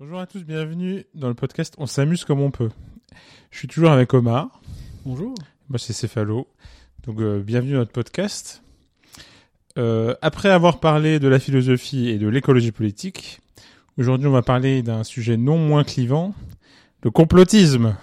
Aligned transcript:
Bonjour 0.00 0.18
à 0.18 0.26
tous, 0.26 0.44
bienvenue 0.44 1.04
dans 1.14 1.28
le 1.28 1.34
podcast 1.34 1.74
On 1.76 1.84
s'amuse 1.84 2.24
comme 2.24 2.40
on 2.40 2.50
peut. 2.50 2.70
Je 3.50 3.58
suis 3.58 3.68
toujours 3.68 3.90
avec 3.90 4.14
Omar. 4.14 4.62
Bonjour. 5.04 5.34
Moi 5.68 5.78
c'est 5.78 5.92
Céphalo. 5.92 6.48
Donc 7.04 7.20
euh, 7.20 7.42
bienvenue 7.42 7.72
dans 7.72 7.80
notre 7.80 7.92
podcast. 7.92 8.62
Euh, 9.76 10.14
après 10.22 10.48
avoir 10.48 10.80
parlé 10.80 11.18
de 11.20 11.28
la 11.28 11.38
philosophie 11.38 12.08
et 12.08 12.16
de 12.16 12.28
l'écologie 12.28 12.72
politique, 12.72 13.40
aujourd'hui 13.98 14.26
on 14.26 14.32
va 14.32 14.40
parler 14.40 14.82
d'un 14.82 15.04
sujet 15.04 15.36
non 15.36 15.58
moins 15.58 15.84
clivant, 15.84 16.34
le 17.02 17.10
complotisme. 17.10 17.94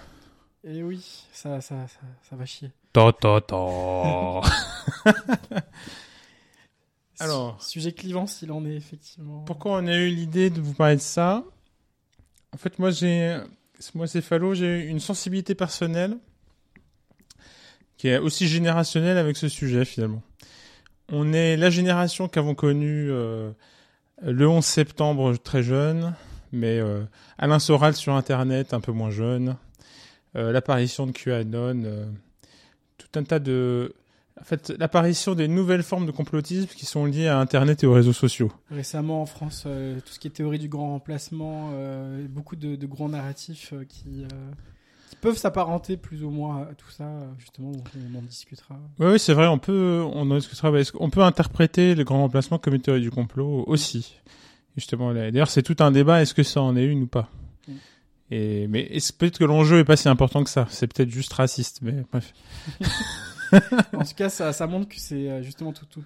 Et 0.62 0.84
oui, 0.84 1.24
ça, 1.32 1.60
ça, 1.60 1.88
ça, 1.88 1.98
ça 2.30 2.36
va 2.36 2.44
chier. 2.46 2.70
Ta 2.92 3.12
ta 3.12 3.40
ta. 3.40 3.56
Alors. 7.18 7.60
Su- 7.60 7.72
Sujet 7.80 7.90
clivant 7.90 8.28
s'il 8.28 8.52
en 8.52 8.64
est, 8.64 8.76
effectivement. 8.76 9.40
Pourquoi 9.40 9.72
on 9.78 9.86
a 9.88 9.96
eu 9.96 10.08
l'idée 10.10 10.50
de 10.50 10.60
vous 10.60 10.74
parler 10.74 10.94
de 10.94 11.00
ça? 11.00 11.42
En 12.58 12.60
fait, 12.60 12.80
moi, 12.80 12.90
j'ai, 12.90 13.38
moi, 13.94 14.08
Céphalo, 14.08 14.52
j'ai 14.52 14.80
une 14.86 14.98
sensibilité 14.98 15.54
personnelle 15.54 16.16
qui 17.96 18.08
est 18.08 18.18
aussi 18.18 18.48
générationnelle 18.48 19.16
avec 19.16 19.36
ce 19.36 19.48
sujet 19.48 19.84
finalement. 19.84 20.22
On 21.08 21.32
est 21.32 21.56
la 21.56 21.70
génération 21.70 22.26
qui 22.26 22.36
avons 22.40 22.56
connu 22.56 23.12
euh, 23.12 23.52
le 24.22 24.48
11 24.48 24.64
septembre 24.64 25.36
très 25.36 25.62
jeune, 25.62 26.16
mais 26.50 26.80
euh, 26.80 27.04
Alain 27.38 27.60
Soral 27.60 27.94
sur 27.94 28.14
Internet 28.14 28.74
un 28.74 28.80
peu 28.80 28.90
moins 28.90 29.10
jeune, 29.10 29.56
euh, 30.34 30.50
l'apparition 30.50 31.06
de 31.06 31.12
QAnon, 31.12 31.84
euh, 31.84 32.06
tout 32.96 33.20
un 33.20 33.22
tas 33.22 33.38
de 33.38 33.94
en 34.40 34.44
fait, 34.44 34.72
l'apparition 34.78 35.34
des 35.34 35.48
nouvelles 35.48 35.82
formes 35.82 36.06
de 36.06 36.10
complotisme 36.10 36.68
qui 36.68 36.86
sont 36.86 37.04
liées 37.04 37.28
à 37.28 37.38
Internet 37.38 37.82
et 37.82 37.86
aux 37.86 37.92
réseaux 37.92 38.12
sociaux. 38.12 38.50
Récemment 38.70 39.22
en 39.22 39.26
France, 39.26 39.64
euh, 39.66 39.98
tout 40.00 40.12
ce 40.12 40.18
qui 40.18 40.28
est 40.28 40.30
théorie 40.30 40.58
du 40.58 40.68
grand 40.68 40.90
remplacement, 40.90 41.70
euh, 41.72 42.26
beaucoup 42.28 42.56
de, 42.56 42.76
de 42.76 42.86
grands 42.86 43.08
narratifs 43.08 43.72
euh, 43.72 43.84
qui, 43.84 44.24
qui 45.08 45.16
peuvent 45.16 45.36
s'apparenter 45.36 45.96
plus 45.96 46.24
ou 46.24 46.30
moins 46.30 46.62
à 46.62 46.74
tout 46.74 46.90
ça, 46.90 47.08
justement, 47.38 47.72
on, 47.72 48.14
on 48.14 48.18
en 48.18 48.22
discutera. 48.22 48.76
Oui, 48.98 49.06
oui, 49.12 49.18
c'est 49.18 49.34
vrai, 49.34 49.46
on 49.46 49.58
peut, 49.58 50.02
on 50.12 50.30
en 50.30 50.34
discutera, 50.36 50.70
qu'on 50.84 51.10
peut 51.10 51.22
interpréter 51.22 51.94
le 51.94 52.04
grand 52.04 52.20
remplacement 52.22 52.58
comme 52.58 52.74
une 52.74 52.82
théorie 52.82 53.00
du 53.00 53.10
complot 53.10 53.64
aussi. 53.66 54.16
Justement, 54.76 55.12
d'ailleurs, 55.12 55.50
c'est 55.50 55.62
tout 55.62 55.76
un 55.80 55.90
débat, 55.90 56.22
est-ce 56.22 56.34
que 56.34 56.42
ça 56.42 56.62
en 56.62 56.76
est 56.76 56.84
une 56.84 57.02
ou 57.02 57.06
pas? 57.06 57.28
Mm. 57.66 57.72
et, 58.30 58.66
mais 58.68 58.88
peut-être 59.18 59.38
que 59.38 59.44
l'enjeu 59.44 59.80
est 59.80 59.84
pas 59.84 59.96
si 59.96 60.08
important 60.08 60.44
que 60.44 60.50
ça? 60.50 60.66
C'est 60.70 60.92
peut-être 60.92 61.10
juste 61.10 61.32
raciste, 61.32 61.80
mais 61.82 62.04
bref. 62.12 62.32
en 63.92 64.04
tout 64.04 64.14
cas, 64.16 64.28
ça, 64.28 64.52
montre 64.66 64.88
que 64.88 64.98
c'est 65.00 65.28
euh, 65.30 65.42
justement 65.42 65.72
tout. 65.72 65.86
tout. 65.86 66.04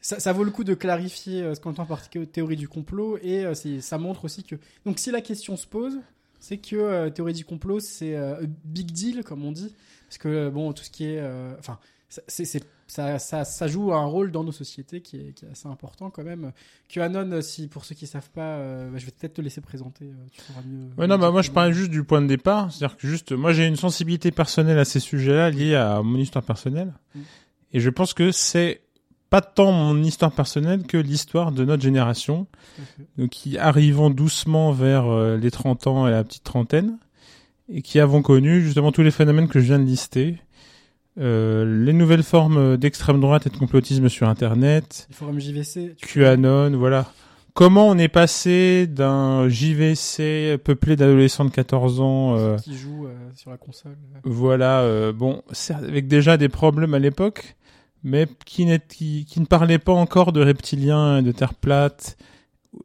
Ça, 0.00 0.20
vaut 0.32 0.44
le 0.44 0.50
coup 0.50 0.64
de 0.64 0.74
clarifier 0.74 1.42
euh, 1.42 1.54
ce 1.54 1.60
qu'on 1.60 1.70
entend 1.70 1.86
par 1.86 2.08
thé- 2.08 2.26
théorie 2.26 2.56
du 2.56 2.68
complot 2.68 3.18
et 3.20 3.44
euh, 3.44 3.54
ça 3.80 3.98
montre 3.98 4.24
aussi 4.24 4.44
que. 4.44 4.56
Donc, 4.86 4.98
si 4.98 5.10
la 5.10 5.20
question 5.20 5.56
se 5.56 5.66
pose, 5.66 5.98
c'est 6.40 6.58
que 6.58 6.76
euh, 6.76 7.10
théorie 7.10 7.32
du 7.32 7.44
complot, 7.44 7.80
c'est 7.80 8.14
euh, 8.16 8.46
big 8.64 8.92
deal, 8.92 9.24
comme 9.24 9.44
on 9.44 9.52
dit. 9.52 9.74
Parce 10.08 10.18
que, 10.18 10.28
euh, 10.28 10.50
bon, 10.50 10.72
tout 10.72 10.84
ce 10.84 10.90
qui 10.90 11.04
est. 11.04 11.18
euh, 11.20 11.52
Enfin, 11.58 11.78
c'est- 12.08 12.44
c'est- 12.44 12.64
ça, 12.88 13.18
ça, 13.18 13.44
ça 13.44 13.68
joue 13.68 13.92
un 13.92 14.04
rôle 14.04 14.32
dans 14.32 14.42
nos 14.42 14.52
sociétés 14.52 15.00
qui 15.00 15.16
est, 15.16 15.32
qui 15.32 15.44
est 15.44 15.50
assez 15.50 15.68
important 15.68 16.10
quand 16.10 16.24
même. 16.24 16.52
QAnon, 16.88 17.30
euh, 17.32 17.40
si, 17.40 17.68
pour 17.68 17.84
ceux 17.84 17.94
qui 17.94 18.06
savent 18.06 18.30
pas, 18.30 18.56
euh, 18.56 18.90
bah, 18.90 18.98
je 18.98 19.06
vais 19.06 19.12
peut-être 19.12 19.34
te 19.34 19.40
laisser 19.40 19.60
présenter. 19.60 20.06
euh, 20.06 20.26
Tu 20.32 20.42
mieux. 20.68 20.88
Ouais, 20.96 21.06
non, 21.06 21.18
bah, 21.18 21.30
moi, 21.30 21.42
je 21.42 21.50
parlais 21.50 21.72
juste 21.72 21.90
du 21.90 22.02
point 22.02 22.20
de 22.20 22.26
départ. 22.26 22.72
C'est-à-dire 22.72 22.96
que 22.96 23.06
juste, 23.06 23.32
moi, 23.32 23.52
j'ai 23.52 23.66
une 23.66 23.76
sensibilité 23.76 24.30
personnelle 24.30 24.78
à 24.78 24.84
ces 24.84 25.00
sujets-là 25.00 25.50
liée 25.50 25.74
à 25.76 26.02
mon 26.02 26.18
histoire 26.18 26.44
personnelle. 26.44 26.92
Mm. 27.14 27.20
Et 27.74 27.80
je 27.80 27.90
pense 27.90 28.14
que 28.14 28.32
c'est 28.32 28.80
pas 29.30 29.40
tant 29.40 29.72
mon 29.72 30.02
histoire 30.02 30.32
personnelle 30.32 30.84
que 30.84 30.96
l'histoire 30.96 31.52
de 31.52 31.64
notre 31.64 31.82
génération. 31.82 32.46
Donc 33.16 33.30
qui 33.30 33.58
arrivons 33.58 34.10
doucement 34.10 34.72
vers 34.72 35.06
euh, 35.06 35.36
les 35.36 35.50
30 35.50 35.86
ans 35.86 36.08
et 36.08 36.10
la 36.10 36.24
petite 36.24 36.44
trentaine, 36.44 36.98
et 37.68 37.82
qui 37.82 38.00
avons 38.00 38.22
connu 38.22 38.62
justement 38.62 38.92
tous 38.92 39.02
les 39.02 39.10
phénomènes 39.10 39.48
que 39.48 39.60
je 39.60 39.66
viens 39.66 39.78
de 39.78 39.84
lister, 39.84 40.38
euh, 41.18 41.84
les 41.84 41.92
nouvelles 41.92 42.22
formes 42.22 42.76
d'extrême 42.76 43.20
droite 43.20 43.46
et 43.46 43.50
de 43.50 43.56
complotisme 43.56 44.08
sur 44.08 44.28
Internet, 44.28 45.06
Le 45.10 45.14
forum 45.14 45.40
JVC. 45.40 45.96
QAnon, 46.00 46.76
voilà. 46.76 47.06
Comment 47.54 47.88
on 47.88 47.98
est 47.98 48.08
passé 48.08 48.86
d'un 48.86 49.48
JVC 49.48 50.58
peuplé 50.62 50.94
d'adolescents 50.94 51.44
de 51.44 51.50
14 51.50 52.00
ans, 52.00 52.36
euh, 52.36 52.56
qui 52.56 52.76
joue 52.76 53.06
euh, 53.06 53.16
sur 53.34 53.50
la 53.50 53.56
console. 53.56 53.96
voilà, 54.22 54.82
euh, 54.82 55.12
bon, 55.12 55.42
avec 55.70 56.06
déjà 56.06 56.36
des 56.36 56.48
problèmes 56.48 56.94
à 56.94 57.00
l'époque, 57.00 57.56
mais 58.04 58.28
qui, 58.44 58.68
qui, 58.88 59.24
qui 59.24 59.40
ne 59.40 59.46
parlait 59.46 59.80
pas 59.80 59.92
encore 59.92 60.32
de 60.32 60.40
reptiliens 60.40 61.18
et 61.18 61.22
de 61.22 61.32
terre 61.32 61.54
plate, 61.54 62.16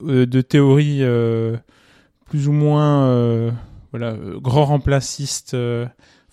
euh, 0.01 0.25
de 0.25 0.41
théories 0.41 1.03
euh, 1.03 1.55
plus 2.25 2.47
ou 2.47 2.51
moins, 2.51 3.05
euh, 3.07 3.51
voilà, 3.91 4.15
grand 4.37 4.65
remplacistes. 4.65 5.55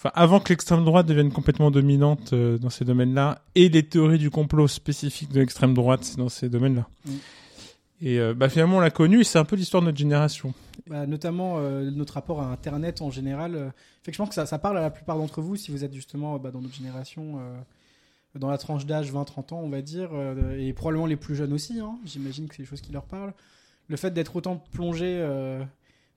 Enfin, 0.00 0.12
avant 0.15 0.41
que 0.41 0.49
l'extrême 0.49 0.83
droite 0.83 1.05
devienne 1.05 1.31
complètement 1.31 1.71
dominante 1.71 2.33
euh, 2.33 2.56
dans 2.56 2.71
ces 2.71 2.87
domaines-là, 2.87 3.43
et 3.55 3.69
les 3.69 3.83
théories 3.83 4.16
du 4.16 4.31
complot 4.31 4.66
spécifiques 4.66 5.31
de 5.31 5.41
l'extrême 5.41 5.75
droite 5.75 6.16
dans 6.16 6.31
ces 6.31 6.49
domaines-là. 6.49 6.88
Mm. 7.05 7.11
Et 8.00 8.19
euh, 8.19 8.33
bah, 8.33 8.49
finalement, 8.49 8.78
on 8.78 8.81
l'a 8.81 8.91
connu, 8.91 9.21
et 9.21 9.25
c'est 9.25 9.39
un 9.39 9.44
peu 9.44 9.56
l'histoire 9.56 9.83
de 9.83 9.89
notre 9.89 9.99
génération. 9.99 10.55
Bah, 10.89 11.06
notamment 11.06 11.56
euh, 11.59 11.91
notre 11.91 12.15
rapport 12.15 12.41
à 12.41 12.50
Internet 12.50 13.03
en 13.03 13.10
général. 13.10 13.72
fait 14.03 14.10
que 14.10 14.15
je 14.15 14.22
pense 14.22 14.31
que 14.31 14.34
ça, 14.34 14.47
ça 14.47 14.59
parle 14.59 14.78
à 14.78 14.81
la 14.81 14.91
plupart 14.91 15.19
d'entre 15.19 15.43
vous 15.43 15.56
si 15.56 15.71
vous 15.71 15.84
êtes 15.84 15.93
justement 15.93 16.39
bah, 16.39 16.50
dans 16.50 16.62
notre 16.62 16.75
génération, 16.75 17.39
dans 18.34 18.49
la 18.49 18.56
tranche 18.56 18.87
d'âge 18.87 19.12
20-30 19.12 19.53
ans, 19.53 19.60
on 19.62 19.69
va 19.69 19.83
dire, 19.83 20.12
et 20.59 20.72
probablement 20.72 21.05
les 21.05 21.16
plus 21.16 21.37
jeunes 21.37 21.53
aussi. 21.53 21.78
hein, 21.78 21.99
J'imagine 22.06 22.49
que 22.49 22.55
c'est 22.55 22.62
des 22.62 22.69
choses 22.69 22.81
qui 22.81 22.93
leur 22.93 23.05
parlent. 23.05 23.34
Le 23.89 23.99
fait 23.99 24.12
d'être 24.12 24.34
autant 24.34 24.56
plongé 24.72 25.22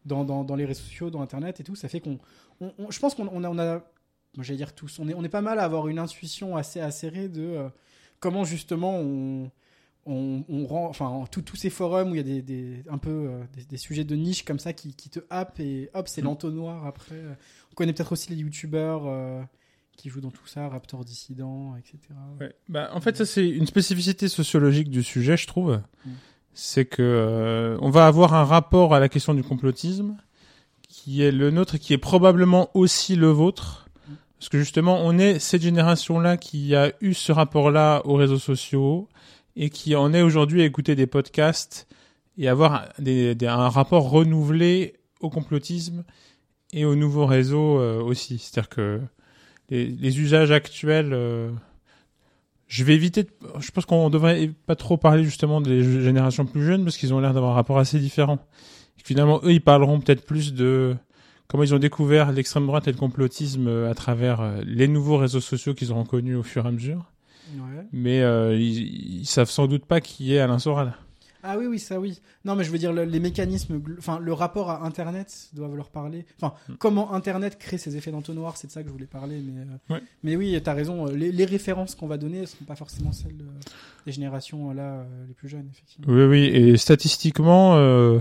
dans, 0.05 0.23
dans, 0.23 0.45
dans 0.45 0.55
les 0.55 0.63
réseaux 0.63 0.83
sociaux, 0.83 1.09
dans 1.09 1.21
Internet 1.21 1.59
et 1.59 1.65
tout, 1.65 1.75
ça 1.75 1.89
fait 1.89 1.99
qu'on. 1.99 2.17
On- 2.61 2.73
on- 2.79 2.91
je 2.91 2.99
pense 2.99 3.15
qu'on 3.15 3.27
on 3.27 3.43
a. 3.43 3.49
On 3.49 3.59
a 3.59 3.83
moi, 4.35 4.43
j'allais 4.43 4.57
dire 4.57 4.73
tous. 4.73 4.97
On 4.99 5.07
est, 5.07 5.13
on 5.13 5.23
est 5.23 5.29
pas 5.29 5.41
mal 5.41 5.59
à 5.59 5.63
avoir 5.63 5.87
une 5.87 5.99
intuition 5.99 6.57
assez 6.57 6.79
acérée 6.79 7.29
de 7.29 7.41
euh, 7.43 7.69
comment 8.19 8.43
justement 8.43 8.97
on 8.97 9.51
on, 10.05 10.43
on 10.49 10.65
rend, 10.65 10.87
enfin, 10.89 11.23
tous 11.31 11.55
ces 11.55 11.69
forums 11.69 12.11
où 12.11 12.15
il 12.15 12.17
y 12.17 12.19
a 12.19 12.23
des, 12.23 12.41
des 12.41 12.83
un 12.89 12.97
peu 12.97 13.09
euh, 13.09 13.41
des, 13.55 13.63
des 13.63 13.77
sujets 13.77 14.03
de 14.03 14.15
niche 14.17 14.43
comme 14.43 14.59
ça 14.59 14.73
qui, 14.73 14.93
qui 14.95 15.09
te 15.09 15.19
happent 15.29 15.61
et 15.61 15.89
hop, 15.93 16.09
c'est 16.09 16.21
Mm. 16.21 16.25
l'entonnoir 16.25 16.85
après. 16.85 17.21
On 17.71 17.75
connaît 17.75 17.93
peut-être 17.93 18.11
aussi 18.11 18.29
les 18.31 18.35
youtubeurs 18.35 19.03
euh, 19.05 19.41
qui 19.95 20.09
jouent 20.09 20.19
dans 20.19 20.29
tout 20.31 20.45
ça, 20.45 20.67
Raptor 20.67 21.05
Dissident, 21.05 21.77
etc. 21.77 21.99
Ouais. 22.41 22.53
Bah, 22.67 22.89
en 22.93 22.99
fait, 22.99 23.15
ça 23.15 23.25
c'est 23.25 23.47
une 23.47 23.65
spécificité 23.65 24.27
sociologique 24.27 24.89
du 24.89 25.03
sujet, 25.03 25.37
je 25.37 25.47
trouve. 25.47 25.79
Mm. 26.05 26.09
C'est 26.53 26.85
que 26.85 27.77
on 27.79 27.89
va 27.89 28.05
avoir 28.05 28.33
un 28.33 28.43
rapport 28.43 28.93
à 28.93 28.99
la 28.99 29.07
question 29.09 29.33
du 29.33 29.43
complotisme 29.43 30.17
qui 31.03 31.21
est 31.21 31.31
le 31.31 31.51
nôtre 31.51 31.75
et 31.75 31.79
qui 31.79 31.93
est 31.93 31.97
probablement 31.97 32.69
aussi 32.75 33.15
le 33.17 33.27
vôtre. 33.27 33.89
Parce 34.39 34.49
que 34.49 34.57
justement, 34.59 34.99
on 35.03 35.17
est 35.17 35.37
cette 35.39 35.61
génération-là 35.61 36.37
qui 36.37 36.75
a 36.75 36.93
eu 37.01 37.13
ce 37.13 37.31
rapport-là 37.31 38.01
aux 38.05 38.15
réseaux 38.15 38.39
sociaux 38.39 39.09
et 39.55 39.69
qui 39.69 39.95
en 39.95 40.13
est 40.13 40.21
aujourd'hui 40.21 40.61
à 40.61 40.65
écouter 40.65 40.95
des 40.95 41.07
podcasts 41.07 41.87
et 42.37 42.47
avoir 42.47 42.87
un 43.05 43.69
rapport 43.69 44.09
renouvelé 44.09 44.95
au 45.19 45.29
complotisme 45.29 46.03
et 46.71 46.85
aux 46.85 46.95
nouveaux 46.95 47.25
réseaux 47.25 47.79
euh, 47.79 48.01
aussi. 48.01 48.37
C'est-à-dire 48.39 48.69
que 48.69 49.01
les, 49.69 49.85
les 49.87 50.19
usages 50.19 50.51
actuels 50.51 51.11
euh, 51.13 51.51
je 52.67 52.83
vais 52.83 52.95
éviter. 52.95 53.23
de- 53.23 53.29
Je 53.59 53.71
pense 53.71 53.85
qu'on 53.85 54.09
devrait 54.09 54.51
pas 54.65 54.75
trop 54.75 54.97
parler 54.97 55.23
justement 55.23 55.61
des 55.61 55.83
générations 56.01 56.45
plus 56.45 56.65
jeunes 56.65 56.83
parce 56.85 56.97
qu'ils 56.97 57.13
ont 57.13 57.19
l'air 57.19 57.33
d'avoir 57.33 57.51
un 57.51 57.55
rapport 57.55 57.77
assez 57.77 57.99
différent. 57.99 58.39
Finalement, 58.97 59.39
eux, 59.43 59.51
ils 59.53 59.61
parleront 59.61 59.99
peut-être 59.99 60.25
plus 60.25 60.53
de 60.53 60.95
comment 61.47 61.63
ils 61.63 61.73
ont 61.75 61.79
découvert 61.79 62.31
l'extrême 62.31 62.65
droite 62.65 62.87
et 62.87 62.91
le 62.91 62.97
complotisme 62.97 63.67
euh, 63.67 63.91
à 63.91 63.93
travers 63.95 64.41
euh, 64.41 64.61
les 64.65 64.87
nouveaux 64.87 65.17
réseaux 65.17 65.41
sociaux 65.41 65.73
qu'ils 65.73 65.91
auront 65.91 66.05
connus 66.05 66.35
au 66.35 66.43
fur 66.43 66.65
et 66.65 66.69
à 66.69 66.71
mesure. 66.71 67.05
Ouais. 67.55 67.85
Mais 67.91 68.21
euh, 68.21 68.55
ils, 68.55 69.19
ils 69.21 69.25
savent 69.25 69.49
sans 69.49 69.67
doute 69.67 69.85
pas 69.85 69.99
qui 70.01 70.33
est 70.33 70.39
Alain 70.39 70.57
Soral. 70.59 70.93
Ah 71.45 71.57
oui, 71.59 71.65
oui, 71.67 71.77
ça 71.77 71.99
oui. 71.99 72.21
Non, 72.45 72.55
mais 72.55 72.63
je 72.63 72.71
veux 72.71 72.77
dire, 72.77 72.93
le- 72.93 73.03
les 73.03 73.19
mécanismes, 73.19 73.81
enfin, 73.99 74.17
le 74.17 74.31
rapport 74.31 74.69
à 74.69 74.85
Internet 74.85 75.49
doivent 75.53 75.75
leur 75.75 75.89
parler. 75.89 76.25
Enfin, 76.41 76.53
Mm. 76.69 76.73
comment 76.79 77.13
Internet 77.13 77.59
crée 77.59 77.77
ces 77.77 77.97
effets 77.97 78.11
d'entonnoir, 78.11 78.55
c'est 78.55 78.67
de 78.67 78.71
ça 78.71 78.81
que 78.81 78.87
je 78.87 78.93
voulais 78.93 79.05
parler. 79.05 79.41
Mais, 79.41 79.93
Ouais. 79.93 80.01
mais 80.23 80.37
oui, 80.37 80.57
t'as 80.63 80.73
raison. 80.73 81.05
Les, 81.07 81.33
les 81.33 81.45
références 81.45 81.95
qu'on 81.95 82.07
va 82.07 82.17
donner 82.17 82.39
ne 82.39 82.45
seront 82.45 82.63
pas 82.63 82.77
forcément 82.77 83.11
celles 83.11 83.35
des 84.05 84.11
générations 84.13 84.71
là 84.71 85.05
les 85.27 85.33
plus 85.33 85.49
jeunes, 85.49 85.67
effectivement. 85.69 86.05
Oui, 86.13 86.23
oui. 86.23 86.43
Et 86.45 86.77
statistiquement, 86.77 87.75
euh, 87.75 88.19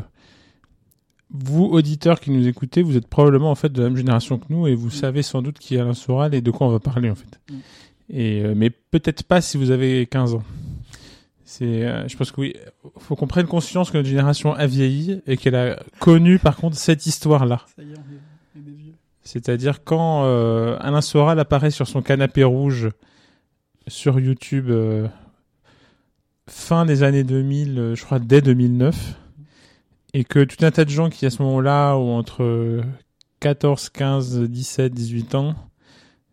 vous 1.32 1.64
auditeurs 1.64 2.20
qui 2.20 2.30
nous 2.30 2.46
écoutez, 2.46 2.82
vous 2.82 2.96
êtes 2.96 3.06
probablement 3.08 3.50
en 3.50 3.54
fait 3.54 3.70
de 3.72 3.82
la 3.82 3.88
même 3.88 3.96
génération 3.96 4.38
que 4.38 4.44
nous 4.50 4.66
et 4.66 4.74
vous 4.74 4.88
Mm. 4.88 4.90
savez 4.92 5.22
sans 5.22 5.42
doute 5.42 5.58
qui 5.58 5.76
est 5.76 5.80
Alain 5.80 5.94
Soral 5.94 6.34
et 6.34 6.40
de 6.40 6.50
quoi 6.50 6.66
on 6.66 6.70
va 6.70 6.78
parler 6.80 7.10
en 7.10 7.14
fait. 7.14 7.40
Mm. 7.50 7.54
Et 8.10 8.42
euh, 8.42 8.54
mais 8.56 8.70
peut-être 8.70 9.22
pas 9.24 9.40
si 9.40 9.56
vous 9.56 9.70
avez 9.70 10.06
15 10.06 10.34
ans. 10.34 10.42
C'est, 11.44 11.84
euh, 11.84 12.06
je 12.08 12.16
pense 12.16 12.30
que 12.32 12.40
oui, 12.40 12.54
faut 12.98 13.16
qu'on 13.16 13.26
prenne 13.26 13.46
conscience 13.46 13.90
que 13.90 13.98
notre 13.98 14.08
génération 14.08 14.54
a 14.54 14.66
vieilli 14.66 15.20
et 15.26 15.36
qu'elle 15.36 15.54
a 15.54 15.82
connu 15.98 16.38
par 16.38 16.56
contre 16.56 16.76
cette 16.76 17.06
histoire-là. 17.06 17.64
C'est-à-dire 19.22 19.84
quand 19.84 20.24
euh, 20.24 20.76
Alain 20.80 21.00
Soral 21.00 21.38
apparaît 21.38 21.70
sur 21.70 21.86
son 21.86 22.02
canapé 22.02 22.42
rouge 22.44 22.88
sur 23.86 24.18
YouTube 24.18 24.70
fin 26.48 26.84
des 26.84 27.02
années 27.02 27.24
2000, 27.24 27.78
euh, 27.78 27.94
je 27.94 28.04
crois 28.04 28.18
dès 28.18 28.40
2009, 28.40 29.16
et 30.14 30.24
que 30.24 30.44
tout 30.44 30.64
un 30.64 30.70
tas 30.70 30.84
de 30.84 30.90
gens 30.90 31.10
qui 31.10 31.26
à 31.26 31.30
ce 31.30 31.42
moment-là 31.42 31.96
ont 31.96 32.16
entre 32.16 32.82
14, 33.40 33.88
15, 33.90 34.40
17, 34.42 34.92
18 34.92 35.34
ans 35.34 35.54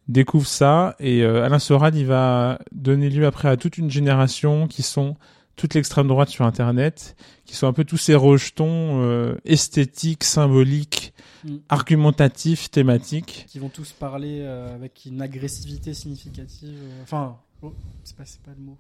découvrent 0.08 0.48
ça 0.48 0.96
et 1.00 1.24
euh, 1.24 1.44
Alain 1.44 1.60
Soral 1.60 1.96
il 1.96 2.06
va 2.06 2.60
donner 2.72 3.10
lieu 3.10 3.26
après 3.26 3.48
à 3.48 3.58
toute 3.58 3.78
une 3.78 3.92
génération 3.92 4.68
qui 4.68 4.82
sont 4.82 5.16
toute 5.56 5.76
l'extrême 5.76 6.08
droite 6.08 6.30
sur 6.30 6.46
internet 6.46 7.16
qui 7.46 7.56
sont 7.56 7.68
un 7.68 7.74
peu 7.74 7.84
tous 7.84 7.98
ces 7.98 8.16
rejetons 8.16 9.04
euh, 9.04 9.36
esthétiques 9.46 10.24
symboliques 10.24 11.14
Mm. 11.44 11.58
argumentatifs 11.70 12.70
thématiques 12.70 13.46
Qui 13.48 13.60
vont 13.60 13.70
tous 13.70 13.94
parler 13.94 14.42
euh, 14.42 14.76
avec 14.76 15.06
une 15.06 15.22
agressivité 15.22 15.94
significative. 15.94 16.80
Enfin, 17.02 17.40
oh, 17.62 17.74
c'est 18.04 18.16
pas, 18.16 18.26
c'est 18.26 18.42
pas 18.42 18.52
le 18.58 18.64
mot. 18.64 18.78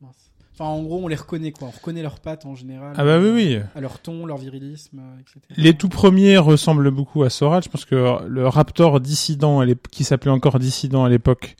Mince. 0.00 0.31
Enfin, 0.62 0.70
en 0.70 0.82
gros, 0.82 1.00
on 1.02 1.08
les 1.08 1.16
reconnaît, 1.16 1.50
quoi. 1.50 1.68
On 1.68 1.70
reconnaît 1.72 2.02
leurs 2.02 2.20
pattes 2.20 2.46
en 2.46 2.54
général. 2.54 2.94
ah 2.96 3.04
bah 3.04 3.18
oui 3.18 3.30
oui 3.30 3.58
À 3.74 3.80
leur 3.80 3.98
ton, 3.98 4.26
leur 4.26 4.38
virilisme, 4.38 5.00
euh, 5.00 5.20
etc. 5.20 5.40
Les 5.56 5.74
tout 5.74 5.88
premiers 5.88 6.38
ressemblent 6.38 6.92
beaucoup 6.92 7.24
à 7.24 7.30
Soral. 7.30 7.64
Je 7.64 7.68
pense 7.68 7.84
que 7.84 8.24
le 8.28 8.46
Raptor 8.46 9.00
dissident, 9.00 9.64
qui 9.90 10.04
s'appelait 10.04 10.30
encore 10.30 10.60
dissident 10.60 11.04
à 11.04 11.08
l'époque, 11.08 11.56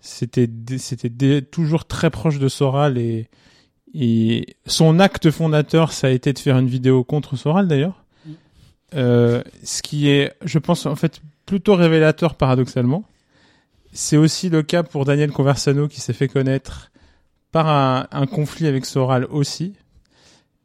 c'était 0.00 0.48
toujours 1.42 1.84
très 1.84 2.08
proche 2.08 2.38
de 2.38 2.48
Soral 2.48 2.96
et 2.96 3.28
et 3.98 4.56
son 4.66 4.98
acte 5.00 5.30
fondateur, 5.30 5.92
ça 5.92 6.08
a 6.08 6.10
été 6.10 6.32
de 6.34 6.38
faire 6.38 6.58
une 6.58 6.66
vidéo 6.66 7.02
contre 7.04 7.36
Soral 7.36 7.66
d'ailleurs. 7.66 8.04
Mm. 8.24 8.30
Euh, 8.94 9.42
ce 9.64 9.80
qui 9.80 10.08
est, 10.08 10.34
je 10.44 10.58
pense, 10.58 10.84
en 10.84 10.96
fait, 10.96 11.22
plutôt 11.46 11.74
révélateur 11.74 12.34
paradoxalement. 12.34 13.04
C'est 13.92 14.18
aussi 14.18 14.50
le 14.50 14.62
cas 14.62 14.82
pour 14.82 15.06
Daniel 15.06 15.30
Conversano 15.30 15.88
qui 15.88 16.00
s'est 16.00 16.12
fait 16.12 16.28
connaître 16.28 16.90
par 17.56 17.68
un, 17.68 18.06
un 18.12 18.26
conflit 18.26 18.66
avec 18.66 18.84
Soral 18.84 19.24
aussi. 19.30 19.72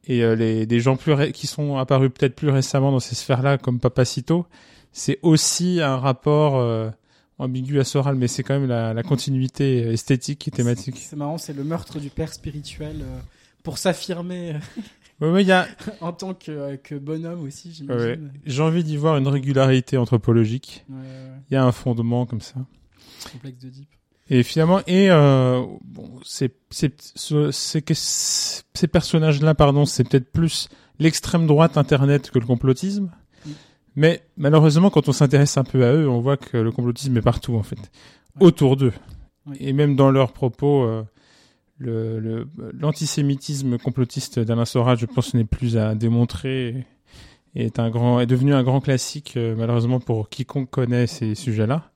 Et 0.07 0.23
euh, 0.23 0.35
les, 0.35 0.65
des 0.65 0.79
gens 0.81 0.97
plus 0.97 1.13
ré- 1.13 1.31
qui 1.31 1.47
sont 1.47 1.77
apparus 1.77 2.09
peut-être 2.13 2.35
plus 2.35 2.49
récemment 2.49 2.91
dans 2.91 2.99
ces 2.99 3.15
sphères-là, 3.15 3.57
comme 3.57 3.79
Papacito, 3.79 4.45
c'est 4.91 5.17
aussi 5.21 5.79
un 5.79 5.95
rapport 5.95 6.57
euh, 6.57 6.89
ambigu 7.37 7.79
à 7.79 7.85
Soral, 7.85 8.15
mais 8.15 8.27
c'est 8.27 8.43
quand 8.43 8.59
même 8.59 8.67
la, 8.67 8.93
la 8.93 9.03
continuité 9.03 9.83
esthétique 9.93 10.45
et 10.49 10.51
thématique. 10.51 10.97
C'est 10.99 11.15
marrant, 11.15 11.37
c'est 11.37 11.53
le 11.53 11.63
meurtre 11.63 11.97
du 11.99 12.09
père 12.09 12.33
spirituel 12.33 12.97
euh, 13.03 13.19
pour 13.63 13.77
s'affirmer 13.77 14.55
Ouais, 15.21 15.29
ouais, 15.29 15.43
il 15.43 15.47
y 15.47 15.51
a, 15.53 15.65
en 16.01 16.11
tant 16.11 16.33
que, 16.33 16.75
que 16.77 16.95
bonhomme 16.95 17.43
aussi, 17.43 17.85
ouais. 17.87 18.19
j'ai 18.45 18.61
envie 18.63 18.83
d'y 18.83 18.97
voir 18.97 19.15
une 19.17 19.27
régularité 19.29 19.97
ouais. 19.97 20.05
Il 21.49 21.53
y 21.53 21.55
a 21.55 21.63
un 21.63 21.71
fondement 21.71 22.25
comme 22.25 22.41
ça. 22.41 22.55
Complexe 23.31 23.59
de 23.59 23.69
Deep. 23.69 23.87
Et 24.33 24.43
finalement, 24.43 24.79
et 24.87 25.11
euh, 25.11 25.61
bon, 25.83 26.09
c'est 26.23 26.53
c'est 26.69 27.81
que 27.81 27.93
ces 27.93 28.87
personnages-là, 28.87 29.53
pardon, 29.55 29.83
c'est 29.85 30.07
peut-être 30.07 30.31
plus 30.31 30.69
l'extrême 30.99 31.45
droite 31.47 31.77
internet 31.77 32.31
que 32.31 32.39
le 32.39 32.45
complotisme. 32.45 33.11
Mm. 33.45 33.49
Mais 33.97 34.23
malheureusement, 34.37 34.89
quand 34.89 35.09
on 35.09 35.11
s'intéresse 35.11 35.57
un 35.57 35.65
peu 35.65 35.83
à 35.85 35.91
eux, 35.93 36.07
on 36.07 36.21
voit 36.21 36.37
que 36.37 36.55
le 36.55 36.71
complotisme 36.71 37.17
est 37.17 37.21
partout 37.21 37.55
en 37.57 37.63
fait, 37.63 37.75
Ouais. 38.39 38.47
autour 38.47 38.77
d'eux, 38.77 38.93
Oui. 39.47 39.57
et 39.59 39.73
même 39.73 39.97
dans 39.97 40.09
leurs 40.09 40.31
propos. 40.31 40.83
euh, 40.83 41.03
le 41.77 42.47
l'antisémitisme 42.79 43.77
complotiste 43.79 44.39
d'Alain 44.39 44.65
Soral, 44.65 44.97
je 44.97 45.07
pense, 45.07 45.33
n'est 45.33 45.43
plus 45.45 45.77
à 45.77 45.95
démontrer 45.95 46.85
et 47.55 47.65
est 47.65 47.79
un 47.79 47.89
grand 47.89 48.19
est 48.21 48.27
devenu 48.27 48.53
un 48.53 48.63
grand 48.63 48.79
classique 48.79 49.33
euh, 49.35 49.55
malheureusement 49.57 49.99
pour 49.99 50.29
quiconque 50.29 50.69
connaît 50.69 51.07
ces 51.07 51.35
sujets-là. 51.35 51.90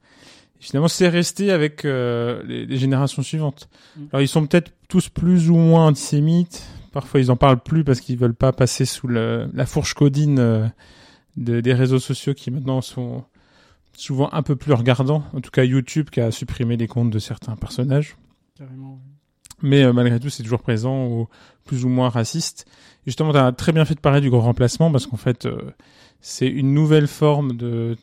Finalement, 0.66 0.88
c'est 0.88 1.08
resté 1.10 1.52
avec 1.52 1.86
euh, 1.86 2.42
les, 2.48 2.66
les 2.66 2.78
générations 2.78 3.22
suivantes. 3.22 3.70
Mm. 3.96 4.02
Alors, 4.12 4.22
ils 4.22 4.28
sont 4.28 4.46
peut-être 4.48 4.72
tous 4.90 5.10
plus 5.10 5.50
ou 5.52 5.56
moins 5.56 5.88
antisémites. 5.88 6.66
Parfois, 6.92 7.20
ils 7.20 7.30
en 7.30 7.36
parlent 7.36 7.60
plus 7.62 7.84
parce 7.84 8.00
qu'ils 8.00 8.18
veulent 8.18 8.34
pas 8.34 8.52
passer 8.52 8.86
sous 8.86 9.08
le, 9.08 9.48
la 9.54 9.68
fourche 9.68 9.94
codine 9.94 10.40
euh, 10.40 10.66
de- 11.38 11.62
des 11.62 11.74
réseaux 11.74 12.00
sociaux 12.00 12.34
qui 12.34 12.50
maintenant 12.50 12.82
sont 12.82 13.24
souvent 13.96 14.28
un 14.34 14.42
peu 14.42 14.56
plus 14.56 14.74
regardants. 14.74 15.24
En 15.34 15.40
tout 15.42 15.52
cas, 15.52 15.64
YouTube 15.64 16.10
qui 16.10 16.20
a 16.20 16.32
supprimé 16.32 16.78
les 16.78 16.88
comptes 16.88 17.12
de 17.12 17.20
certains 17.20 17.56
personnages. 17.56 18.18
Carrément. 18.58 19.00
Mais 19.62 19.84
euh, 19.84 19.94
malgré 19.94 20.20
tout, 20.20 20.30
c'est 20.30 20.42
toujours 20.44 20.62
présent 20.62 21.06
ou 21.06 21.28
plus 21.64 21.86
ou 21.86 21.90
moins 21.90 22.10
raciste. 22.10 22.66
Et 23.06 23.12
justement, 23.12 23.34
tu 23.34 23.38
as 23.38 23.52
très 23.52 23.72
bien 23.72 23.86
fait 23.86 23.96
de 23.96 24.00
parler 24.00 24.20
du 24.22 24.32
grand 24.32 24.42
remplacement 24.42 24.92
parce 24.92 25.06
qu'en 25.06 25.18
fait, 25.18 25.48
c'est 26.22 26.48
une 26.48 26.74
nouvelle 26.74 27.08
forme 27.08 27.56
de 27.56 27.98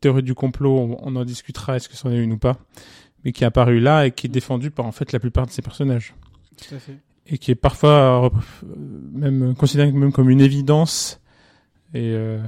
théorie 0.00 0.22
du 0.22 0.34
complot. 0.34 0.76
On, 0.78 0.98
on 1.02 1.16
en 1.16 1.24
discutera, 1.24 1.76
est-ce 1.76 1.88
que 1.88 1.96
c'en 1.96 2.10
est 2.10 2.18
une 2.22 2.32
ou 2.32 2.38
pas, 2.38 2.56
mais 3.24 3.32
qui 3.32 3.44
est 3.44 3.46
apparue 3.46 3.80
là 3.80 4.06
et 4.06 4.10
qui 4.12 4.26
est 4.26 4.30
défendue 4.30 4.70
par 4.70 4.86
en 4.86 4.92
fait 4.92 5.12
la 5.12 5.18
plupart 5.20 5.46
de 5.46 5.50
ces 5.52 5.62
personnages 5.62 6.14
Tout 6.56 6.74
à 6.74 6.78
fait. 6.78 6.98
et 7.26 7.38
qui 7.38 7.50
est 7.50 7.54
parfois 7.56 8.24
euh, 8.26 8.30
même 9.12 9.54
considéré 9.54 9.90
même 9.92 10.12
comme 10.12 10.30
une 10.30 10.40
évidence 10.40 11.20
et, 11.94 12.12
euh, 12.14 12.38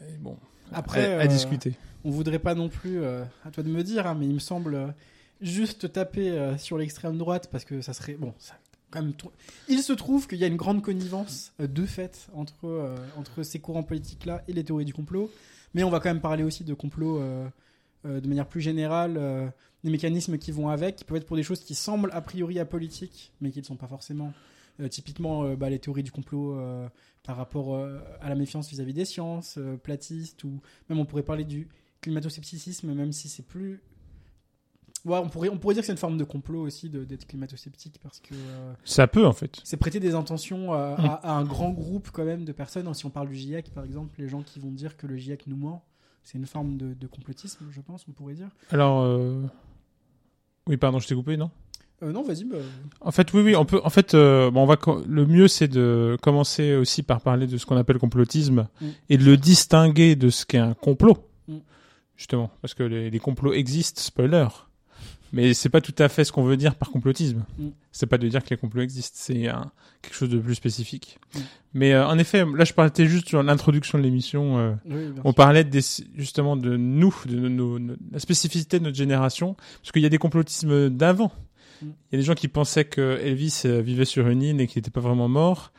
et 0.00 0.16
bon 0.20 0.36
Après, 0.72 1.14
à, 1.14 1.20
à 1.20 1.24
euh, 1.24 1.26
discuter. 1.26 1.74
on 2.04 2.10
voudrait 2.10 2.38
pas 2.38 2.54
non 2.54 2.68
plus, 2.68 3.00
euh, 3.02 3.24
à 3.44 3.50
toi 3.50 3.62
de 3.62 3.68
me 3.68 3.82
dire, 3.82 4.06
hein, 4.06 4.16
mais 4.18 4.26
il 4.26 4.34
me 4.34 4.38
semble 4.38 4.74
euh, 4.74 4.86
juste 5.40 5.92
taper 5.92 6.30
euh, 6.30 6.56
sur 6.58 6.78
l'extrême 6.78 7.18
droite 7.18 7.48
parce 7.52 7.64
que 7.64 7.80
ça 7.82 7.92
serait 7.92 8.14
bon. 8.14 8.32
Ça, 8.38 8.54
il 9.68 9.82
se 9.82 9.92
trouve 9.92 10.26
qu'il 10.26 10.38
y 10.38 10.44
a 10.44 10.46
une 10.46 10.56
grande 10.56 10.82
connivence 10.82 11.52
euh, 11.60 11.66
de 11.66 11.86
fait 11.86 12.28
entre 12.34 12.64
euh, 12.64 12.96
entre 13.16 13.42
ces 13.42 13.58
courants 13.58 13.82
politiques 13.82 14.24
là 14.24 14.42
et 14.48 14.52
les 14.52 14.64
théories 14.64 14.84
du 14.84 14.94
complot. 14.94 15.30
Mais 15.74 15.84
on 15.84 15.90
va 15.90 16.00
quand 16.00 16.08
même 16.08 16.20
parler 16.20 16.42
aussi 16.42 16.64
de 16.64 16.74
complot 16.74 17.20
euh, 17.20 17.48
de 18.04 18.28
manière 18.28 18.46
plus 18.46 18.60
générale, 18.60 19.52
des 19.82 19.90
mécanismes 19.90 20.38
qui 20.38 20.52
vont 20.52 20.68
avec, 20.68 20.96
qui 20.96 21.04
peuvent 21.04 21.16
être 21.16 21.26
pour 21.26 21.36
des 21.36 21.42
choses 21.42 21.60
qui 21.60 21.74
semblent 21.74 22.10
a 22.12 22.20
priori 22.20 22.58
apolitiques, 22.60 23.32
mais 23.40 23.50
qui 23.50 23.58
ne 23.58 23.64
sont 23.64 23.76
pas 23.76 23.88
forcément. 23.88 24.32
Typiquement, 24.90 25.54
bah, 25.54 25.68
les 25.68 25.80
théories 25.80 26.04
du 26.04 26.12
complot 26.12 26.56
par 27.24 27.36
rapport 27.36 27.76
à 28.20 28.28
la 28.28 28.34
méfiance 28.36 28.70
vis-à-vis 28.70 28.94
des 28.94 29.04
sciences, 29.04 29.58
platistes, 29.82 30.44
ou 30.44 30.60
même 30.88 31.00
on 31.00 31.04
pourrait 31.04 31.24
parler 31.24 31.44
du 31.44 31.66
climato-scepticisme, 32.00 32.94
même 32.94 33.12
si 33.12 33.28
c'est 33.28 33.44
plus. 33.44 33.80
Ouais, 35.06 35.18
on 35.22 35.28
pourrait, 35.28 35.48
on 35.48 35.56
pourrait 35.56 35.74
dire 35.74 35.82
que 35.82 35.86
c'est 35.86 35.92
une 35.92 35.98
forme 35.98 36.18
de 36.18 36.24
complot 36.24 36.62
aussi 36.62 36.90
de- 36.90 37.04
d'être 37.04 37.26
climato-sceptique 37.26 37.98
parce 38.02 38.18
que 38.20 38.34
euh, 38.34 38.72
Ça 38.84 39.06
peut 39.06 39.24
en 39.24 39.32
fait. 39.32 39.60
c'est 39.64 39.76
prêter 39.76 40.00
des 40.00 40.14
intentions 40.14 40.74
euh, 40.74 40.96
Mm. 40.96 41.04
à, 41.04 41.12
à 41.22 41.32
un 41.32 41.44
grand 41.44 41.70
groupe 41.70 42.10
quand 42.12 42.24
même 42.24 42.44
de 42.44 42.52
personnes. 42.52 42.92
Si 42.92 43.06
on 43.06 43.10
parle 43.10 43.28
du 43.28 43.36
GIEC 43.36 43.70
par 43.72 43.84
exemple, 43.84 44.14
les 44.18 44.28
gens 44.28 44.42
qui 44.42 44.58
vont 44.58 44.70
dire 44.72 44.96
que 44.96 45.06
le 45.06 45.16
GIEC 45.16 45.46
nous 45.46 45.56
ment, 45.56 45.84
c'est 46.24 46.38
une 46.38 46.46
forme 46.46 46.76
de, 46.76 46.92
de 46.92 47.06
complotisme, 47.06 47.64
je 47.70 47.80
pense, 47.80 48.04
on 48.08 48.12
pourrait 48.12 48.34
dire. 48.34 48.48
Alors 48.70 49.02
euh, 49.04 49.42
oui 50.66 50.76
pardon 50.76 50.98
je 50.98 51.06
t'ai 51.06 51.14
coupé 51.14 51.36
non? 51.36 51.50
Euh, 52.02 52.12
non, 52.12 52.22
vas-y. 52.22 52.44
Bah... 52.44 52.58
En 53.00 53.10
fait, 53.10 53.32
oui, 53.32 53.40
oui, 53.40 53.56
on 53.56 53.64
peut. 53.64 53.80
En 53.82 53.88
fait, 53.88 54.12
bon, 54.14 54.52
on 54.54 54.66
va. 54.66 54.76
Le 55.08 55.24
mieux, 55.24 55.48
c'est 55.48 55.66
de 55.68 56.18
commencer 56.20 56.74
aussi 56.74 57.02
par 57.02 57.22
parler 57.22 57.46
de 57.46 57.56
ce 57.56 57.64
qu'on 57.64 57.78
appelle 57.78 57.96
complotisme 57.98 58.68
Mm. 58.82 58.86
et 59.08 59.16
de 59.16 59.24
le 59.24 59.38
distinguer 59.38 60.14
de 60.14 60.28
ce 60.28 60.44
qu'est 60.44 60.58
un 60.58 60.74
complot, 60.74 61.16
Mm. 61.48 61.56
justement, 62.14 62.50
parce 62.60 62.74
que 62.74 62.82
les, 62.82 63.08
les 63.08 63.18
complots 63.18 63.54
existent. 63.54 64.02
Spoiler. 64.02 64.46
Mais 65.32 65.54
c'est 65.54 65.68
pas 65.68 65.80
tout 65.80 65.94
à 65.98 66.08
fait 66.08 66.24
ce 66.24 66.32
qu'on 66.32 66.44
veut 66.44 66.56
dire 66.56 66.74
par 66.76 66.90
complotisme. 66.90 67.44
Mm. 67.58 67.68
C'est 67.92 68.06
pas 68.06 68.18
de 68.18 68.28
dire 68.28 68.42
que 68.44 68.50
les 68.50 68.56
complots 68.56 68.82
existent, 68.82 69.16
c'est 69.20 69.48
quelque 70.02 70.14
chose 70.14 70.28
de 70.28 70.38
plus 70.38 70.54
spécifique. 70.54 71.18
Mm. 71.34 71.38
Mais 71.74 71.92
euh, 71.94 72.06
en 72.06 72.16
effet, 72.18 72.44
là, 72.44 72.64
je 72.64 72.72
parlais 72.72 72.90
juste 73.06 73.28
sur 73.28 73.42
l'introduction 73.42 73.98
de 73.98 74.02
l'émission. 74.04 74.58
euh, 74.58 74.72
Oui, 74.88 75.08
on 75.24 75.32
parlait 75.32 75.64
des, 75.64 75.80
justement 76.16 76.56
de 76.56 76.76
nous, 76.76 77.14
de 77.26 77.48
nos- 77.48 77.78
la 77.78 78.18
spécificité 78.18 78.78
de 78.78 78.84
notre 78.84 78.96
génération, 78.96 79.54
parce 79.82 79.92
qu'il 79.92 80.02
y 80.02 80.06
a 80.06 80.10
des 80.10 80.18
complotismes 80.18 80.90
d'avant. 80.90 81.32
Mm. 81.82 81.86
Il 81.86 81.88
y 82.12 82.16
a 82.16 82.18
des 82.18 82.24
gens 82.24 82.34
qui 82.34 82.48
pensaient 82.48 82.84
que 82.86 83.18
Elvis 83.22 83.62
euh, 83.66 83.80
vivait 83.82 84.04
sur 84.06 84.28
une 84.28 84.42
île 84.42 84.60
et 84.60 84.66
qu'il 84.66 84.80
n'était 84.80 84.90
pas 84.90 85.00
vraiment 85.00 85.28
mort, 85.28 85.72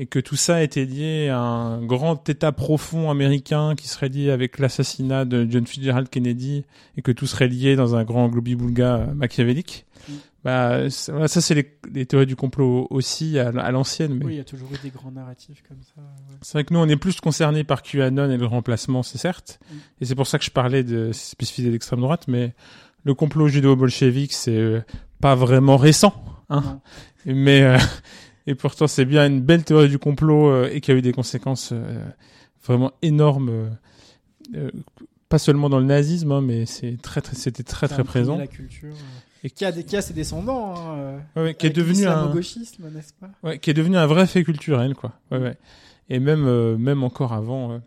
et 0.00 0.06
que 0.06 0.18
tout 0.18 0.34
ça 0.34 0.62
était 0.62 0.86
lié 0.86 1.28
à 1.28 1.38
un 1.40 1.84
grand 1.84 2.26
état 2.26 2.52
profond 2.52 3.10
américain 3.10 3.74
qui 3.76 3.86
serait 3.86 4.08
lié 4.08 4.30
avec 4.30 4.58
l'assassinat 4.58 5.26
de 5.26 5.46
John 5.48 5.66
Fitzgerald 5.66 6.08
Kennedy, 6.08 6.64
et 6.96 7.02
que 7.02 7.12
tout 7.12 7.26
serait 7.26 7.48
lié 7.48 7.76
dans 7.76 7.96
un 7.96 8.02
grand 8.02 8.28
globi-boulga 8.28 9.08
machiavélique. 9.14 9.84
Mm. 10.08 10.12
Bah, 10.42 10.88
ça, 10.88 11.28
c'est 11.28 11.54
les, 11.54 11.76
les 11.92 12.06
théories 12.06 12.24
du 12.24 12.34
complot 12.34 12.86
aussi 12.88 13.38
à, 13.38 13.48
à 13.48 13.70
l'ancienne. 13.72 14.14
Mais 14.14 14.24
Oui, 14.24 14.34
il 14.34 14.36
y 14.38 14.40
a 14.40 14.44
toujours 14.44 14.70
eu 14.72 14.78
des 14.82 14.88
grands 14.88 15.10
narratifs 15.10 15.62
comme 15.68 15.82
ça. 15.82 16.00
ouais. 16.00 16.36
c'est 16.40 16.54
vrai 16.54 16.64
que 16.64 16.72
nous, 16.72 16.80
on 16.80 16.88
est 16.88 16.96
plus 16.96 17.20
concernés 17.20 17.62
par 17.62 17.82
QAnon 17.82 18.30
et 18.30 18.38
le 18.38 18.46
remplacement, 18.46 19.02
c'est 19.02 19.18
certes. 19.18 19.60
Mm. 19.70 19.76
Et 20.00 20.04
c'est 20.06 20.14
pour 20.14 20.26
ça 20.26 20.38
que 20.38 20.46
je 20.46 20.50
parlais 20.50 20.82
de 20.82 21.12
spécificité 21.12 21.70
d'extrême 21.70 22.00
droite, 22.00 22.24
mais 22.26 22.54
le 23.04 23.12
complot 23.12 23.48
judéo-bolchevique, 23.48 24.32
c'est 24.32 24.56
euh, 24.56 24.80
pas 25.20 25.34
vraiment 25.34 25.76
récent. 25.76 26.14
Hein 26.48 26.80
mais 27.26 27.62
euh, 27.62 27.78
et 28.46 28.54
pourtant, 28.54 28.86
c'est 28.86 29.04
bien 29.04 29.26
une 29.26 29.40
belle 29.40 29.64
théorie 29.64 29.88
du 29.88 29.98
complot 29.98 30.50
euh, 30.50 30.70
et 30.72 30.80
qui 30.80 30.90
a 30.90 30.94
eu 30.94 31.02
des 31.02 31.12
conséquences 31.12 31.70
euh, 31.72 32.04
vraiment 32.64 32.92
énormes. 33.02 33.70
euh, 34.54 34.70
pas 35.28 35.38
seulement 35.38 35.68
dans 35.70 35.78
le 35.78 35.84
nazisme, 35.86 36.32
hein, 36.32 36.40
mais 36.40 36.66
c'est 36.66 36.96
très, 37.00 37.20
très, 37.20 37.36
c'était 37.36 37.62
très 37.62 37.86
très 37.86 38.02
présent. 38.02 38.36
La 38.36 38.48
culture. 38.48 38.94
Et 39.44 39.50
qui 39.50 39.64
a, 39.64 39.70
des, 39.72 39.84
qui 39.84 39.96
a 39.96 40.02
ses 40.02 40.12
descendants. 40.12 40.74
Hein, 40.76 41.20
Ouais, 41.36 41.54
qui 41.54 41.66
est 41.66 41.70
devenu 41.70 42.04
un, 42.06 42.14
l'islamo-gauchisme, 42.26 42.90
n'est-ce 42.90 43.12
pas? 43.14 43.30
Ouais, 43.44 43.58
qui 43.60 43.70
est 43.70 43.74
devenu 43.74 43.96
un 43.96 44.06
vrai 44.06 44.26
fait 44.26 44.42
culturel, 44.42 44.94
quoi. 44.94 45.12
Ouais, 45.30 45.38
Mm. 45.38 45.54
Et 46.12 46.18
même, 46.18 46.76
même 46.76 47.04
encore 47.04 47.32
avant, 47.32 47.78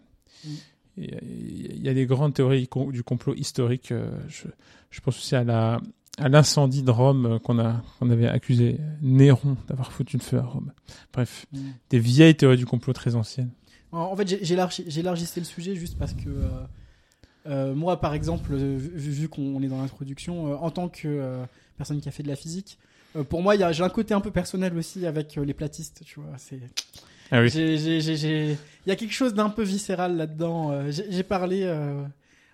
Mm. 0.45 0.49
il 0.97 1.03
y 1.05 1.13
a- 1.13 1.19
il 1.21 1.83
y, 1.83 1.89
a 1.89 1.93
des 1.93 2.05
grandes 2.05 2.33
théories 2.33 2.69
du 2.91 3.03
complot 3.03 3.33
historique. 3.35 3.93
je, 4.29 4.45
je 4.89 5.01
pense 5.01 5.17
aussi 5.17 5.35
à 5.35 5.43
la, 5.43 5.81
à 6.19 6.29
l'incendie 6.29 6.83
de 6.83 6.91
Rome 6.91 7.25
euh, 7.25 7.39
qu'on 7.39 7.57
a, 7.59 7.81
qu'on 7.99 8.09
avait 8.09 8.27
accusé 8.27 8.79
Néron 9.01 9.57
d'avoir 9.67 9.91
foutu 9.91 10.17
le 10.17 10.21
feu 10.23 10.37
à 10.37 10.43
Rome. 10.43 10.71
Bref, 11.11 11.45
Mm. 11.51 11.57
des 11.89 11.99
vieilles 11.99 12.35
théories 12.35 12.57
du 12.57 12.65
complot 12.65 12.93
très 12.93 13.15
anciennes. 13.15 13.49
En, 13.91 14.15
fait, 14.15 14.43
j'élargissais 14.43 15.39
le 15.39 15.45
sujet 15.45 15.75
juste 15.75 15.97
parce 15.99 16.13
que 16.13 16.27
euh, 16.27 16.47
euh, 17.47 17.75
moi, 17.75 17.99
par 17.99 18.13
exemple, 18.15 18.51
euh, 18.53 18.77
vu, 18.77 19.11
vu 19.11 19.29
qu'on 19.29 19.61
est 19.61 19.67
dans 19.67 19.81
l'introduction, 19.81 20.47
euh, 20.47 20.55
en 20.55 20.71
tant 20.71 20.89
que 20.89 21.07
euh, 21.07 21.43
personne 21.77 21.99
qui 22.01 22.09
a 22.09 22.11
fait 22.11 22.23
de 22.23 22.27
la 22.27 22.35
physique, 22.35 22.79
euh, 23.15 23.23
pour 23.23 23.41
moi, 23.43 23.55
il 23.55 23.61
y 23.61 23.63
a- 23.63 23.71
j'ai 23.71 23.83
un 23.83 23.89
côté 23.89 24.13
un 24.15 24.21
peu 24.21 24.31
personnel 24.31 24.75
aussi 24.77 25.05
avec 25.05 25.35
les 25.35 25.53
platistes, 25.53 26.01
tu 26.05 26.19
vois. 26.19 26.33
C'est 26.37 26.59
Ah 27.31 27.41
oui. 27.41 27.49
j'ai- 27.49 27.77
j'ai- 27.77 28.01
j'ai- 28.01 28.17
j'ai- 28.17 28.57
Il 28.85 28.89
y 28.89 28.91
a 28.91 28.95
quelque 28.95 29.13
chose 29.13 29.33
d'un 29.35 29.49
peu 29.49 29.61
viscéral 29.63 30.17
là-dedans. 30.17 30.71
Euh, 30.71 30.89
J'ai 30.91 31.05
j'ai 31.11 31.23
parlé 31.23 31.61
euh, 31.63 32.03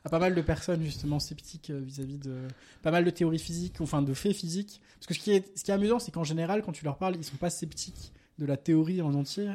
à 0.05 0.09
pas 0.09 0.19
mal 0.19 0.35
de 0.35 0.41
personnes 0.41 0.83
justement 0.83 1.19
sceptiques 1.19 1.69
euh, 1.69 1.79
vis-à-vis 1.79 2.17
de 2.17 2.35
pas 2.81 2.91
mal 2.91 3.03
de 3.03 3.09
théories 3.09 3.39
physiques, 3.39 3.81
enfin 3.81 4.01
de 4.01 4.13
faits 4.13 4.33
physiques. 4.33 4.81
Parce 4.95 5.07
que 5.07 5.13
ce 5.13 5.19
qui 5.19 5.31
est, 5.31 5.57
ce 5.57 5.63
qui 5.63 5.71
est 5.71 5.73
amusant, 5.73 5.99
c'est 5.99 6.11
qu'en 6.11 6.23
général, 6.23 6.61
quand 6.63 6.71
tu 6.71 6.85
leur 6.85 6.97
parles, 6.97 7.15
ils 7.17 7.23
sont 7.23 7.37
pas 7.37 7.49
sceptiques 7.49 8.11
de 8.37 8.45
la 8.45 8.57
théorie 8.57 9.01
en 9.01 9.13
entier, 9.13 9.49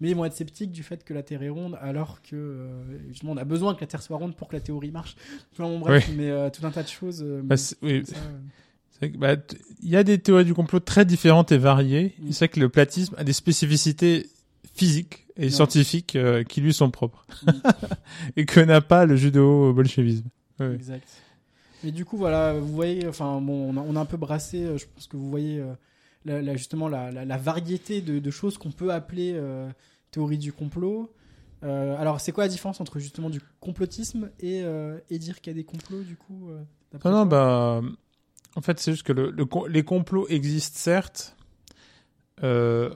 mais 0.00 0.10
ils 0.10 0.16
vont 0.16 0.24
être 0.24 0.34
sceptiques 0.34 0.72
du 0.72 0.82
fait 0.82 1.04
que 1.04 1.14
la 1.14 1.22
Terre 1.22 1.42
est 1.42 1.48
ronde, 1.48 1.78
alors 1.80 2.22
que 2.22 2.34
euh, 2.36 2.68
justement, 3.08 3.32
on 3.32 3.36
a 3.36 3.44
besoin 3.44 3.74
que 3.74 3.80
la 3.80 3.86
Terre 3.86 4.02
soit 4.02 4.16
ronde 4.16 4.34
pour 4.34 4.48
que 4.48 4.56
la 4.56 4.60
théorie 4.60 4.90
marche. 4.90 5.16
Enfin, 5.52 5.64
bon, 5.64 5.78
bref, 5.78 6.10
mais 6.16 6.30
euh, 6.30 6.50
tout 6.50 6.66
un 6.66 6.70
tas 6.70 6.82
de 6.82 6.88
choses. 6.88 7.22
euh, 7.22 7.40
Bah, 7.42 7.56
oui, 7.82 8.02
ça, 8.04 8.16
bah, 9.16 9.36
il 9.82 9.88
y 9.88 9.96
a 9.96 10.04
des 10.04 10.18
théories 10.18 10.44
du 10.44 10.54
complot 10.54 10.80
très 10.80 11.04
différentes 11.04 11.52
et 11.52 11.58
variées. 11.58 12.14
Mm. 12.18 12.32
C'est 12.32 12.38
vrai 12.38 12.48
que 12.48 12.60
le 12.60 12.68
platisme 12.68 13.14
a 13.18 13.24
des 13.24 13.32
spécificités 13.32 14.28
physiques 14.72 15.26
et 15.36 15.44
Ouais. 15.44 15.50
scientifiques 15.50 16.16
euh, 16.16 16.44
qui 16.44 16.60
lui 16.60 16.72
sont 16.74 16.90
propres 16.90 17.26
Mm. 17.46 17.50
et 18.36 18.46
que 18.46 18.60
n'a 18.60 18.80
pas 18.80 19.06
le 19.06 19.16
judo-bolchevisme. 19.16 20.28
Ouais. 20.58 20.74
Exact. 20.74 21.06
Mais 21.82 21.92
du 21.92 22.04
coup, 22.04 22.16
voilà, 22.18 22.52
vous 22.54 22.72
voyez, 22.74 23.06
enfin, 23.08 23.40
bon, 23.40 23.72
on 23.74 23.76
a, 23.78 23.80
on 23.80 23.96
a 23.96 24.00
un 24.00 24.04
peu 24.04 24.16
brassé, 24.18 24.62
euh, 24.64 24.76
je 24.76 24.84
pense 24.94 25.06
que 25.06 25.16
vous 25.16 25.30
voyez 25.30 25.58
euh, 25.58 25.72
la, 26.26 26.42
la- 26.42 26.56
justement 26.56 26.88
la, 26.88 27.36
variété 27.38 28.02
de, 28.02 28.18
de 28.18 28.30
choses 28.30 28.58
qu'on 28.58 28.70
peut 28.70 28.92
appeler 28.92 29.32
euh, 29.34 29.68
théorie 30.10 30.36
du 30.38 30.52
complot. 30.52 31.10
Alors, 31.62 32.20
c'est 32.22 32.32
quoi 32.32 32.44
la 32.44 32.48
différence 32.48 32.80
entre 32.80 32.98
justement 32.98 33.28
du 33.28 33.40
complotisme 33.60 34.30
et, 34.40 34.62
et 35.10 35.18
dire 35.18 35.42
qu'il 35.42 35.50
y 35.52 35.54
a 35.54 35.58
des 35.58 35.64
complots, 35.64 36.00
du 36.02 36.16
coup 36.16 36.48
Non, 37.04 37.10
non, 37.10 37.26
bah, 37.26 37.82
en 38.56 38.60
fait, 38.62 38.80
c'est 38.80 38.92
juste 38.92 39.02
que 39.02 39.12
le, 39.12 39.30
le 39.30 39.44
com- 39.44 39.68
les 39.68 39.82
complots 39.82 40.26
existent, 40.28 40.78
certes. 40.78 41.36
Euh, 42.42 42.90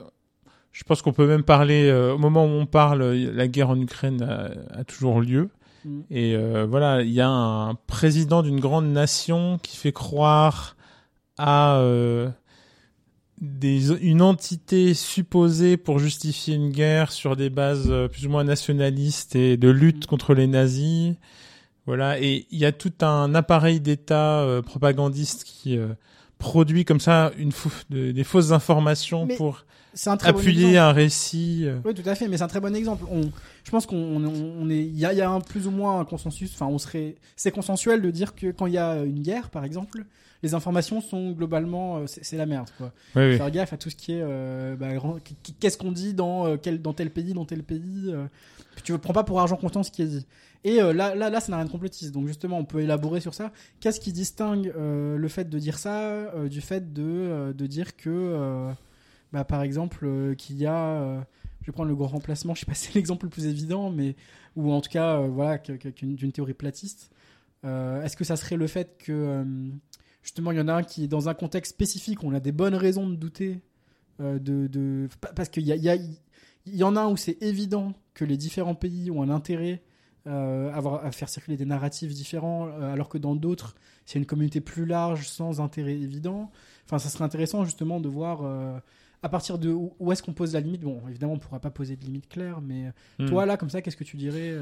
je 0.75 0.83
pense 0.83 1.01
qu'on 1.01 1.13
peut 1.13 1.25
même 1.25 1.43
parler, 1.43 1.87
euh, 1.87 2.15
au 2.15 2.17
moment 2.17 2.43
où 2.43 2.49
on 2.49 2.65
parle, 2.65 3.01
la 3.13 3.47
guerre 3.47 3.69
en 3.69 3.79
Ukraine 3.79 4.21
a, 4.21 4.51
a 4.77 4.83
toujours 4.83 5.21
lieu. 5.21 5.49
Mm. 5.85 6.01
Et 6.11 6.35
euh, 6.35 6.65
voilà, 6.69 7.01
il 7.01 7.11
y 7.11 7.21
a 7.21 7.29
un 7.29 7.75
président 7.87 8.43
d'une 8.43 8.59
grande 8.59 8.87
nation 8.87 9.57
qui 9.63 9.77
fait 9.77 9.93
croire 9.93 10.75
à 11.37 11.77
euh, 11.77 12.29
des, 13.39 13.93
une 14.03 14.21
entité 14.21 14.93
supposée 14.93 15.77
pour 15.77 15.97
justifier 15.97 16.55
une 16.55 16.71
guerre 16.71 17.13
sur 17.13 17.37
des 17.37 17.49
bases 17.49 17.89
euh, 17.89 18.09
plus 18.09 18.25
ou 18.25 18.29
moins 18.29 18.43
nationalistes 18.43 19.37
et 19.37 19.55
de 19.55 19.69
lutte 19.69 20.07
Mm. 20.07 20.09
contre 20.09 20.33
les 20.33 20.47
nazis. 20.47 21.15
Voilà, 21.85 22.19
et 22.19 22.47
il 22.51 22.59
y 22.59 22.65
a 22.65 22.73
tout 22.73 22.91
un 22.99 23.33
appareil 23.33 23.79
d'État 23.79 24.41
euh, 24.41 24.61
propagandiste 24.61 25.45
qui 25.45 25.77
euh, 25.77 25.87
produit 26.37 26.85
comme 26.85 26.99
ça 26.99 27.31
une 27.37 27.51
de- 27.89 28.11
des 28.11 28.23
fausses 28.23 28.51
informations 28.51 29.25
Mais 29.25 29.35
pour 29.35 29.65
un 30.05 30.17
très 30.17 30.29
appuyer 30.29 30.77
un 30.77 30.91
récit. 30.91 31.61
euh. 31.65 31.79
Oui, 31.85 31.93
tout 31.93 32.07
à 32.07 32.15
fait, 32.15 32.27
mais 32.27 32.37
c'est 32.37 32.43
un 32.43 32.47
très 32.47 32.59
bon 32.59 32.75
exemple. 32.75 33.05
On, 33.09 33.21
je 33.63 33.71
pense 33.71 33.85
qu'on 33.85 33.95
on, 34.25 34.69
est, 34.69 34.79
il 34.83 34.97
y 34.99 35.05
a, 35.05 35.13
y 35.13 35.21
a 35.21 35.29
un 35.29 35.39
plus 35.39 35.67
ou 35.67 35.71
moins 35.71 35.99
un 36.01 36.05
consensus. 36.05 36.51
Enfin, 36.53 36.67
on 36.67 36.77
serait, 36.77 37.15
c'est 37.35 37.51
consensuel 37.51 38.01
de 38.01 38.11
dire 38.11 38.35
que 38.35 38.51
quand 38.51 38.65
il 38.67 38.73
y 38.73 38.77
a 38.77 39.03
une 39.03 39.21
guerre, 39.21 39.49
par 39.49 39.63
exemple, 39.63 40.03
les 40.43 40.53
informations 40.53 40.99
sont 41.01 41.31
globalement, 41.31 41.97
euh, 41.99 42.03
c'est 42.07 42.35
la 42.37 42.45
merde, 42.45 42.69
quoi. 42.77 42.91
Oui, 43.15 43.23
oui. 43.29 43.37
Faire 43.37 43.49
gaffe 43.51 43.71
à 43.73 43.77
tout 43.77 43.89
ce 43.89 43.95
qui 43.95 44.11
est, 44.11 44.21
euh, 44.21 44.75
bah, 44.75 44.89
qu'est-ce 45.59 45.77
qu'on 45.77 45.93
dit 45.93 46.13
dans 46.13 46.57
quel, 46.57 46.81
dans 46.81 46.93
tel 46.93 47.09
pays, 47.09 47.33
dans 47.33 47.45
tel 47.45 47.63
pays. 47.63 48.05
euh, 48.09 48.25
puis 48.75 48.83
tu 48.83 48.91
ne 48.91 48.97
prends 48.97 49.13
pas 49.13 49.23
pour 49.23 49.39
argent 49.39 49.55
comptant 49.55 49.81
ce 49.83 49.91
qui 49.91 50.01
est 50.01 50.07
dit. 50.07 50.25
Et 50.65 50.81
euh, 50.81 50.93
là, 50.93 51.13
là, 51.15 51.39
ça 51.39 51.51
n'a 51.51 51.57
rien 51.57 51.65
de 51.65 51.71
complotiste. 51.71 52.11
Donc 52.11 52.27
justement, 52.27 52.57
on 52.57 52.65
peut 52.65 52.81
élaborer 52.81 53.21
sur 53.21 53.33
ça. 53.35 53.51
Qu'est-ce 53.79 53.99
qui 53.99 54.11
distingue 54.11 54.73
euh, 54.75 55.15
le 55.15 55.27
fait 55.27 55.47
de 55.47 55.59
dire 55.59 55.77
ça 55.77 56.01
euh, 56.09 56.49
du 56.49 56.59
fait 56.59 56.91
de, 56.91 57.53
de 57.55 57.67
dire 57.67 57.95
que, 57.95 58.67
bah, 59.31 59.43
par 59.43 59.61
exemple, 59.61 60.35
qu'il 60.37 60.57
y 60.57 60.65
a, 60.65 61.23
je 61.61 61.67
vais 61.67 61.71
prendre 61.71 61.89
le 61.89 61.95
grand 61.95 62.07
remplacement. 62.07 62.53
Je 62.55 62.61
sais 62.61 62.65
pas 62.65 62.73
si 62.73 62.87
c'est 62.87 62.95
l'exemple 62.95 63.27
le 63.27 63.29
plus 63.29 63.45
évident, 63.45 63.91
mais 63.91 64.15
ou 64.55 64.71
en 64.71 64.81
tout 64.81 64.89
cas, 64.89 65.19
voilà, 65.19 65.59
d'une 66.01 66.31
théorie 66.31 66.53
platiste. 66.55 67.11
Est-ce 67.63 68.15
que 68.17 68.23
ça 68.23 68.35
serait 68.35 68.57
le 68.57 68.67
fait 68.67 68.97
que 68.97 69.45
justement, 70.23 70.51
il 70.51 70.57
y 70.57 70.61
en 70.61 70.67
a 70.67 70.73
un 70.73 70.83
qui, 70.83 71.07
dans 71.07 71.29
un 71.29 71.35
contexte 71.35 71.73
spécifique, 71.73 72.23
on 72.23 72.33
a 72.33 72.39
des 72.39 72.51
bonnes 72.51 72.75
raisons 72.75 73.07
de 73.07 73.15
douter 73.15 73.59
de, 74.19 74.39
de- 74.39 75.07
pa- 75.21 75.31
parce 75.35 75.49
qu'il 75.49 75.67
y, 75.67 75.71
y, 75.73 76.19
y 76.77 76.83
en 76.83 76.95
a 76.95 77.01
un 77.01 77.09
où 77.09 77.17
c'est 77.17 77.37
évident 77.43 77.93
que 78.15 78.25
les 78.25 78.37
différents 78.37 78.73
pays 78.75 79.11
ont 79.11 79.21
un 79.21 79.29
intérêt 79.29 79.83
euh, 80.27 80.71
à, 80.71 80.75
avoir- 80.77 81.05
à 81.05 81.11
faire 81.11 81.29
circuler 81.29 81.57
des 81.57 81.65
narratifs 81.65 82.13
différents, 82.13 82.67
euh, 82.67 82.91
alors 82.93 83.09
que 83.09 83.17
dans 83.17 83.35
d'autres, 83.35 83.75
c'est 84.05 84.17
une 84.19 84.25
communauté 84.25 84.61
plus 84.61 84.85
large 84.85 85.27
sans 85.27 85.61
intérêt 85.61 85.93
évident. 85.93 86.51
Enfin, 86.85 86.97
ça 86.99 87.09
serait 87.09 87.23
intéressant 87.23 87.63
justement 87.65 87.99
de 87.99 88.09
voir 88.09 88.39
euh, 88.43 88.77
à 89.23 89.29
partir 89.29 89.57
de 89.57 89.69
où, 89.71 89.93
où 89.99 90.11
est-ce 90.11 90.21
qu'on 90.23 90.33
pose 90.33 90.53
la 90.53 90.59
limite. 90.61 90.81
Bon, 90.81 91.01
évidemment, 91.09 91.33
on 91.33 91.39
pourra 91.39 91.59
pas 91.59 91.71
poser 91.71 91.95
de 91.95 92.03
limite 92.05 92.27
claire, 92.29 92.61
mais 92.61 92.91
Hmm. 93.19 93.25
toi 93.27 93.45
là, 93.45 93.57
comme 93.57 93.69
ça, 93.69 93.81
qu'est-ce 93.81 93.97
que 93.97 94.03
tu 94.03 94.17
dirais 94.17 94.55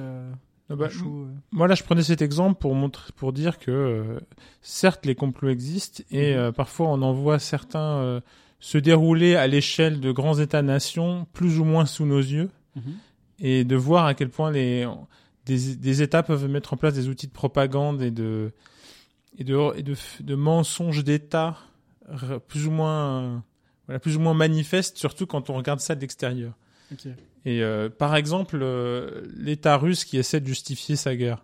Ah 0.69 0.75
bah, 0.75 0.87
Moi 1.51 1.67
là, 1.67 1.75
je 1.75 1.83
prenais 1.83 2.03
cet 2.03 2.21
exemple 2.21 2.59
pour 2.59 2.73
montrer, 2.75 3.11
pour 3.15 3.33
dire 3.33 3.57
que 3.59 4.19
certes 4.61 5.05
les 5.05 5.15
complots 5.15 5.49
existent 5.49 6.03
et 6.11 6.33
Mhm. 6.33 6.39
euh, 6.39 6.51
parfois 6.51 6.87
on 6.89 7.01
en 7.01 7.13
voit 7.13 7.39
certains 7.39 8.21
se 8.59 8.77
dérouler 8.77 9.35
à 9.35 9.45
l'échelle 9.47 9.99
de 9.99 10.11
grands 10.13 10.39
États-nations, 10.39 11.27
plus 11.33 11.59
ou 11.59 11.65
moins 11.65 11.85
sous 11.85 12.05
nos 12.05 12.19
yeux, 12.19 12.49
et 13.39 13.65
de 13.65 13.75
voir 13.75 14.05
à 14.05 14.13
quel 14.13 14.29
point 14.29 14.51
les 14.51 14.87
des, 15.45 15.75
des 15.75 16.01
États 16.01 16.23
peuvent 16.23 16.47
mettre 16.47 16.73
en 16.73 16.77
place 16.77 16.93
des 16.93 17.09
outils 17.09 17.27
de 17.27 17.33
propagande 17.33 18.01
et 18.01 18.11
de 18.11 18.51
et 19.37 19.43
de 19.43 19.57
et 19.75 19.83
de, 19.83 19.95
de 20.21 20.35
mensonges 20.35 21.03
d'État 21.03 21.57
plus 22.47 22.67
ou 22.67 22.71
moins 22.71 23.43
voilà 23.87 23.99
plus 23.99 24.15
ou 24.15 24.19
moins 24.19 24.33
manifestes, 24.33 24.97
surtout 24.97 25.25
quand 25.25 25.49
on 25.49 25.55
regarde 25.55 25.79
ça 25.79 25.95
de 25.95 26.01
l'extérieur. 26.01 26.53
Et 27.45 27.61
euh, 27.61 27.89
par 27.89 28.15
exemple, 28.15 28.59
euh, 28.61 29.23
l'État 29.35 29.77
russe 29.77 30.05
qui 30.05 30.17
essaie 30.17 30.39
de 30.39 30.47
justifier 30.47 30.95
sa 30.95 31.15
guerre, 31.15 31.43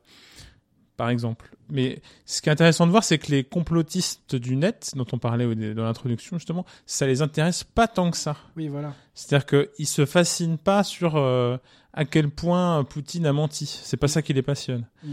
par 0.96 1.10
exemple. 1.10 1.56
Mais 1.70 2.02
ce 2.26 2.42
qui 2.42 2.50
est 2.50 2.52
intéressant 2.52 2.86
de 2.86 2.92
voir, 2.92 3.04
c'est 3.04 3.18
que 3.18 3.32
les 3.32 3.44
complotistes 3.44 4.36
du 4.36 4.56
net, 4.56 4.92
dont 4.96 5.06
on 5.12 5.18
parlait 5.18 5.74
dans 5.74 5.84
l'introduction 5.84 6.38
justement, 6.38 6.66
ça 6.86 7.06
les 7.06 7.22
intéresse 7.22 7.64
pas 7.64 7.88
tant 7.88 8.12
que 8.12 8.18
ça. 8.18 8.38
Oui, 8.56 8.68
voilà. 8.70 8.96
C'est-à-dire 9.14 9.46
qu'ils 9.46 9.88
se 9.88 10.06
fascinent 10.06 10.58
pas 10.58 10.84
sur 10.84 11.16
euh, 11.18 11.58
à 12.00 12.06
quel 12.06 12.30
point 12.30 12.84
Poutine 12.86 13.26
a 13.26 13.34
menti. 13.34 13.66
C'est 13.66 13.98
pas 13.98 14.08
ça 14.08 14.22
qui 14.22 14.34
les 14.34 14.42
passionne. 14.42 14.86
Mm. 15.04 15.12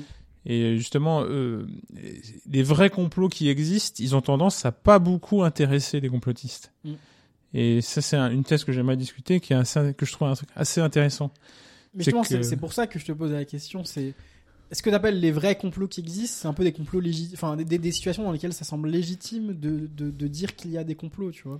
Et 0.48 0.76
justement, 0.76 1.22
euh, 1.24 1.66
les 2.48 2.62
vrais 2.62 2.90
complots 2.90 3.28
qui 3.28 3.48
existent, 3.48 3.96
ils 4.02 4.14
ont 4.14 4.20
tendance 4.20 4.64
à 4.64 4.70
pas 4.70 4.98
beaucoup 5.00 5.42
intéresser 5.42 5.98
les 6.00 6.08
complotistes. 6.08 6.72
Mm. 6.84 6.92
Et 7.54 7.80
ça, 7.80 8.00
c'est 8.02 8.16
un- 8.16 8.30
une 8.30 8.44
thèse 8.44 8.62
que 8.64 8.70
j'aimerais 8.72 8.96
discuter, 8.96 9.40
qui 9.40 9.52
est 9.52 9.56
assez- 9.56 9.94
que 9.96 10.06
je 10.06 10.12
trouve 10.12 10.28
un 10.28 10.34
truc 10.34 10.48
assez 10.54 10.80
intéressant. 10.80 11.32
Mais 11.94 12.04
C'est 12.04 12.10
justement, 12.12 12.22
que- 12.22 12.42
c'est 12.44 12.56
pour 12.56 12.72
ça 12.72 12.86
que 12.86 12.98
je 13.00 13.04
te 13.06 13.12
pose 13.12 13.32
la 13.32 13.44
question. 13.44 13.84
C'est 13.84 14.14
est-ce 14.70 14.82
que 14.82 14.90
tu 14.90 14.94
appelles 14.96 15.18
les 15.18 15.32
vrais 15.32 15.56
complots 15.56 15.88
qui 15.88 16.00
existent 16.00 16.36
C'est 16.42 16.48
un 16.48 16.52
peu 16.54 16.62
des 16.64 16.72
complots 16.72 17.00
légitimes, 17.00 17.34
enfin 17.34 17.56
des, 17.56 17.64
des- 17.64 17.78
des 17.78 17.90
situations 17.92 18.22
dans 18.22 18.32
lesquelles 18.32 18.52
ça 18.52 18.64
semble 18.64 18.88
légitime 18.88 19.54
de, 19.54 19.88
de, 19.96 20.10
de 20.10 20.26
dire 20.28 20.54
qu'il 20.54 20.70
y 20.70 20.78
a 20.78 20.84
des 20.84 20.94
complots, 20.94 21.32
tu 21.32 21.42
vois? 21.48 21.58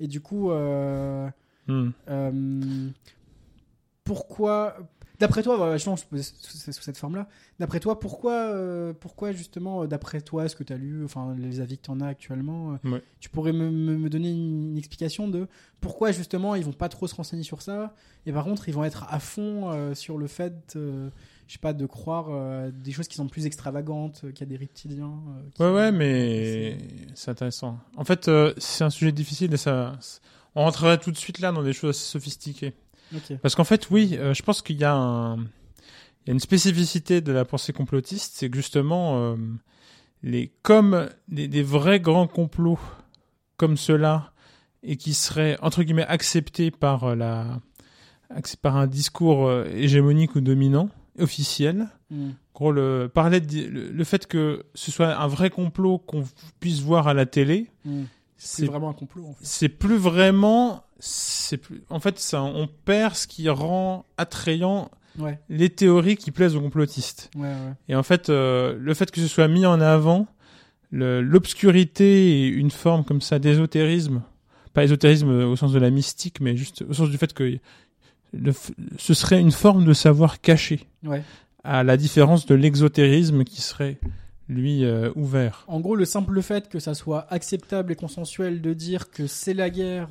Et 0.00 0.06
du 0.08 0.20
coup, 0.20 0.50
euh, 0.50 1.28
Hmm. 1.68 1.90
euh, 2.08 2.88
pourquoi 4.14 4.76
D'après 5.20 5.42
toi, 5.42 5.76
je 5.76 5.84
posais 5.84 6.22
sous, 6.22 6.56
sous 6.72 6.82
cette 6.82 6.96
forme-là. 6.96 7.28
D'après 7.58 7.78
toi, 7.78 8.00
pourquoi, 8.00 8.32
euh, 8.32 8.94
pourquoi 8.98 9.32
justement, 9.32 9.82
euh, 9.82 9.86
d'après 9.86 10.22
toi, 10.22 10.48
ce 10.48 10.56
que 10.56 10.64
tu 10.64 10.72
as 10.72 10.78
lu, 10.78 11.04
enfin 11.04 11.36
les 11.38 11.60
avis 11.60 11.76
que 11.76 11.82
tu 11.82 11.90
en 11.90 12.00
as 12.00 12.06
actuellement, 12.06 12.72
euh, 12.84 12.90
Ouais. 12.90 13.02
tu 13.20 13.28
pourrais 13.28 13.52
me, 13.52 13.70
me- 13.70 13.98
me 13.98 14.08
donner 14.08 14.30
une, 14.30 14.70
une 14.70 14.78
explication 14.78 15.28
de 15.28 15.46
pourquoi 15.82 16.10
justement 16.10 16.54
ils 16.54 16.64
vont 16.64 16.72
pas 16.72 16.88
trop 16.88 17.06
se 17.06 17.14
renseigner 17.14 17.42
sur 17.42 17.60
ça, 17.60 17.94
et 18.24 18.32
par 18.32 18.44
contre 18.44 18.68
ils 18.70 18.74
vont 18.74 18.82
être 18.82 19.04
à 19.10 19.20
fond 19.20 19.70
euh, 19.70 19.94
sur 19.94 20.16
le 20.16 20.26
fait, 20.26 20.54
je 20.74 21.10
sais 21.52 21.58
pas, 21.60 21.74
de 21.74 21.84
croire 21.84 22.28
euh, 22.30 22.70
des 22.72 22.90
choses 22.92 23.06
qui 23.06 23.16
sont 23.16 23.28
plus 23.28 23.44
extravagantes, 23.44 24.22
euh, 24.24 24.32
qu'il 24.32 24.40
y 24.40 24.48
a 24.48 24.52
des 24.52 24.56
reptiliens. 24.56 25.20
euh, 25.36 25.50
qui- 25.54 25.62
Ouais, 25.62 25.70
ouais, 25.70 25.92
mais 25.92 26.78
c'est 27.14 27.30
intéressant. 27.30 27.78
En 27.96 28.04
fait, 28.04 28.30
c'est 28.56 28.84
un 28.84 28.90
sujet 28.90 29.12
difficile 29.12 29.52
et 29.52 29.58
ça, 29.58 29.92
on 30.54 30.62
rentrerait 30.64 30.96
tout 30.96 31.10
de 31.12 31.18
suite 31.18 31.40
là 31.40 31.52
dans 31.52 31.62
des 31.62 31.74
choses 31.74 31.90
assez 31.90 32.06
sophistiquées. 32.06 32.72
Parce 33.42 33.54
qu'en 33.54 33.64
fait, 33.64 33.90
oui, 33.90 34.16
euh, 34.18 34.34
je 34.34 34.42
pense 34.42 34.62
qu'il 34.62 34.76
y 34.76 34.84
a 34.84 34.94
un, 34.94 35.36
il 35.36 36.28
y 36.28 36.30
a 36.30 36.32
une 36.32 36.40
spécificité 36.40 37.20
de 37.20 37.32
la 37.32 37.44
pensée 37.44 37.72
complotiste, 37.72 38.34
c'est 38.36 38.50
que 38.50 38.56
justement, 38.56 39.18
euh, 39.18 39.36
les, 40.22 40.52
comme 40.62 41.08
des, 41.28 41.48
des 41.48 41.62
vrais 41.62 42.00
grands 42.00 42.28
complots 42.28 42.78
comme 43.56 43.76
ceux-là, 43.76 44.32
et 44.82 44.96
qui 44.96 45.12
seraient, 45.12 45.58
entre 45.60 45.82
guillemets, 45.82 46.06
acceptés 46.06 46.70
par 46.70 47.04
euh, 47.04 47.14
la, 47.14 47.60
par 48.62 48.76
un 48.76 48.86
discours 48.86 49.52
hégémonique 49.74 50.34
ou 50.36 50.40
dominant, 50.40 50.88
officiel, 51.18 51.88
gros, 52.54 52.72
le, 52.72 53.10
parler 53.12 53.40
de, 53.40 53.66
le, 53.66 53.90
le 53.90 54.04
fait 54.04 54.26
que 54.26 54.64
ce 54.74 54.90
soit 54.90 55.14
un 55.14 55.26
vrai 55.26 55.50
complot 55.50 55.98
qu'on 55.98 56.24
puisse 56.60 56.80
voir 56.80 57.08
à 57.08 57.14
la 57.14 57.26
télé, 57.26 57.68
Hmm. 57.84 58.04
C'est 58.42 58.62
c'est 58.62 58.66
vraiment 58.66 58.88
un 58.88 58.94
complot 58.94 59.26
en 59.26 59.32
fait. 59.34 59.44
c'est 59.44 59.68
plus 59.68 59.98
vraiment 59.98 60.82
c'est 61.00 61.56
plus. 61.56 61.82
En 61.90 61.98
fait, 62.00 62.18
ça, 62.18 62.42
on 62.42 62.68
perd 62.84 63.14
ce 63.14 63.26
qui 63.26 63.48
rend 63.48 64.04
attrayant 64.16 64.90
Ouais, 65.18 65.40
les 65.48 65.70
théories 65.70 66.16
qui 66.16 66.30
plaisent 66.30 66.54
aux 66.54 66.60
complotistes. 66.60 67.30
ouais, 67.34 67.48
ouais. 67.48 67.74
Et 67.88 67.96
en 67.96 68.04
fait, 68.04 68.30
euh, 68.30 68.76
le 68.78 68.94
fait 68.94 69.10
que 69.10 69.20
ce 69.20 69.26
soit 69.26 69.48
mis 69.48 69.66
en 69.66 69.80
avant, 69.80 70.28
l'obscurité 70.92 72.42
et 72.42 72.46
une 72.46 72.70
forme 72.70 73.04
comme 73.04 73.20
ça 73.20 73.38
d'ésotérisme, 73.38 74.22
pas 74.72 74.84
ésotérisme 74.84 75.30
au 75.30 75.56
sens 75.56 75.72
de 75.72 75.78
la 75.78 75.90
mystique, 75.90 76.40
mais 76.40 76.56
juste 76.56 76.84
au 76.88 76.92
sens 76.92 77.10
du 77.10 77.18
fait 77.18 77.32
que 77.32 77.58
le 78.32 78.52
ce 78.98 79.14
serait 79.14 79.40
une 79.40 79.50
forme 79.50 79.84
de 79.84 79.92
savoir 79.92 80.40
caché, 80.40 80.86
à 81.64 81.82
la 81.82 81.96
différence 81.96 82.46
de 82.46 82.54
l'exotérisme 82.54 83.44
qui 83.44 83.60
serait, 83.60 83.98
lui, 84.48 84.84
euh, 84.84 85.10
ouvert. 85.16 85.64
En 85.66 85.80
gros, 85.80 85.96
le 85.96 86.04
simple 86.04 86.40
fait 86.40 86.68
que 86.68 86.78
ça 86.78 86.94
soit 86.94 87.26
acceptable 87.32 87.92
et 87.92 87.96
consensuel 87.96 88.62
de 88.62 88.72
dire 88.72 89.10
que 89.10 89.26
c'est 89.26 89.54
la 89.54 89.70
guerre, 89.70 90.08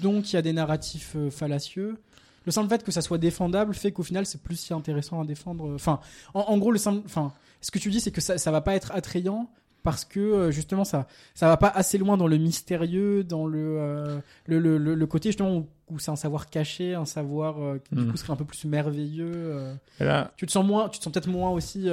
donc 0.00 0.32
il 0.32 0.36
y 0.36 0.38
a 0.38 0.42
des 0.42 0.52
narratifs 0.52 1.14
euh, 1.16 1.30
fallacieux. 1.30 1.98
Le 2.44 2.50
simple 2.52 2.68
fait 2.68 2.82
que 2.82 2.90
ça 2.90 3.02
soit 3.02 3.18
défendable 3.18 3.74
fait 3.74 3.92
qu'au 3.92 4.02
final 4.02 4.26
c'est 4.26 4.42
plus 4.42 4.56
si 4.56 4.72
intéressant 4.74 5.20
à 5.20 5.24
défendre. 5.24 5.72
Enfin, 5.74 6.00
en, 6.34 6.40
en 6.40 6.58
gros, 6.58 6.72
le 6.72 6.78
simple, 6.78 7.02
enfin, 7.04 7.32
ce 7.60 7.70
que 7.70 7.78
tu 7.78 7.90
dis 7.90 8.00
c'est 8.00 8.10
que 8.10 8.20
ça, 8.20 8.38
ça 8.38 8.50
va 8.50 8.60
pas 8.60 8.74
être 8.74 8.90
attrayant 8.92 9.48
parce 9.84 10.04
que 10.04 10.20
euh, 10.20 10.50
justement 10.52 10.84
ça, 10.84 11.06
ça 11.34 11.46
va 11.48 11.56
pas 11.56 11.68
assez 11.68 11.98
loin 11.98 12.16
dans 12.16 12.26
le 12.28 12.36
mystérieux, 12.38 13.22
dans 13.24 13.46
le 13.46 13.76
euh, 13.78 14.18
le, 14.46 14.58
le, 14.78 15.06
côté 15.06 15.28
justement 15.30 15.56
où, 15.56 15.66
où 15.90 15.98
c'est 15.98 16.10
un 16.10 16.16
savoir 16.16 16.50
caché, 16.50 16.94
un 16.94 17.04
savoir 17.04 17.60
euh, 17.62 17.78
qui 17.78 17.94
du 17.96 18.02
Mm. 18.02 18.10
coup 18.10 18.16
serait 18.16 18.32
un 18.32 18.36
peu 18.36 18.44
plus 18.44 18.64
merveilleux. 18.64 19.32
euh. 19.34 19.74
Là, 20.00 20.30
tu 20.36 20.46
te 20.46 20.52
sens 20.52 20.64
moins, 20.64 20.88
tu 20.88 20.98
te 20.98 21.04
sens 21.04 21.12
peut-être 21.12 21.28
moins 21.28 21.50
aussi. 21.50 21.88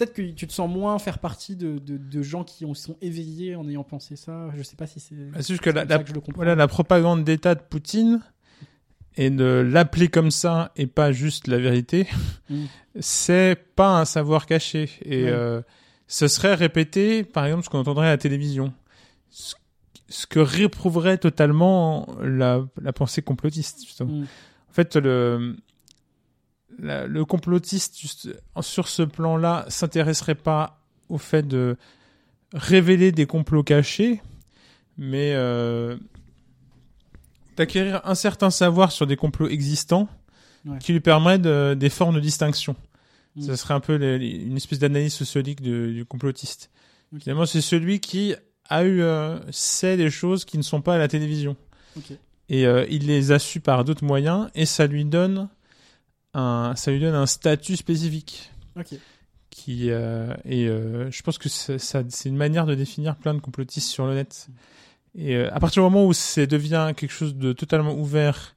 Peut-être 0.00 0.14
que 0.14 0.22
tu 0.32 0.46
te 0.46 0.52
sens 0.52 0.68
moins 0.70 0.98
faire 0.98 1.18
partie 1.18 1.56
de, 1.56 1.78
de, 1.78 1.96
de 1.98 2.22
gens 2.22 2.42
qui 2.44 2.64
ont, 2.64 2.74
sont 2.74 2.96
éveillés 3.02 3.54
en 3.56 3.68
ayant 3.68 3.84
pensé 3.84 4.16
ça. 4.16 4.50
Je 4.56 4.62
sais 4.62 4.76
pas 4.76 4.86
si 4.86 4.98
c'est. 5.00 5.14
c'est 5.36 5.46
juste 5.48 5.60
que 5.60 5.70
la, 5.70 5.82
comme 5.82 5.88
la- 5.90 5.96
ça 5.98 6.02
que 6.02 6.08
je 6.08 6.14
le 6.14 6.20
comprends. 6.20 6.36
voilà, 6.36 6.54
la 6.54 6.68
propagande 6.68 7.24
d'État 7.24 7.54
de 7.54 7.60
Poutine 7.60 8.20
et 9.16 9.28
de 9.30 9.44
l'appeler 9.68 10.08
comme 10.08 10.30
ça 10.30 10.72
et 10.76 10.86
pas 10.86 11.12
juste 11.12 11.46
la 11.48 11.58
vérité, 11.58 12.06
Mm. 12.48 12.64
c'est 13.00 13.56
pas 13.76 13.98
un 14.00 14.04
savoir 14.04 14.46
caché. 14.46 14.88
Et 15.04 15.24
Ouais. 15.24 15.30
euh, 15.30 15.62
ce 16.08 16.26
serait 16.28 16.54
répété, 16.54 17.22
par 17.24 17.44
exemple, 17.46 17.64
ce 17.64 17.70
qu'on 17.70 17.78
entendrait 17.80 18.06
à 18.08 18.10
la 18.10 18.18
télévision. 18.18 18.72
Ce, 19.30 19.54
ce 20.08 20.26
que 20.26 20.40
réprouverait 20.40 21.18
totalement 21.18 22.08
la, 22.22 22.64
la 22.82 22.92
pensée 22.92 23.22
complotiste, 23.22 23.84
justement. 23.84 24.12
Mm. 24.12 24.22
En 24.24 24.72
fait, 24.72 24.96
le, 24.96 25.56
la- 26.78 27.06
le 27.06 27.24
complotiste, 27.24 27.98
sur 28.60 28.88
ce 28.88 29.02
plan-là, 29.02 29.64
s'intéresserait 29.68 30.34
pas 30.34 30.80
au 31.08 31.18
fait 31.18 31.46
de 31.46 31.76
révéler 32.52 33.12
des 33.12 33.26
complots 33.26 33.62
cachés, 33.62 34.20
mais 34.96 35.32
euh, 35.34 35.96
d'acquérir 37.56 38.00
un 38.04 38.14
certain 38.14 38.50
savoir 38.50 38.92
sur 38.92 39.06
des 39.06 39.16
complots 39.16 39.48
existants 39.48 40.08
Ouais. 40.66 40.78
qui 40.78 40.92
lui 40.92 41.00
permet 41.00 41.38
de- 41.38 41.74
des 41.78 41.88
formes 41.88 42.14
de 42.16 42.20
distinction. 42.20 42.76
Mm. 43.36 43.42
Ce 43.42 43.56
serait 43.56 43.74
un 43.74 43.80
peu 43.80 43.94
les- 43.94 44.18
les- 44.18 44.30
une 44.44 44.56
espèce 44.56 44.78
d'analyse 44.78 45.14
sociologique 45.14 45.62
de- 45.62 45.90
du 45.92 46.04
complotiste. 46.04 46.70
Ok. 47.14 47.22
Finalement, 47.22 47.46
c'est 47.46 47.60
celui 47.62 48.00
qui 48.00 48.34
a 48.68 48.84
eu 48.84 49.00
euh, 49.02 49.38
sait 49.50 49.96
des 49.96 50.10
choses 50.10 50.44
qui 50.44 50.58
ne 50.58 50.62
sont 50.62 50.80
pas 50.82 50.94
à 50.94 50.98
la 50.98 51.08
télévision 51.08 51.56
et 52.48 52.66
euh, 52.66 52.86
il 52.90 53.06
les 53.06 53.32
a 53.32 53.38
su 53.38 53.60
par 53.60 53.84
d'autres 53.84 54.04
moyens 54.04 54.48
et 54.54 54.64
ça 54.66 54.86
lui 54.86 55.04
donne 55.04 55.48
un 56.34 56.74
ça 56.76 56.90
lui 56.90 57.00
donne 57.00 57.14
un 57.14 57.26
statut 57.26 57.76
spécifique 57.76 58.50
Ok. 58.78 58.94
qui 59.50 59.90
euh, 59.90 60.32
et 60.44 60.68
euh, 60.68 61.10
je 61.10 61.22
pense 61.22 61.38
que 61.38 61.48
ça, 61.48 61.78
ça- 61.78 62.02
c'est 62.08 62.28
une 62.28 62.36
manière 62.36 62.66
de 62.66 62.74
définir 62.74 63.16
plein 63.16 63.34
de 63.34 63.40
complotistes 63.40 63.88
sur 63.88 64.06
le 64.06 64.14
net 64.14 64.48
et 65.18 65.34
euh, 65.36 65.48
à 65.52 65.58
partir 65.58 65.82
du 65.82 65.90
moment 65.90 66.06
où 66.06 66.12
c'est 66.12 66.46
devient 66.46 66.92
quelque 66.96 67.10
chose 67.12 67.34
de 67.34 67.52
totalement 67.52 67.94
ouvert 67.94 68.54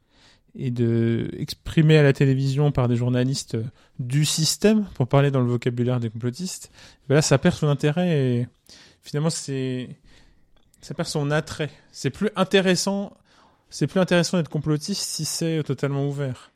et 0.55 0.69
de 0.69 1.31
exprimé 1.35 1.97
à 1.97 2.03
la 2.03 2.13
télévision 2.13 2.71
par 2.71 2.87
des 2.87 2.95
journalistes 2.95 3.57
du 3.97 4.23
système 4.23 4.85
pour 4.93 5.07
parler 5.07 5.31
dans 5.31 5.41
le 5.41 5.47
vocabulaire 5.47 5.99
des 5.99 6.11
complotistes 6.11 6.71
ben 7.09 7.15
là 7.15 7.21
ça 7.23 7.39
perd 7.39 7.55
son 7.55 7.67
intérêt 7.67 8.19
et 8.19 8.47
finalement 9.01 9.31
c'est 9.31 9.89
ça 10.81 10.93
perd 10.93 11.07
son 11.09 11.31
attrait 11.31 11.71
c'est 11.91 12.11
plus 12.11 12.29
intéressant 12.35 13.17
c'est 13.71 13.87
plus 13.87 13.99
intéressant 13.99 14.37
d'être 14.37 14.49
complotiste 14.49 15.01
si 15.01 15.25
c'est 15.25 15.63
totalement 15.63 16.07
ouvert. 16.07 16.51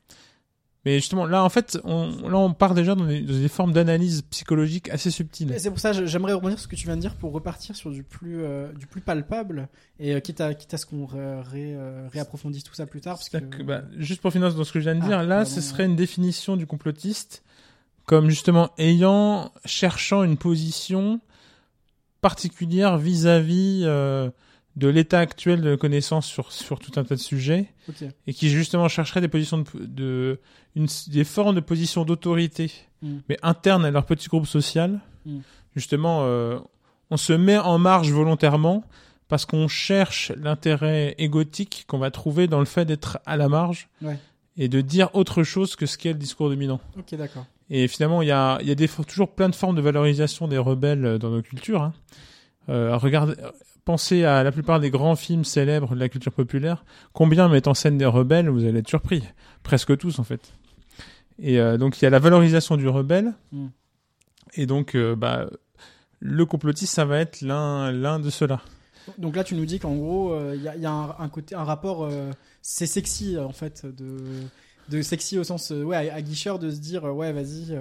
Mais 0.86 0.96
justement, 1.00 1.26
là, 1.26 1.44
en 1.44 1.50
fait, 1.50 1.78
on, 1.84 2.30
là, 2.30 2.38
on 2.38 2.54
part 2.54 2.74
déjà 2.74 2.96
dans 2.96 3.06
des, 3.06 3.20
dans 3.22 3.34
des 3.34 3.48
formes 3.50 3.74
d'analyse 3.74 4.22
psychologique 4.30 4.90
assez 4.90 5.12
subtiles. 5.12 5.54
C'est 5.58 5.70
pour 5.70 5.80
ça 5.80 5.92
que 5.92 6.06
j'aimerais 6.06 6.32
rebondir 6.32 6.58
sur 6.58 6.64
ce 6.64 6.68
que 6.70 6.78
tu 6.78 6.86
viens 6.86 6.96
de 6.96 7.02
dire 7.02 7.16
pour 7.16 7.34
repartir 7.34 7.76
sur 7.76 7.92
du 7.92 8.04
plus, 8.04 8.42
euh, 8.42 8.72
du 8.72 8.88
plus 8.88 9.02
palpable 9.02 9.68
et 10.00 10.14
euh, 10.16 10.20
quitte, 10.22 10.40
à, 10.40 10.54
quitte 10.54 10.74
à 10.74 10.78
ce 10.78 10.86
qu'on 10.86 11.06
ré, 11.06 11.20
ré- 11.42 11.74
euh, 11.76 12.08
réapprofondisse 12.14 12.64
tout 12.64 12.74
ça 12.74 12.86
plus 12.86 13.02
tard. 13.02 13.16
Parce 13.18 13.28
que, 13.28 13.38
C'est-à-dire 13.38 13.58
que, 13.58 13.64
bah, 13.64 13.82
juste 13.98 14.22
pour 14.22 14.32
finir 14.32 14.54
dans 14.54 14.64
ce 14.64 14.72
que 14.72 14.80
je 14.80 14.86
viens 14.90 14.96
de 14.96 15.02
Ah, 15.04 15.08
dire, 15.08 15.24
là, 15.24 15.36
pardon, 15.38 15.50
ce 15.50 15.56
ouais. 15.58 15.62
serait 15.62 15.86
une 15.86 15.98
définition 15.98 16.56
du 16.56 16.66
complotiste 16.66 17.44
comme 18.06 18.30
justement 18.30 18.70
ayant, 18.78 19.52
cherchant 19.66 20.24
une 20.24 20.38
position 20.38 21.20
particulière 22.22 22.98
vis-à-vis 22.98 23.82
euh, 23.84 24.30
de 24.78 24.88
l'état 24.88 25.20
actuel 25.20 25.62
de 25.62 25.76
connaissance 25.76 26.26
sur, 26.26 26.52
sur 26.54 26.80
tout 26.80 26.92
un 26.98 27.04
tas 27.04 27.16
de 27.16 27.20
sujets 27.20 27.66
et 28.28 28.34
qui 28.34 28.50
justement 28.50 28.88
chercherait 28.88 29.22
des 29.22 29.28
positions 29.28 29.58
de, 29.58 29.66
de 29.86 30.40
une, 30.76 30.88
des 31.08 31.24
formes 31.26 31.56
de 31.56 31.60
position 31.62 32.06
d'autorité, 32.06 32.72
Mm. 33.02 33.18
mais 33.30 33.38
internes 33.44 33.86
à 33.86 33.92
leur 33.92 34.06
petit 34.06 34.28
groupe 34.28 34.48
social. 34.48 35.00
Mm. 35.26 35.40
Justement, 35.76 36.22
euh, 36.24 36.58
on 37.12 37.18
se 37.18 37.34
met 37.34 37.58
en 37.58 37.78
marge 37.78 38.12
volontairement 38.12 38.84
parce 39.28 39.46
qu'on 39.46 39.68
cherche 39.68 40.32
l'intérêt 40.36 41.14
égotique 41.20 41.86
qu'on 41.88 42.00
va 42.00 42.10
trouver 42.10 42.48
dans 42.48 42.60
le 42.60 42.66
fait 42.66 42.86
d'être 42.86 43.20
à 43.28 43.38
la 43.38 43.50
marge 43.50 43.88
Ouais. 44.02 44.18
et 44.58 44.68
de 44.68 44.82
dire 44.82 45.10
autre 45.14 45.44
chose 45.44 45.76
que 45.76 45.86
ce 45.86 45.98
qu'est 45.98 46.14
le 46.14 46.18
discours 46.20 46.50
dominant. 46.50 46.80
Ok, 46.98 47.14
d'accord. 47.16 47.46
Et 47.70 47.88
finalement, 47.88 48.22
il 48.24 48.30
y 48.30 48.32
a, 48.32 48.58
il 48.62 48.68
y 48.68 48.72
a 48.72 48.76
des, 48.76 48.88
toujours 48.88 49.30
plein 49.30 49.50
de 49.50 49.56
formes 49.56 49.76
de 49.76 49.82
valorisation 49.82 50.48
des 50.48 50.58
rebelles 50.58 51.20
dans 51.20 51.30
nos 51.30 51.42
cultures. 51.44 51.84
Hein. 51.84 51.94
Euh, 52.70 52.98
regardez, 52.98 53.34
pensez 53.88 54.26
à 54.26 54.44
la 54.44 54.52
plupart 54.52 54.82
des 54.82 54.92
grands 54.92 55.16
films 55.16 55.46
célèbres 55.46 55.96
de 55.96 56.00
la 56.02 56.10
culture 56.10 56.34
populaire. 56.34 56.84
Combien 57.14 57.48
mettent 57.48 57.70
en 57.70 57.74
scène 57.74 57.98
des 57.98 58.06
rebelles 58.06 58.50
Vous 58.50 58.66
allez 58.66 58.80
être 58.80 58.90
surpris. 58.90 59.24
Presque 59.64 59.98
tous, 59.98 60.20
en 60.20 60.26
fait. 60.26 60.52
Et 61.40 61.58
euh, 61.58 61.78
donc, 61.78 62.02
il 62.02 62.04
y 62.04 62.06
a 62.06 62.10
la 62.10 62.20
valorisation 62.20 62.76
du 62.76 62.90
rebelle. 62.90 63.34
Mm. 63.54 63.68
Et 64.56 64.66
donc, 64.66 64.94
euh, 64.94 65.16
bah, 65.16 65.50
le 66.20 66.46
complotiste, 66.46 66.94
ça 66.94 67.06
va 67.06 67.20
être 67.20 67.40
l'un, 67.40 68.20
de 68.20 68.30
ceux-là. 68.30 68.60
Donc 69.18 69.38
là, 69.38 69.46
tu 69.46 69.56
nous 69.56 69.66
dis 69.66 69.80
qu'en 69.80 69.96
gros, 69.96 70.34
euh, 70.34 70.54
il 70.58 70.64
y 70.64 70.68
a, 70.68 70.76
il 70.76 70.82
y 70.82 70.86
a 70.86 70.92
un, 70.92 71.16
un 71.18 71.30
côté, 71.30 71.56
un 71.56 71.64
rapport, 71.64 72.12
c'est 72.62 72.88
sexy 72.88 73.38
en 73.38 73.54
fait, 73.54 73.86
de, 73.86 74.18
de 74.90 75.02
sexy 75.02 75.40
au 75.40 75.46
sens, 75.46 75.70
ouais, 75.70 76.10
aguicheur 76.10 76.60
de 76.60 76.72
se 76.72 76.80
dire, 76.82 77.06
ouais, 77.06 77.32
vas-y, 77.32 77.78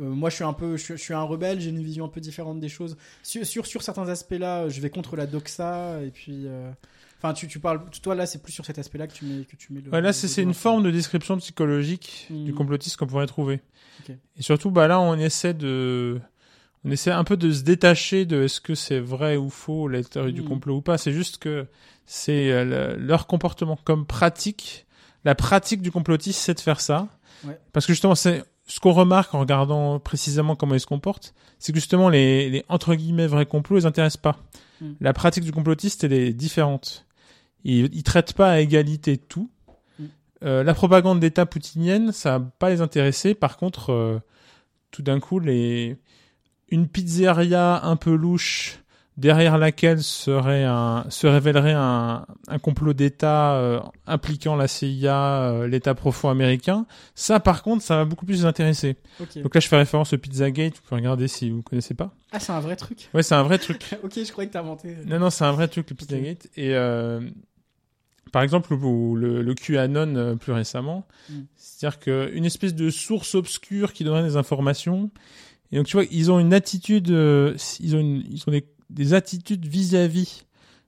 euh, 0.00 0.04
moi 0.04 0.30
je 0.30 0.36
suis 0.36 0.44
un 0.44 0.52
peu, 0.52 0.76
je, 0.76 0.82
suis- 0.82 0.96
je 0.96 1.02
suis 1.02 1.14
un 1.14 1.22
rebelle, 1.22 1.60
j'ai 1.60 1.70
une 1.70 1.82
vision 1.82 2.04
un 2.04 2.08
peu 2.08 2.20
différente 2.20 2.60
des 2.60 2.68
choses. 2.68 2.96
Sur, 3.22 3.44
sur, 3.46 3.66
sur 3.66 3.82
certains 3.82 4.08
aspects-là, 4.08 4.68
je 4.68 4.80
vais 4.80 4.90
contre 4.90 5.16
la 5.16 5.26
doxa, 5.26 6.00
et 6.02 6.10
puis, 6.10 6.46
euh, 6.46 6.70
enfin, 7.18 7.32
tu, 7.34 7.46
tu 7.48 7.58
parles, 7.60 7.82
toi 8.02 8.14
là, 8.14 8.26
c'est 8.26 8.42
plus 8.42 8.52
sur 8.52 8.64
cet 8.66 8.78
aspect-là 8.78 9.06
que 9.06 9.12
tu 9.14 9.24
mets, 9.24 9.44
que 9.44 9.56
tu 9.56 9.72
mets 9.72 9.80
le. 9.80 9.90
Ouais, 9.90 10.00
là, 10.00 10.12
c'est, 10.12 10.42
une 10.42 10.54
forme 10.54 10.82
de 10.82 10.90
description 10.90 11.36
psychologique 11.38 12.26
du 12.30 12.52
complotiste 12.54 12.96
qu'on 12.96 13.06
pourrait 13.06 13.26
trouver. 13.26 13.60
Et 14.36 14.42
surtout, 14.42 14.70
bah 14.70 14.86
là, 14.88 15.00
on 15.00 15.14
essaie 15.18 15.54
de, 15.54 16.20
on 16.84 16.90
essaie 16.90 17.10
un 17.12 17.24
peu 17.24 17.36
de 17.36 17.50
se 17.52 17.62
détacher 17.62 18.26
de 18.26 18.42
est-ce 18.42 18.60
que 18.60 18.74
c'est 18.74 19.00
vrai 19.00 19.36
ou 19.36 19.48
faux 19.48 19.88
la 19.88 20.02
théorie 20.02 20.32
du 20.32 20.42
Mm. 20.42 20.48
complot 20.48 20.76
ou 20.76 20.82
pas. 20.82 20.98
C'est 20.98 21.12
juste 21.12 21.38
que 21.38 21.66
c'est 22.04 22.50
euh, 22.52 22.64
le- 22.96 22.96
leur 23.02 23.26
comportement 23.26 23.78
comme 23.84 24.04
pratique. 24.04 24.84
La 25.24 25.34
pratique 25.34 25.80
du 25.80 25.90
complotiste, 25.90 26.40
c'est 26.40 26.52
de 26.54 26.60
faire 26.60 26.80
ça. 26.80 27.08
Ouais. 27.44 27.58
Parce 27.72 27.86
que 27.86 27.92
justement, 27.94 28.14
c'est 28.14 28.44
ce 28.66 28.80
qu'on 28.80 28.92
remarque 28.92 29.34
en 29.34 29.40
regardant 29.40 29.98
précisément 29.98 30.56
comment 30.56 30.74
ils 30.74 30.80
se 30.80 30.86
comportent, 30.86 31.34
c'est 31.58 31.72
que 31.72 31.78
justement 31.78 32.08
les, 32.08 32.50
les 32.50 32.64
entre 32.68 32.94
guillemets 32.94 33.26
vrais 33.26 33.46
complots, 33.46 33.78
ils 33.78 33.86
intéressent 33.86 34.22
pas. 34.22 34.38
Mm. 34.80 34.92
La 35.00 35.12
pratique 35.12 35.44
du 35.44 35.52
complotiste, 35.52 36.04
elle 36.04 36.12
est 36.12 36.32
différente. 36.32 37.06
Ils, 37.64 37.94
ils 37.94 38.02
traitent 38.02 38.32
pas 38.32 38.50
à 38.50 38.60
égalité 38.60 39.18
tout. 39.18 39.50
Mm. 39.98 40.04
Euh, 40.44 40.64
la 40.64 40.74
propagande 40.74 41.20
d'État 41.20 41.46
poutinienne, 41.46 42.12
ça 42.12 42.38
va 42.38 42.44
pas 42.58 42.70
les 42.70 42.80
intéresser. 42.80 43.34
Par 43.34 43.56
contre, 43.56 43.92
euh, 43.92 44.18
tout 44.90 45.02
d'un 45.02 45.20
coup, 45.20 45.38
les 45.38 45.96
une 46.70 46.88
pizzeria 46.88 47.84
un 47.84 47.96
peu 47.96 48.14
louche 48.14 48.83
derrière 49.16 49.58
laquelle 49.58 50.02
serait 50.02 50.64
un 50.64 51.04
se 51.08 51.26
révélerait 51.26 51.74
un, 51.74 52.26
un 52.48 52.58
complot 52.58 52.94
d'État 52.94 53.54
euh, 53.54 53.80
impliquant 54.06 54.56
la 54.56 54.66
CIA, 54.68 55.42
euh, 55.42 55.68
l'État 55.68 55.94
profond 55.94 56.30
américain. 56.30 56.86
Ça, 57.14 57.38
par 57.40 57.62
contre, 57.62 57.82
ça 57.82 57.96
va 57.96 58.04
beaucoup 58.04 58.26
plus 58.26 58.40
les 58.40 58.44
intéresser. 58.44 58.96
Donc 59.36 59.54
là, 59.54 59.60
je 59.60 59.68
fais 59.68 59.76
référence 59.76 60.12
au 60.12 60.18
Pizzagate. 60.18 60.74
Vous 60.76 60.82
pouvez 60.82 61.00
regarder 61.00 61.28
si 61.28 61.50
vous 61.50 61.62
connaissez 61.62 61.94
pas. 61.94 62.12
Ah, 62.32 62.40
c'est 62.40 62.52
un 62.52 62.60
vrai 62.60 62.76
truc. 62.76 63.08
Ouais, 63.14 63.22
c'est 63.22 63.34
un 63.36 63.42
vrai 63.44 63.58
truc. 63.58 63.84
ok, 64.02 64.12
je 64.16 64.32
croyais 64.32 64.48
que 64.48 64.52
t'as 64.54 64.60
inventé. 64.60 64.96
Non, 65.06 65.18
non, 65.20 65.30
c'est 65.30 65.44
un 65.44 65.52
vrai 65.52 65.68
truc, 65.68 65.88
le 65.90 65.96
Pizzagate. 65.96 66.48
Et 66.56 66.74
euh, 66.74 67.20
par 68.32 68.42
exemple, 68.42 68.74
le, 68.74 69.14
le, 69.20 69.42
le 69.42 69.54
QAnon 69.54 70.16
euh, 70.16 70.34
plus 70.34 70.52
récemment, 70.52 71.06
Mm. 71.30 71.34
c'est-à-dire 71.56 71.98
qu'une 72.00 72.44
espèce 72.44 72.74
de 72.74 72.90
source 72.90 73.34
obscure 73.34 73.92
qui 73.92 74.02
donnerait 74.04 74.24
des 74.24 74.36
informations. 74.36 75.10
Et 75.72 75.76
donc, 75.76 75.86
tu 75.86 75.96
vois, 75.96 76.04
ils 76.10 76.30
ont 76.30 76.38
une 76.38 76.52
attitude, 76.52 77.10
euh, 77.10 77.56
ils 77.80 77.96
ont, 77.96 78.00
une, 78.00 78.22
ils 78.28 78.42
ont 78.46 78.50
des, 78.50 78.64
des 78.94 79.12
attitudes 79.12 79.66
vis-à-vis 79.66 80.46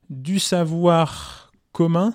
du 0.08 0.38
savoir 0.38 1.52
commun 1.72 2.14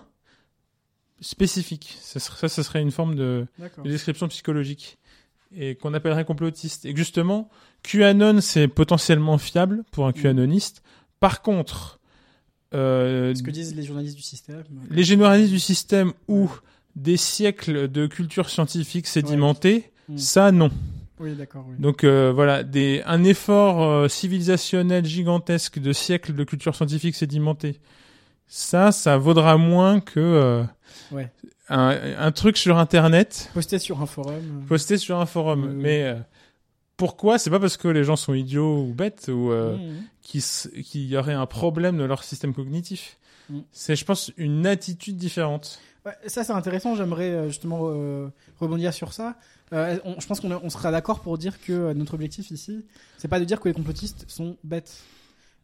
spécifique. 1.19 1.97
Ça, 2.01 2.19
ça, 2.19 2.49
ce 2.49 2.63
serait 2.63 2.81
une 2.81 2.91
forme 2.91 3.15
de, 3.15 3.45
description 3.83 4.27
psychologique 4.27 4.97
et 5.55 5.75
qu'on 5.75 5.93
appellerait 5.93 6.25
complotiste. 6.25 6.85
Et 6.85 6.95
justement, 6.95 7.49
QAnon, 7.83 8.41
c'est 8.41 8.67
potentiellement 8.67 9.37
fiable 9.37 9.83
pour 9.91 10.07
un 10.07 10.13
QAnoniste. 10.13 10.81
Par 11.19 11.41
contre, 11.41 11.99
euh, 12.73 13.35
Ce 13.35 13.43
que 13.43 13.51
disent 13.51 13.75
les 13.75 13.83
journalistes 13.83 14.15
du 14.15 14.23
système. 14.23 14.63
les 14.89 15.03
généralistes 15.03 15.51
du 15.51 15.59
système 15.59 16.13
ou 16.27 16.49
des 16.95 17.17
siècles 17.17 17.91
de 17.91 18.07
culture 18.07 18.49
scientifique 18.49 19.07
sédimentée, 19.07 19.91
Mm. 20.11 20.17
ça 20.17 20.51
non. 20.51 20.71
Oui, 21.21 21.35
d'accord. 21.35 21.65
Oui. 21.69 21.75
Donc 21.79 22.03
euh, 22.03 22.31
voilà, 22.33 22.63
des, 22.63 23.01
un 23.05 23.23
effort 23.23 23.83
euh, 23.83 24.07
civilisationnel 24.07 25.05
gigantesque 25.05 25.79
de 25.79 25.93
siècles 25.93 26.33
de 26.33 26.43
culture 26.43 26.75
scientifique 26.75 27.15
sédimentée. 27.15 27.79
Ça, 28.47 28.91
ça 28.91 29.17
vaudra 29.17 29.55
moins 29.57 29.99
que 30.01 30.19
euh, 30.19 30.63
Ouais. 31.11 31.29
un, 31.69 31.97
un 32.17 32.31
truc 32.31 32.57
sur 32.57 32.77
Internet 32.77 33.49
Posté 33.53 33.79
sur 33.79 34.01
un 34.01 34.05
forum. 34.05 34.65
posté 34.67 34.97
sur 34.97 35.19
un 35.19 35.25
forum. 35.25 35.71
Mais 35.73 36.15
pourquoi? 36.97 37.37
C'est 37.37 37.49
pas 37.49 37.59
parce 37.59 37.77
que 37.77 37.87
les 37.87 38.03
gens 38.03 38.15
sont 38.15 38.33
idiots 38.33 38.83
ou 38.83 38.93
bêtes 38.93 39.29
ou 39.33 39.51
euh, 39.51 39.77
Mhm. 39.77 40.03
qu'il 40.21 41.05
y 41.05 41.17
aurait 41.17 41.33
un 41.33 41.45
problème 41.45 41.97
de 41.97 42.03
leur 42.03 42.23
système 42.23 42.53
cognitif. 42.53 43.17
Mm. 43.49 43.59
C'est, 43.71 43.95
je 43.95 44.05
pense, 44.05 44.31
une 44.37 44.65
attitude 44.67 45.17
différente. 45.17 45.79
Ouais, 46.05 46.13
ça 46.27 46.43
c'est 46.43 46.53
intéressant, 46.53 46.95
j'aimerais 46.95 47.47
justement 47.47 47.81
euh, 47.85 48.27
rebondir 48.59 48.93
sur 48.93 49.13
ça. 49.13 49.35
Euh, 49.73 49.97
on- 50.03 50.19
je 50.19 50.27
pense 50.27 50.39
qu'on 50.39 50.51
on 50.51 50.69
sera 50.69 50.91
d'accord 50.91 51.21
pour 51.21 51.37
dire 51.37 51.61
que 51.61 51.71
euh, 51.71 51.93
notre 51.93 52.13
objectif 52.15 52.51
ici, 52.51 52.85
c'est 53.17 53.27
pas 53.27 53.39
de 53.39 53.45
dire 53.45 53.59
que 53.59 53.69
les 53.69 53.73
complotistes 53.73 54.25
sont 54.27 54.57
bêtes. 54.63 55.01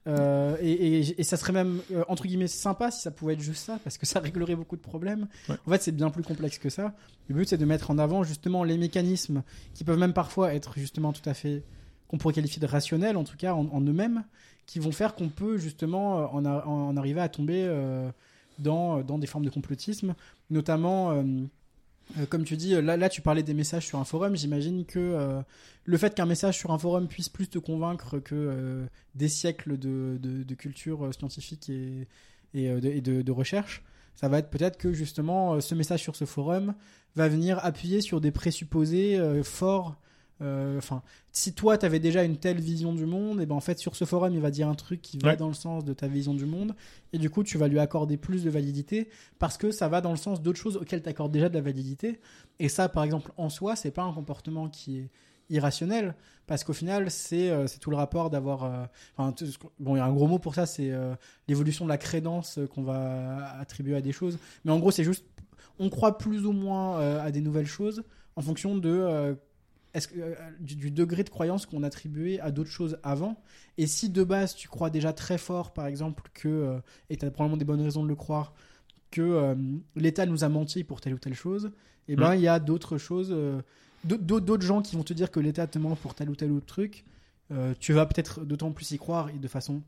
Euh, 0.08 0.56
et, 0.62 0.72
et- 1.00 1.20
et 1.20 1.24
ça 1.24 1.36
serait 1.36 1.52
même 1.52 1.82
euh, 1.92 2.06
entre 2.08 2.26
guillemets 2.28 2.48
sympa 2.48 2.92
si 2.92 3.02
ça 3.02 3.12
pouvait 3.12 3.34
être 3.34 3.42
juste 3.42 3.66
ça, 3.66 3.78
parce 3.84 3.98
que 3.98 4.06
ça 4.06 4.22
réglerait 4.22 4.56
beaucoup 4.56 4.78
de 4.78 4.82
problèmes. 4.82 5.28
Ouais. 5.50 5.56
En 5.68 5.72
fait, 5.72 5.82
c'est 5.82 5.92
bien 5.92 6.10
plus 6.10 6.24
complexe 6.24 6.58
que 6.60 6.70
ça. 6.70 6.94
Le 7.28 7.36
but, 7.36 7.50
c'est 7.50 7.58
de 7.58 7.66
mettre 7.66 7.92
en 7.92 7.98
avant 7.98 8.24
justement 8.24 8.64
les 8.64 8.78
mécanismes 8.78 9.44
qui 9.74 9.84
peuvent 9.84 10.00
même 10.00 10.14
parfois 10.14 10.54
être 10.54 10.74
justement 10.78 11.12
tout 11.12 11.28
à 11.30 11.34
fait 11.34 11.64
qu'on 12.08 12.18
pourrait 12.18 12.34
qualifier 12.34 12.62
de 12.62 12.68
rationnels, 12.68 13.18
en 13.18 13.26
tout 13.26 13.36
cas 13.36 13.54
en, 13.54 13.66
en 13.68 13.82
eux-mêmes, 13.82 14.24
qui 14.66 14.80
vont 14.80 14.94
faire 14.94 15.14
qu'on 15.14 15.28
peut 15.28 15.58
justement 15.58 16.34
en, 16.34 16.46
a- 16.46 16.66
en 16.66 16.96
arriver 16.96 17.20
à 17.20 17.28
tomber 17.28 17.66
euh, 17.68 18.10
dans, 18.60 19.02
dans 19.02 19.18
des 19.20 19.28
formes 19.28 19.44
de 19.44 19.50
complotisme, 19.50 20.16
notamment, 20.50 21.22
comme 22.30 22.44
tu 22.44 22.58
dis, 22.58 22.80
là, 22.82 22.98
là 22.98 23.10
tu 23.10 23.22
parlais 23.22 23.44
des 23.44 23.54
messages 23.54 23.86
sur 23.86 24.00
un 24.00 24.04
forum, 24.04 24.36
j'imagine 24.36 24.86
que 24.86 25.00
euh, 25.00 25.42
le 25.86 25.98
fait 25.98 26.14
qu'un 26.16 26.26
message 26.26 26.58
sur 26.58 26.72
un 26.72 26.78
forum 26.78 27.08
puisse 27.08 27.30
plus 27.30 27.48
te 27.48 27.60
convaincre 27.60 28.20
que 28.20 28.36
euh, 28.36 28.86
des 29.16 29.30
siècles 29.30 29.78
de, 29.78 30.18
de, 30.20 30.56
culture 30.56 31.06
euh, 31.06 31.12
scientifique 31.12 31.70
et, 31.70 32.08
et, 32.54 32.70
euh, 32.70 32.80
de, 32.80 33.22
de- 33.22 33.32
recherche, 33.32 33.84
ça 34.16 34.28
va 34.28 34.40
être 34.40 34.50
peut-être 34.50 34.78
que 34.78 34.94
justement 34.94 35.54
euh, 35.54 35.60
ce 35.60 35.76
message 35.76 36.02
sur 36.02 36.16
ce 36.16 36.26
forum 36.26 36.74
va 37.16 37.28
venir 37.28 37.64
appuyer 37.64 38.02
sur 38.02 38.22
des 38.22 38.32
présupposés 38.32 39.18
euh, 39.18 39.44
forts. 39.44 39.96
Euh, 40.42 40.78
Enfin, 40.78 41.02
si 41.32 41.54
toi 41.54 41.78
tu 41.78 41.86
avais 41.86 42.00
déjà 42.00 42.24
une 42.24 42.38
telle 42.38 42.60
vision 42.60 42.94
du 42.94 43.06
monde, 43.06 43.42
et 43.42 43.46
ben 43.46 43.56
en 43.56 43.60
fait 43.60 43.80
sur 43.80 43.96
ce 43.96 44.06
forum 44.06 44.34
il 44.34 44.40
va 44.42 44.52
dire 44.52 44.68
un 44.68 44.76
truc 44.76 45.02
qui 45.02 45.18
va 45.18 45.30
Ouais. 45.30 45.38
dans 45.38 45.48
le 45.48 45.54
sens 45.54 45.84
de 45.86 45.94
ta 45.94 46.08
vision 46.08 46.34
du 46.34 46.46
monde, 46.46 46.76
et 47.14 47.18
du 47.18 47.30
coup 47.30 47.44
tu 47.44 47.58
vas 47.58 47.68
lui 47.68 47.80
accorder 47.80 48.18
plus 48.18 48.44
de 48.44 48.50
validité 48.50 49.10
parce 49.40 49.58
que 49.58 49.72
ça 49.72 49.88
va 49.88 50.02
dans 50.02 50.12
le 50.12 50.18
sens 50.18 50.42
d'autres 50.42 50.60
choses 50.60 50.78
auxquelles 50.78 51.02
tu 51.04 51.10
accordes 51.10 51.32
déjà 51.32 51.50
de 51.50 51.56
la 51.56 51.62
validité. 51.62 52.20
Et 52.60 52.70
ça, 52.70 52.90
par 52.90 53.04
exemple, 53.04 53.32
en 53.38 53.50
soi, 53.50 53.76
c'est 53.76 53.92
pas 53.92 54.04
un 54.04 54.14
comportement 54.14 54.68
qui 54.70 55.00
est 55.00 55.10
irrationnel 55.50 56.16
parce 56.46 56.64
qu'au 56.64 56.74
final, 56.74 57.10
c'est 57.12 57.50
euh, 57.50 57.66
tout 57.82 57.90
le 57.90 57.96
rapport 57.98 58.30
d'avoir. 58.30 58.64
euh, 58.64 58.86
enfin, 59.18 59.34
bon, 59.80 59.96
il 59.96 60.00
y 60.00 60.02
a 60.02 60.06
un 60.06 60.14
gros 60.14 60.28
mot 60.28 60.40
pour 60.40 60.56
ça, 60.56 60.66
c'est 60.66 60.92
euh, 60.92 61.14
l'évolution 61.48 61.86
de 61.86 61.90
la 61.90 61.98
crédence 61.98 62.60
qu'on 62.74 62.84
va 62.84 63.58
attribuer 63.60 63.96
à 63.96 64.02
des 64.02 64.12
choses. 64.12 64.38
Mais 64.66 64.72
en 64.72 64.80
gros, 64.80 64.92
c'est 64.92 65.04
juste. 65.04 65.26
On 65.80 65.90
croit 65.90 66.18
plus 66.18 66.46
ou 66.46 66.52
moins 66.54 67.00
à 67.20 67.30
des 67.32 67.40
nouvelles 67.42 67.68
choses 67.68 68.04
en 68.36 68.42
fonction 68.42 68.76
de. 68.78 69.38
Euh, 69.98 70.00
est-ce 70.00 70.08
que, 70.08 70.20
euh, 70.20 70.34
du, 70.60 70.76
du 70.76 70.92
degré 70.92 71.24
de 71.24 71.30
croyance 71.30 71.66
qu'on 71.66 71.84
attribuait 71.84 72.40
à 72.40 72.52
d'autres 72.52 72.70
choses 72.72 72.98
avant? 73.04 73.42
Et 73.78 73.88
si 73.88 74.10
de 74.10 74.24
base 74.24 74.56
tu 74.56 74.68
crois 74.68 74.90
déjà 74.90 75.14
très 75.14 75.38
fort, 75.38 75.74
par 75.74 75.88
exemple, 75.88 76.24
que, 76.34 76.48
euh, 76.48 76.80
et 77.10 77.18
tu 77.18 77.26
as 77.26 77.32
probablement 77.32 77.58
des 77.58 77.66
bonnes 77.66 77.82
raisons 77.82 78.04
de 78.04 78.08
le 78.08 78.16
croire, 78.16 78.54
que 79.12 79.22
euh, 79.22 79.56
l'État 79.96 80.26
nous 80.26 80.44
a 80.44 80.50
menti 80.50 80.84
pour 80.84 81.02
telle 81.02 81.14
ou 81.14 81.20
telle 81.20 81.34
chose, 81.34 81.72
et 82.08 82.16
ben 82.16 82.36
il 82.36 82.42
y 82.42 82.48
a 82.48 82.60
d'autres 82.60 82.98
choses, 82.98 83.36
d'au- 84.04 84.18
d'au- 84.18 84.40
d'autres 84.40 84.66
gens 84.66 84.82
qui 84.82 84.96
vont 84.96 85.04
te 85.04 85.14
dire 85.14 85.30
que 85.32 85.40
l'État 85.40 85.68
te 85.68 85.78
ment 85.80 85.96
pour 85.96 86.14
tel 86.14 86.30
ou 86.30 86.36
tel 86.36 86.52
autre 86.52 86.66
truc. 86.66 87.04
Tu 87.80 87.94
vas 87.94 88.06
peut-être 88.06 88.46
d'autant 88.46 88.72
plus 88.72 88.92
y 88.92 88.98
croire 88.98 89.30
et 89.30 89.40
de 89.40 89.48
façon 89.48 89.82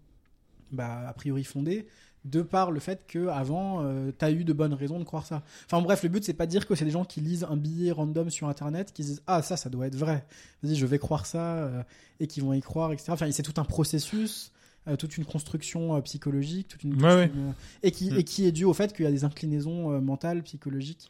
bah, 0.72 1.08
a 1.08 1.14
priori 1.14 1.44
fondée, 1.44 1.88
de 2.26 2.42
par 2.42 2.72
le 2.72 2.80
fait 2.80 3.06
que 3.08 3.28
avant 3.28 3.82
tu 4.18 4.26
as 4.26 4.32
eu 4.32 4.44
de 4.44 4.54
bonnes 4.54 4.74
raisons 4.74 5.00
de 5.00 5.04
croire 5.06 5.26
ça. 5.26 5.42
Enfin 5.66 5.82
bref, 5.82 6.04
le 6.04 6.10
but 6.10 6.24
c'est 6.24 6.34
pas 6.34 6.46
de 6.46 6.52
dire 6.52 6.68
que 6.68 6.76
c'est 6.76 6.86
des 6.86 6.92
gens 6.92 7.06
qui 7.06 7.22
lisent 7.22 7.46
un 7.50 7.56
billet 7.58 7.92
random 7.92 8.30
sur 8.30 8.48
internet 8.50 8.92
qui 8.94 9.04
se 9.04 9.08
disent 9.10 9.24
ah 9.28 9.42
ça 9.42 9.56
ça 9.58 9.70
doit 9.70 9.88
être 9.88 9.96
vrai. 9.96 10.26
Vas-y, 10.62 10.76
je 10.76 10.86
vais 10.86 11.00
croire 11.00 11.26
ça 11.26 11.56
euh, 11.56 11.84
et 12.20 12.28
qui 12.28 12.42
vont 12.42 12.54
y 12.54 12.62
croire 12.62 12.92
etc. 12.92 13.12
Enfin, 13.14 13.32
c'est 13.32 13.44
tout 13.44 13.60
un 13.62 13.64
processus 13.66 14.52
euh, 14.88 14.96
toute 14.96 15.18
une 15.18 15.26
construction 15.26 15.96
euh, 15.96 16.02
psychologique, 16.02 16.68
toute 16.70 16.84
une, 16.84 17.02
Ouais, 17.04 17.32
euh, 17.36 17.52
et 17.84 17.92
qui 17.92 18.12
Mm. 18.12 18.18
et 18.18 18.24
qui 18.24 18.46
est 18.46 18.52
due 18.52 18.66
au 18.66 18.74
fait 18.74 18.94
qu'il 18.94 19.06
y 19.06 19.08
a 19.08 19.12
des 19.12 19.24
inclinaisons 19.24 19.92
euh, 19.94 20.00
mentales, 20.02 20.42
psychologiques, 20.44 21.10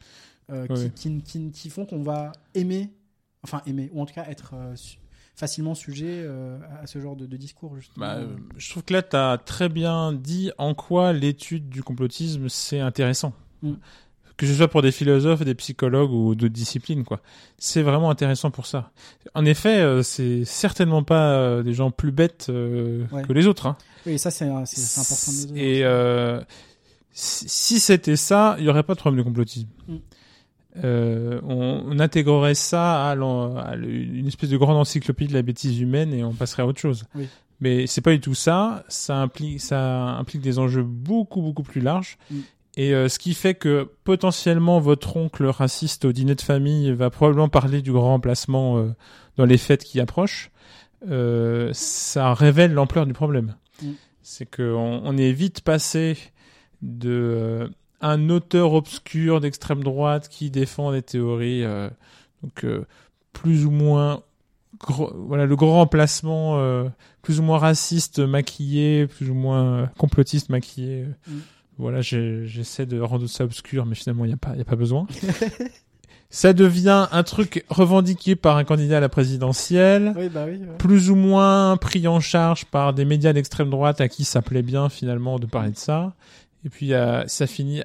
euh, 0.52 0.68
qui, 0.68 0.90
qui, 0.92 1.22
qui- 1.22 1.52
qui 1.52 1.70
font 1.70 1.86
qu'on 1.86 2.02
va 2.04 2.32
aimer, 2.56 2.90
enfin 3.44 3.62
aimer, 3.68 3.90
ou 3.94 4.02
en 4.02 4.06
tout 4.06 4.14
cas 4.14 4.26
être 4.28 4.52
euh, 4.56 4.76
facilement 5.36 5.76
sujet 5.76 6.06
euh, 6.10 6.58
à 6.82 6.88
ce 6.88 7.00
genre 7.00 7.16
de, 7.16 7.26
de 7.26 7.38
discours 7.38 7.76
justement. 7.76 8.06
Bah, 8.06 8.16
euh, 8.18 8.28
je 8.58 8.70
trouve 8.70 8.84
que 8.84 8.94
là, 8.94 9.02
tu 9.02 9.16
as 9.16 9.38
très 9.44 9.70
bien 9.70 10.12
dit 10.14 10.52
en 10.58 10.74
quoi 10.74 11.14
l'étude 11.14 11.70
du 11.70 11.82
complotisme, 11.84 12.50
c'est 12.50 12.80
intéressant. 12.80 13.34
Mm. 13.62 13.74
Que 14.38 14.48
ce 14.48 14.54
soit 14.54 14.70
pour 14.70 14.82
des 14.82 14.94
philosophes, 14.94 15.44
des 15.44 15.54
psychologues 15.56 16.12
ou 16.12 16.34
d'autres 16.34 16.54
disciplines, 16.54 17.04
quoi. 17.04 17.20
C'est 17.58 17.82
vraiment 17.82 18.10
intéressant 18.10 18.52
pour 18.52 18.68
ça. 18.68 18.92
En 19.34 19.44
effet, 19.44 19.80
euh, 19.80 20.02
c'est 20.02 20.46
certainement 20.46 21.04
pas 21.04 21.34
euh, 21.34 21.62
des 21.62 21.74
gens 21.74 21.92
plus 21.92 22.14
bêtes 22.14 22.48
euh, 22.50 23.04
Ouais. 23.12 23.24
que 23.24 23.34
les 23.34 23.48
autres. 23.48 23.66
Hein. 23.66 23.76
Oui, 24.06 24.18
ça 24.18 24.32
c'est 24.32 24.46
important 24.46 25.32
de. 25.54 25.58
Et 25.58 25.84
si, 27.12 27.50
si 27.50 27.80
c'était 27.82 28.16
ça, 28.16 28.56
il 28.60 28.66
y 28.66 28.70
aurait 28.70 28.84
pas 28.84 28.94
de 28.94 29.00
problème 29.00 29.20
de 29.20 29.28
complotisme. 29.28 29.68
Mm. 29.90 29.96
Euh, 30.84 31.40
on, 31.44 31.84
on 31.88 32.00
intégrerait 32.00 32.56
ça 32.56 33.10
à, 33.10 33.16
une 33.16 34.28
espèce 34.28 34.50
de 34.50 34.58
grande 34.58 34.78
encyclopédie 34.78 35.30
de 35.30 35.36
la 35.36 35.42
bêtise 35.42 35.80
humaine 35.80 36.14
et 36.14 36.24
on 36.24 36.34
passerait 36.34 36.64
à 36.64 36.68
autre 36.68 36.80
chose. 36.80 37.06
Oui. 37.16 37.28
Mais 37.60 37.88
c'est 37.88 38.02
pas 38.02 38.12
du 38.12 38.20
tout 38.20 38.36
ça. 38.36 38.84
Ça 38.88 39.18
implique, 39.18 39.60
ça 39.60 40.10
implique 40.18 40.42
des 40.42 40.60
enjeux 40.60 40.84
beaucoup 40.84 41.42
beaucoup 41.42 41.64
plus 41.64 41.82
larges. 41.82 42.18
Mm. 42.32 42.40
Et 42.78 42.94
euh, 42.94 43.10
ce 43.10 43.20
qui 43.20 43.34
fait 43.34 43.56
que 43.56 43.90
potentiellement 44.04 44.80
votre 44.80 45.18
oncle 45.18 45.46
raciste 45.46 46.06
au 46.06 46.14
dîner 46.14 46.36
de 46.36 46.42
famille 46.42 46.92
va 46.94 47.10
probablement 47.10 47.50
parler 47.50 47.82
du 47.82 47.92
grand 47.92 48.10
remplacement 48.10 48.78
euh, 48.78 48.94
dans 49.36 49.46
les 49.46 49.58
fêtes 49.58 49.84
qui 49.84 50.00
approchent. 50.00 50.52
Ça 51.02 52.34
révèle 52.34 52.74
l'ampleur 52.74 53.06
du 53.06 53.14
problème. 53.14 53.56
Mm. 53.82 53.92
C'est 54.22 54.46
que 54.46 54.74
on, 54.76 55.18
est 55.18 55.32
vite 55.32 55.62
passé 55.62 56.16
de 56.84 57.72
un 58.02 58.30
auteur 58.30 58.74
obscur 58.74 59.40
d'extrême 59.42 59.84
droite 59.84 60.30
qui 60.30 60.50
défend 60.50 60.92
des 60.92 61.02
théories 61.02 61.64
euh, 61.64 61.90
donc 62.44 62.64
euh, 62.64 62.86
plus 63.34 63.66
ou 63.66 63.72
moins 63.72 64.22
gro- 64.80 65.14
voilà 65.28 65.46
le 65.46 65.56
grand 65.56 65.74
remplacement 65.74 66.58
euh, 66.60 66.86
plus 67.22 67.40
ou 67.40 67.44
moins 67.44 67.58
raciste 67.58 68.20
maquillé 68.20 69.08
plus 69.08 69.30
ou 69.30 69.34
moins 69.34 69.64
euh, 69.66 69.86
complotiste 69.98 70.50
maquillé 70.50 71.06
Mm. 71.28 71.38
voilà 71.78 72.02
j'essaie 72.02 72.86
de 72.86 73.00
rendre 73.02 73.28
ça 73.28 73.44
obscur 73.44 73.86
mais 73.86 73.96
finalement 73.96 74.26
il 74.26 74.32
y 74.32 74.34
a 74.34 74.38
pas 74.38 74.52
il 74.54 74.60
y 74.60 74.62
a 74.62 74.66
pas 74.66 74.76
besoin 74.78 75.06
ça 76.30 76.54
devient 76.54 77.08
un 77.12 77.24
truc 77.24 77.66
revendiqué 77.70 78.36
par 78.36 78.58
un 78.58 78.64
candidat 78.64 78.98
à 78.98 79.00
la 79.00 79.10
présidentielle 79.10 80.14
Oui, 80.16 80.30
bah 80.30 80.46
oui. 80.48 80.58
ouais. 80.60 80.78
plus 80.78 81.10
ou 81.10 81.16
moins 81.16 81.76
pris 81.78 82.08
en 82.08 82.20
charge 82.20 82.66
par 82.66 82.94
des 82.94 83.04
médias 83.06 83.34
d'extrême 83.34 83.70
droite 83.70 84.00
à 84.00 84.08
qui 84.08 84.24
ça 84.26 84.42
plaît 84.44 84.62
bien 84.62 84.90
finalement 84.90 85.40
de 85.40 85.48
parler 85.48 85.72
de 85.72 85.78
ça. 85.78 86.14
Et 86.66 86.70
puis 86.70 86.94
euh, 86.94 87.26
ça 87.28 87.48
finit 87.48 87.82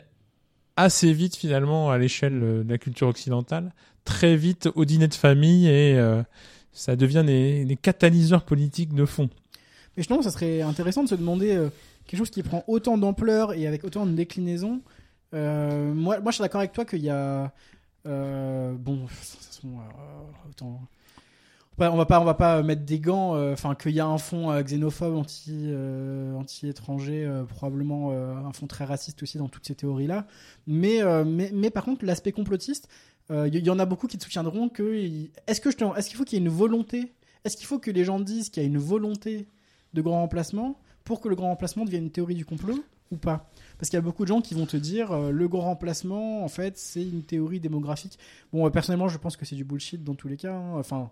assez 0.77 1.13
vite 1.13 1.37
finalement 1.37 1.91
à 1.91 1.99
l'échelle 1.99 2.41
euh, 2.43 2.65
de 2.65 2.71
la 2.71 2.79
culture 2.79 3.09
occidentale, 3.09 3.73
très 4.05 4.37
vite 4.37 4.69
au 4.75 4.85
dîner 4.85 5.09
de 5.09 5.15
famille 5.15 5.67
et 5.69 5.97
euh, 5.97 6.23
ça 6.73 6.97
devient 6.97 7.23
des, 7.25 7.79
catalyseurs 7.81 8.45
politiques 8.45 8.95
de 8.95 9.05
fond. 9.05 9.31
Mais 9.97 10.03
je 10.03 10.09
trouve 10.09 10.19
que 10.19 10.25
ça 10.25 10.33
serait 10.33 10.61
intéressant 10.63 11.05
de 11.05 11.09
se 11.09 11.15
demander 11.15 11.55
euh, 11.55 11.71
quelque 12.07 12.19
chose 12.19 12.31
qui 12.31 12.43
prend 12.43 12.65
autant 12.67 12.99
d'ampleur 12.99 13.55
et 13.55 13.67
avec 13.67 13.85
autant 13.85 14.07
de 14.07 14.13
déclinaison. 14.13 14.83
Euh, 15.35 15.95
moi, 15.95 16.19
je 16.27 16.33
suis 16.33 16.43
d'accord 16.43 16.61
avec 16.61 16.73
toi 16.73 16.85
qu'il 16.85 17.03
y 17.03 17.11
a. 17.11 17.53
euh, 18.07 18.75
bon, 18.77 19.07
toute 19.07 19.11
façon, 19.11 19.69
euh, 19.69 20.49
autant. 20.51 20.81
On 21.79 21.97
va 21.97 22.07
pas, 22.07 22.21
on 22.21 22.25
va 22.25 22.35
pas 22.35 22.63
mettre 22.63 22.83
des 22.85 23.01
gants. 23.01 23.35
euh, 23.35 23.53
Enfin, 23.53 23.75
qu'il 23.75 23.93
y 23.93 24.01
a 24.01 24.07
un 24.07 24.19
fond 24.19 24.51
euh, 24.53 24.63
xénophobe, 24.63 25.17
anti, 25.17 25.67
euh, 25.71 26.35
anti-étranger, 26.37 27.25
euh, 27.25 27.45
probablement 27.45 28.13
un 28.13 28.53
fond 28.53 28.67
très 28.67 28.85
raciste 28.85 29.23
aussi 29.23 29.39
dans 29.39 29.49
toutes 29.49 29.67
ces 29.67 29.75
théories-là. 29.75 30.27
Mais, 30.67 31.01
mais, 31.25 31.51
mais 31.53 31.71
par 31.71 31.85
contre, 31.85 32.05
l'aspect 32.05 32.33
complotiste, 32.33 32.89
il 33.31 33.57
y, 33.57 33.71
en 33.71 33.79
a 33.79 33.87
beaucoup 33.87 34.07
qui 34.07 34.19
te 34.19 34.25
soutiendront 34.25 34.69
que. 34.69 34.95
Est-ce 35.47 35.61
que 35.61 35.71
je 35.71 35.77
est-ce 35.97 36.09
qu'il 36.09 36.17
faut 36.17 36.25
qu'il 36.25 36.39
y 36.39 36.43
ait 36.43 36.45
une 36.45 36.53
volonté? 36.53 37.13
Est-ce 37.45 37.57
qu'il 37.57 37.67
faut 37.67 37.79
que 37.79 37.91
les 37.91 38.05
gens 38.05 38.21
disent 38.21 38.51
qu'il 38.51 38.63
y 38.63 38.67
a 38.67 38.69
une 38.69 38.79
volonté 38.79 39.49
de 39.95 40.03
grand 40.03 40.21
remplacement 40.21 40.79
pour 41.05 41.21
que 41.21 41.29
le 41.29 41.35
grand 41.35 41.49
remplacement 41.49 41.85
devienne 41.85 42.05
une 42.05 42.11
théorie 42.11 42.35
du 42.35 42.45
complot 42.45 42.79
ou 43.11 43.17
pas? 43.17 43.51
Parce 43.79 43.91
qu'il 43.91 43.97
y 43.97 44.03
a 44.03 44.03
beaucoup 44.03 44.25
de 44.25 44.29
gens 44.29 44.41
qui 44.41 44.55
vont 44.55 44.67
te 44.67 44.77
dire 44.77 45.13
euh, 45.13 45.31
le 45.31 45.49
grand 45.49 45.63
remplacement, 45.63 46.45
en 46.45 46.49
fait, 46.49 46.79
c'est 46.79 47.03
une 47.03 47.23
théorie 47.23 47.61
démographique. 47.61 48.19
Bon, 48.53 48.71
personnellement, 48.71 49.09
je 49.09 49.19
pense 49.19 49.37
que 49.37 49.45
c'est 49.45 49.57
du 49.57 49.65
bullshit 49.65 50.05
dans 50.05 50.15
tous 50.15 50.29
les 50.29 50.37
cas. 50.37 50.55
hein. 50.55 50.75
Enfin, 50.79 51.11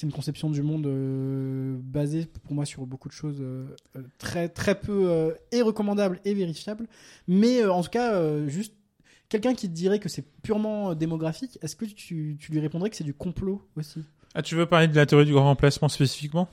c'est 0.00 0.06
une 0.06 0.12
conception 0.12 0.48
du 0.48 0.62
monde 0.62 0.86
euh, 0.86 1.76
basée 1.82 2.26
pour 2.44 2.54
moi 2.54 2.64
sur 2.64 2.86
beaucoup 2.86 3.08
de 3.08 3.12
choses 3.12 3.36
euh, 3.40 3.66
euh, 3.96 4.02
très 4.18 4.48
très 4.48 4.74
peu 4.80 5.34
et 5.52 5.60
recommandables 5.62 6.20
et 6.24 6.32
vérifiables. 6.32 6.86
Mais 7.28 7.64
en 7.66 7.82
tout 7.82 7.90
cas, 7.90 8.46
juste 8.46 8.74
quelqu'un 9.28 9.54
qui 9.54 9.68
te 9.68 9.74
dirait 9.74 9.98
que 9.98 10.08
c'est 10.08 10.24
purement 10.42 10.94
démographique, 10.94 11.58
est-ce 11.62 11.76
que 11.76 11.84
tu, 11.84 12.36
tu 12.40 12.52
lui 12.52 12.60
répondrais 12.60 12.88
que 12.90 12.96
c'est 12.96 13.04
du 13.04 13.14
complot 13.14 13.62
aussi? 13.76 14.02
Ah, 14.34 14.42
tu 14.42 14.54
veux 14.54 14.64
parler 14.66 14.88
de 14.88 14.96
la 14.96 15.04
théorie 15.06 15.26
du 15.26 15.32
grand 15.32 15.44
remplacement 15.44 15.88
spécifiquement? 15.88 16.48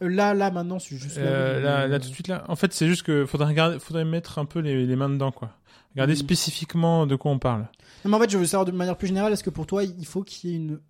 Là, 0.00 0.32
là, 0.34 0.50
maintenant, 0.50 0.78
c'est 0.78 0.96
juste. 0.96 1.18
Euh, 1.18 1.60
là, 1.60 1.86
là, 1.86 2.00
tout 2.00 2.08
de 2.08 2.14
suite, 2.14 2.28
là. 2.28 2.42
En 2.48 2.56
fait, 2.56 2.72
c'est 2.72 2.88
juste 2.88 3.02
que 3.02 3.26
faudrait 3.26 3.48
regarder, 3.48 3.78
faudrait 3.78 4.06
mettre 4.06 4.38
un 4.38 4.46
peu 4.46 4.60
les, 4.60 4.86
les 4.86 4.96
mains 4.96 5.10
dedans, 5.10 5.30
quoi. 5.30 5.50
Regarder 5.94 6.14
Mhm. 6.14 6.18
spécifiquement 6.20 7.06
de 7.06 7.16
quoi 7.16 7.30
on 7.32 7.38
parle. 7.38 7.68
Non, 8.04 8.10
mais 8.10 8.16
en 8.16 8.20
fait, 8.20 8.30
je 8.30 8.38
veux 8.38 8.46
savoir 8.46 8.64
de 8.64 8.72
manière 8.72 8.96
plus 8.96 9.08
générale, 9.08 9.32
est-ce 9.34 9.44
que 9.44 9.50
pour 9.50 9.66
toi, 9.66 9.84
il 9.84 10.06
faut 10.06 10.22
qu'il 10.22 10.50
y 10.50 10.52
ait 10.54 10.56
une. 10.56 10.80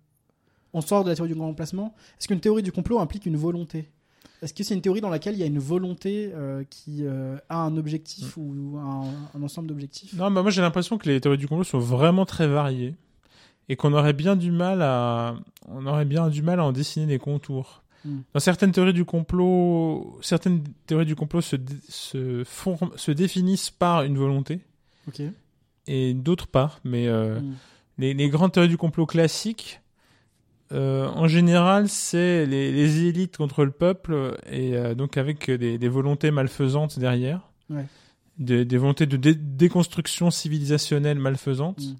On 0.73 0.81
sort 0.81 1.03
de 1.03 1.09
la 1.09 1.15
théorie 1.15 1.29
du 1.31 1.35
grand 1.35 1.47
remplacement. 1.47 1.93
Est-ce 2.19 2.27
qu'une 2.27 2.39
théorie 2.39 2.63
du 2.63 2.71
complot 2.71 2.99
implique 2.99 3.25
une 3.25 3.37
volonté? 3.37 3.89
Est-ce 4.41 4.53
que 4.53 4.63
c'est 4.63 4.73
une 4.73 4.81
théorie 4.81 5.01
dans 5.01 5.09
laquelle 5.09 5.35
il 5.35 5.39
y 5.39 5.43
a 5.43 5.47
une 5.47 5.59
volonté 5.59 6.31
euh, 6.33 6.63
qui 6.69 6.99
euh, 7.05 7.37
a 7.49 7.57
un 7.57 7.77
objectif 7.77 8.37
ou 8.37 8.77
un, 8.79 9.03
un 9.35 9.43
ensemble 9.43 9.67
d'objectifs? 9.67 10.13
Non, 10.13 10.31
bah 10.31 10.41
moi 10.41 10.49
j'ai 10.49 10.61
l'impression 10.61 10.97
que 10.97 11.07
les 11.07 11.21
théories 11.21 11.37
du 11.37 11.47
complot 11.47 11.63
sont 11.63 11.77
vraiment 11.79 12.25
très 12.25 12.47
variées 12.47 12.95
et 13.69 13.75
qu'on 13.75 13.93
aurait 13.93 14.13
bien 14.13 14.35
du 14.35 14.51
mal 14.51 14.81
à, 14.81 15.35
on 15.67 15.85
aurait 15.85 16.05
bien 16.05 16.29
du 16.29 16.41
mal 16.41 16.59
à 16.59 16.65
en 16.65 16.71
dessiner 16.71 17.05
les 17.05 17.19
contours. 17.19 17.83
Mm. 18.03 18.19
Dans 18.33 18.39
certaines 18.39 18.71
théories 18.71 18.93
du 18.93 19.05
complot, 19.05 20.17
certaines 20.21 20.63
théories 20.87 21.05
du 21.05 21.15
complot 21.15 21.41
se, 21.41 21.55
dé- 21.55 21.75
se, 21.87 23.11
définissent 23.11 23.69
par 23.69 24.01
une 24.03 24.17
volonté 24.17 24.61
et 25.87 26.13
d'autres 26.15 26.47
pas. 26.47 26.79
Mais 26.83 27.07
euh, 27.07 27.39
Mm. 27.41 27.53
les, 27.99 28.13
les 28.15 28.29
grandes 28.29 28.53
théories 28.53 28.69
du 28.69 28.77
complot 28.77 29.05
classiques, 29.05 29.80
euh, 30.71 31.07
en 31.09 31.27
général, 31.27 31.89
c'est 31.89 32.45
les, 32.45 32.71
les 32.71 33.05
élites 33.05 33.37
contre 33.37 33.63
le 33.65 33.71
peuple 33.71 34.37
et 34.49 34.75
euh, 34.75 34.95
donc 34.95 35.17
avec 35.17 35.49
des, 35.51 35.77
des 35.77 35.89
volontés 35.89 36.31
malfaisantes 36.31 36.97
derrière, 36.99 37.41
Ouais. 37.69 37.85
des, 38.37 38.65
des 38.65 38.77
volontés 38.77 39.05
de 39.05 39.17
dé- 39.17 39.35
déconstruction 39.35 40.29
civilisationnelle 40.31 41.19
malfaisante. 41.19 41.79
Mm. 41.79 41.95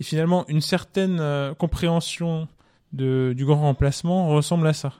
Et 0.00 0.04
finalement, 0.04 0.44
une 0.48 0.60
certaine 0.60 1.18
euh, 1.20 1.54
compréhension 1.54 2.48
de, 2.92 3.32
du 3.36 3.44
grand 3.44 3.60
remplacement 3.62 4.28
ressemble 4.28 4.66
à 4.66 4.72
ça. 4.72 4.94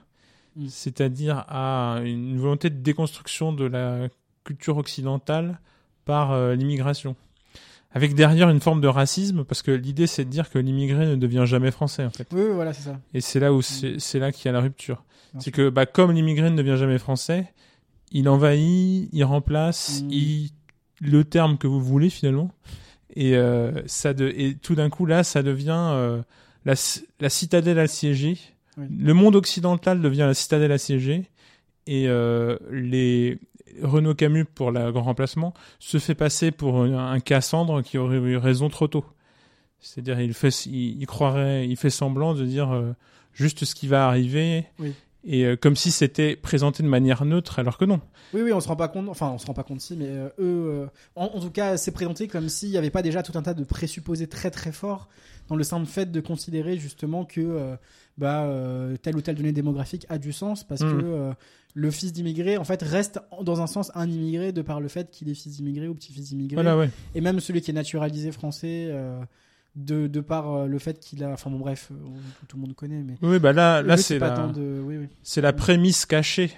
Mm. 0.55 0.67
C'est-à-dire 0.67 1.45
à 1.47 1.99
une 2.03 2.37
volonté 2.37 2.69
de 2.69 2.77
déconstruction 2.81 3.53
de 3.53 3.65
la 3.65 4.07
culture 4.43 4.77
occidentale 4.77 5.59
par 6.05 6.53
l'immigration. 6.55 7.15
Avec 7.93 8.15
derrière 8.15 8.49
une 8.49 8.59
forme 8.59 8.81
de 8.81 8.87
racisme, 8.87 9.43
parce 9.43 9.61
que 9.61 9.71
l'idée 9.71 10.07
c'est 10.07 10.25
de 10.25 10.29
dire 10.29 10.49
que 10.49 10.57
l'immigré 10.57 11.05
ne 11.05 11.15
devient 11.15 11.43
jamais 11.45 11.71
français 11.71 12.05
en 12.05 12.09
fait. 12.09 12.27
Oui, 12.31 12.41
oui, 12.41 12.53
voilà, 12.53 12.73
c'est 12.73 12.83
ça. 12.83 12.99
Et 13.13 13.21
c'est 13.21 13.39
là 13.39 13.53
où 13.53 13.61
c'est 13.61 13.99
c'est 13.99 14.19
là 14.19 14.31
qu'il 14.31 14.47
y 14.47 14.49
a 14.49 14.51
la 14.51 14.61
rupture. 14.61 15.03
C'est 15.39 15.51
que 15.51 15.69
bah, 15.69 15.87
comme 15.87 16.11
l'immigré 16.11 16.49
ne 16.51 16.55
devient 16.55 16.75
jamais 16.77 16.99
français, 16.99 17.51
il 18.11 18.29
envahit, 18.29 19.09
il 19.11 19.23
remplace, 19.23 20.03
Mm. 20.03 20.11
il 20.11 20.49
le 21.01 21.23
terme 21.23 21.57
que 21.57 21.67
vous 21.67 21.81
voulez 21.81 22.09
finalement. 22.09 22.51
Et 23.15 23.35
euh, 23.35 23.71
ça 23.85 24.13
de 24.13 24.33
et 24.35 24.55
tout 24.55 24.75
d'un 24.75 24.89
coup 24.89 25.05
là, 25.05 25.23
ça 25.23 25.43
devient 25.43 25.91
euh, 25.93 26.21
la, 26.65 27.29
citadelle 27.29 27.79
assiégée. 27.79 28.39
Oui. 28.77 28.85
Le 28.99 29.13
monde 29.13 29.35
occidental 29.35 30.01
devient 30.01 30.25
la 30.27 30.33
citadelle 30.33 30.71
assiégée 30.71 31.25
et 31.85 32.07
euh, 32.07 32.57
les 32.71 33.37
Renaud 33.81 34.13
Camus 34.13 34.45
pour 34.45 34.71
le 34.71 34.91
grand 34.91 35.03
remplacement 35.03 35.53
se 35.79 35.97
fait 35.97 36.15
passer 36.15 36.51
pour 36.51 36.83
un, 36.83 37.19
Cassandre 37.19 37.81
qui 37.81 37.97
aurait 37.97 38.17
eu 38.17 38.37
raison 38.37 38.69
trop 38.69 38.87
tôt. 38.87 39.05
C'est-à-dire 39.79 40.19
il 40.21 40.33
fait 40.33 40.49
il, 40.65 41.01
il 41.01 41.05
croirait 41.07 41.67
il 41.67 41.75
fait 41.75 41.89
semblant 41.89 42.33
de 42.33 42.45
dire 42.45 42.71
euh, 42.73 42.93
juste 43.33 43.65
ce 43.65 43.75
qui 43.75 43.87
va 43.87 44.07
arriver 44.07 44.65
Oui. 44.79 44.93
et 45.25 45.43
euh, 45.45 45.55
comme 45.57 45.75
si 45.75 45.91
c'était 45.91 46.35
présenté 46.37 46.83
de 46.83 46.87
manière 46.87 47.25
neutre 47.25 47.59
alors 47.59 47.77
que 47.77 47.85
non. 47.85 47.99
Oui, 48.33 48.41
oui, 48.41 48.53
on 48.53 48.59
se 48.61 48.67
rend 48.67 48.75
pas 48.75 48.87
compte. 48.87 49.09
Enfin, 49.09 49.29
on 49.29 49.37
se 49.37 49.45
rend 49.45 49.53
pas 49.53 49.63
compte 49.63 49.81
si, 49.81 49.95
mais 49.95 50.07
euh, 50.07 50.29
eux, 50.39 50.89
en, 51.15 51.25
en 51.25 51.39
tout 51.39 51.51
cas, 51.51 51.77
c'est 51.77 51.91
présenté 51.91 52.27
comme 52.27 52.49
s'il 52.49 52.69
n'y 52.69 52.77
avait 52.77 52.89
pas 52.89 53.01
déjà 53.01 53.21
tout 53.23 53.37
un 53.37 53.41
tas 53.43 53.53
de 53.53 53.63
présupposés 53.63 54.27
très 54.27 54.49
très 54.49 54.71
forts 54.71 55.07
dans 55.49 55.55
le 55.55 55.63
simple 55.63 55.85
fait 55.85 56.11
de 56.11 56.19
considérer 56.21 56.77
justement 56.77 57.25
que 57.25 57.41
euh, 57.41 57.75
bah, 58.17 58.43
euh, 58.43 58.95
telle 58.97 59.15
ou 59.15 59.21
telle 59.21 59.35
donnée 59.35 59.51
démographique 59.51 60.05
a 60.09 60.17
du 60.17 60.31
sens 60.33 60.63
parce 60.63 60.81
Mhm. 60.81 60.91
que 60.91 61.05
euh, 61.05 61.33
le 61.75 61.89
fils 61.91 62.13
d'immigré, 62.13 62.57
en 62.57 62.63
fait, 62.63 62.81
reste 62.83 63.19
dans 63.41 63.59
un 63.61 63.65
sens 63.67 63.91
un 63.95 64.07
immigré 64.09 64.51
de 64.51 64.61
par 64.61 64.79
le 64.79 64.87
fait 64.87 65.09
qu'il 65.09 65.27
est 65.29 65.33
fils 65.33 65.55
d'immigré 65.57 65.87
ou 65.87 65.95
petit-fils 65.95 66.29
d'immigré. 66.29 66.55
Voilà 66.55 66.77
ouais. 66.77 66.89
Et 67.15 67.21
même 67.21 67.39
celui 67.39 67.61
qui 67.61 67.71
est 67.71 67.73
naturalisé 67.73 68.31
français. 68.31 68.87
euh, 68.91 69.19
de, 69.75 70.05
de 70.05 70.19
par 70.19 70.67
le 70.67 70.77
fait 70.77 70.99
qu'il 70.99 71.23
a 71.23 71.31
enfin 71.31 71.49
bon 71.49 71.57
bref 71.57 71.89
on- 71.91 72.45
tout 72.47 72.57
le 72.57 72.61
monde 72.61 72.75
connaît 72.75 73.01
mais 73.01 73.15
Oui 73.23 73.39
bah 73.39 73.53
là 73.53 73.81
là 73.81 73.97
c'est 73.97 74.19
la 74.19 74.29
tant 74.29 74.51
de 74.51 74.79
oui 74.85 74.97
oui 74.97 75.07
c'est 75.23 75.41
la 75.41 75.51
prémisse 75.51 76.05
cachée. 76.05 76.51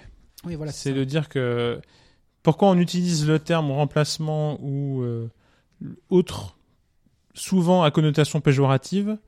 oui 0.44 0.54
voilà 0.54 0.70
c'est 0.70 0.92
de 0.92 1.02
dire 1.02 1.30
que 1.30 1.80
pourquoi 2.42 2.68
on 2.68 2.76
utilise 2.78 3.26
le 3.26 3.38
terme 3.38 3.70
remplacement 3.70 4.58
ou 4.62 5.00
euh, 5.00 5.30
autre 6.10 6.55
souvent 7.36 7.82
à 7.82 7.90
connotation 7.90 8.40
péjorative, 8.40 9.18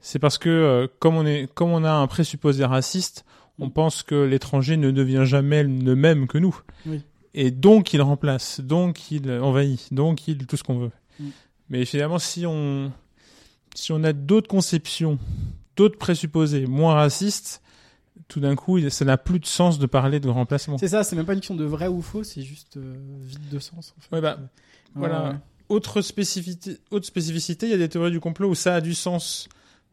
c'est 0.00 0.18
parce 0.18 0.38
que 0.38 0.48
euh, 0.48 0.86
comme 0.98 1.16
on 1.16 1.26
est 1.26 1.48
comme 1.52 1.70
on 1.70 1.82
a 1.82 1.90
un 1.92 2.06
présupposé 2.06 2.64
raciste, 2.64 3.24
on 3.58 3.70
pense 3.70 4.02
que 4.02 4.14
l'étranger 4.14 4.76
ne 4.76 4.90
devient 4.90 5.22
jamais 5.24 5.64
le 5.64 5.96
même 5.96 6.26
que 6.26 6.38
nous. 6.38 6.56
Oui. 6.86 7.02
Et 7.32 7.50
donc 7.50 7.92
il 7.92 8.02
remplace, 8.02 8.60
donc 8.60 9.10
il 9.10 9.30
envahit, 9.32 9.92
donc 9.92 10.28
il 10.28 10.46
tout 10.46 10.56
ce 10.56 10.62
qu'on 10.62 10.78
veut. 10.78 10.90
Mais 11.70 11.84
finalement 11.84 12.18
si 12.18 12.46
on 12.46 12.92
si 13.74 13.92
on 13.92 14.04
a 14.04 14.12
d'autres 14.12 14.48
conceptions, 14.48 15.18
d'autres 15.76 15.98
présupposés 15.98 16.66
moins 16.66 16.94
racistes, 16.94 17.60
tout 18.28 18.38
d'un 18.38 18.54
coup, 18.54 18.78
ça 18.90 19.04
n'a 19.04 19.16
plus 19.16 19.40
de 19.40 19.46
sens 19.46 19.78
de 19.78 19.86
parler 19.86 20.20
de 20.20 20.28
remplacement. 20.28 20.78
c'est 20.78 20.88
ça 20.88 21.02
c'est 21.02 21.16
même 21.16 21.26
pas 21.26 21.32
une 21.32 21.40
question 21.40 21.56
de 21.56 21.64
vrai 21.64 21.88
ou 21.88 22.02
faux 22.02 22.22
c'est 22.22 22.42
juste 22.42 22.76
euh, 22.76 22.94
vide 23.22 23.48
de 23.50 23.58
sens 23.58 23.94
en 23.96 24.00
fait. 24.00 24.14
Ouais, 24.14 24.20
bah, 24.20 24.38
Ouais, 24.40 25.08
voilà. 25.08 25.40
Autre 25.74 26.00
spécificité, 26.02 26.78
autre 26.90 27.06
spécificité, 27.06 27.66
il 27.66 27.70
y 27.70 27.74
a 27.74 27.78
des 27.78 27.88
théories 27.88 28.10
du 28.10 28.20
complot 28.20 28.48
où 28.50 28.54
ça 28.54 28.76
a 28.76 28.80
du 28.80 28.94
sens 28.94 29.48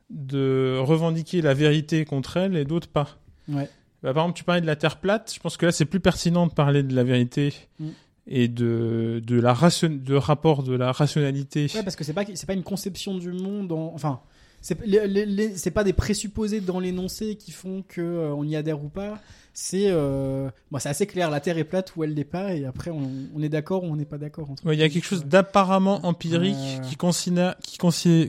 de 0.10 0.78
revendiquer 0.80 1.42
la 1.42 1.54
vérité 1.54 2.06
contre 2.06 2.38
elle 2.38 2.56
et 2.56 2.66
d'autres 2.66 2.88
pas. 2.90 3.18
Ouais. 3.48 3.70
Bah, 4.04 4.14
par 4.14 4.24
exemple, 4.24 4.38
tu 4.38 4.44
parlais 4.44 4.62
de 4.62 4.66
la 4.68 4.76
Terre 4.76 5.00
plate. 5.00 5.32
Je 5.34 5.40
pense 5.40 5.58
que 5.58 5.66
là, 5.66 5.72
c'est 5.72 5.86
plus 5.86 6.00
pertinent 6.00 6.48
de 6.48 6.54
parler 6.54 6.84
de 6.84 6.96
la 6.96 7.04
vérité 7.04 7.54
Mm. 7.80 7.88
et 8.28 8.48
de 8.48 9.22
de 9.26 9.40
la 9.40 9.54
ration, 9.54 9.90
de 9.90 10.16
rapport 10.16 10.64
de 10.64 10.74
la 10.76 10.92
rationalité. 10.92 11.68
Ouais, 11.76 11.84
parce 11.84 11.96
que 11.96 12.04
c'est 12.04 12.14
pas 12.14 12.26
c'est 12.34 12.46
pas 12.48 12.54
une 12.54 12.64
conception 12.64 13.18
du 13.18 13.32
monde 13.32 13.72
en- 13.72 13.92
enfin 13.94 14.20
c'est 14.64 15.72
pas 15.74 15.84
des 15.84 15.94
présupposés 15.94 16.62
dans 16.62 16.80
l'énoncé 16.80 17.36
qui 17.36 17.52
font 17.52 17.84
que 17.88 18.02
euh, 18.02 18.34
on 18.36 18.44
y 18.44 18.56
adhère 18.56 18.84
ou 18.84 18.90
pas 18.90 19.20
c'est 19.54 19.88
euh, 19.88 20.50
bon, 20.72 20.80
c'est 20.80 20.90
assez 20.90 21.06
clair 21.08 21.30
la 21.30 21.40
terre 21.40 21.58
est 21.58 21.64
plate 21.64 21.94
ou 21.96 22.04
elle 22.04 22.14
l'est 22.14 22.24
pas 22.24 22.54
et 22.54 22.66
après 22.66 22.90
on, 22.92 23.10
on 23.36 23.42
est 23.44 23.50
d'accord 23.50 23.84
ou 23.84 23.88
on 23.88 23.96
n'est 23.96 24.06
pas 24.06 24.18
d'accord 24.18 24.50
Ouais, 24.64 24.76
il 24.76 24.80
y 24.80 24.84
a 24.84 24.90
quelque 24.90 25.06
chose 25.06 25.26
d'apparemment 25.26 26.06
empirique 26.06 26.56
Ouais. 26.56 26.82
qui, 26.88 26.96
considère- 26.96 27.56
qui 27.64 27.78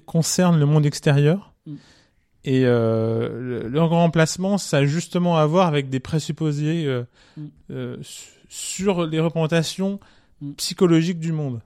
concerne 0.04 0.58
le 0.58 0.66
monde 0.66 0.84
extérieur. 0.86 1.52
Mm. 1.66 1.74
Et 2.44 2.62
euh, 2.64 3.28
le, 3.62 3.68
le 3.68 3.82
remplacement, 3.82 4.58
ça 4.58 4.78
a 4.78 4.84
justement 4.84 5.36
à 5.36 5.46
voir 5.46 5.68
avec 5.68 5.88
des 5.90 6.00
présupposés 6.00 6.86
euh, 6.86 7.04
Mm. 7.36 7.46
euh, 7.70 7.96
su- 8.02 8.30
sur 8.48 9.06
les 9.06 9.20
représentations 9.20 10.00
Mm. 10.40 10.52
psychologiques 10.54 11.20
du 11.20 11.30
monde. 11.32 11.60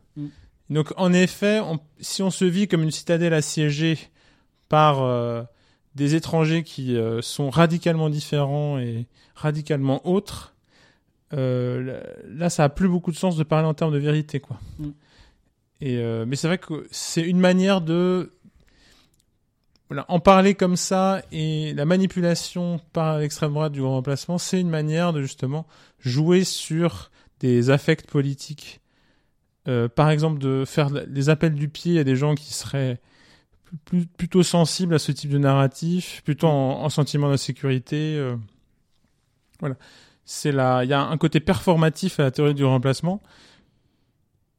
Donc, 0.68 0.92
en 0.96 1.12
effet, 1.12 1.60
on- 1.60 1.78
si 2.00 2.22
on 2.22 2.30
se 2.30 2.44
vit 2.44 2.68
comme 2.68 2.82
une 2.82 2.90
citadelle 2.90 3.32
assiégée 3.32 3.98
par 4.68 5.00
euh, 5.02 5.42
des 5.96 6.14
étrangers 6.14 6.62
qui 6.62 6.94
euh, 6.94 7.22
sont 7.22 7.48
radicalement 7.48 8.10
différents 8.10 8.78
et 8.78 9.06
radicalement 9.34 10.06
autres, 10.06 10.54
euh, 11.32 12.02
là, 12.28 12.50
ça 12.50 12.64
a 12.64 12.68
plus 12.68 12.88
beaucoup 12.88 13.10
de 13.10 13.16
sens 13.16 13.36
de 13.36 13.42
parler 13.42 13.66
en 13.66 13.74
termes 13.74 13.92
de 13.92 13.98
vérité, 13.98 14.38
quoi. 14.38 14.60
Mm. 14.78 14.88
Et 15.80 15.96
euh, 15.98 16.24
mais 16.26 16.36
c'est 16.36 16.46
vrai 16.46 16.58
que 16.58 16.86
c'est 16.90 17.22
une 17.22 17.40
manière 17.40 17.80
de 17.80 18.32
voilà, 19.88 20.04
en 20.08 20.20
parler 20.20 20.54
comme 20.54 20.76
ça 20.76 21.22
et 21.32 21.72
la 21.74 21.84
manipulation 21.84 22.80
par 22.92 23.18
l'extrême 23.18 23.52
droite 23.52 23.72
du 23.72 23.80
grand 23.80 23.92
remplacement, 23.92 24.38
c'est 24.38 24.60
une 24.60 24.70
manière 24.70 25.12
de 25.12 25.22
justement 25.22 25.66
jouer 25.98 26.44
sur 26.44 27.10
des 27.40 27.70
affects 27.70 28.06
politiques. 28.06 28.80
Par 29.96 30.10
exemple, 30.10 30.38
de 30.38 30.64
faire 30.64 30.90
les 30.90 31.28
appels 31.28 31.54
du 31.54 31.68
pied 31.68 31.98
à 31.98 32.04
des 32.04 32.14
gens 32.14 32.36
qui 32.36 32.54
seraient 32.54 33.00
plus, 33.84 34.06
plutôt 34.06 34.42
sensibles 34.42 34.94
à 34.94 34.98
ce 34.98 35.12
type 35.12 35.30
de 35.30 35.38
narratif, 35.38 36.22
plutôt 36.24 36.48
en, 36.48 36.82
en 36.84 36.88
sentiment 36.88 37.28
d'insécurité. 37.30 38.16
euh. 38.16 38.36
voilà. 39.60 39.76
C'est 40.24 40.50
là, 40.52 40.82
il 40.82 40.90
y 40.90 40.92
a 40.92 41.02
un 41.02 41.16
côté 41.18 41.38
performatif 41.40 42.18
à 42.18 42.24
la 42.24 42.30
théorie 42.32 42.54
du 42.54 42.64
remplacement 42.64 43.22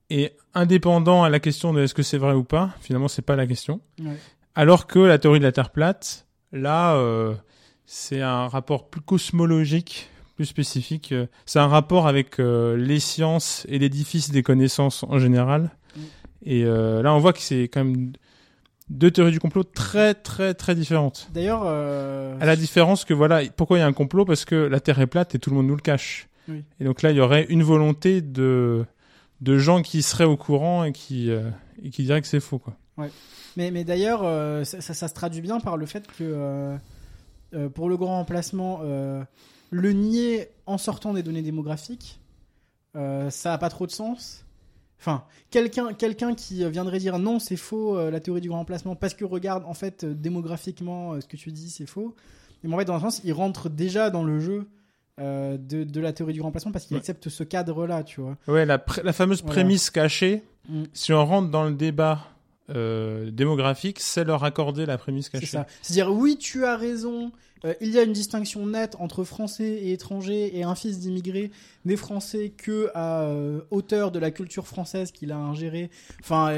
et 0.09 0.31
indépendant 0.53 1.23
à 1.23 1.29
la 1.29 1.39
question 1.41 1.73
de 1.73 1.81
est-ce 1.81 1.93
que 1.93 2.03
c'est 2.03 2.17
vrai 2.17 2.33
ou 2.33 2.43
pas. 2.45 2.73
Finalement, 2.79 3.09
c'est 3.09 3.21
pas 3.21 3.35
la 3.35 3.45
question. 3.45 3.81
Ouais. 3.99 4.17
Alors 4.55 4.87
que 4.87 4.99
la 4.99 5.17
théorie 5.19 5.39
de 5.39 5.43
la 5.43 5.51
Terre 5.51 5.71
plate, 5.71 6.25
là, 6.53 6.95
euh, 6.95 7.33
c'est 7.85 8.21
un 8.21 8.47
rapport 8.47 8.89
plus 8.89 9.01
cosmologique, 9.01 10.09
plus 10.35 10.45
spécifique. 10.45 11.11
euh, 11.11 11.27
C'est 11.45 11.59
un 11.59 11.67
rapport 11.67 12.07
avec 12.07 12.39
euh, 12.39 12.77
les 12.77 13.01
sciences 13.01 13.65
et 13.67 13.77
l'édifice 13.77 14.31
des 14.31 14.43
connaissances 14.43 15.03
en 15.03 15.19
général. 15.19 15.71
Et 16.45 16.63
là, 16.63 17.13
on 17.13 17.19
voit 17.19 17.33
que 17.33 17.41
c'est 17.41 17.63
quand 17.63 17.83
même 17.83 18.13
deux 18.89 19.11
théories 19.11 19.31
du 19.31 19.39
complot 19.39 19.63
très 19.63 20.13
très 20.13 20.53
très 20.53 20.75
différentes. 20.75 21.29
D'ailleurs, 21.33 21.63
euh, 21.65 22.37
À 22.39 22.45
la 22.45 22.55
différence 22.55 23.03
que 23.05 23.13
voilà, 23.13 23.41
pourquoi 23.55 23.77
il 23.77 23.81
y 23.81 23.83
a 23.83 23.87
un 23.87 23.93
complot? 23.93 24.23
Parce 24.25 24.45
que 24.45 24.55
la 24.55 24.79
Terre 24.79 24.99
est 25.01 25.07
plate 25.07 25.35
et 25.35 25.39
tout 25.39 25.49
le 25.49 25.55
monde 25.57 25.67
nous 25.67 25.75
le 25.75 25.81
cache. 25.81 26.27
Oui. 26.47 26.63
Et 26.79 26.85
donc 26.85 27.01
là, 27.01 27.11
il 27.11 27.17
y 27.17 27.21
aurait 27.21 27.45
une 27.49 27.63
volonté 27.63 28.21
de 28.21 28.85
de 29.41 29.57
gens 29.57 29.81
qui 29.81 30.01
seraient 30.01 30.23
au 30.23 30.37
courant 30.37 30.83
et 30.85 30.91
qui 30.93 31.29
euh, 31.29 31.49
et 31.83 31.89
qui 31.89 32.03
diraient 32.03 32.21
que 32.21 32.27
c'est 32.27 32.39
faux 32.39 32.59
quoi. 32.59 32.73
Mais, 33.57 33.69
mais 33.71 33.83
d'ailleurs, 33.83 34.21
euh, 34.23 34.63
ça, 34.63 34.81
ça- 34.81 34.93
ça 34.95 35.07
se 35.07 35.13
traduit 35.13 35.41
bien 35.41 35.59
par 35.59 35.77
le 35.77 35.85
fait 35.85 36.07
que 36.17 36.75
pour 37.73 37.89
le 37.89 37.97
grand 37.97 38.15
remplacement, 38.17 38.81
le 39.69 39.91
nier 39.91 40.49
en 40.65 40.77
sortant 40.77 41.13
des 41.13 41.23
données 41.23 41.41
démographiques, 41.43 42.19
ça 42.95 43.29
n'a 43.49 43.57
pas 43.57 43.69
trop 43.69 43.85
de 43.85 43.91
sens. 43.91 44.43
Enfin, 44.99 45.23
quelqu'un 45.51 45.93
quelqu'un 45.93 46.33
qui 46.33 46.63
euh, 46.63 46.69
viendrait 46.69 46.97
dire 46.99 47.19
non, 47.19 47.39
c'est 47.39 47.55
faux 47.55 47.97
euh, 47.97 48.09
la 48.11 48.19
théorie 48.19 48.41
du 48.41 48.49
grand 48.49 48.57
remplacement 48.59 48.95
parce 48.95 49.13
que 49.13 49.25
regarde, 49.25 49.63
en 49.67 49.73
fait, 49.73 50.03
euh, 50.03 50.13
démographiquement, 50.13 51.13
euh, 51.13 51.21
ce 51.21 51.27
que 51.27 51.37
tu 51.37 51.51
dis, 51.51 51.69
c'est 51.69 51.85
faux. 51.85 52.15
Mais 52.63 52.73
en 52.73 52.77
fait, 52.79 52.85
dans 52.85 52.95
un 52.95 52.99
sens, 52.99 53.21
il 53.23 53.33
rentre 53.33 53.69
déjà 53.69 54.09
dans 54.09 54.23
le 54.23 54.39
jeu 54.39 54.67
de, 55.19 55.57
de 55.83 55.99
la 55.99 56.13
théorie 56.13 56.33
du 56.33 56.39
grand 56.39 56.49
remplacement 56.49 56.71
parce 56.71 56.85
qu'il 56.85 56.93
Ouais. 56.95 56.99
accepte 56.99 57.27
ce 57.29 57.43
cadre-là, 57.43 58.03
tu 58.03 58.21
vois. 58.21 58.37
Ouais, 58.47 58.65
la, 58.67 58.77
fameuse 58.77 59.41
Voilà. 59.41 59.53
prémisse 59.53 59.89
cachée. 59.89 60.43
Mm. 60.69 60.83
Si 60.93 61.11
on 61.13 61.25
rentre 61.25 61.49
dans 61.49 61.63
le 61.65 61.73
débat 61.73 62.19
euh, 62.69 63.31
démographique, 63.31 63.99
c'est 63.99 64.23
leur 64.23 64.43
accorder 64.43 64.85
la 64.85 64.97
prémisse 64.97 65.25
C'est 65.31 65.39
cachée. 65.39 65.45
ça. 65.47 65.67
C'est-à-dire, 65.81 66.11
oui, 66.11 66.37
tu 66.37 66.65
as 66.65 66.75
raison. 66.77 67.31
euh, 67.65 67.73
il 67.81 67.89
y 67.89 67.97
a 67.99 68.03
une 68.03 68.13
distinction 68.13 68.65
nette 68.65 68.95
entre 68.99 69.23
français 69.23 69.63
et 69.69 69.93
étrangers 69.93 70.57
et 70.57 70.63
un 70.63 70.75
fils 70.75 70.99
d'immigré 70.99 71.49
des 71.85 71.95
Français 71.97 72.51
que 72.55 72.91
à 72.93 73.21
euh, 73.23 73.61
hauteur 73.71 74.11
de 74.11 74.19
la 74.19 74.31
culture 74.31 74.67
française 74.67 75.11
qu'il 75.11 75.31
a 75.31 75.37
ingéré. 75.37 75.89
Enfin, 76.19 76.55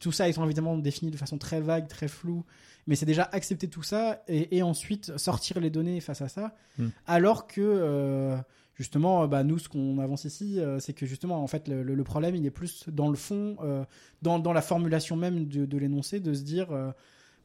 tout 0.00 0.12
ça 0.12 0.28
étant 0.28 0.44
évidemment 0.44 0.76
défini 0.78 1.10
de 1.10 1.16
façon 1.16 1.38
très 1.38 1.60
vague, 1.60 1.86
très 1.88 2.08
floue. 2.08 2.44
Mais 2.88 2.96
c'est 2.96 3.06
déjà 3.06 3.28
accepter 3.30 3.68
tout 3.68 3.84
ça 3.84 4.24
et, 4.26 4.56
et 4.56 4.62
ensuite 4.64 5.16
sortir 5.16 5.60
les 5.60 5.70
données 5.70 6.00
face 6.00 6.20
à 6.22 6.28
ça. 6.28 6.56
Hmm. 6.78 6.88
Alors 7.06 7.46
que 7.46 8.36
justement, 8.74 9.26
bah, 9.28 9.44
nous, 9.44 9.58
ce 9.58 9.68
qu'on 9.68 9.98
avance 9.98 10.24
ici, 10.24 10.58
euh, 10.58 10.78
c'est 10.80 10.92
que 10.92 11.06
justement, 11.06 11.42
en 11.42 11.46
fait, 11.46 11.68
le, 11.68 12.02
problème, 12.04 12.34
il 12.34 12.44
est 12.46 12.50
plus 12.50 12.84
dans 12.88 13.08
le 13.08 13.16
fond, 13.16 13.56
euh, 13.62 13.84
dans, 14.22 14.38
dans 14.38 14.52
la 14.52 14.62
formulation 14.62 15.16
même 15.16 15.46
de, 15.46 15.64
de 15.66 15.78
l'énoncé, 15.78 16.20
de 16.20 16.32
se 16.34 16.42
dire. 16.42 16.70
euh, 16.72 16.90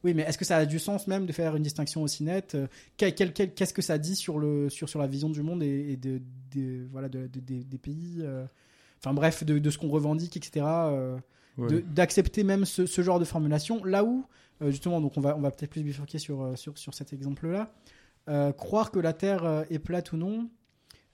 oui, 0.04 0.14
mais 0.14 0.22
est-ce 0.22 0.38
que 0.38 0.44
ça 0.44 0.58
a 0.58 0.64
du 0.66 0.78
sens 0.78 1.08
même 1.08 1.26
de 1.26 1.32
faire 1.32 1.56
une 1.56 1.62
distinction 1.64 2.02
aussi 2.02 2.22
nette 2.22 2.54
Euh, 2.54 2.68
quel- 2.96 3.14
quel- 3.16 3.32
quel- 3.32 3.52
Qu'est-ce 3.52 3.74
que 3.74 3.82
ça 3.82 3.98
dit 3.98 4.14
sur, 4.14 4.38
le, 4.38 4.68
sur, 4.70 4.88
sur 4.88 5.00
la 5.00 5.08
vision 5.08 5.28
du 5.28 5.42
monde 5.42 5.60
et, 5.62 5.92
et 5.92 5.96
de, 5.96 6.22
de- 6.54 6.86
voilà, 6.92 7.08
de- 7.08 7.26
de- 7.26 7.40
des- 7.40 7.78
pays 7.78 8.18
euh, 8.20 8.46
Enfin 9.02 9.12
bref, 9.12 9.42
de, 9.44 9.70
ce 9.70 9.78
qu'on 9.78 9.88
revendique, 9.88 10.36
etc. 10.36 10.64
euh, 10.66 11.16
Ouais. 11.56 11.82
D'accepter 11.82 12.44
même 12.44 12.64
ce, 12.64 12.86
ce 12.86 13.02
genre 13.02 13.18
de 13.18 13.24
formulation. 13.24 13.82
Là 13.84 14.04
où, 14.04 14.24
euh, 14.62 14.70
justement, 14.70 15.00
donc 15.00 15.16
on 15.16 15.20
va, 15.20 15.36
on 15.36 15.40
va 15.40 15.50
peut-être 15.50 15.70
plus 15.72 15.82
bifurquer 15.82 16.18
sur, 16.20 16.40
euh, 16.42 16.54
sur, 16.54 16.78
sur 16.78 16.94
cet 16.94 17.12
exemple-là. 17.12 17.72
Euh, 18.28 18.52
croire 18.52 18.92
que 18.92 19.00
la 19.00 19.12
Terre 19.12 19.44
euh, 19.44 19.64
est 19.68 19.80
plate 19.80 20.12
ou 20.12 20.16
non, 20.18 20.48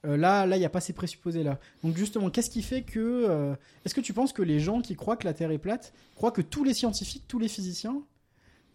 euh, 0.05 0.17
là, 0.17 0.47
là, 0.47 0.57
il 0.57 0.61
n'y 0.61 0.67
a 0.67 0.71
pas 0.71 0.81
ces 0.81 0.93
présupposés-là. 0.93 1.59
Donc 1.83 1.97
justement, 1.97 2.31
qu'est-ce 2.31 2.51
qui 2.51 2.63
fait 2.63 2.83
que... 2.83 2.99
euh, 3.01 3.55
Est-ce 3.85 3.95
que 3.95 4.01
tu 4.01 4.13
penses 4.13 4.33
que 4.33 4.43
les 4.43 4.61
gens 4.61 4.81
qui 4.81 4.97
croient 4.97 5.17
que 5.17 5.27
la 5.27 5.35
Terre 5.35 5.51
est 5.51 5.59
plate 5.59 5.93
croient 6.15 6.31
que 6.31 6.43
tous 6.43 6.65
les 6.65 6.75
scientifiques, 6.75 7.25
tous 7.27 7.39
les 7.39 7.49
physiciens 7.49 8.03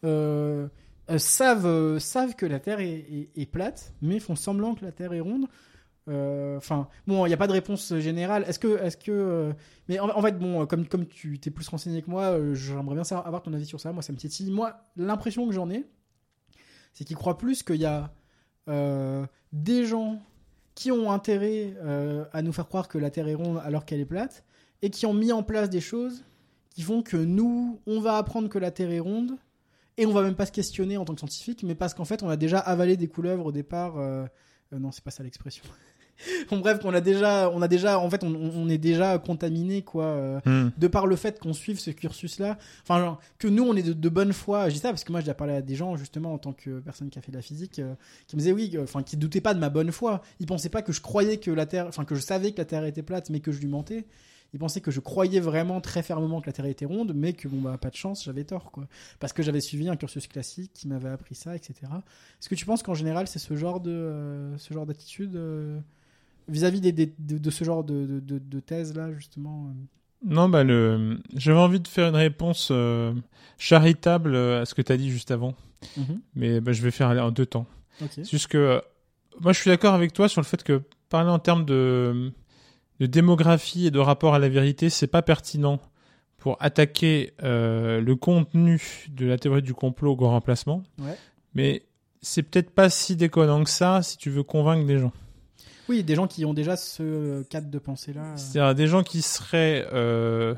euh, 0.06 0.68
savent, 1.18 2.00
savent 2.00 2.36
que 2.36 2.46
la 2.46 2.60
Terre 2.60 2.80
est, 2.80 3.52
plate, 3.52 3.94
mais 4.02 4.20
font 4.20 4.36
semblant 4.36 4.76
que 4.76 4.84
la 4.86 4.92
Terre 4.92 5.14
est 5.14 5.20
ronde? 5.20 5.48
Enfin, 6.08 6.88
bon, 7.06 7.28
il 7.28 7.30
n'y 7.30 7.36
a 7.36 7.38
pas 7.38 7.46
de 7.46 7.52
réponse 7.52 7.96
générale. 8.00 8.44
Est-ce 8.48 8.58
que, 8.58 8.82
est-ce 8.84 8.98
que, 8.98 9.54
mais 9.88 10.00
en, 10.00 10.10
en 10.10 10.22
fait, 10.24 10.40
bon, 10.40 10.66
comme 10.66 10.88
comme 10.88 11.06
tu 11.06 11.38
t'es 11.38 11.52
plus 11.52 11.68
renseigné 11.68 12.02
que 12.02 12.10
moi, 12.10 12.36
j'aimerais 12.56 12.96
bien 12.96 13.04
savoir, 13.04 13.28
avoir 13.28 13.44
ton 13.44 13.54
avis 13.54 13.68
sur 13.68 13.80
ça. 13.80 13.92
Moi, 13.92 14.02
ça 14.02 14.12
me 14.12 14.18
titille. 14.18 14.50
Moi, 14.50 14.82
l'impression 14.98 15.46
que 15.46 15.54
j'en 15.54 15.70
ai, 15.70 15.86
c'est 16.94 17.06
qu'ils 17.06 17.16
croient 17.16 17.38
plus 17.38 17.62
qu'il 17.62 17.76
y 17.76 17.86
a 17.86 18.12
des 19.54 19.86
gens 19.86 20.20
qui 20.80 20.94
ont 20.94 21.12
intérêt 21.12 21.74
euh, 21.84 22.24
à 22.32 22.42
nous 22.42 22.54
faire 22.54 22.70
croire 22.70 22.88
que 22.88 22.98
la 22.98 23.10
Terre 23.10 23.28
est 23.28 23.36
ronde 23.36 23.60
alors 23.66 23.84
qu'elle 23.84 24.00
est 24.00 24.06
plate, 24.06 24.46
et 24.82 24.90
qui 24.90 25.06
ont 25.06 25.14
mis 25.14 25.34
en 25.34 25.44
place 25.44 25.70
des 25.70 25.82
choses 25.82 26.24
qui 26.70 26.84
font 26.84 27.04
que 27.04 27.18
nous, 27.18 27.82
on 27.86 28.00
va 28.00 28.16
apprendre 28.16 28.48
que 28.48 28.58
la 28.58 28.72
Terre 28.72 28.90
est 28.92 29.02
ronde, 29.02 29.36
et 29.98 30.06
on 30.06 30.14
va 30.14 30.22
même 30.22 30.36
pas 30.36 30.46
se 30.46 30.54
questionner 30.54 30.96
en 30.96 31.04
tant 31.04 31.16
que 31.16 31.20
scientifique, 31.20 31.64
mais 31.64 31.76
parce 31.76 31.94
qu'en 31.94 32.06
fait, 32.06 32.24
on 32.24 32.30
a 32.30 32.38
déjà 32.38 32.60
avalé 32.60 32.96
des 32.96 33.10
couleuvres 33.10 33.48
au 33.48 33.52
départ. 33.52 33.98
euh, 33.98 34.26
euh, 34.72 34.80
non, 34.80 34.94
c'est 34.94 35.04
pas 35.04 35.12
ça 35.12 35.22
l'expression. 35.22 35.66
bon, 36.50 36.60
bref, 36.60 36.80
on 36.84 36.94
a 36.94 37.02
déjà, 37.02 37.50
on 37.52 37.62
a 37.62 37.68
déjà, 37.68 38.00
en 38.00 38.10
fait, 38.10 38.24
on, 38.24 38.34
on 38.34 38.70
est 38.70 38.78
déjà 38.78 39.18
contaminé, 39.20 39.82
quoi. 39.82 40.04
euh, 40.06 40.40
Hmm. 40.46 40.70
de 40.78 40.88
par 40.88 41.06
le 41.08 41.16
fait 41.16 41.40
qu'on 41.40 41.54
suive 41.54 41.80
ce 41.80 41.92
cursus-là, 41.92 42.58
enfin, 42.84 43.00
genre, 43.00 43.20
que 43.38 43.48
nous, 43.48 43.64
on 43.64 43.76
est 43.76 43.84
de, 43.84 43.94
de 43.94 44.10
bonne 44.10 44.34
foi. 44.34 44.70
Je 44.70 44.74
dis 44.76 44.80
ça 44.80 44.90
parce 44.90 45.04
que 45.04 45.12
moi, 45.12 45.22
j'ai 45.22 45.34
parlé 45.34 45.54
à 45.54 45.62
des 45.62 45.76
gens, 45.76 45.96
justement, 45.98 46.34
en 46.34 46.38
tant 46.38 46.54
que 46.54 46.80
personne 46.80 47.10
qui 47.10 47.20
a 47.20 47.22
fait 47.22 47.32
de 47.32 47.38
la 47.38 47.42
physique, 47.44 47.80
euh, 47.80 47.94
qui 48.28 48.36
me 48.36 48.40
disaient 48.42 48.52
oui, 48.54 48.72
euh, 48.76 48.84
enfin, 48.84 49.04
qui 49.04 49.18
doutaient 49.18 49.42
pas 49.42 49.54
de 49.54 49.60
ma 49.60 49.70
bonne 49.70 49.92
foi. 49.92 50.22
Ils 50.40 50.46
pensaient 50.46 50.70
pas 50.70 50.82
que 50.82 50.92
je 50.94 51.02
croyais 51.02 51.38
que 51.38 51.52
la 51.52 51.66
Terre, 51.66 51.86
enfin, 51.88 52.06
que 52.06 52.16
je 52.16 52.22
savais 52.22 52.52
que 52.52 52.58
la 52.58 52.66
Terre 52.66 52.86
était 52.86 53.04
plate, 53.04 53.30
mais 53.30 53.40
que 53.42 53.52
je 53.52 53.60
lui 53.60 53.68
mentais. 53.68 54.06
Ils 54.52 54.60
pensaient 54.60 54.82
que 54.82 54.90
je 54.90 55.00
croyais 55.00 55.40
vraiment 55.40 55.80
très 55.80 56.02
fermement 56.02 56.42
que 56.42 56.48
la 56.48 56.54
Terre 56.54 56.66
était 56.66 56.86
ronde, 56.86 57.12
mais 57.16 57.34
que 57.34 57.48
bon 57.48 57.62
bah 57.62 57.78
pas 57.80 57.92
de 57.92 57.96
chance, 57.96 58.24
j'avais 58.24 58.44
tort 58.46 58.72
quoi, 58.72 58.88
parce 59.20 59.32
que 59.32 59.44
j'avais 59.44 59.62
suivi 59.62 59.88
un 59.90 59.96
cursus 59.96 60.26
classique 60.26 60.72
qui 60.74 60.88
m'avait 60.88 61.10
appris 61.10 61.36
ça, 61.36 61.56
etc. 61.56 61.76
Est-ce 61.84 62.50
que 62.50 62.56
tu 62.56 62.66
penses 62.66 62.82
qu'en 62.82 62.96
général 62.96 63.28
c'est 63.28 63.38
ce 63.38 63.56
genre 63.56 63.80
de 63.80 63.92
euh, 63.92 64.58
ce 64.58 64.74
genre 64.74 64.88
d'attitude 64.88 65.36
vis-à-vis 66.50 66.82
des, 66.82 66.92
des- 66.92 67.14
de, 67.20 67.38
de 67.38 67.50
ce 67.50 67.64
genre 67.64 67.84
de, 67.84 68.06
de, 68.06 68.20
de, 68.20 68.40
de 68.40 68.60
thèse 68.60 68.96
là 68.96 69.12
justement 69.14 69.68
euh 69.70 69.74
Non, 70.26 70.50
bah 70.50 70.64
le, 70.64 71.20
j'avais 71.36 71.60
envie 71.60 71.80
de 71.80 71.88
faire 71.88 72.10
une 72.10 72.16
réponse 72.16 72.70
euh, 72.72 73.14
charitable 73.58 74.36
euh, 74.36 74.62
à 74.62 74.66
ce 74.66 74.74
que 74.76 74.82
tu 74.82 74.92
as 74.92 74.98
dit 74.98 75.10
juste 75.12 75.32
avant, 75.32 75.54
Mhm. 75.98 76.20
mais 76.36 76.60
bah, 76.62 76.72
je 76.74 76.82
vais 76.82 76.92
faire 76.92 77.10
en 77.10 77.32
deux 77.32 77.46
temps. 77.46 77.66
C'est 78.12 78.30
juste 78.30 78.48
que 78.48 78.82
moi, 79.42 79.54
je 79.54 79.60
suis 79.62 79.70
d'accord 79.70 79.94
avec 79.94 80.12
toi 80.14 80.28
sur 80.30 80.42
le 80.42 80.46
fait 80.46 80.64
que 80.64 80.82
parler 81.10 81.30
en 81.30 81.40
termes 81.40 81.66
de, 81.66 82.32
de 83.00 83.06
démographie 83.06 83.88
et 83.88 83.92
de 83.92 84.00
rapport 84.00 84.34
à 84.36 84.40
la 84.40 84.50
vérité, 84.50 84.90
c'est 84.90 85.08
pas 85.08 85.22
pertinent 85.22 85.80
pour 86.38 86.56
attaquer 86.62 87.34
euh, 87.44 88.00
le 88.02 88.16
contenu 88.16 89.06
de 89.10 89.26
la 89.26 89.38
théorie 89.38 89.62
du 89.62 89.74
complot 89.74 90.12
au 90.12 90.16
grand 90.16 90.32
remplacement. 90.32 90.84
Ouais. 91.00 91.16
Mais 91.54 91.84
c'est 92.22 92.44
peut-être 92.44 92.70
pas 92.72 92.90
si 92.90 93.16
déconnant 93.18 93.64
que 93.64 93.70
ça 93.70 94.02
si 94.02 94.18
tu 94.18 94.30
veux 94.30 94.44
convaincre 94.44 94.86
des 94.86 94.98
gens. 95.00 95.12
Oui, 95.90 96.04
des 96.04 96.16
gens 96.16 96.28
qui 96.28 96.46
ont 96.46 96.54
déjà 96.54 96.78
ce 96.78 97.42
cadre 97.44 97.70
de 97.70 97.80
pensée 97.80 98.14
là. 98.14 98.38
C'est-à-dire 98.38 98.76
des 98.76 98.88
gens 98.88 99.04
qui 99.04 99.22
seraient 99.22 99.88
euh, 99.92 100.54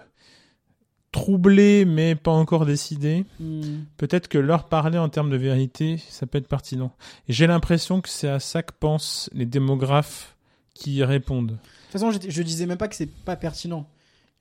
troublés 1.12 1.86
mais 1.86 2.16
pas 2.16 2.32
encore 2.32 2.66
décidés. 2.66 3.26
Hmm. 3.40 3.84
Peut-être 3.98 4.28
que 4.28 4.38
leur 4.38 4.68
parler 4.70 4.98
en 4.98 5.10
termes 5.10 5.30
de 5.30 5.38
vérité, 5.38 6.00
ça 6.10 6.26
peut 6.26 6.38
être 6.38 6.48
pertinent. 6.48 6.94
Et 7.28 7.34
j'ai 7.34 7.48
l'impression 7.48 8.02
que 8.02 8.10
c'est 8.10 8.30
à 8.30 8.40
ça 8.40 8.64
que 8.64 8.74
pensent 8.78 9.30
les 9.34 9.46
démographes 9.46 10.36
qui 10.74 10.96
y 10.96 11.04
répondent. 11.04 11.52
De 11.52 11.56
toute 11.56 11.92
façon, 11.92 12.12
j'étais- 12.12 12.32
je 12.32 12.42
disais 12.44 12.66
même 12.66 12.78
pas 12.78 12.88
que 12.88 12.96
c'est 12.96 13.10
pas 13.12 13.36
pertinent. 13.36 13.88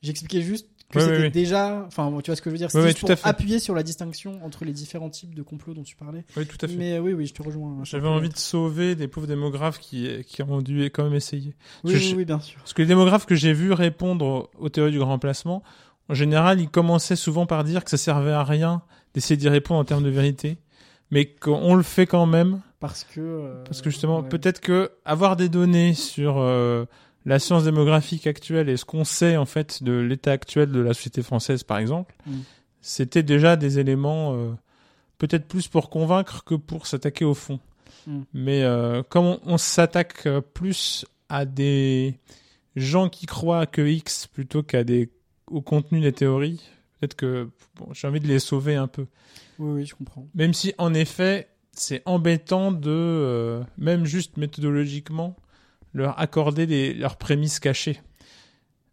J'expliquais 0.03 0.43
juste 0.43 0.67
que 0.91 0.99
Ouais, 0.99 1.05
c'était 1.05 1.31
déjà. 1.31 1.85
Enfin, 1.87 2.11
tu 2.23 2.31
vois 2.31 2.37
ce 2.37 2.43
que 2.43 2.51
je 2.51 2.53
veux 2.55 2.59
dire. 2.59 2.69
Juste 2.69 2.99
tout 3.01 3.07
pour 3.07 3.17
appuyer 3.27 3.59
sur 3.59 3.75
la 3.75 3.83
distinction 3.83 4.45
entre 4.45 4.65
les 4.65 4.73
différents 4.73 5.09
types 5.11 5.35
de 5.35 5.43
complots 5.43 5.73
dont 5.75 5.83
tu 5.83 5.97
parlais. 5.97 6.25
Oui, 6.37 6.47
tout 6.47 6.59
à 6.61 6.69
fait. 6.69 6.75
Mais 6.77 6.99
oui, 6.99 7.13
oui, 7.13 7.27
je 7.27 7.33
te 7.35 7.43
rejoins. 7.43 7.79
J'avais 7.85 8.09
envie 8.09 8.29
de 8.29 8.37
sauver 8.37 8.95
des 8.97 9.09
pauvres 9.09 9.27
démographes 9.27 9.79
qui, 9.79 10.09
qui 10.27 10.43
ont 10.43 10.61
dû 10.61 10.85
quand 10.87 11.05
même 11.05 11.15
essayer. 11.15 11.55
Oui, 11.85 11.95
je- 11.97 12.11
oui, 12.11 12.15
oui, 12.19 12.25
bien 12.25 12.41
sûr. 12.41 12.59
Parce 12.59 12.73
que 12.75 12.83
les 12.83 12.89
démographes 12.89 13.27
que 13.27 13.35
j'ai 13.37 13.53
vus 13.53 13.73
répondre 13.73 14.25
aux, 14.59 14.65
aux 14.65 14.69
théories 14.69 14.93
du 14.93 14.99
grand 14.99 15.09
remplacement, 15.11 15.63
en 16.09 16.15
général, 16.15 16.61
ils 16.61 16.69
commençaient 16.69 17.17
souvent 17.17 17.47
par 17.47 17.63
dire 17.65 17.85
que 17.85 17.91
ça 17.91 17.97
servait 17.97 18.33
à 18.33 18.43
rien 18.45 18.83
d'essayer 19.15 19.37
d'y 19.37 19.49
répondre 19.49 19.79
en 19.81 19.85
termes 19.85 20.03
de 20.03 20.11
vérité, 20.11 20.59
mais 21.13 21.27
qu'on 21.27 21.75
le 21.75 21.83
fait 21.85 22.07
quand 22.07 22.27
même, 22.27 22.61
Parce 22.81 23.05
que. 23.05 23.21
euh, 23.21 23.63
parce 23.65 23.81
que 23.83 23.91
justement, 23.91 24.21
ouais. 24.21 24.29
peut-être 24.29 24.61
que 24.61 24.91
avoir 25.05 25.37
des 25.37 25.49
données 25.49 25.95
sur 25.95 26.39
euh, 26.39 26.85
la 27.27 27.39
science 27.39 27.65
démographique 27.65 28.27
actuelle 28.27 28.69
et 28.69 28.77
ce 28.77 28.85
qu'on 28.85 29.05
sait 29.05 29.37
en 29.37 29.45
fait 29.45 29.83
de 29.83 29.93
l'état 29.93 30.33
actuel 30.33 30.71
de 30.71 30.81
la 30.81 30.95
société 30.95 31.23
française, 31.23 31.63
par 31.63 31.79
exemple, 31.79 32.15
Mm. 32.27 32.39
c'était 32.81 33.23
déjà 33.23 33.57
des 33.57 33.79
éléments 33.79 34.35
euh, 34.35 34.53
peut-être 35.19 35.47
plus 35.47 35.69
pour 35.69 35.91
convaincre 35.91 36.45
que 36.45 36.55
pour 36.55 36.87
s'attaquer 36.87 37.25
au 37.25 37.35
fond. 37.35 37.61
Mm. 38.07 38.21
Mais 38.33 38.63
euh, 38.63 39.03
comme 39.09 39.27
on, 39.27 39.41
on 39.45 39.59
s'attaque 39.59 40.27
euh, 40.27 40.41
plus 40.41 41.05
à 41.29 41.45
des 41.45 42.19
gens 42.77 43.09
qui 43.09 43.27
croient 43.27 43.67
que 43.67 43.83
X 43.83 44.27
plutôt 44.27 44.63
qu'à 44.63 44.85
des 44.85 45.11
au 45.51 45.61
contenu 45.61 46.01
des 46.01 46.13
théories, 46.13 46.61
peut-être 46.99 47.17
que 47.17 47.51
bon, 47.77 47.89
j'ai 47.93 48.07
envie 48.07 48.21
de 48.21 48.29
les 48.29 48.39
sauver 48.39 48.77
un 48.77 48.87
peu. 48.87 49.07
Oui, 49.59 49.81
oui, 49.81 49.87
je 49.87 49.95
comprends. 49.95 50.27
Même 50.35 50.55
si 50.55 50.75
en 50.79 50.95
effet, 50.95 51.49
c'est 51.73 52.03
embêtant 52.07 52.73
de 52.73 52.91
euh, 52.91 53.63
même 53.79 54.05
juste 54.05 54.37
méthodologiquement 54.37 55.37
leur 55.93 56.19
accorder 56.21 56.95
leurs 56.95 57.17
prémices 57.17 57.59
cachées. 57.61 58.01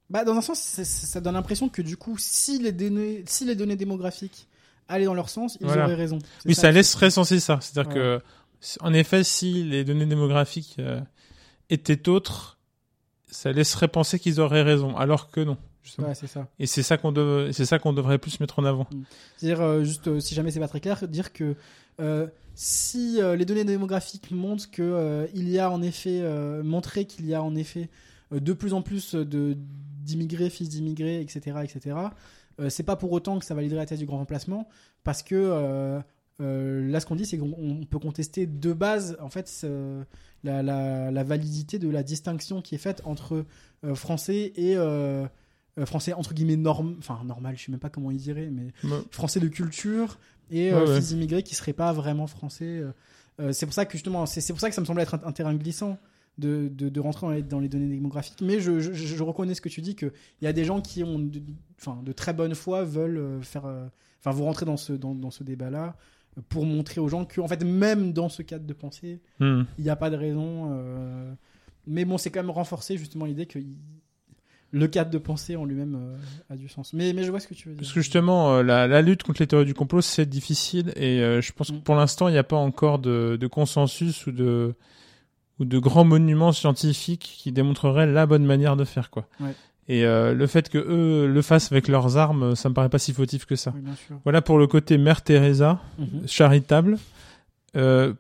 Bah, 0.10 0.24
dans 0.24 0.34
un 0.36 0.42
sens, 0.42 0.60
ça 0.60 1.20
donne 1.22 1.34
l'impression 1.34 1.68
que 1.70 1.82
du 1.82 1.98
coup, 1.98 2.18
si 2.18 2.60
les 2.60 2.72
données, 2.72 3.24
si 3.28 3.44
les 3.46 3.56
données 3.56 3.76
démographiques 3.76 4.48
allaient 4.88 5.06
dans 5.06 5.14
leur 5.14 5.30
sens, 5.30 5.58
ils 5.60 5.68
Voilà. 5.68 5.84
auraient 5.86 5.96
raison. 5.96 6.18
Oui, 6.46 6.56
ça, 6.56 6.72
laisserait 6.72 7.10
censer 7.12 7.40
ça. 7.42 7.60
C'est-à-dire 7.62 7.90
Ouais. 7.92 7.96
que, 7.96 8.22
en 8.80 8.94
effet, 8.94 9.24
si 9.26 9.64
les 9.64 9.84
données 9.84 10.06
démographiques 10.06 10.76
euh, 10.80 11.02
étaient 11.70 12.08
autres, 12.08 12.58
ça 13.30 13.52
laisserait 13.52 13.90
penser 13.90 14.18
qu'ils 14.18 14.40
auraient 14.40 14.62
raison, 14.62 14.96
alors 14.96 15.30
que 15.30 15.42
non. 15.42 15.58
Justement. 15.88 16.08
Ouais, 16.10 16.16
c'est 16.16 16.28
ça. 16.28 16.48
Et 16.60 16.68
c'est 16.68 16.84
ça 16.84 16.98
qu'on 16.98 17.12
dev- 17.12 17.52
c'est 17.52 17.66
ça 17.66 17.80
qu'on 17.80 17.94
devrait 17.94 18.20
plus 18.20 18.40
mettre 18.40 18.60
en 18.60 18.66
avant. 18.66 18.88
C'est-à-dire, 19.38 19.62
euh, 19.62 19.84
juste 19.84 20.08
euh, 20.08 20.20
si 20.20 20.36
jamais 20.36 20.52
c'est 20.52 20.60
pas 20.60 20.68
très 20.68 20.80
clair, 20.80 21.08
dire 21.08 21.34
que 21.34 21.56
euh, 22.00 22.28
si 22.54 23.20
les 23.38 23.46
données 23.46 23.64
démographiques 23.66 24.30
montrent 24.32 24.70
que 24.70 25.28
il 25.34 25.50
y 25.50 25.58
a 25.60 25.72
en 25.72 25.82
effet 25.82 26.22
montré 26.64 27.06
qu'il 27.06 27.26
y 27.26 27.34
a 27.34 27.42
en 27.42 27.56
effet 27.56 27.90
de 28.32 28.54
plus 28.54 28.74
en 28.74 28.82
plus 28.82 29.16
de 29.16 29.58
d'immigrés, 30.04 30.50
fils 30.50 30.70
d'immigrés, 30.70 31.20
etc., 31.22 31.58
etc. 31.64 31.96
c'est 32.70 32.84
pas 32.84 32.96
pour 32.96 33.12
autant 33.12 33.40
que 33.40 33.46
ça 33.46 33.54
validerait 33.56 33.82
la 33.82 33.86
thèse 33.86 34.00
du 34.00 34.06
grand 34.06 34.18
remplacement, 34.18 34.68
parce 35.04 35.22
que 35.24 35.36
euh, 36.40 36.88
là, 36.90 37.00
ce 37.00 37.06
qu'on 37.06 37.16
dit, 37.16 37.26
c'est 37.26 37.38
qu'on 37.38 37.54
on 37.58 37.84
peut 37.86 38.00
contester 38.00 38.46
de 38.46 38.74
base, 38.74 39.18
en 39.22 39.30
fait, 39.30 39.66
la, 40.44 40.62
la, 40.64 41.12
la 41.12 41.24
validité 41.24 41.80
de 41.80 41.90
la 41.90 42.04
distinction 42.04 42.62
qui 42.62 42.76
est 42.76 42.80
faite 42.80 43.02
entre 43.06 43.46
euh, 43.84 43.96
français 43.96 44.54
et 44.56 44.76
euh, 45.78 45.82
euh, 45.82 45.86
français 45.86 46.14
entre 46.14 46.34
guillemets 46.34 46.56
norm, 46.58 46.96
enfin 47.00 47.22
normal, 47.26 47.56
je 47.58 47.64
sais 47.66 47.72
même 47.72 47.80
pas 47.80 47.90
comment 47.90 48.12
il 48.12 48.18
dirait, 48.18 48.50
mais 48.52 48.72
Ouais. 48.84 49.00
français 49.12 49.40
de 49.40 49.48
culture 49.48 50.18
et 50.50 50.72
euh, 50.74 50.86
Ouais, 50.86 50.96
fils 50.96 51.10
d'immigrés 51.10 51.44
qui 51.44 51.56
seraient 51.56 51.74
pas 51.74 51.92
vraiment 51.94 52.28
français. 52.28 52.66
euh. 52.80 52.92
Euh, 53.40 53.52
c'est 53.52 53.66
pour 53.68 53.74
ça 53.74 53.86
que 53.86 53.92
justement, 53.92 54.26
c'est 54.26 54.46
pour 54.52 54.60
ça 54.60 54.68
que 54.70 54.74
ça 54.76 54.82
me 54.82 54.86
semble 54.88 55.00
être 55.02 55.14
un, 55.16 55.22
un 55.28 55.32
terrain 55.32 55.54
glissant 55.54 56.00
de, 56.40 56.70
de, 56.74 56.90
de 56.90 57.00
rentrer 57.00 57.22
dans 57.28 57.32
les, 57.32 57.42
dans 57.44 57.60
les 57.60 57.70
données 57.70 57.88
démographiques. 57.88 58.42
Mais 58.42 58.60
je, 58.60 58.80
je, 58.80 58.94
je 58.94 59.24
reconnais 59.24 59.54
ce 59.54 59.62
que 59.62 59.70
tu 59.70 59.82
dis 59.82 59.96
que 59.96 60.12
il 60.42 60.46
y 60.46 60.48
a 60.48 60.54
des 60.54 60.66
gens 60.66 60.82
qui 60.82 61.04
ont, 61.04 61.20
de, 61.20 61.42
enfin, 61.80 62.02
de 62.04 62.12
très 62.12 62.34
bonne 62.34 62.56
foi 62.56 62.84
veulent 62.84 63.18
euh, 63.18 63.42
faire, 63.42 63.66
euh, 63.66 63.86
enfin, 64.20 64.32
vous 64.32 64.44
rentrer 64.44 64.66
dans 64.66 64.78
ce 64.78 64.94
dans, 64.94 65.14
dans 65.14 65.30
ce 65.32 65.44
débat-là 65.44 65.96
euh, 66.38 66.42
pour 66.50 66.66
montrer 66.66 67.00
aux 67.00 67.08
gens 67.10 67.26
que, 67.26 67.40
en 67.42 67.48
fait, 67.48 67.64
même 67.64 68.12
dans 68.14 68.30
ce 68.30 68.42
cadre 68.42 68.66
de 68.66 68.74
pensée, 68.74 69.22
Hmm. 69.40 69.64
il 69.78 69.84
n'y 69.84 69.90
a 69.92 69.96
pas 69.96 70.10
de 70.10 70.16
raison. 70.16 70.70
euh, 70.72 71.32
Mais 71.86 72.06
bon, 72.06 72.18
c'est 72.18 72.32
quand 72.32 72.42
même 72.42 72.50
renforcer 72.50 72.98
justement 72.98 73.26
l'idée 73.26 73.46
que 73.46 73.60
le 74.72 74.88
cadre 74.88 75.10
de 75.12 75.18
pensée 75.18 75.56
en 75.56 75.64
lui-même 75.66 75.96
euh, 75.96 76.54
a 76.54 76.58
du 76.58 76.68
sens. 76.68 76.92
Mais, 76.94 77.14
mais 77.14 77.24
je 77.24 77.32
vois 77.32 77.40
ce 77.40 77.48
que 77.48 77.54
tu 77.54 77.70
veux 77.70 77.74
dire. 77.76 77.82
Parce 77.82 77.94
que 77.94 78.02
justement, 78.02 78.56
euh, 78.56 78.64
la, 78.64 78.88
la 78.88 79.02
lutte 79.02 79.24
contre 79.24 79.42
les 79.42 79.48
théories 79.48 79.66
du 79.66 79.74
complot, 79.74 80.02
c'est 80.02 80.26
difficile 80.28 80.92
et 80.96 81.22
euh, 81.22 81.42
je 81.42 81.52
pense 81.54 81.70
que 81.72 81.76
Mm. 81.78 81.82
pour 81.82 81.96
l'instant, 81.96 82.28
il 82.28 82.34
n'y 82.34 82.38
a 82.38 82.44
pas 82.44 82.58
encore 82.58 83.00
de, 83.00 83.38
de 83.40 83.48
consensus 83.48 84.28
ou 84.28 84.32
de 84.32 84.74
ou 85.60 85.66
de 85.66 85.80
grands 85.80 86.04
monuments 86.06 86.52
scientifiques 86.52 87.36
qui 87.40 87.52
démontreraient 87.52 88.06
la 88.06 88.28
bonne 88.28 88.46
manière 88.46 88.76
de 88.76 88.84
faire 88.86 89.10
quoi. 89.10 89.28
Ouais. 89.40 89.56
Et 89.88 90.04
le 90.04 90.48
fait 90.48 90.68
que 90.70 90.78
eux 90.78 91.28
le 91.28 91.42
fassent 91.42 91.72
avec 91.72 91.88
leurs 91.88 92.18
armes, 92.18 92.56
ça 92.56 92.68
me 92.70 92.74
paraît 92.76 92.90
pas 92.90 93.00
si 93.00 93.14
fautif 93.14 93.46
que 93.46 93.56
ça. 93.56 93.72
Oui, 93.74 93.82
bien 93.82 93.96
sûr. 93.96 94.20
Voilà 94.26 94.42
pour 94.42 94.58
le 94.60 94.68
côté 94.68 94.98
Mère 95.00 95.22
Teresa, 95.24 95.80
Mhm. 95.98 96.28
charitable. 96.28 96.98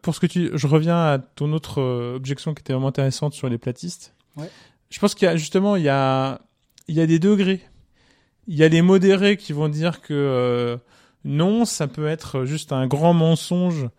Pour 0.02 0.16
ce 0.16 0.20
que 0.20 0.26
tu, 0.28 0.50
je 0.54 0.68
reviens 0.68 0.98
à 0.98 1.20
ton 1.20 1.52
autre 1.54 1.82
objection 2.16 2.54
qui 2.54 2.62
était 2.62 2.74
vraiment 2.74 2.88
intéressante 2.88 3.34
sur 3.34 3.50
les 3.50 3.58
platistes. 3.58 4.14
Ouais. 4.36 4.50
Je 4.90 5.00
pense 5.00 5.16
qu'il 5.16 5.26
y 5.26 5.30
a 5.30 5.36
justement 5.36 5.76
il 5.76 5.84
y 5.84 5.90
a 5.90 6.42
il 6.88 6.96
y 6.96 7.02
a 7.02 7.08
des 7.08 7.20
degrés. 7.20 7.62
Il 8.48 8.56
y 8.56 8.64
a 8.64 8.70
les 8.70 8.82
modérés 8.82 9.36
qui 9.36 9.52
vont 9.52 9.68
dire 9.68 10.02
que 10.02 10.14
euh, 10.14 10.78
non, 11.26 11.66
ça 11.66 11.88
peut 11.88 12.08
être 12.08 12.46
juste 12.46 12.72
un 12.72 12.88
grand 12.88 13.14
mensonge 13.14 13.90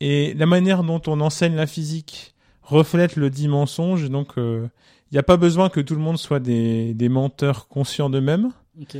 et 0.00 0.34
la 0.34 0.46
manière 0.46 0.82
dont 0.82 1.00
on 1.06 1.20
enseigne 1.20 1.54
la 1.54 1.66
physique 1.66 2.34
reflète 2.62 3.16
le 3.16 3.30
dit 3.30 3.48
mensonge. 3.48 4.10
Donc 4.10 4.36
euh, 4.36 4.68
il 5.10 5.14
n'y 5.14 5.18
a 5.18 5.22
pas 5.22 5.36
besoin 5.38 5.70
que 5.70 5.80
tout 5.80 5.94
le 5.94 6.00
monde 6.00 6.18
soit 6.18 6.40
des, 6.40 6.92
des 6.92 7.08
menteurs 7.08 7.68
conscients 7.68 8.10
d'eux-mêmes 8.10 8.50
Ok. 8.80 8.96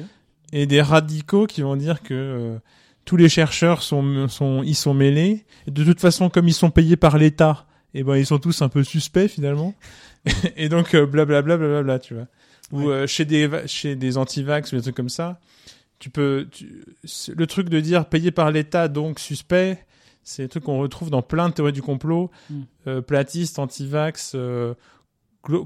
et 0.53 0.67
des 0.67 0.81
radicaux 0.81 1.47
qui 1.47 1.61
vont 1.61 1.77
dire 1.77 2.03
que 2.03 2.15
euh, 2.15 2.59
tous 3.05 3.17
les 3.17 3.29
chercheurs 3.29 3.83
sont, 3.83 4.29
sont, 4.29 4.63
ils 4.63 4.77
sont 4.77 4.95
mêlés. 4.95 5.45
Et 5.67 5.71
de 5.71 5.85
toute 5.85 6.01
façon, 6.01 6.31
comme 6.31 6.49
ils 6.49 6.55
sont 6.55 6.71
payés 6.71 6.97
par 6.97 7.19
l'État, 7.19 7.67
et 7.93 8.03
ben 8.03 8.17
ils 8.17 8.27
sont 8.27 8.39
tous 8.39 8.63
un 8.63 8.69
peu 8.69 8.83
suspects 8.83 9.29
finalement. 9.29 9.75
et 10.57 10.69
donc 10.69 10.95
euh, 10.95 11.07
blablabla, 11.07 11.99
tu 11.99 12.15
vois. 12.15 12.27
Ou 12.73 12.85
Ouais. 12.85 12.93
euh, 12.93 13.07
chez 13.07 13.25
des 13.25 13.49
chez 13.67 13.95
des 13.97 14.17
antivax 14.17 14.73
ou 14.73 14.77
des 14.77 14.83
trucs 14.83 14.97
comme 14.97 15.09
ça, 15.11 15.39
tu 15.99 16.11
peux 16.11 16.49
tu, 16.51 16.85
le 17.37 17.47
truc 17.47 17.69
de 17.69 17.81
dire 17.81 18.07
payé 18.07 18.31
par 18.31 18.51
l'État 18.51 18.89
donc 18.89 19.19
suspect, 19.21 19.85
c'est 20.23 20.45
un 20.45 20.49
truc 20.49 20.65
qu'on 20.65 20.79
retrouve 20.79 21.11
dans 21.11 21.23
plein 21.23 21.49
de 21.51 21.55
théories 21.55 21.73
du 21.73 21.83
complot, 21.83 22.31
Mm. 22.51 22.61
euh, 22.87 23.01
platistes, 23.03 23.59
antivax. 23.59 24.35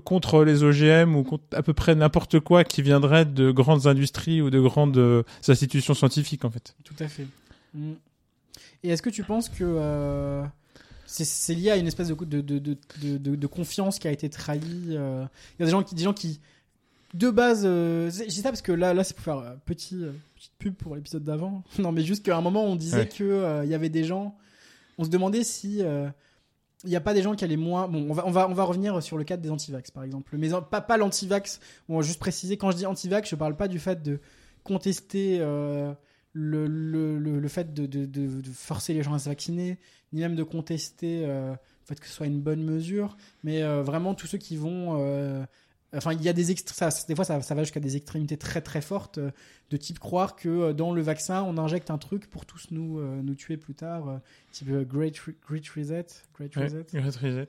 contre 0.05 0.43
les 0.43 0.65
OGM 0.65 1.15
ou 1.15 1.23
contre 1.23 1.45
à 1.53 1.63
peu 1.63 1.73
près 1.73 1.95
n'importe 1.95 2.41
quoi 2.41 2.65
qui 2.65 2.83
viendrait 2.83 3.25
de 3.25 3.53
grandes 3.53 3.87
industries 3.87 4.43
ou 4.43 4.51
de 4.51 4.59
grandes 4.59 5.25
institutions 5.47 5.95
scientifiques 5.95 6.45
en 6.45 6.51
fait. 6.51 6.75
Tout 6.83 6.97
à 6.99 7.07
fait. 7.07 7.27
Mm. 7.75 7.93
Et 8.83 8.89
est-ce 8.91 9.03
que 9.03 9.11
tu 9.11 9.23
penses 9.23 9.49
que 9.49 10.43
c'est- 11.09 11.55
lié 11.55 11.71
à 11.71 11.77
une 11.77 11.87
espèce 11.87 12.09
de, 12.09 13.47
confiance 13.47 13.99
qui 13.99 14.09
a 14.09 14.13
été 14.13 14.29
trahie 14.29 14.91
euh, 14.91 15.25
Il 15.59 15.63
y 15.63 15.63
a 15.63 15.67
des 15.67 15.71
gens 15.71 15.83
qui, 15.83 15.95
des 15.95 16.05
gens 16.05 16.13
qui 16.13 16.41
de 17.15 17.31
base, 17.31 17.63
euh, 17.65 18.11
dis 18.11 18.31
ça 18.31 18.51
parce 18.51 18.61
que 18.61 18.73
là, 18.73 18.93
là 18.93 19.03
c'est 19.03 19.15
pour 19.15 19.25
faire 19.25 19.39
euh, 19.39 19.55
petit, 19.65 19.97
euh, 19.97 20.13
petite 20.37 20.53
pub 20.59 20.75
pour 20.75 20.95
l'épisode 20.95 21.25
d'avant. 21.25 21.63
non, 21.79 21.91
mais 21.91 22.03
juste 22.03 22.25
qu'à 22.25 22.37
un 22.37 22.43
moment, 22.43 22.65
on 22.65 22.77
disait 22.77 22.99
Ouais. 22.99 23.09
que 23.09 23.63
il 23.65 23.71
y 23.71 23.75
avait 23.75 23.89
des 23.89 24.05
gens. 24.05 24.37
On 24.99 25.05
se 25.05 25.09
demandait 25.09 25.45
si 25.45 25.83
il 26.85 26.91
n'y 26.91 26.97
a 26.97 27.01
pas 27.01 27.15
des 27.15 27.23
gens 27.23 27.35
qui 27.35 27.45
allaient 27.45 27.57
moins. 27.57 27.89
Bon, 27.89 28.07
on 28.11 28.13
va, 28.13 28.27
on 28.27 28.31
va, 28.31 28.49
on 28.49 28.55
va 28.55 28.65
revenir 28.65 29.03
sur 29.03 29.17
le 29.19 29.25
cadre 29.25 29.43
des 29.43 29.51
antivax, 29.51 29.91
par 29.91 30.05
exemple. 30.05 30.37
Mais 30.37 30.51
pas, 30.71 30.81
pas 30.81 30.97
l'antivax. 30.97 31.61
Bon, 31.89 32.03
juste 32.03 32.21
préciser, 32.21 32.57
quand 32.57 32.71
je 32.71 32.77
dis 32.77 32.87
antivax, 32.87 33.31
je 33.31 33.37
parle 33.37 33.57
pas 33.57 33.69
du 33.69 33.79
fait 33.79 34.03
de 34.03 34.21
contester 34.65 35.39
euh, 35.41 35.93
le, 36.39 36.67
le, 36.67 37.19
le, 37.19 37.41
le 37.41 37.49
fait 37.49 37.75
de, 37.75 37.87
de, 37.87 38.07
de, 38.07 38.41
de 38.41 38.51
forcer 38.51 38.95
les 38.95 39.03
gens 39.03 39.15
à 39.15 39.19
se 39.19 39.29
vacciner, 39.29 39.79
ni 40.13 40.21
même 40.21 40.37
de 40.37 40.45
contester 40.45 41.23
euh, 41.25 41.51
le 41.51 41.57
fait 41.85 41.99
que 41.99 42.07
ce 42.07 42.13
soit 42.13 42.27
une 42.27 42.41
bonne 42.41 42.63
mesure, 42.63 43.17
mais 43.43 43.63
euh, 43.63 43.83
vraiment 43.83 44.15
tous 44.15 44.27
ceux 44.29 44.39
qui 44.39 44.57
vont. 44.57 44.97
euh, 45.01 45.45
Enfin, 45.97 46.13
il 46.13 46.21
y 46.21 46.29
a 46.29 46.35
des 46.35 46.55
ça, 46.55 46.91
des 47.09 47.15
fois, 47.15 47.25
ça, 47.25 47.41
ça 47.41 47.55
va 47.55 47.63
jusqu'à 47.63 47.81
des 47.81 47.97
extrémités 47.97 48.37
très 48.37 48.61
très 48.61 48.83
fortes, 48.83 49.17
euh, 49.17 49.31
de 49.71 49.79
type 49.79 49.99
croire 49.99 50.37
que 50.37 50.47
euh, 50.51 50.73
dans 50.75 50.93
le 50.93 51.01
vaccin, 51.01 51.43
on 51.45 51.57
injecte 51.57 51.91
un 51.91 51.97
truc 51.97 52.29
pour 52.29 52.45
tous 52.45 52.67
nous 52.73 52.99
euh, 52.99 53.23
nous 53.23 53.35
tuer 53.35 53.57
plus 53.57 53.75
tard, 53.75 54.21
type 54.53 54.69
Great, 54.87 55.17
Re- 55.17 55.33
Great 55.49 55.67
Reset, 55.67 56.05
Great 56.35 56.55
Reset. 56.57 56.85
Great 56.93 57.17
Reset. 57.17 57.49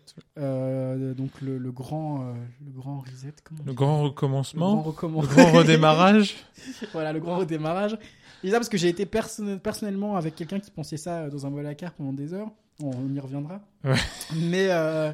Donc 1.15 1.41
le, 1.41 1.57
le 1.57 1.71
grand 1.73 2.33
le 2.65 2.71
grand 2.71 2.99
reset, 2.99 3.33
comment 3.43 3.59
Le 3.65 3.73
grand 3.73 3.87
le 3.87 3.97
grand 3.97 4.03
recommencement, 4.03 4.81
recommence. 4.83 5.27
le 5.29 5.35
grand 5.35 5.51
redémarrage. 5.51 6.35
voilà, 6.93 7.11
le 7.11 7.19
grand 7.19 7.39
redémarrage. 7.39 7.97
Et 8.43 8.51
ça 8.51 8.57
parce 8.57 8.69
que 8.69 8.77
j'ai 8.77 8.87
été 8.89 9.05
perso- 9.05 9.57
personnellement 9.59 10.15
avec 10.15 10.35
quelqu'un 10.35 10.59
qui 10.59 10.71
pensait 10.71 10.97
ça 10.97 11.23
euh, 11.23 11.29
dans 11.29 11.45
un 11.45 11.49
vol 11.49 11.65
à 11.65 11.75
car 11.75 11.93
pendant 11.93 12.13
des 12.13 12.33
heures. 12.33 12.49
On, 12.81 12.91
on 12.91 13.13
y 13.13 13.19
reviendra. 13.19 13.61
Ouais. 13.83 13.95
Mais 14.35 14.67
euh, 14.69 15.11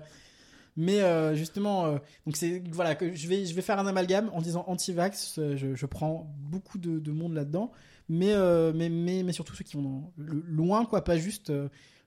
mais 0.77 1.01
euh, 1.01 1.35
justement, 1.35 1.85
euh, 1.85 1.97
donc 2.25 2.35
c'est 2.37 2.61
voilà 2.71 2.95
que 2.95 3.13
je 3.15 3.27
vais 3.27 3.45
je 3.45 3.53
vais 3.55 3.61
faire 3.61 3.79
un 3.79 3.87
amalgame 3.87 4.29
en 4.33 4.41
disant 4.41 4.63
anti-vax. 4.67 5.39
je, 5.55 5.73
je 5.73 5.85
prends 5.85 6.27
beaucoup 6.37 6.77
de, 6.77 6.99
de 6.99 7.11
monde 7.11 7.33
là-dedans, 7.33 7.71
mais, 8.09 8.33
mais 8.73 8.89
mais 8.89 9.23
mais 9.23 9.31
surtout 9.33 9.55
ceux 9.55 9.63
qui 9.63 9.77
vont 9.77 10.11
loin 10.17 10.85
quoi, 10.85 11.03
pas 11.03 11.17
juste. 11.17 11.51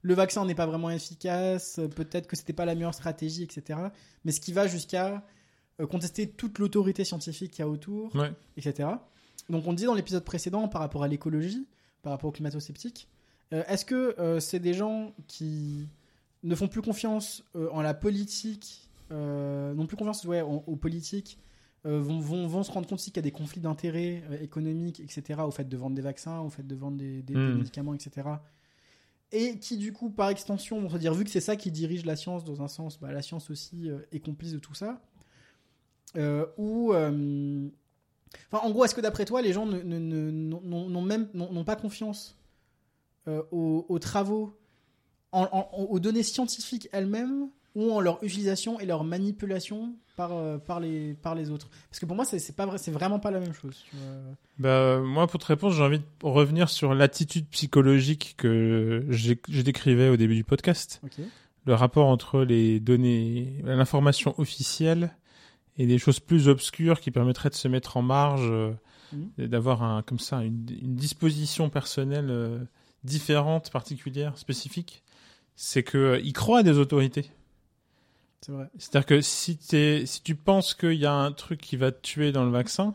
le 0.03 0.15
vaccin 0.15 0.45
n'est 0.45 0.55
pas 0.55 0.67
vraiment 0.67 0.91
efficace, 0.91 1.81
peut-être 1.97 2.29
que 2.29 2.37
c'était 2.37 2.53
pas 2.53 2.65
la 2.67 2.75
meilleure 2.77 2.95
stratégie, 2.95 3.43
etc. 3.43 3.81
Mais 4.25 4.31
ce 4.33 4.41
qui 4.41 4.53
va 4.53 4.69
jusqu'à 4.69 5.25
contester 5.91 6.29
toute 6.29 6.59
l'autorité 6.61 7.05
scientifique 7.05 7.53
qu'il 7.53 7.65
y 7.65 7.67
a 7.67 7.69
autour, 7.69 8.15
Ouais. 8.15 8.31
etc. 8.57 8.91
Donc 9.49 9.67
on 9.67 9.73
dit 9.73 9.85
dans 9.85 9.95
l'épisode 9.95 10.25
précédent 10.25 10.69
par 10.69 10.81
rapport 10.81 11.03
à 11.03 11.09
l'écologie, 11.09 11.67
par 12.03 12.13
rapport 12.13 12.29
aux 12.29 12.33
climato-sceptiques, 12.33 13.09
euh, 13.53 13.63
est-ce 13.69 13.85
que 13.85 14.15
euh, 14.21 14.41
c'est 14.41 14.59
des 14.61 14.75
gens 14.75 15.15
qui 15.27 15.89
ne 16.43 16.55
font 16.55 16.69
plus 16.69 16.83
confiance 16.83 17.43
euh, 17.57 17.69
en 17.73 17.81
la 17.83 17.95
politique, 17.95 18.89
n'ont 19.11 19.87
plus 19.87 19.97
confiance 19.97 20.25
ouais, 20.25 20.43
en- 20.43 20.63
aux 20.67 20.77
politiques, 20.77 21.39
vont, 21.85 22.21
vont, 22.21 22.47
vont 22.47 22.63
se 22.63 22.71
rendre 22.71 22.87
compte 22.87 22.99
aussi 22.99 23.11
qu'il 23.11 23.17
y 23.17 23.21
a 23.21 23.23
des 23.23 23.31
conflits 23.33 23.63
d'intérêts 23.63 24.23
économiques, 24.43 25.01
etc., 25.01 25.41
au 25.47 25.51
fait 25.51 25.67
de 25.67 25.77
vendre 25.79 25.97
des 25.97 26.03
vaccins, 26.03 26.41
au 26.41 26.51
fait 26.51 26.67
de 26.67 26.75
vendre 26.75 26.99
des, 26.99 27.23
des- 27.23 27.33
des 27.33 27.39
Mm. 27.39 27.57
médicaments, 27.57 27.95
etc. 27.95 28.29
Et 29.33 29.59
qui, 29.59 29.79
du 29.79 29.95
coup, 29.95 30.11
par 30.11 30.29
extension, 30.29 30.79
vont 30.81 30.91
se 30.91 30.99
dire, 30.99 31.15
vu 31.15 31.25
que 31.25 31.31
c'est 31.31 31.41
ça 31.41 31.57
qui 31.57 31.71
dirige 31.71 32.05
la 32.05 32.17
science 32.17 32.45
dans 32.45 32.61
un 32.61 32.69
sens, 32.69 32.99
bah, 33.01 33.11
la 33.13 33.23
science 33.23 33.49
aussi 33.51 33.89
est 34.13 34.21
complice 34.21 34.53
de 34.53 34.59
tout 34.59 34.75
ça. 34.75 35.01
Ou. 36.59 36.93
Enfin, 38.51 38.67
en 38.67 38.71
gros, 38.71 38.85
est-ce 38.85 38.95
que 38.95 39.01
d'après 39.01 39.25
toi, 39.25 39.43
les 39.43 39.53
gens 39.53 39.67
n'ont 39.67 41.03
même 41.03 41.29
n'ont 41.35 41.65
pas 41.65 41.77
confiance 41.77 42.37
euh, 43.27 43.43
aux, 43.53 43.85
aux 43.89 43.99
travaux, 43.99 44.57
en- 45.33 45.43
en- 45.53 45.69
en- 45.73 45.85
aux 45.85 46.01
données 46.01 46.23
scientifiques 46.23 46.89
elles-mêmes, 46.93 47.49
ou 47.75 47.93
en 47.93 48.01
leur 48.01 48.23
utilisation 48.25 48.81
et 48.81 48.87
leur 48.87 49.05
manipulation 49.05 49.95
par, 50.17 50.33
euh, 50.33 50.59
par, 50.59 50.81
les, 50.81 51.15
par 51.15 51.35
les 51.35 51.51
autres? 51.51 51.69
Parce 51.91 52.01
que 52.01 52.07
pour 52.07 52.17
moi, 52.17 52.25
c'est 52.25 52.57
pas 52.57 52.67
vrai, 52.67 52.79
c'est 52.79 52.91
vraiment 52.91 53.19
pas 53.21 53.31
la 53.31 53.39
même 53.41 53.53
chose. 53.53 53.85
tu 53.91 53.97
vois. 53.97 54.07
Bah, 54.59 54.99
moi, 55.01 55.27
pour 55.27 55.39
te 55.39 55.47
répondre, 55.47 55.75
j'ai 55.75 55.83
envie 55.83 55.99
de 56.01 56.05
revenir 56.23 56.71
sur 56.71 56.95
l'attitude 56.95 57.47
psychologique 57.51 58.35
que 58.39 59.05
j'ai- 59.11 59.41
je 59.49 59.63
décrivais 59.63 60.09
au 60.09 60.17
début 60.17 60.35
du 60.35 60.45
podcast. 60.45 61.01
Le 61.67 61.75
rapport 61.75 62.07
entre 62.07 62.41
les 62.41 62.81
données, 62.81 63.61
l'information 63.65 64.35
officielle 64.39 65.15
et 65.79 65.87
des 65.87 65.99
choses 65.99 66.21
plus 66.21 66.49
obscures 66.49 67.01
qui 67.01 67.11
permettraient 67.11 67.51
de 67.51 67.55
se 67.55 67.69
mettre 67.69 67.97
en 67.97 68.03
marge, 68.03 68.49
euh, 68.51 68.73
Mhm. 69.13 69.31
et 69.39 69.49
d'avoir 69.49 69.83
un, 69.83 70.03
comme 70.03 70.19
ça, 70.19 70.43
une, 70.43 70.67
une 70.83 70.95
disposition 70.97 71.71
personnelle 71.71 72.29
euh, 72.31 72.59
différente, 73.05 73.71
particulière, 73.71 74.37
spécifique. 74.37 75.03
C'est 75.57 75.83
que 75.83 75.97
euh, 75.99 76.21
ils 76.23 76.33
croient 76.35 76.59
à 76.59 76.63
des 76.63 76.77
autorités. 76.79 77.31
C'est 78.43 78.53
vrai. 78.53 78.69
C'est-à-dire 78.79 79.07
que 79.07 79.21
si, 79.21 79.57
t'es- 79.57 80.05
si 80.07 80.23
tu 80.23 80.35
penses 80.35 80.75
qu'il 80.75 80.93
y 80.95 81.07
a 81.07 81.13
un 81.15 81.33
truc 81.33 81.61
qui 81.61 81.77
va 81.77 81.91
te 81.91 82.01
tuer 82.03 82.33
dans 82.33 82.45
le 82.45 82.51
vaccin, 82.51 82.95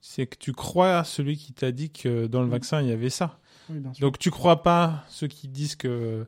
c'est 0.00 0.26
que 0.26 0.36
tu 0.38 0.52
crois 0.52 0.98
à 0.98 1.04
celui 1.04 1.36
qui 1.36 1.52
t'a 1.52 1.70
dit 1.70 1.90
que 1.90 2.26
dans 2.26 2.40
le 2.40 2.48
Mm. 2.48 2.50
vaccin 2.50 2.82
il 2.82 2.88
y 2.88 2.92
avait 2.92 3.10
ça. 3.10 3.38
Oui, 3.68 3.78
bien 3.78 3.92
sûr. 3.94 4.00
Donc 4.00 4.18
tu 4.18 4.30
crois 4.30 4.62
pas 4.62 5.04
ceux 5.08 5.28
qui 5.28 5.46
disent 5.48 5.76
que 5.76 6.26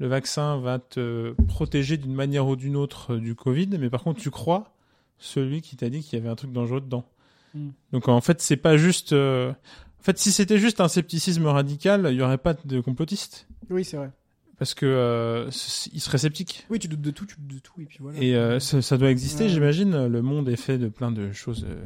le 0.00 0.06
vaccin 0.08 0.58
va 0.58 0.78
te 0.80 1.32
protéger 1.46 1.96
d'une 1.96 2.14
manière 2.14 2.46
ou 2.48 2.56
d'une 2.56 2.74
autre 2.76 3.14
euh, 3.14 3.20
du 3.20 3.34
Covid, 3.36 3.68
mais 3.78 3.88
par 3.90 4.02
contre 4.02 4.20
tu 4.20 4.30
crois 4.30 4.71
celui 5.22 5.62
qui 5.62 5.76
t'a 5.76 5.88
dit 5.88 6.02
qu'il 6.02 6.18
y 6.18 6.20
avait 6.22 6.28
un 6.30 6.34
truc 6.36 6.52
dangereux 6.52 6.80
dedans. 6.82 7.04
Mm. 7.54 7.68
Donc 7.92 8.08
en 8.08 8.20
fait 8.20 8.40
c'est 8.42 8.56
pas 8.56 8.76
juste. 8.76 9.12
euh, 9.12 9.50
En 10.00 10.02
fait 10.02 10.18
si 10.18 10.32
c'était 10.32 10.58
juste 10.58 10.80
un 10.80 10.88
scepticisme 10.88 11.46
radical, 11.46 12.08
il 12.10 12.16
y 12.16 12.22
aurait 12.22 12.38
pas 12.38 12.54
de 12.54 12.80
complotistes 12.80 13.46
Oui, 13.70 13.84
c'est 13.84 13.96
vrai. 13.96 14.10
parce 14.58 14.74
que 14.74 14.84
euh, 14.86 15.48
ils 15.92 16.00
seraient 16.00 16.18
sceptiques. 16.18 16.66
Oui, 16.70 16.78
tu 16.78 16.88
doutes 16.88 17.00
de 17.00 17.10
tout, 17.10 17.24
tu 17.26 17.36
doutes 17.38 17.54
de 17.56 17.60
tout, 17.60 17.80
et 17.80 17.84
puis 17.86 17.98
voilà. 18.00 18.18
Et 18.20 18.34
euh, 18.34 18.58
ça, 18.60 18.82
ça 18.82 18.98
doit 18.98 19.10
exister, 19.10 19.44
Ouais. 19.44 19.50
j'imagine. 19.50 20.06
Le 20.06 20.22
monde 20.22 20.48
est 20.48 20.56
fait 20.56 20.78
de 20.78 20.88
plein 20.88 21.10
de 21.12 21.32
choses 21.32 21.64
euh, 21.68 21.82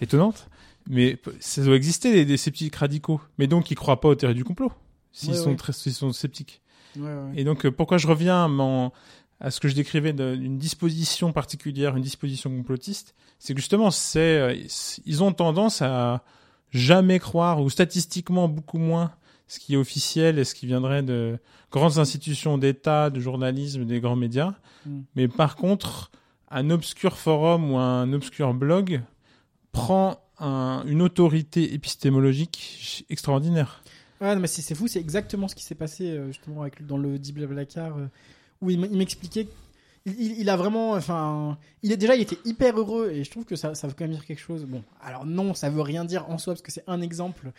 étonnantes. 0.00 0.48
Mais 0.88 1.16
ça 1.38 1.62
doit 1.62 1.76
exister, 1.76 2.12
des, 2.12 2.24
des 2.24 2.36
sceptiques 2.36 2.74
radicaux. 2.74 3.20
Mais 3.38 3.46
donc, 3.46 3.70
ils 3.70 3.76
croient 3.76 4.00
pas 4.00 4.08
aux 4.08 4.14
théories 4.16 4.34
du 4.34 4.42
complot. 4.44 4.72
S'ils 5.12 5.30
Ouais, 5.30 5.36
sont, 5.36 5.50
ouais. 5.50 5.56
très, 5.56 5.72
s'ils 5.72 5.92
sont 5.92 6.10
sceptiques. 6.12 6.60
Et 7.36 7.44
donc, 7.44 7.68
pourquoi 7.70 7.98
je 7.98 8.06
reviens 8.08 8.44
à, 8.44 8.48
mon- 8.48 8.90
à 9.42 9.50
ce 9.50 9.60
que 9.60 9.68
je 9.68 9.74
décrivais 9.74 10.12
d'une 10.14 10.56
disposition 10.56 11.32
particulière, 11.32 11.96
une 11.96 12.02
disposition 12.02 12.48
complotiste, 12.48 13.14
c'est 13.40 13.54
que 13.54 13.60
justement, 13.60 13.90
c'est, 13.90 14.20
euh, 14.38 14.54
ils 15.04 15.22
ont 15.22 15.32
tendance 15.32 15.82
à 15.82 16.22
jamais 16.70 17.18
croire, 17.18 17.60
ou 17.60 17.68
statistiquement 17.68 18.48
beaucoup 18.48 18.78
moins, 18.78 19.12
ce 19.48 19.58
qui 19.58 19.74
est 19.74 19.76
officiel 19.76 20.38
et 20.38 20.44
ce 20.44 20.54
qui 20.54 20.66
viendrait 20.66 21.02
de 21.02 21.38
grandes 21.70 21.98
institutions 21.98 22.56
d'État, 22.56 23.10
de 23.10 23.20
journalisme, 23.20 23.84
des 23.84 24.00
grands 24.00 24.16
médias. 24.16 24.54
Mm. 24.86 25.00
Mais 25.16 25.28
par 25.28 25.56
contre, 25.56 26.10
un 26.50 26.70
obscur 26.70 27.18
forum 27.18 27.72
ou 27.72 27.76
un 27.78 28.12
obscur 28.12 28.54
blog 28.54 29.02
prend 29.72 30.20
un- 30.38 30.84
une 30.86 31.02
autorité 31.02 31.74
épistémologique 31.74 33.04
extraordinaire. 33.10 33.82
Ouais, 34.20 34.34
non, 34.34 34.40
mais 34.40 34.46
c'est 34.46 34.62
c'est 34.62 34.74
fou, 34.76 34.86
c'est 34.86 35.00
exactement 35.00 35.48
ce 35.48 35.54
qui 35.56 35.64
s'est 35.64 35.74
passé 35.74 36.10
euh, 36.10 36.28
justement 36.28 36.62
avec, 36.62 36.86
dans 36.86 36.96
le 36.96 37.18
dit 37.18 37.32
Blablacar, 37.32 37.96
euh, 37.98 38.06
où 38.62 38.70
il 38.70 38.78
m'expliquait. 38.80 39.48
Il, 40.06 40.40
il- 40.40 40.48
a 40.50 40.56
vraiment, 40.56 40.92
enfin, 40.92 41.56
il 41.84 41.92
est 41.92 41.96
déjà, 41.96 42.16
il 42.16 42.22
était 42.22 42.38
hyper 42.44 42.76
heureux 42.78 43.10
et 43.12 43.22
je 43.22 43.30
trouve 43.30 43.44
que 43.44 43.54
ça, 43.54 43.74
ça 43.76 43.86
veut 43.86 43.94
quand 43.96 44.04
même 44.04 44.12
dire 44.14 44.24
quelque 44.26 44.40
chose. 44.40 44.64
Bon, 44.64 44.82
alors 45.00 45.24
non, 45.26 45.54
ça 45.54 45.68
veut 45.70 45.80
rien 45.82 46.04
dire 46.04 46.28
en 46.28 46.38
soi 46.38 46.54
parce 46.54 46.62
que 46.62 46.72
c'est 46.72 46.82
un 46.88 47.00
exemple, 47.00 47.52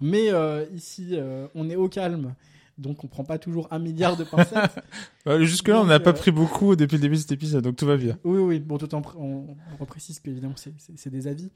mais 0.00 0.30
euh, 0.32 0.64
ici, 0.74 1.08
euh, 1.12 1.46
on 1.54 1.68
est 1.68 1.76
au 1.76 1.88
calme, 1.90 2.34
donc 2.78 3.04
on 3.04 3.06
prend 3.06 3.24
pas 3.24 3.36
toujours 3.38 3.68
un 3.70 3.78
milliard 3.78 4.16
de 4.16 4.24
pincettes. 4.24 4.80
Euh, 5.26 5.44
Jusque-là, 5.44 5.76
on 5.76 5.80
Donc, 5.80 5.88
n'a 5.90 6.00
pas 6.00 6.14
pris 6.14 6.30
beaucoup 6.30 6.74
depuis 6.74 6.96
le 6.96 7.02
début 7.02 7.16
de 7.16 7.20
cet 7.20 7.32
épisode, 7.32 7.62
donc 7.64 7.76
tout 7.76 7.84
va 7.84 7.98
bien. 7.98 8.16
oui, 8.24 8.38
oui, 8.38 8.58
bon, 8.60 8.78
tout 8.78 8.94
en 8.94 9.02
on, 9.18 9.48
on 9.72 9.76
reprécise 9.78 10.18
qu'évidemment 10.20 10.54
c'est- 10.56 11.08
des 11.10 11.26
avis, 11.26 11.50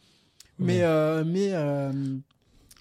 mais 0.58 0.82
mais 1.24 1.52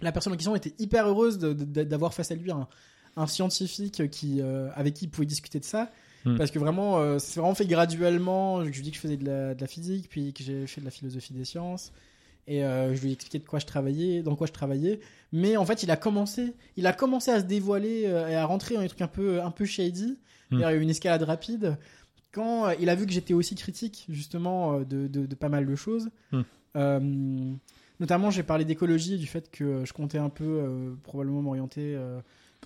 la 0.02 0.12
personne 0.12 0.34
en 0.34 0.36
question 0.36 0.54
était 0.56 0.74
hyper 0.80 1.08
heureuse 1.08 1.38
d'avoir 1.40 2.14
face 2.14 2.32
à 2.32 2.36
lui 2.36 2.52
un, 2.52 2.68
un 3.16 3.28
scientifique 3.28 4.10
qui, 4.10 4.42
avec 4.76 4.96
qui 4.96 5.06
il 5.06 5.10
pouvait 5.10 5.26
discuter 5.28 5.60
de 5.62 5.66
ça. 5.66 5.90
Hmm. 6.26 6.38
Parce 6.38 6.52
que 6.52 6.60
vraiment, 6.60 7.00
euh, 7.00 7.20
c'est 7.20 7.40
vraiment 7.40 7.56
fait 7.56 7.66
graduellement. 7.66 8.64
Je 8.64 8.70
lui 8.70 8.82
dit 8.82 8.92
que 8.92 8.96
je 8.96 9.02
faisais 9.02 9.18
de 9.18 9.26
la, 9.26 9.56
de 9.56 9.62
la 9.62 9.68
physique, 9.68 10.08
puis 10.10 10.34
que 10.34 10.44
j'ai 10.44 10.68
fait 10.68 10.82
de 10.82 10.86
la 10.86 10.92
philosophie 10.92 11.34
des 11.34 11.46
sciences. 11.46 11.92
Et 12.48 12.64
euh, 12.64 12.94
je 12.94 13.02
lui 13.02 13.10
ai 13.10 13.14
expliqué 13.14 13.40
de 13.40 13.46
quoi 13.46 13.60
je 13.60 13.66
travaillais, 13.66 14.22
dans 14.22 14.36
quoi 14.36 14.48
je 14.48 14.52
travaillais. 14.52 15.00
Mais 15.32 15.58
en 15.58 15.66
fait, 15.66 15.84
il 15.84 15.92
a 15.92 15.98
commencé, 15.98 16.54
il 16.76 16.88
a 16.88 16.94
commencé 16.94 17.32
à 17.32 17.40
se 17.40 17.46
dévoiler 17.46 18.04
euh, 18.06 18.28
et 18.28 18.36
à 18.36 18.46
rentrer 18.46 18.76
dans 18.76 18.82
des 18.82 18.88
trucs 18.88 19.02
un 19.02 19.08
peu, 19.08 19.42
un 19.42 19.52
peu 19.52 19.66
shady. 19.66 20.18
A 20.52 20.76
eu 20.76 20.82
une 20.82 20.92
escalade 20.92 21.24
rapide. 21.24 21.78
Quand 22.32 22.70
il 22.72 22.88
a 22.90 22.96
vu 22.96 23.08
que 23.08 23.12
j'étais 23.12 23.34
aussi 23.34 23.56
critique, 23.56 24.06
justement, 24.08 24.82
de, 24.82 25.08
de, 25.08 25.26
de 25.26 25.36
pas 25.36 25.50
mal 25.50 25.66
de 25.66 25.76
choses. 25.76 26.10
Hmm. 26.32 27.56
Notamment, 28.00 28.30
j'ai 28.30 28.44
parlé 28.44 28.64
d'écologie 28.64 29.16
et 29.16 29.18
du 29.18 29.26
fait 29.26 29.50
que 29.50 29.84
je 29.84 29.94
comptais 29.94 30.20
un 30.20 30.30
peu 30.30 30.96
probablement 31.02 31.42
m'orienter 31.42 31.98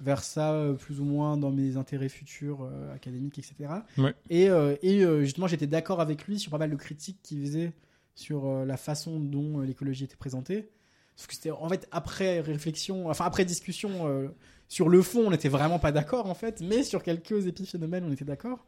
vers 0.01 0.23
ça, 0.23 0.53
euh, 0.53 0.73
plus 0.73 0.99
ou 0.99 1.03
moins 1.05 1.37
dans 1.37 1.51
mes 1.51 1.77
intérêts 1.77 2.09
futurs 2.09 2.63
euh, 2.63 2.93
académiques, 2.93 3.39
etc. 3.39 3.55
Ouais. 3.97 4.13
Et, 4.29 4.43
et 4.45 5.03
euh, 5.03 5.21
justement, 5.23 5.47
j'étais 5.47 5.67
d'accord 5.67 6.01
avec 6.01 6.27
lui 6.27 6.39
sur 6.39 6.51
pas 6.51 6.57
mal 6.57 6.69
de 6.69 6.75
critiques 6.75 7.19
qu'il 7.23 7.41
faisait 7.41 7.73
sur 8.15 8.65
la 8.65 8.77
façon 8.77 9.19
dont 9.19 9.59
l'écologie 9.59 10.05
était 10.05 10.15
présentée. 10.15 10.69
Parce 11.15 11.27
que 11.27 11.33
c'était 11.33 11.51
en 11.51 11.67
fait 11.67 11.87
après 11.91 12.41
réflexion, 12.41 13.09
enfin 13.09 13.25
après 13.25 13.43
discussion 13.43 14.07
euh, 14.07 14.27
sur 14.67 14.87
le 14.87 15.01
fond, 15.01 15.25
on 15.27 15.31
n'était 15.31 15.49
vraiment 15.49 15.79
pas 15.79 15.91
d'accord 15.91 16.27
en 16.29 16.35
fait, 16.35 16.61
mais 16.61 16.83
sur 16.83 17.01
quelques 17.01 17.47
épiphénomènes, 17.47 18.03
on 18.05 18.11
était 18.11 18.25
d'accord. 18.25 18.65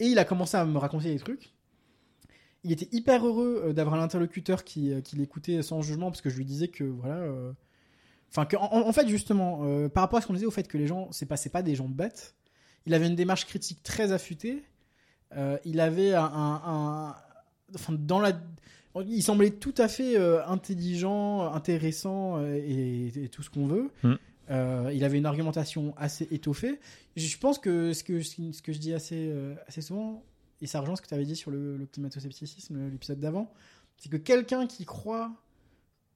Et 0.00 0.06
il 0.06 0.18
a 0.18 0.24
commencé 0.24 0.56
à 0.56 0.64
me 0.64 0.78
raconter 0.78 1.12
des 1.12 1.20
trucs. 1.20 1.52
Il 2.64 2.72
était 2.72 2.88
hyper 2.92 3.24
heureux 3.26 3.72
d'avoir 3.72 3.94
un 3.94 4.02
interlocuteur 4.02 4.64
qui, 4.64 4.92
qui 5.02 5.16
l'écoutait 5.16 5.62
sans 5.62 5.82
jugement 5.82 6.10
parce 6.10 6.22
que 6.22 6.30
je 6.30 6.36
lui 6.36 6.44
disais 6.44 6.68
que 6.68 6.82
voilà. 6.82 7.16
euh, 7.16 7.52
Enfin, 8.36 8.46
que, 8.46 8.56
en, 8.56 8.88
en 8.88 8.92
fait, 8.92 9.06
justement, 9.06 9.60
euh, 9.62 9.88
par 9.88 10.02
rapport 10.02 10.18
à 10.18 10.22
ce 10.22 10.26
qu'on 10.26 10.32
disait 10.32 10.46
au 10.46 10.50
fait 10.50 10.66
que 10.66 10.76
les 10.76 10.88
gens, 10.88 11.08
c'est 11.12 11.26
pas, 11.26 11.36
pas 11.52 11.62
des 11.62 11.76
gens 11.76 11.88
bêtes, 11.88 12.34
il 12.86 12.92
avait 12.94 13.06
une 13.06 13.14
démarche 13.14 13.46
critique 13.46 13.82
très 13.84 14.10
affûtée. 14.10 14.64
Euh, 15.36 15.56
il 15.64 15.78
avait 15.78 16.14
un, 16.14 16.24
un- 16.24 16.62
un- 16.64 17.16
enfin, 17.74 17.92
dans 17.96 18.18
la, 18.18 18.32
il 19.06 19.22
semblait 19.22 19.50
tout 19.50 19.74
à 19.78 19.86
fait 19.88 20.16
euh, 20.18 20.44
intelligent, 20.46 21.52
intéressant 21.52 22.44
et, 22.44 23.12
et 23.14 23.28
tout 23.28 23.42
ce 23.42 23.50
qu'on 23.50 23.66
veut. 23.66 23.90
Mm. 24.02 24.14
Euh, 24.50 24.90
il 24.92 25.04
avait 25.04 25.18
une 25.18 25.26
argumentation 25.26 25.94
assez 25.96 26.26
étoffée. 26.30 26.78
Je 27.16 27.38
pense 27.38 27.58
que 27.58 27.92
ce 27.92 28.02
que, 28.04 28.20
ce 28.22 28.60
que 28.62 28.72
je 28.72 28.78
dis 28.78 28.92
assez, 28.94 29.32
assez 29.68 29.80
souvent, 29.80 30.22
et 30.60 30.66
ça 30.66 30.80
rejoint 30.80 30.96
ce 30.96 31.02
que 31.02 31.06
tu 31.08 31.14
avais 31.14 31.24
dit 31.24 31.36
sur 31.36 31.50
le, 31.50 31.76
le 31.76 31.86
climato-scepticisme, 31.86 32.90
l'épisode 32.90 33.20
d'avant, 33.20 33.52
c'est 33.96 34.08
que 34.10 34.16
quelqu'un 34.16 34.66
qui 34.66 34.84
croit 34.84 35.30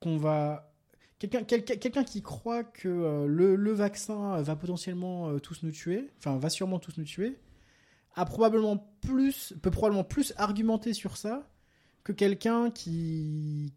qu'on 0.00 0.16
va. 0.18 0.64
Quelqu'un 1.18 2.04
qui 2.04 2.22
croit 2.22 2.62
que 2.62 2.88
euh, 2.88 3.26
le, 3.26 3.56
le 3.56 3.72
vaccin 3.72 4.40
va 4.40 4.54
potentiellement 4.54 5.28
euh, 5.30 5.38
tous 5.40 5.64
nous 5.64 5.72
tuer, 5.72 6.08
enfin 6.18 6.38
va 6.38 6.48
sûrement 6.48 6.78
tous 6.78 6.96
nous 6.96 7.04
tuer, 7.04 7.38
a 8.14 8.24
probablement 8.24 8.76
plus, 9.00 9.52
peut 9.60 9.70
probablement 9.72 10.04
plus 10.04 10.32
argumenter 10.36 10.92
sur 10.94 11.16
ça 11.16 11.48
que 12.04 12.12
quelqu'un 12.12 12.70
qui 12.70 13.72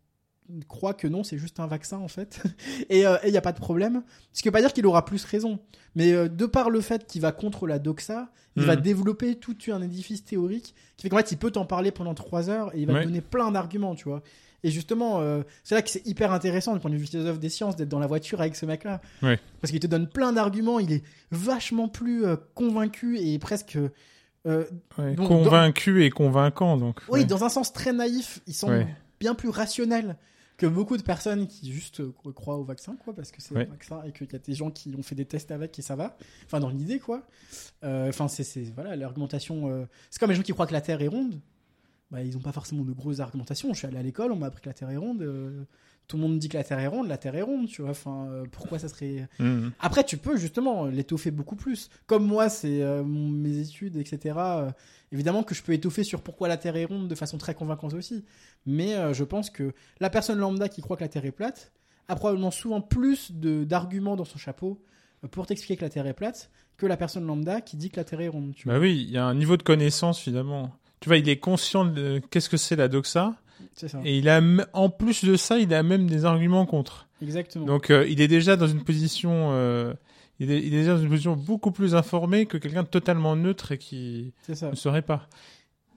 croit 0.68 0.94
que 0.94 1.08
non, 1.08 1.24
c'est 1.24 1.38
juste 1.40 1.60
un 1.60 1.66
vaccin 1.68 1.98
en 1.98 2.08
fait, 2.08 2.44
et 2.90 3.04
il 3.26 3.32
n'y 3.32 3.38
a 3.38 3.42
pas 3.42 3.54
de 3.54 3.60
problème. 3.60 4.04
Ce 4.34 4.42
qui 4.44 4.48
veut 4.50 4.52
pas 4.52 4.62
dire 4.62 4.74
qu'il 4.74 4.86
aura 4.86 5.04
plus 5.06 5.24
raison, 5.26 5.60
mais 5.96 6.12
euh, 6.12 6.28
de 6.30 6.46
par 6.46 6.70
le 6.70 6.82
fait 6.82 7.08
qu'il 7.08 7.22
va 7.22 7.32
contre 7.32 7.66
la 7.68 7.80
doxa, 7.80 8.32
il 8.56 8.62
Mhm. 8.64 8.68
va 8.68 8.76
développer 8.76 9.36
tout 9.36 9.56
un 9.70 9.82
édifice 9.82 10.26
théorique 10.26 10.76
qui 10.98 11.04
fait 11.04 11.10
qu'en 11.10 11.18
fait 11.18 11.32
il 11.32 11.38
peut 11.38 11.52
t'en 11.52 11.66
parler 11.66 11.90
pendant 11.92 12.14
trois 12.14 12.50
heures 12.50 12.76
et 12.76 12.82
il 12.82 12.86
va 12.86 12.94
Ouais. 12.94 13.00
te 13.02 13.06
donner 13.06 13.22
plein 13.22 13.50
d'arguments, 13.52 13.96
tu 13.96 14.10
vois. 14.10 14.22
Et 14.64 14.70
justement, 14.72 15.20
euh, 15.22 15.42
c'est 15.64 15.74
là 15.76 15.82
que 15.82 15.90
c'est 15.90 16.06
hyper 16.06 16.32
intéressant 16.32 16.74
du 16.74 16.80
point 16.80 16.92
de 16.92 16.96
vue 16.96 17.06
philosophe 17.06 17.40
des 17.40 17.50
sciences 17.50 17.76
d'être 17.76 17.90
dans 17.90 18.00
la 18.00 18.08
voiture 18.08 18.42
avec 18.42 18.56
ce 18.56 18.66
mec-là. 18.66 19.02
Ouais. 19.24 19.40
Parce 19.60 19.72
qu'il 19.72 19.80
te 19.80 19.88
donne 19.88 20.08
plein 20.08 20.34
d'arguments, 20.34 20.80
il 20.80 20.92
est 20.92 21.04
vachement 21.32 21.88
plus 21.88 22.26
euh, 22.26 22.36
convaincu 22.54 23.18
et 23.20 23.40
presque. 23.40 23.78
euh, 24.46 24.66
Ouais, 24.98 25.16
Donc, 25.16 25.28
convaincu 25.28 26.04
et 26.06 26.10
convaincant, 26.12 26.78
donc. 26.78 27.00
oui, 27.10 27.22
ouais. 27.22 27.26
dans 27.26 27.44
un 27.44 27.50
sens 27.50 27.74
très 27.74 27.94
naïf, 27.94 28.42
il 28.48 28.54
semble 28.54 28.74
Ouais. 28.74 28.88
bien 29.20 29.34
plus 29.36 29.50
rationnel 29.50 30.16
que 30.58 30.68
beaucoup 30.68 30.96
de 30.96 31.02
personnes 31.02 31.48
qui 31.48 31.72
juste 31.72 32.04
croient 32.36 32.58
au 32.58 32.64
vaccin, 32.64 32.96
quoi, 33.04 33.16
parce 33.16 33.32
que 33.32 33.42
c'est 33.42 33.58
un 33.58 33.64
vaccin 33.64 34.04
et 34.06 34.12
qu'il 34.12 34.32
y 34.32 34.36
a 34.36 34.40
des 34.40 34.54
gens 34.54 34.70
qui 34.70 34.94
ont 34.96 35.02
fait 35.02 35.16
des 35.16 35.26
tests 35.26 35.50
avec 35.50 35.78
et 35.80 35.82
ça 35.82 35.96
va. 35.96 36.16
Enfin, 36.46 36.60
dans 36.60 36.70
l'idée, 36.70 37.00
quoi. 37.00 37.24
Enfin, 37.84 38.28
c'est, 38.28 38.44
voilà, 38.76 38.96
l'argumentation. 38.96 39.88
C'est 40.12 40.20
comme 40.20 40.30
les 40.30 40.36
gens 40.36 40.44
qui 40.44 40.52
croient 40.52 40.68
que 40.68 40.74
la 40.74 40.82
Terre 40.82 41.02
est 41.02 41.08
ronde. 41.08 41.40
Bah, 42.12 42.22
ils 42.22 42.34
n'ont 42.34 42.42
pas 42.42 42.52
forcément 42.52 42.84
de 42.84 42.92
grosses 42.92 43.20
argumentations. 43.22 43.72
Je 43.74 43.78
suis 43.80 43.88
allé 43.88 43.98
à 43.98 44.04
l'école, 44.04 44.32
on 44.32 44.36
m'a 44.36 44.48
appris 44.48 44.62
que 44.62 44.68
la 44.70 44.74
Terre 44.74 44.90
est 44.90 44.98
ronde. 44.98 45.22
euh, 45.22 45.64
tout 46.08 46.18
le 46.18 46.24
monde 46.24 46.40
dit 46.40 46.50
que 46.50 46.58
la 46.58 46.64
Terre 46.66 46.80
est 46.80 46.88
ronde, 46.88 47.08
la 47.08 47.18
Terre 47.18 47.36
est 47.36 47.42
ronde, 47.42 47.68
tu 47.68 47.82
vois. 47.84 47.92
Enfin, 47.92 48.28
euh, 48.30 48.44
pourquoi 48.52 48.80
ça 48.80 48.90
serait 48.90 49.30
Mhm. 49.40 49.72
après, 49.80 50.04
tu 50.04 50.18
peux 50.18 50.36
justement 50.36 50.88
l'étoffer 50.88 51.32
beaucoup 51.32 51.56
plus. 51.56 51.90
Comme 52.06 52.26
moi, 52.26 52.50
c'est 52.50 52.82
euh, 52.82 53.02
mes 53.06 53.60
études, 53.60 53.96
etc. 53.96 54.36
évidemment 55.14 55.44
que 55.44 55.56
je 55.56 55.64
peux 55.64 55.72
étoffer 55.72 56.04
sur 56.04 56.22
pourquoi 56.22 56.50
la 56.50 56.58
Terre 56.58 56.76
est 56.76 56.84
ronde 56.86 57.08
de 57.08 57.16
façon 57.16 57.38
très 57.38 57.54
convaincante 57.56 57.94
aussi. 57.94 58.26
Mais 58.66 59.14
je 59.14 59.24
pense 59.24 59.50
que 59.50 59.74
la 60.02 60.10
personne 60.10 60.38
lambda 60.38 60.68
qui 60.68 60.82
croit 60.82 60.98
que 60.98 61.04
la 61.04 61.08
Terre 61.10 61.24
est 61.26 61.32
plate 61.32 61.72
a 62.10 62.16
probablement 62.18 62.52
souvent 62.52 62.82
plus 62.82 63.32
de- 63.32 63.64
d'arguments 63.64 64.18
dans 64.18 64.26
son 64.26 64.38
chapeau 64.38 64.84
pour 65.32 65.46
t'expliquer 65.48 65.78
que 65.78 65.86
la 65.86 65.90
Terre 65.90 66.08
est 66.08 66.14
plate 66.14 66.50
que 66.78 66.86
la 66.88 66.98
personne 66.98 67.26
lambda 67.26 67.62
qui 67.62 67.78
dit 67.78 67.90
que 67.90 67.98
la 67.98 68.04
Terre 68.04 68.22
est 68.22 68.28
ronde. 68.28 68.54
Tu 68.56 68.66
vois. 68.66 68.74
Bah 68.74 68.80
oui, 68.82 69.06
il 69.08 69.12
y 69.12 69.18
a 69.18 69.26
un 69.26 69.36
niveau 69.36 69.56
de 69.56 69.64
connaissance, 69.64 70.20
finalement. 70.20 70.72
Tu 71.02 71.10
vois, 71.10 71.18
il 71.18 71.28
est 71.28 71.38
conscient 71.38 71.84
de 71.84 72.22
qu'est-ce 72.30 72.50
que 72.50 72.58
c'est 72.58 72.76
la 72.76 72.88
doxa, 72.88 73.36
ça. 73.76 74.00
et 74.06 74.20
il 74.20 74.30
a, 74.30 74.40
en 74.74 74.90
plus 74.90 75.26
de 75.26 75.36
ça, 75.36 75.58
il 75.58 75.74
a 75.74 75.84
même 75.84 76.08
des 76.08 76.26
arguments 76.26 76.66
contre. 76.66 77.10
Exactement. 77.22 77.66
Donc, 77.66 77.90
euh, 77.90 78.08
il 78.08 78.22
est 78.22 78.28
déjà 78.28 78.56
dans 78.56 78.68
une 78.68 78.84
position, 78.84 79.50
euh, 79.52 79.94
il, 80.40 80.52
est, 80.52 80.60
il 80.60 80.68
est 80.68 80.78
déjà 80.78 80.96
dans 80.96 81.02
une 81.02 81.10
position 81.10 81.36
beaucoup 81.36 81.72
plus 81.72 81.96
informée 81.96 82.46
que 82.46 82.58
quelqu'un 82.58 82.84
de 82.84 82.88
totalement 82.88 83.36
neutre 83.36 83.72
et 83.72 83.78
qui 83.80 84.34
ne 84.48 84.76
serait 84.76 85.02
pas. 85.02 85.28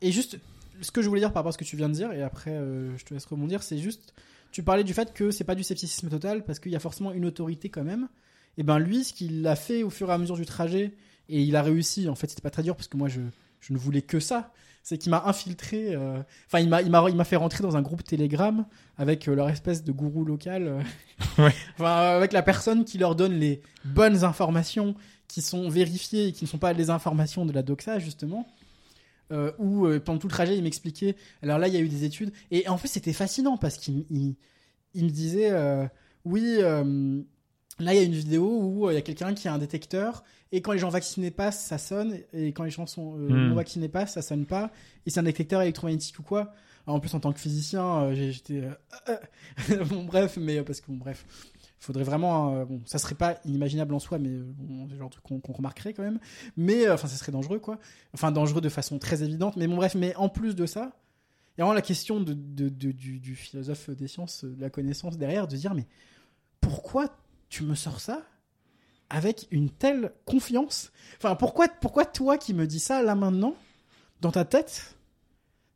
Et 0.01 0.11
juste, 0.11 0.39
ce 0.81 0.91
que 0.91 1.03
je 1.03 1.09
voulais 1.09 1.21
dire 1.21 1.33
par 1.33 1.41
rapport 1.41 1.51
à 1.51 1.53
ce 1.53 1.59
que 1.59 1.65
tu 1.65 1.77
viens 1.77 1.91
de 1.91 1.95
dire, 1.95 2.11
et 2.13 2.23
après 2.23 2.53
euh, 2.53 2.97
je 2.97 3.05
te 3.05 3.13
laisse 3.13 3.27
rebondir, 3.27 3.63
c'est 3.63 3.79
juste, 3.79 4.15
tu 4.53 4.63
parlais 4.63 4.85
du 4.85 4.95
fait 4.95 5.13
que 5.13 5.31
c'est 5.31 5.45
pas 5.45 5.55
du 5.55 5.65
scepticisme 5.65 6.09
total 6.09 6.45
parce 6.45 6.59
qu'il 6.59 6.73
y 6.73 6.77
a 6.77 6.81
forcément 6.81 7.13
une 7.13 7.27
autorité 7.27 7.69
quand 7.69 7.85
même. 7.85 8.09
Et 8.57 8.63
ben 8.63 8.79
lui, 8.79 9.05
ce 9.05 9.13
qu'il 9.13 9.47
a 9.47 9.57
fait 9.57 9.83
au 9.83 9.91
fur 9.91 10.09
et 10.11 10.13
à 10.15 10.19
mesure 10.19 10.37
du 10.37 10.47
trajet, 10.47 10.93
et 11.29 11.43
il 11.43 11.57
a 11.57 11.63
réussi, 11.63 12.09
en 12.09 12.15
fait 12.15 12.29
c'était 12.29 12.43
pas 12.43 12.51
très 12.51 12.63
dur 12.63 12.75
parce 12.75 12.89
que 12.89 12.97
moi 12.97 13.09
je, 13.09 13.21
je 13.61 13.73
ne 13.73 13.79
voulais 13.79 14.03
que 14.03 14.21
ça. 14.21 14.53
C'est 14.87 14.99
qu'il 14.99 15.11
m'a 15.11 15.22
infiltré. 15.24 15.95
euh, 15.95 16.22
Enfin, 16.47 16.61
il 16.61 16.68
m'a, 16.68 16.82
il 16.82 16.91
m'a, 16.91 17.05
il 17.09 17.16
m'a 17.16 17.24
fait 17.24 17.37
rentrer 17.37 17.62
dans 17.62 17.74
un 17.76 17.80
groupe 17.82 18.05
Telegram 18.05 18.64
avec 18.99 19.26
euh, 19.26 19.35
leur 19.35 19.49
espèce 19.49 19.82
de 19.82 19.91
gourou 19.93 20.24
local. 20.24 20.68
euh. 20.68 20.82
Ouais. 21.78 21.87
avec 21.87 22.32
la 22.32 22.43
personne 22.43 22.85
qui 22.85 22.99
leur 22.99 23.16
donne 23.16 23.32
les 23.32 23.62
bonnes 23.85 24.22
informations 24.24 24.95
qui 25.26 25.41
sont 25.43 25.68
vérifiées 25.70 26.28
et 26.28 26.32
qui 26.32 26.45
ne 26.45 26.49
sont 26.49 26.59
pas 26.59 26.72
les 26.74 26.91
informations 26.91 27.45
de 27.47 27.53
la 27.53 27.62
doxa 27.62 27.99
justement. 27.99 28.47
Euh, 29.32 29.51
où 29.59 29.87
euh, 29.87 29.99
pendant 30.01 30.18
tout 30.18 30.26
le 30.26 30.32
trajet, 30.32 30.55
il 30.57 30.62
m'expliquait. 30.62 31.16
Alors 31.43 31.59
là, 31.59 31.66
il 31.66 31.72
y 31.74 31.78
a 31.78 31.80
eu 31.80 31.89
des 31.89 32.05
études 32.05 32.30
et 32.51 32.68
en 32.68 32.76
fait, 32.76 32.89
c'était 32.89 33.14
fascinant 33.14 33.57
parce 33.57 33.78
qu'il 33.78 34.05
il, 34.11 34.35
il 34.93 35.05
me 35.07 35.11
disait, 35.11 35.51
euh, 35.51 35.87
oui. 36.26 36.59
Là, 37.81 37.93
il 37.93 37.97
y 37.97 38.01
a 38.01 38.05
une 38.05 38.12
vidéo 38.12 38.47
où 38.61 38.87
euh, 38.87 38.93
il 38.93 38.95
y 38.95 38.99
a 38.99 39.03
quelqu'un 39.03 39.35
qui 39.35 39.49
a 39.49 39.53
un 39.55 39.59
détecteur 39.59 40.22
et 40.53 40.61
quand 40.62 40.72
les 40.72 40.79
gens 40.79 40.91
vaccinés 40.91 41.31
passent, 41.33 41.64
ça 41.64 41.79
sonne 41.79 42.18
et 42.33 42.53
quand 42.53 42.62
les 42.64 42.70
gens 42.70 42.87
sont 42.87 43.16
euh, 43.18 43.29
Hmm. 43.29 43.49
non 43.49 43.55
vaccinés 43.57 43.89
passent, 43.89 44.12
ça 44.14 44.22
sonne 44.22 44.47
pas. 44.47 44.70
Et 45.07 45.11
c'est 45.11 45.18
un 45.20 45.25
détecteur 45.25 45.61
électromagnétique 45.62 46.18
ou 46.20 46.22
quoi 46.22 46.53
Alors, 46.87 46.97
En 46.97 47.01
plus, 47.01 47.12
en 47.14 47.20
tant 47.20 47.33
que 47.33 47.41
physicien, 47.41 47.85
euh, 48.05 48.14
j'étais 48.14 48.62
euh, 49.09 49.16
bon 49.91 50.05
bref, 50.05 50.37
mais 50.41 50.62
parce 50.62 50.81
que 50.81 50.87
bon 50.93 50.97
bref, 50.99 51.27
faudrait 51.81 52.05
vraiment 52.05 52.55
euh, 52.55 52.64
bon, 52.64 52.81
ça 52.87 52.99
serait 52.99 53.16
pas 53.16 53.39
inimaginable 53.45 53.93
en 53.93 53.99
soi, 53.99 54.18
mais 54.18 54.31
bon, 54.31 54.87
c'est 54.87 54.93
le 54.95 54.99
genre 55.01 55.11
de 55.11 55.14
truc 55.16 55.43
qu'on 55.43 55.53
remarquerait 55.53 55.93
quand 55.95 56.05
même. 56.05 56.20
Mais 56.57 56.89
enfin, 56.89 57.09
ça 57.09 57.16
serait 57.16 57.33
dangereux 57.33 57.59
quoi. 57.59 57.79
Enfin, 58.14 58.31
dangereux 58.31 58.61
de 58.61 58.68
façon 58.68 58.99
très 59.01 59.25
évidente. 59.25 59.57
Mais 59.57 59.66
bon 59.66 59.77
bref, 59.77 59.97
mais 59.97 60.14
en 60.14 60.29
plus 60.29 60.55
de 60.55 60.64
ça, 60.66 60.93
il 61.57 61.61
y 61.61 61.62
a 61.62 61.64
vraiment 61.64 61.75
la 61.75 61.83
question 61.83 62.20
de, 62.20 62.33
de- 62.35 62.68
de- 62.68 62.93
du, 62.93 63.18
du 63.18 63.35
philosophe 63.35 63.91
des 63.91 64.07
sciences, 64.09 64.45
de 64.45 64.61
la 64.61 64.70
connaissance 64.70 65.18
derrière, 65.18 65.49
de 65.49 65.57
dire 65.57 65.75
mais 65.75 65.87
pourquoi 66.61 67.09
tu 67.55 67.63
me 67.65 67.75
sors 67.75 68.01
ça 68.01 68.23
avec 69.11 69.47
une 69.51 69.71
telle 69.71 70.13
confiance? 70.25 70.91
Enfin, 71.19 71.37
pourquoi, 71.37 71.69
pourquoi 71.69 72.05
toi 72.05 72.37
qui 72.39 72.55
me 72.55 72.67
dis 72.67 72.81
ça 72.81 73.03
là 73.03 73.15
maintenant, 73.15 73.55
dans 74.21 74.33
ta 74.33 74.45
tête, 74.45 74.97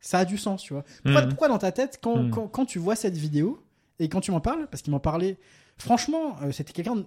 ça 0.01 0.19
a 0.19 0.25
du 0.25 0.37
sens, 0.37 0.61
tu 0.63 0.73
vois? 0.73 0.83
Pourquoi, 1.03 1.21
Mhm. 1.21 1.29
pourquoi 1.29 1.47
dans 1.47 1.57
ta 1.57 1.71
tête, 1.71 1.99
quand, 2.01 2.23
Mhm. 2.23 2.31
quand, 2.31 2.47
quand 2.47 2.65
tu 2.65 2.79
vois 2.79 2.95
cette 2.95 3.15
vidéo 3.17 3.63
et 3.99 4.09
quand 4.09 4.21
tu 4.21 4.31
m'en 4.31 4.41
parles, 4.41 4.67
parce 4.69 4.81
qu'il 4.81 4.91
m'en 4.91 4.99
parlait, 4.99 5.37
franchement, 5.77 6.35
euh, 6.41 6.51
c'était 6.51 6.73
quelqu'un 6.73 6.95
de 6.97 7.05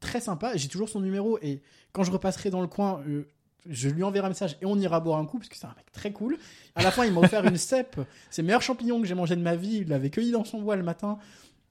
très 0.00 0.20
sympa. 0.20 0.56
J'ai 0.56 0.68
toujours 0.68 0.88
son 0.88 1.00
numéro 1.00 1.38
et 1.42 1.62
quand 1.92 2.04
je 2.04 2.10
repasserai 2.10 2.50
dans 2.50 2.60
le 2.60 2.66
coin, 2.68 3.02
euh, 3.06 3.26
je 3.66 3.88
lui 3.88 4.02
enverrai 4.02 4.26
un 4.26 4.30
message 4.30 4.56
et 4.60 4.66
on 4.66 4.76
ira 4.78 4.98
boire 5.00 5.18
un 5.20 5.24
coup 5.26 5.38
parce 5.38 5.48
que 5.48 5.56
c'est 5.56 5.66
un 5.66 5.74
mec 5.76 5.90
très 5.92 6.10
cool. 6.12 6.36
À 6.74 6.82
la 6.82 6.90
fin, 6.90 7.04
il 7.04 7.12
m'a 7.12 7.20
offert 7.20 7.44
une 7.46 7.56
cèpe. 7.56 8.00
C'est 8.30 8.42
le 8.42 8.46
meilleur 8.46 8.62
champignon 8.62 9.00
que 9.00 9.06
j'ai 9.06 9.14
mangé 9.14 9.36
de 9.36 9.40
ma 9.42 9.54
vie. 9.56 9.78
Il 9.82 9.88
l'avait 9.88 10.10
cueilli 10.10 10.32
dans 10.32 10.44
son 10.44 10.60
bois 10.60 10.74
le 10.76 10.82
matin. 10.82 11.18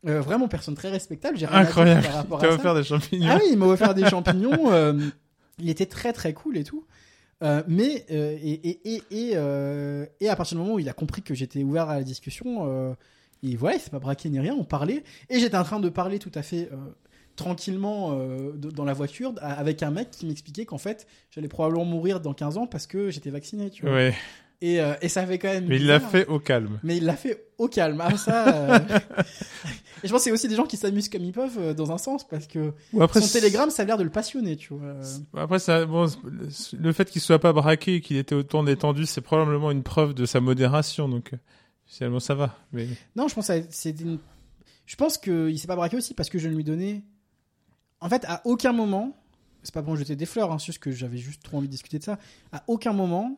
Euh, 0.08 0.20
vraiment, 0.22 0.47
personne 0.47 0.74
très 0.76 0.89
respectable. 0.89 1.38
J'ai 1.38 1.45
rien 1.45 1.60
à 1.60 1.62
dire 1.62 1.70
Incroyable. 1.70 2.04
par 2.04 2.14
rapport 2.16 2.39
T'as 2.39 2.47
à 2.47 2.49
ça. 2.52 2.56
offert 2.56 2.76
des 2.76 2.84
champignons. 2.84 3.28
Ah 3.30 3.38
oui, 3.39 3.49
il 3.52 3.58
m'a 3.58 3.66
offert 3.68 3.93
des 3.93 4.10
champignons. 4.10 4.72
euh, 4.72 4.93
il 5.60 5.70
était 5.70 5.86
très 5.86 6.12
très 6.14 6.34
cool 6.34 6.58
et 6.58 6.64
tout. 6.64 6.86
Euh, 7.43 7.62
mais 7.68 8.06
et, 8.10 8.70
et, 8.70 8.82
et, 8.95 9.04
et, 9.12 9.32
et 10.20 10.30
à 10.30 10.36
partir 10.36 10.58
du 10.58 10.64
moment 10.64 10.76
où 10.76 10.80
il 10.80 10.89
a 10.89 10.93
compris 10.93 11.22
que 11.22 11.34
j'étais 11.36 11.64
ouvert 11.64 11.89
à 11.89 11.95
la 11.97 12.04
discussion, 12.04 12.95
et 13.43 13.56
voilà, 13.56 13.76
il 13.78 13.80
s'est 13.80 13.89
pas 13.91 13.99
braqué 13.99 14.30
ni 14.30 14.39
rien, 14.39 14.56
on 14.58 14.64
parlait. 14.64 15.04
Et 15.30 15.39
j'étais 15.39 15.58
en 15.58 15.64
train 15.64 15.80
de 15.80 15.89
parler 15.89 16.18
tout 16.20 16.32
à 16.36 16.41
fait 16.43 16.70
tranquillement 17.36 18.12
de- 18.16 18.72
dans 18.72 18.86
la 18.86 18.93
voiture 18.93 19.34
avec 19.41 19.82
un 19.84 19.91
mec 19.91 20.12
qui 20.12 20.26
m'expliquait 20.26 20.66
qu'en 20.66 20.78
fait 20.78 21.08
j'allais 21.32 21.47
probablement 21.47 21.86
mourir 21.86 22.20
dans 22.20 22.34
15 22.34 22.58
ans 22.58 22.68
parce 22.68 22.88
que 22.88 23.10
j'étais 23.10 23.30
vacciné. 23.30 23.70
Tu 23.70 23.84
vois. 23.86 23.93
Ouais. 23.95 24.14
Et, 24.62 24.80
euh, 24.80 24.93
et 25.01 25.09
ça 25.09 25.26
fait 25.26 25.39
quand 25.39 25.47
même. 25.47 25.66
Mais 25.68 25.78
il 25.78 25.88
l'a 25.88 25.99
fait 25.99 26.28
au 26.28 26.39
calme. 26.39 26.80
Mais 26.84 26.97
il 26.97 27.05
l'a 27.05 27.16
fait 27.16 27.47
au 27.57 27.68
calme. 27.68 27.99
Ah, 27.99 28.16
ça. 28.16 28.47
euh, 28.76 28.80
et 30.03 30.07
je 30.07 30.12
pense 30.12 30.20
que 30.20 30.24
c'est 30.26 30.32
aussi 30.32 30.47
des 30.47 30.55
gens 30.55 30.66
qui 30.66 30.78
s'amusent 30.78 31.09
comme 31.09 31.24
ils 31.24 31.32
peuvent 31.32 31.57
euh, 31.57 31.74
dans 31.74 31.91
un 31.91 31.97
sens 31.97 32.28
parce 32.28 32.45
que 32.47 32.72
après, 32.99 33.22
son 33.22 33.28
télégramme, 33.28 33.72
ça 33.72 33.82
a 33.82 33.86
l'air 33.86 33.97
de 33.97 34.03
le 34.03 34.12
passionner, 34.12 34.55
tu 34.57 34.74
vois. 34.76 34.93
Après, 35.36 35.57
ça, 35.57 35.86
bon, 35.86 36.05
le- 36.80 36.93
fait 36.93 37.09
qu'il 37.09 37.22
soit 37.22 37.39
pas 37.39 37.53
braqué 37.53 37.95
et 37.95 38.01
qu'il 38.01 38.18
était 38.18 38.36
autant 38.36 38.64
détendu, 38.64 39.05
c'est 39.07 39.22
probablement 39.22 39.72
une 39.72 39.82
preuve 39.84 40.14
de 40.14 40.26
sa 40.26 40.39
modération. 40.41 41.09
Donc, 41.09 41.32
finalement, 41.86 42.20
ça 42.20 42.36
va. 42.36 42.55
Mais 42.72 42.88
Non, 43.16 43.28
je 43.28 43.34
pense 43.36 43.47
que 43.47 43.64
c'est 43.72 43.99
une... 43.99 44.20
Je 44.86 44.95
pense 44.95 45.18
qu'il 45.18 45.57
s'est 45.57 45.68
pas 45.68 45.76
braqué 45.76 45.97
aussi 45.97 46.14
parce 46.14 46.30
que 46.30 46.38
je 46.38 46.49
ne 46.49 46.55
lui 46.55 46.64
donnais. 46.64 47.01
En 47.99 48.09
fait, 48.09 48.26
à 48.28 48.41
aucun 48.45 48.74
moment. 48.74 49.18
C'est 49.64 49.74
pas 49.74 49.84
pour 49.84 49.93
me 49.93 49.97
jeter 49.97 50.16
des 50.16 50.26
fleurs, 50.26 50.51
hein, 50.51 50.57
c'est 50.57 50.66
juste 50.68 50.80
que 50.80 50.91
j'avais 50.91 51.18
juste 51.20 51.43
trop 51.43 51.57
envie 51.57 51.68
de 51.68 51.72
discuter 51.72 51.99
de 51.99 52.03
ça. 52.03 52.18
À 52.51 52.64
aucun 52.68 52.93
moment, 52.93 53.38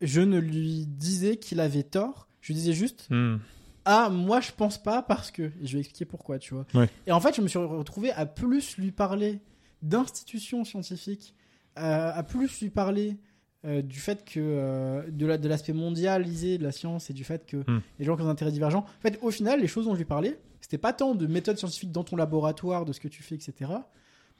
je 0.00 0.20
ne 0.20 0.38
lui 0.38 0.86
disais 0.86 1.36
qu'il 1.36 1.60
avait 1.60 1.82
tort. 1.82 2.28
Je 2.40 2.48
lui 2.48 2.54
disais 2.54 2.72
juste 2.72 3.06
hmm. 3.10 3.36
Ah, 3.84 4.08
moi 4.10 4.40
je 4.40 4.50
pense 4.52 4.82
pas 4.82 5.00
parce 5.02 5.30
que. 5.30 5.42
Et 5.42 5.52
je 5.66 5.74
vais 5.74 5.80
expliquer 5.80 6.04
pourquoi, 6.04 6.38
tu 6.38 6.54
vois. 6.54 6.66
Ouais. 6.74 6.88
Et 7.06 7.12
en 7.12 7.20
fait, 7.20 7.34
je 7.36 7.40
me 7.40 7.48
suis 7.48 7.58
retrouvé 7.58 8.10
à 8.12 8.26
plus 8.26 8.76
lui 8.78 8.90
parler 8.92 9.40
d'institutions 9.82 10.64
scientifiques, 10.64 11.34
à, 11.76 12.10
à 12.10 12.22
plus 12.22 12.60
lui 12.60 12.70
parler 12.70 13.16
euh, 13.64 13.82
du 13.82 13.98
fait 13.98 14.24
que. 14.24 14.40
euh, 14.40 15.02
de 15.10 15.26
la- 15.26 15.38
de 15.38 15.48
l'aspect 15.48 15.72
mondialisé 15.72 16.58
de 16.58 16.62
la 16.64 16.72
science 16.72 17.10
et 17.10 17.12
du 17.14 17.24
fait 17.24 17.46
que 17.46 17.58
Hmm. 17.68 17.80
les 17.98 18.04
gens 18.04 18.16
qui 18.16 18.22
ont 18.22 18.26
des 18.26 18.30
intérêts 18.30 18.52
divergents. 18.52 18.80
En 18.98 19.00
fait, 19.02 19.18
au 19.22 19.30
final, 19.30 19.60
les 19.60 19.66
choses 19.68 19.86
dont 19.86 19.94
je 19.94 19.98
lui 19.98 20.04
parlais, 20.04 20.38
c'était 20.60 20.78
pas 20.78 20.92
tant 20.92 21.14
de 21.14 21.26
méthodes 21.26 21.58
scientifiques 21.58 21.92
dans 21.92 22.04
ton 22.04 22.16
laboratoire, 22.16 22.84
de 22.84 22.92
ce 22.92 23.00
que 23.00 23.08
tu 23.08 23.22
fais, 23.22 23.34
etc. 23.36 23.70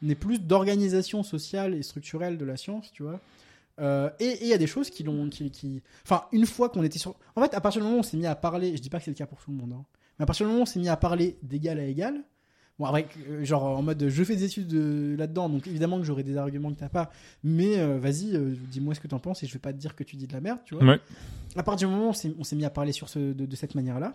Mais 0.02 0.14
plus 0.14 0.40
d'organisation 0.40 1.22
sociale 1.22 1.74
et 1.74 1.82
structurelle 1.82 2.36
de 2.36 2.44
la 2.44 2.57
science, 2.57 2.90
tu 2.92 3.02
vois. 3.04 3.20
Euh, 3.79 4.09
et 4.20 4.39
il 4.41 4.47
y 4.49 4.53
a 4.55 4.59
des 4.59 4.66
choses 4.66 4.89
qui 4.91 5.03
l'ont. 5.03 5.29
Qui, 5.29 5.51
qui... 5.51 5.83
Enfin, 6.05 6.22
une 6.33 6.47
fois 6.47 6.68
qu'on 6.70 6.83
était 6.83 6.99
sur. 6.99 7.14
En 7.35 7.43
fait, 7.43 7.53
à 7.55 7.61
partir 7.61 7.81
du 7.81 7.85
moment 7.85 7.99
où 7.99 8.01
on 8.01 8.05
s'est 8.05 8.16
mis 8.16 8.27
à 8.27 8.35
parler, 8.35 8.77
je 8.77 8.81
dis 8.83 8.89
pas 8.91 8.99
que 8.99 9.05
c'est 9.05 9.11
le 9.11 9.16
cas 9.16 9.27
pour 9.27 9.39
tout 9.39 9.51
le 9.51 9.57
monde, 9.57 9.72
hein, 9.72 9.85
mais 10.18 10.22
à 10.22 10.27
partir 10.27 10.47
du 10.47 10.49
moment 10.49 10.61
où 10.61 10.62
on 10.62 10.66
s'est 10.66 10.81
mis 10.81 10.89
à 10.89 10.97
parler 10.97 11.37
d'égal 11.43 11.79
à 11.79 11.85
égal, 11.85 12.14
bon, 12.79 12.87
avec, 12.87 13.09
euh, 13.29 13.45
genre 13.45 13.64
en 13.64 13.83
mode 13.83 14.09
je 14.09 14.24
fais 14.24 14.35
des 14.37 14.45
études 14.45 14.72
là-dedans, 15.18 15.49
donc 15.51 15.66
évidemment 15.66 15.99
que 15.99 16.05
j'aurai 16.05 16.22
des 16.22 16.37
arguments 16.39 16.72
que 16.72 16.79
t'as 16.79 16.89
pas, 16.89 17.11
mais 17.45 17.79
euh, 17.79 17.99
vas-y, 17.99 18.39
dis-moi 18.70 18.95
ce 18.95 19.01
que 19.01 19.09
t'en 19.09 19.18
penses 19.18 19.43
et 19.43 19.47
je 19.47 19.53
vais 19.53 19.59
pas 19.59 19.72
te 19.74 19.79
dire 19.79 19.95
que 19.95 20.05
tu 20.05 20.16
dis 20.16 20.27
de 20.27 20.33
la 20.33 20.41
merde, 20.41 20.61
tu 20.64 20.74
vois. 20.74 20.85
Ouais. 20.85 21.01
À 21.55 21.62
partir 21.62 21.87
du 21.89 21.95
moment 21.95 22.07
où 22.07 22.11
on 22.11 22.14
s'est- 22.14 22.35
on 22.39 22.45
s'est 22.45 22.57
mis 22.57 22.64
à 22.64 22.70
parler 22.70 22.93
sur 22.93 23.09
ce, 23.11 23.18
de, 23.18 23.45
de 23.47 23.57
cette 23.57 23.74
manière-là, 23.74 24.14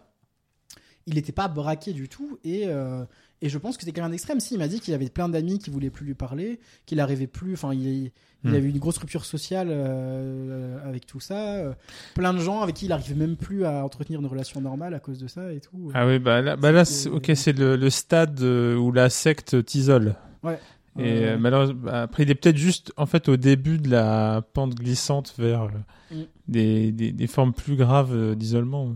il 1.08 1.16
n'était 1.16 1.32
pas 1.32 1.48
braqué 1.48 1.94
du 1.94 2.08
tout 2.10 2.38
et, 2.44 2.64
euh, 2.68 3.04
et 3.42 3.50
je 3.50 3.58
pense 3.58 3.76
que 3.78 3.84
c'est 3.84 3.92
quelqu'un 3.92 4.10
d'extrême. 4.10 4.40
Si, 4.40 4.54
il 4.54 4.58
m'a 4.60 4.68
dit 4.68 4.80
qu'il 4.80 4.94
avait 4.94 5.10
plein 5.10 5.30
d'amis 5.30 5.60
qui 5.60 5.70
voulaient 5.70 5.90
plus 5.90 6.06
lui 6.06 6.14
parler, 6.14 6.60
qu'il 6.86 7.00
arrivait 7.00 7.28
plus, 7.28 7.54
enfin, 7.54 7.74
il, 7.74 8.12
il 8.44 8.50
Hmm. 8.50 8.56
avait 8.56 8.70
une 8.70 8.80
grosse 8.80 8.98
rupture 8.98 9.24
sociale 9.24 9.68
euh, 9.70 10.78
avec 10.90 11.06
tout 11.06 11.20
ça. 11.20 11.58
euh, 11.58 11.74
plein 12.16 12.34
de 12.34 12.40
gens 12.40 12.62
avec 12.62 12.76
qui 12.76 12.86
il 12.86 12.92
arrivait 12.92 13.14
même 13.14 13.36
plus 13.36 13.66
à 13.66 13.86
entretenir 13.86 14.20
une 14.20 14.26
relation 14.26 14.60
normale 14.62 14.96
à 14.96 15.00
cause 15.00 15.20
de 15.20 15.28
ça 15.28 15.54
et 15.54 15.60
tout. 15.60 15.92
Ah 15.94 16.08
oui, 16.08 16.18
bah 16.18 16.42
là, 16.42 16.56
bah 16.56 16.72
là 16.72 16.82
ok, 17.12 17.32
c'est 17.36 17.54
le, 17.56 17.76
le 17.76 17.90
stade 17.92 18.42
où 18.42 18.92
la 18.92 19.12
secte 19.12 19.64
t'isole. 19.64 20.16
Ouais. 20.42 20.58
Et 21.00 21.38
malheureusement, 21.38 21.80
bah, 21.84 22.02
après, 22.02 22.24
il 22.24 22.32
est 22.32 22.36
peut-être 22.36 22.58
juste, 22.58 22.92
en 22.98 23.06
fait, 23.06 23.30
au 23.30 23.38
début 23.38 23.78
de 23.78 23.90
la 23.92 24.42
pente 24.54 24.74
glissante 24.76 25.34
vers 25.38 25.70
Mm. 26.12 26.16
des, 26.50 26.92
des, 26.92 27.12
des 27.14 27.28
formes 27.28 27.54
plus 27.54 27.78
graves 27.78 28.36
d'isolement. 28.36 28.96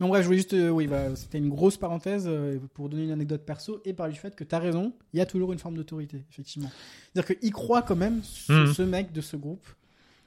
Mais 0.00 0.08
bref, 0.08 0.22
je 0.22 0.26
voulais 0.26 0.38
juste, 0.38 0.54
euh, 0.54 0.70
oui, 0.70 0.86
bah, 0.86 1.14
c'était 1.14 1.38
une 1.38 1.50
grosse 1.50 1.76
parenthèse 1.76 2.24
euh, 2.26 2.58
pour 2.74 2.88
donner 2.88 3.04
une 3.04 3.10
anecdote 3.10 3.42
perso 3.44 3.80
et 3.84 3.92
parler 3.92 4.14
du 4.14 4.18
fait 4.18 4.34
que 4.34 4.44
t'as 4.44 4.58
raison, 4.58 4.92
il 5.12 5.18
y 5.18 5.20
a 5.20 5.26
toujours 5.26 5.52
une 5.52 5.58
forme 5.58 5.74
d'autorité, 5.76 6.24
effectivement. 6.30 6.70
C'est-à-dire 7.12 7.38
qu'il 7.38 7.52
croit 7.52 7.82
quand 7.82 7.96
même 7.96 8.20
ce, 8.22 8.52
Mhm. 8.52 8.72
ce 8.72 8.82
mec 8.82 9.12
de 9.12 9.20
ce 9.20 9.36
groupe 9.36 9.66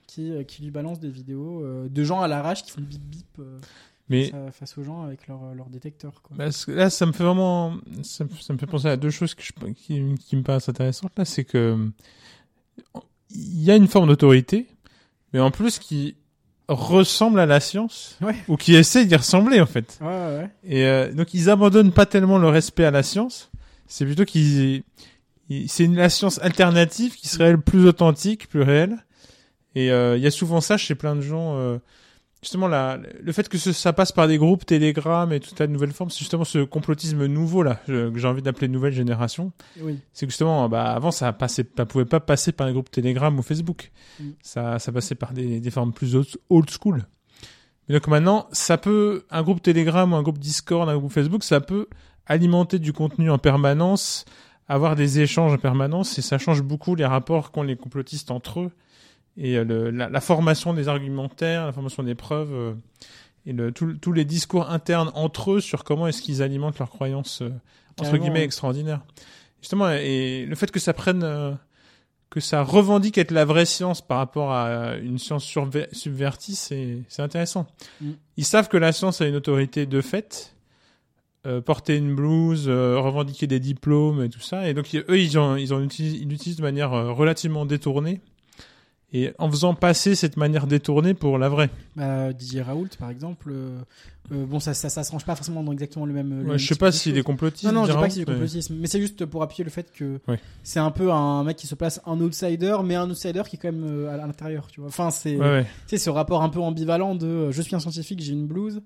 qui, 0.08 0.32
euh, 0.32 0.44
qui 0.44 0.62
lui 0.64 0.70
balance 0.72 1.00
des 1.00 1.10
vidéos 1.10 1.66
de 1.90 2.04
gens 2.04 2.22
à 2.22 2.28
l'arrache 2.28 2.62
qui 2.64 2.72
font 2.72 2.82
bip 2.82 3.02
bip 3.02 3.42
Mais 4.10 4.32
face, 4.52 4.78
aux 4.78 4.84
gens 4.84 5.02
avec 5.04 5.28
leur, 5.28 5.56
leur 5.56 5.70
détecteur. 5.70 6.22
Quoi. 6.22 6.38
Que 6.38 6.72
là, 6.72 6.90
ça 6.92 7.06
me 7.08 7.12
fait 7.14 7.24
vraiment, 7.24 7.76
ça, 8.04 8.26
me- 8.26 8.30
ça 8.40 8.54
me 8.54 8.60
fait 8.60 8.68
penser 8.68 8.90
à 8.90 8.98
deux 8.98 9.10
choses 9.10 9.34
que 9.34 9.42
je, 9.42 9.52
qui, 9.72 10.02
qui 10.20 10.36
me 10.36 10.44
paraissent 10.44 10.70
intéressantes. 10.70 11.14
Là, 11.18 11.26
c'est 11.26 11.46
que 11.46 11.90
il 13.32 13.64
y 13.64 13.72
a 13.72 13.76
une 13.76 13.88
forme 13.88 14.08
d'autorité, 14.08 14.68
mais 15.34 15.40
en 15.40 15.50
plus 15.52 15.80
qui 15.80 16.16
ressemble 16.74 17.40
à 17.40 17.46
la 17.46 17.60
science 17.60 18.18
Ouais. 18.22 18.36
ou 18.48 18.58
qui 18.58 18.76
essaie 18.76 19.06
d'y 19.06 19.16
ressembler 19.16 19.62
en 19.62 19.66
fait. 19.66 19.98
Ouais, 20.02 20.08
ouais, 20.08 20.38
ouais. 20.38 20.50
Et 20.66 20.86
euh, 20.86 21.12
donc 21.14 21.34
ils 21.34 21.50
abandonnent 21.50 21.92
pas 21.92 22.06
tellement 22.06 22.38
le 22.38 22.50
respect 22.50 22.86
à 22.86 22.92
la 22.92 23.04
science, 23.04 23.52
c'est 23.88 24.06
plutôt 24.06 24.26
qu'ils, 24.26 24.84
ils- 25.50 25.70
c'est 25.70 25.86
une 25.86 25.96
la 25.96 26.10
science 26.10 26.40
alternative 26.42 27.16
qui 27.16 27.28
serait 27.28 27.46
elle 27.46 27.60
plus 27.62 27.88
authentique, 27.88 28.48
plus 28.50 28.62
réelle. 28.62 28.98
Et 29.76 29.92
euh, 29.92 30.18
il 30.18 30.24
y 30.24 30.28
a 30.28 30.32
souvent 30.32 30.62
ça 30.62 30.78
chez 30.78 30.94
plein 30.96 31.16
de 31.16 31.22
gens. 31.22 31.56
Justement, 32.44 32.68
la, 32.68 33.00
le 33.22 33.32
fait 33.32 33.50
que 33.50 33.58
ce- 33.58 33.72
ça 33.72 33.92
passe 33.94 34.12
par 34.12 34.28
des 34.28 34.38
groupes 34.38 34.66
Telegram 34.66 35.32
et 35.34 35.40
tout 35.40 35.56
tas 35.56 35.66
de 35.66 35.72
nouvelles 35.72 35.92
formes, 35.94 36.12
c'est 36.12 36.20
justement 36.20 36.44
ce 36.44 36.64
complotisme 36.64 37.26
nouveau 37.26 37.64
là 37.64 37.80
que 37.88 38.12
j'ai 38.16 38.28
envie 38.28 38.42
d'appeler 38.44 38.68
nouvelle 38.68 38.94
génération. 38.94 39.52
Oui. 39.82 40.00
C'est 40.14 40.28
justement, 40.28 40.70
bah, 40.70 40.92
avant 40.92 41.10
ça 41.12 41.34
passait, 41.34 41.66
ça 41.76 41.86
pouvait 41.88 42.06
pas 42.06 42.20
passer 42.20 42.52
par 42.52 42.68
les 42.68 42.74
groupes 42.74 42.92
Telegram 42.92 43.38
ou 43.38 43.42
Facebook. 43.42 43.92
Mm. 44.20 44.30
Ça, 44.44 44.78
ça 44.78 44.92
passait 44.92 45.16
par 45.16 45.34
des, 45.34 45.60
des 45.60 45.72
formes 45.72 45.94
plus 45.94 46.16
old- 46.16 46.38
old 46.50 46.70
school. 46.70 47.04
Mais 47.90 47.96
donc 47.96 48.08
maintenant, 48.08 48.48
ça 48.52 48.78
peut, 48.78 49.26
un 49.32 49.42
groupe 49.44 49.62
Telegram 49.62 50.12
ou 50.14 50.16
un 50.16 50.22
groupe 50.22 50.38
Discord, 50.40 50.88
un 50.88 50.98
groupe 50.98 51.12
Facebook, 51.12 51.44
ça 51.44 51.60
peut 51.62 51.88
alimenter 52.26 52.80
du 52.80 52.94
contenu 52.94 53.30
en 53.30 53.38
permanence, 53.38 54.24
avoir 54.70 54.96
des 54.96 55.20
échanges 55.20 55.54
en 55.54 55.58
permanence, 55.58 56.18
et 56.18 56.22
ça 56.22 56.38
change 56.38 56.62
beaucoup 56.62 56.96
les 56.96 57.06
rapports 57.06 57.52
qu'ont 57.52 57.64
les 57.64 57.76
complotistes 57.76 58.32
entre 58.32 58.62
eux, 58.62 58.72
et 59.38 59.58
euh, 59.58 59.64
le, 59.64 59.90
la, 59.90 60.10
la 60.10 60.22
formation 60.22 60.74
des 60.74 60.88
argumentaires, 60.88 61.66
la 61.66 61.72
formation 61.72 62.04
des 62.04 62.16
preuves, 62.16 62.54
euh, 62.54 62.74
et 63.46 63.54
le, 63.54 63.72
tous 63.72 64.14
les 64.14 64.26
discours 64.26 64.70
internes 64.70 65.12
entre 65.16 65.54
eux 65.54 65.60
sur 65.62 65.84
comment 65.84 66.08
est-ce 66.08 66.22
qu'ils 66.22 66.42
alimentent 66.42 66.80
leurs 66.80 66.90
croyances, 66.90 67.42
euh, 67.42 67.50
entre 68.00 68.18
guillemets, 68.18 68.40
ouais. 68.40 68.46
extraordinaires. 68.46 69.02
Justement, 69.62 69.90
et 69.92 70.46
le 70.46 70.56
fait 70.56 70.72
que 70.72 70.80
ça 70.80 70.94
prenne, 70.94 71.24
euh, 71.24 71.52
que 72.30 72.40
ça 72.40 72.64
revendique 72.64 73.18
être 73.18 73.32
la 73.32 73.46
vraie 73.46 73.66
science 73.66 74.02
par 74.02 74.18
rapport 74.18 74.52
à 74.52 74.96
une 74.98 75.20
science 75.20 75.46
subvertie, 75.92 76.56
c'est 76.56 77.00
c'est 77.08 77.22
intéressant. 77.22 77.68
Mm. 78.02 78.12
Ils 78.38 78.46
savent 78.46 78.70
que 78.70 78.78
la 78.78 78.92
science 78.92 79.22
a 79.22 79.28
une 79.28 79.36
autorité 79.36 79.86
de 79.86 80.02
fait, 80.02 80.56
porter 81.66 81.98
une 81.98 82.16
blouse, 82.16 82.70
revendiquer 82.70 83.48
des 83.48 83.60
diplômes 83.60 84.24
et 84.24 84.30
tout 84.30 84.40
ça, 84.40 84.70
et 84.70 84.74
donc 84.74 84.94
ils- 84.94 85.04
eux 85.10 85.20
ils 85.20 85.38
ont 85.38 85.58
ils 85.58 85.74
ont 85.74 85.82
utilisé, 85.84 86.18
ils 86.18 86.30
l'utilisent 86.30 86.58
de 86.58 86.62
manière 86.64 86.92
relativement 86.92 87.66
détournée, 87.66 88.22
et 89.14 89.32
en 89.38 89.50
faisant 89.50 89.74
passer 89.76 90.16
cette 90.16 90.38
manière 90.38 90.66
détournée 90.68 91.14
pour 91.14 91.38
la 91.38 91.48
vraie. 91.50 91.70
Bah, 91.96 92.34
Didier 92.34 92.62
Raoult, 92.64 92.88
par 93.00 93.10
exemple, 93.12 93.50
euh, 93.52 93.80
euh, 94.32 94.46
bon, 94.46 94.60
ça, 94.60 94.74
ça, 94.74 94.90
ça 94.90 95.04
se 95.04 95.12
range 95.12 95.24
pas 95.26 95.36
forcément 95.36 95.62
dans 95.64 95.72
exactement 95.72 96.06
le 96.06 96.14
même. 96.14 96.30
le 96.32 96.38
Ouais, 96.44 96.50
même 96.52 96.58
je 96.58 96.68
sais 96.68 96.76
pas 96.76 96.92
s'il 96.92 97.12
choses. 97.12 97.20
est 97.20 97.24
complotiste. 97.24 97.66
Non, 97.66 97.72
non, 97.72 97.82
je 97.84 97.88
Gérard, 97.88 98.02
pas 98.02 98.08
que 98.08 98.14
c'est 98.14 98.20
du 98.22 98.26
mais- 98.26 98.34
complotisme, 98.34 98.76
mais 98.80 98.88
c'est 98.88 99.00
juste 99.00 99.26
pour 99.26 99.44
appuyer 99.44 99.64
le 99.64 99.70
fait 99.70 99.92
que 99.94 100.20
Ouais. 100.28 100.40
c'est 100.64 100.80
un 100.80 100.92
peu 100.92 101.12
un 101.12 101.44
mec 101.44 101.58
qui 101.58 101.68
se 101.68 101.76
place 101.76 102.02
un 102.06 102.20
outsider, 102.22 102.78
mais 102.84 102.96
un 102.96 103.10
outsider 103.10 103.44
qui 103.48 103.56
est 103.58 103.60
quand 103.60 103.72
même 103.72 103.86
euh, 103.86 104.14
à 104.14 104.18
l'intérieur, 104.18 104.68
tu 104.68 104.80
vois. 104.80 104.90
Enfin, 104.90 105.12
c'est, 105.12 105.36
Ouais, 105.38 105.66
sais, 105.88 105.98
ce 105.98 106.10
rapport 106.10 106.42
un 106.42 106.50
peu 106.50 106.60
ambivalent 106.60 107.16
de 107.16 107.52
je 107.52 107.62
suis 107.62 107.76
un 107.76 107.80
scientifique, 107.80 108.22
j'ai 108.22 108.34
une 108.34 108.48
blouse, 108.48 108.82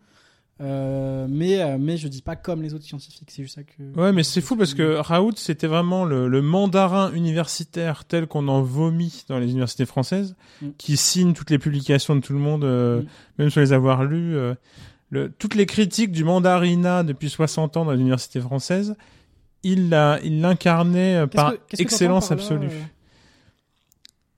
euh, 0.60 1.28
mais 1.30 1.62
euh, 1.62 1.78
mais 1.80 1.98
je 1.98 2.08
dis 2.08 2.22
pas 2.22 2.36
comme 2.36 2.62
les 2.64 2.74
autres 2.74 2.84
scientifiques. 2.86 3.30
C'est 3.32 3.44
juste 3.44 3.56
ça 3.56 3.64
que. 3.64 4.00
Ouais, 4.00 4.12
mais 4.12 4.24
c'est 4.24 4.42
fou 4.42 4.56
parce 4.56 4.74
que 4.74 4.96
Raoult, 4.98 5.34
c'était 5.36 5.68
vraiment 5.68 6.04
le, 6.06 6.28
le 6.28 6.42
mandarin 6.42 7.12
universitaire 7.14 8.06
tel 8.06 8.26
qu'on 8.28 8.48
en 8.48 8.62
vomit 8.62 9.24
dans 9.30 9.38
les 9.40 9.50
universités 9.52 9.86
françaises, 9.86 10.36
Mm. 10.62 10.68
qui 10.80 10.98
signe 10.98 11.34
toutes 11.34 11.52
les 11.52 11.60
publications 11.60 12.16
de 12.16 12.22
tout 12.22 12.34
le 12.34 12.40
monde, 12.40 12.64
euh, 12.64 13.02
Mm. 13.02 13.06
même 13.40 13.50
sans 13.52 13.62
les 13.62 13.74
avoir 13.74 14.04
lues. 14.04 14.36
euh, 14.36 14.56
le, 15.10 15.30
toutes 15.32 15.56
les 15.56 15.66
critiques 15.66 16.12
du 16.12 16.24
mandarinat 16.24 17.04
depuis 17.04 17.30
60 17.30 17.78
ans 17.78 17.86
dans 17.86 17.92
les 17.92 18.00
universités 18.02 18.40
françaises, 18.42 18.96
il 19.64 19.90
l'a, 19.90 20.20
il 20.24 20.42
l'incarnait 20.42 21.16
euh, 21.18 21.28
par 21.28 21.54
que- 21.54 21.82
excellence 21.82 22.30
par 22.30 22.38
absolue. 22.40 22.70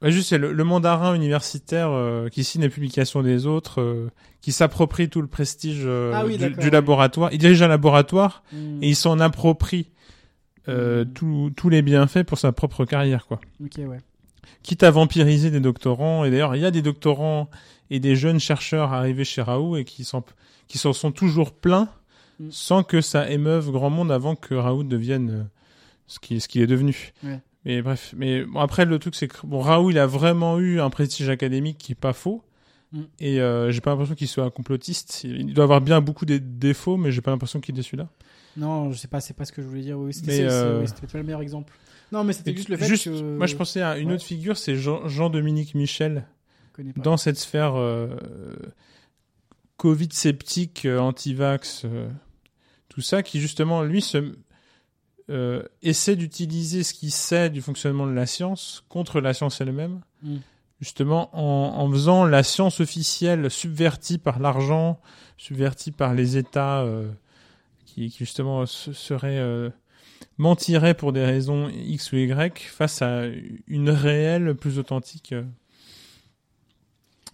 Juste, 0.04 0.30
c'est 0.30 0.38
le, 0.38 0.54
le 0.54 0.64
mandarin 0.64 1.14
universitaire 1.14 1.90
euh, 1.92 2.30
qui 2.30 2.44
signe 2.44 2.62
les 2.62 2.70
publications 2.70 3.22
des 3.22 3.46
autres, 3.46 3.82
euh, 3.82 4.10
qui 4.42 4.52
s'approprie 4.52 5.10
tout 5.10 5.22
le 5.22 5.28
prestige 5.28 5.82
euh, 5.86 6.14
Ah 6.16 6.26
oui, 6.26 6.38
du, 6.38 6.70
laboratoire. 6.70 7.32
Il 7.34 7.38
dirige 7.38 7.62
un 7.62 7.68
laboratoire 7.68 8.44
hmm, 8.54 8.82
et 8.82 8.90
il 8.90 8.96
s'en 8.96 9.20
approprie 9.20 9.90
euh, 10.68 11.04
Mm. 11.06 11.52
tous- 11.56 11.70
les 11.70 11.82
bienfaits 11.82 12.24
pour 12.24 12.38
sa 12.38 12.52
propre 12.52 12.86
carrière, 12.86 13.26
quoi. 13.28 13.40
Ok, 13.64 13.78
ouais. 13.80 13.98
Quitte 14.64 14.84
à 14.84 14.92
vampiriser 14.92 15.50
des 15.52 15.60
doctorants. 15.60 16.24
Et 16.26 16.32
d'ailleurs, 16.32 16.56
il 16.56 16.62
y 16.62 16.66
a 16.66 16.72
des 16.72 16.82
doctorants 16.82 17.50
et 17.90 18.00
des 18.00 18.16
jeunes 18.16 18.40
chercheurs 18.40 18.94
arrivés 18.94 19.24
chez 19.26 19.42
Raoult 19.42 19.78
et 19.78 19.84
qui 19.86 20.04
s'en 20.04 20.24
qui 20.68 20.78
s'en 20.78 20.94
sont 20.94 21.12
toujours 21.12 21.52
pleins 21.52 21.90
Mm. 22.40 22.52
sans 22.52 22.84
que 22.84 23.02
ça 23.02 23.30
émeuve 23.30 23.70
grand 23.72 23.90
monde 23.90 24.12
avant 24.14 24.36
que 24.36 24.54
Raoult 24.56 24.84
devienne 24.84 25.50
ce 26.08 26.20
qui 26.20 26.40
ce 26.40 26.48
qu'il 26.48 26.62
est 26.62 26.68
devenu. 26.68 27.12
Ouais. 27.24 27.40
Mais 27.66 27.82
bref, 27.82 28.14
mais 28.16 28.46
bon, 28.46 28.60
après 28.60 28.86
le 28.86 28.98
truc 29.00 29.16
c'est 29.16 29.28
que 29.28 29.46
bon 29.46 29.60
Raoult 29.60 29.92
il 29.92 30.00
a 30.00 30.06
vraiment 30.08 30.60
eu 30.60 30.80
un 30.80 30.90
prestige 30.90 31.30
académique 31.30 31.78
qui 31.78 31.92
est 31.92 31.96
pas 32.00 32.14
faux. 32.14 32.44
Mm. 32.92 33.02
Et 33.20 33.42
euh, 33.42 33.70
j'ai 33.72 33.82
pas 33.82 33.92
l'impression 33.92 34.16
qu'il 34.16 34.28
soit 34.28 34.46
un 34.46 34.50
complotiste. 34.50 35.24
Il 35.24 35.54
doit 35.54 35.66
avoir 35.66 35.82
bien 35.82 36.02
beaucoup 36.02 36.26
de 36.26 36.38
défauts, 36.38 36.98
mais 36.98 37.12
j'ai 37.12 37.22
pas 37.22 37.32
l'impression 37.32 37.60
qu'il 37.60 37.78
est 37.78 37.84
celui-là. 37.84 38.10
Non, 38.58 38.92
je 38.92 38.98
sais 38.98 39.08
pas, 39.08 39.20
c'est 39.22 39.36
pas 39.36 39.46
ce 39.46 39.52
que 39.52 39.62
je 39.62 39.68
voulais 39.68 39.82
dire. 39.82 40.00
Oui, 40.00 40.14
c'était 40.14 40.40
euh, 40.42 40.86
pas 40.86 41.18
le 41.18 41.24
meilleur 41.24 41.42
exemple. 41.42 41.74
Non, 42.12 42.24
mais 42.24 42.34
c'était 42.34 42.56
juste 42.56 42.70
le 42.70 42.78
fait 42.78 42.88
juste, 42.88 43.06
que. 43.06 43.38
Moi, 43.38 43.46
je 43.46 43.56
pensais 43.56 43.82
à 43.82 43.98
une 43.98 44.08
Ouais. 44.10 44.16
autre 44.16 44.24
figure, 44.24 44.58
c'est 44.58 44.76
Jean- 44.76 45.08
Jean-Dominique 45.08 45.76
Michel, 45.76 46.26
dans 46.96 47.18
cette 47.18 47.38
sphère 47.38 47.76
euh, 47.76 48.08
Covid 49.78 50.10
sceptique, 50.12 50.86
euh, 50.86 50.98
anti-vax, 51.00 51.84
euh, 51.86 52.10
tout 52.90 53.02
ça, 53.02 53.22
qui 53.22 53.40
justement, 53.40 53.84
lui, 53.84 54.02
se, 54.02 54.34
euh, 55.30 55.64
essaie 55.82 56.16
d'utiliser 56.16 56.84
ce 56.84 56.94
qu'il 56.94 57.12
sait 57.12 57.50
du 57.50 57.62
fonctionnement 57.62 58.08
de 58.08 58.14
la 58.14 58.26
science 58.26 58.84
contre 58.90 59.22
la 59.22 59.34
science 59.34 59.62
elle-même, 59.62 60.02
Mm. 60.24 60.38
justement 60.82 61.30
en, 61.34 61.80
en 61.82 61.90
faisant 61.92 62.26
la 62.26 62.44
science 62.44 62.82
officielle 62.82 63.50
subvertie 63.50 64.18
par 64.18 64.40
l'argent, 64.40 65.00
subvertie 65.38 65.92
par 65.92 66.14
les 66.14 66.36
États 66.38 66.82
euh, 66.82 67.10
qui, 67.86 68.10
qui 68.10 68.18
justement 68.20 68.66
se- 68.66 68.92
seraient 68.94 69.38
euh, 69.40 69.70
mentiraient 70.38 70.94
pour 70.96 71.14
des 71.14 71.24
raisons 71.26 71.70
X 71.70 72.12
ou 72.12 72.18
Y 72.18 72.60
face 72.60 73.02
à 73.02 73.24
une 73.68 73.90
réelle 73.90 74.56
plus 74.56 74.78
authentique 74.80 75.32
euh, 75.34 75.44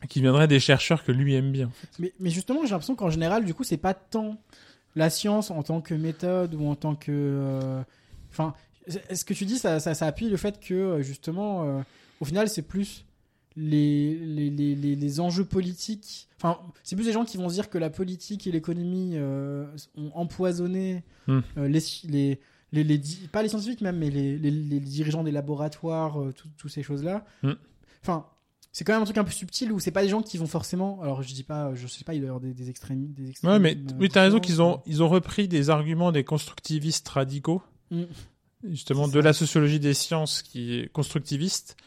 qui 0.10 0.22
viendrait 0.22 0.48
des 0.48 0.60
chercheurs 0.60 1.04
que 1.04 1.12
lui 1.12 1.34
aime 1.36 1.52
bien. 1.52 1.72
Mais, 2.00 2.14
mais 2.20 2.30
justement, 2.30 2.62
j'ai 2.64 2.72
l'impression 2.72 2.96
qu'en 2.96 3.10
général, 3.10 3.46
du 3.46 3.54
coup, 3.54 3.64
c'est 3.64 3.78
pas 3.78 3.93
tant 3.96 4.38
la 4.96 5.10
science 5.10 5.52
en 5.52 5.62
tant 5.64 5.82
que 5.82 5.93
méthode 5.93 6.54
ou 6.56 6.66
en 6.68 6.76
tant 6.76 6.96
que. 6.96 7.12
euh, 7.12 7.82
Enfin, 8.32 8.54
est-ce 9.10 9.24
que 9.26 9.34
tu 9.34 9.46
dis 9.46 9.58
ça, 9.58 9.80
ça, 9.80 9.93
ça 9.93 10.08
appuie 10.08 10.30
le 10.30 10.38
fait 10.38 10.60
que 10.60 10.74
euh, 10.74 11.02
justement, 11.02 11.64
euh, 11.64 11.82
au 12.20 12.26
final, 12.26 12.50
c'est 12.50 12.62
plus 12.62 13.06
les, 13.56 14.16
les, 14.16 14.50
les, 14.50 14.76
les, 14.76 14.96
les 14.96 15.20
enjeux 15.22 15.46
politiques. 15.46 16.28
Enfin, 16.38 16.60
c'est 16.84 16.96
plus 16.98 17.06
des 17.06 17.14
gens 17.14 17.24
qui 17.24 17.38
vont 17.38 17.48
se 17.48 17.54
dire 17.54 17.70
que 17.70 17.78
la 17.78 17.89
politique 17.89 18.46
et 18.48 18.52
l'économie 18.52 19.14
euh, 19.16 19.66
ont 19.98 20.12
empoisonné 20.14 21.04
Hmm. 21.28 21.39
euh, 21.58 21.68
les, 21.68 22.39
les, 22.84 23.02
pas 23.32 23.41
les 23.41 23.50
scientifiques 23.50 23.82
même, 23.82 23.98
mais 23.98 24.10
les, 24.12 24.38
dirigeants 24.80 25.24
des 25.24 25.32
laboratoires, 25.32 26.22
euh, 26.22 26.34
tout- 26.34 26.50
toutes 26.58 26.70
ces 26.72 26.84
choses-là. 26.84 27.26
Hmm. 27.41 27.54
Enfin, 28.04 28.28
c'est 28.78 28.84
quand 28.84 28.91
même 28.91 29.03
un 29.03 29.05
truc 29.05 29.17
un 29.17 29.23
peu 29.23 29.32
subtil 29.32 29.71
où 29.71 29.80
c'est 29.80 29.91
pas 29.91 30.01
des 30.03 30.09
gens 30.09 30.21
qui 30.21 30.38
vont 30.38 30.47
forcément. 30.47 30.99
Alors 31.01 31.23
je 31.23 31.34
dis 31.34 31.43
pas, 31.43 31.73
je 31.76 31.88
sais 31.88 32.03
pas, 32.03 32.13
il 32.13 32.19
doit 32.19 32.26
y 32.26 32.28
avoir 32.28 32.41
des, 32.41 32.53
des 32.53 32.69
extrêmes. 32.69 33.07
Des 33.13 33.28
Ouais, 33.47 33.57
mais 33.57 33.71
extrémismes, 33.71 33.97
oui, 34.01 34.09
t'as 34.09 34.21
raison 34.23 34.41
qu'ils 34.41 34.61
ont, 34.61 34.82
ils 34.86 35.01
ont 35.01 35.07
repris 35.07 35.47
des 35.47 35.69
arguments 35.69 36.11
des 36.11 36.26
constructivistes 36.26 37.07
radicaux, 37.07 37.61
Mm. 37.89 38.03
justement 38.69 39.07
de 39.07 39.17
la 39.21 39.32
sociologie 39.32 39.80
des 39.80 39.93
sciences 39.93 40.41
qui 40.41 40.73
est 40.76 40.91
constructiviste, 40.91 41.78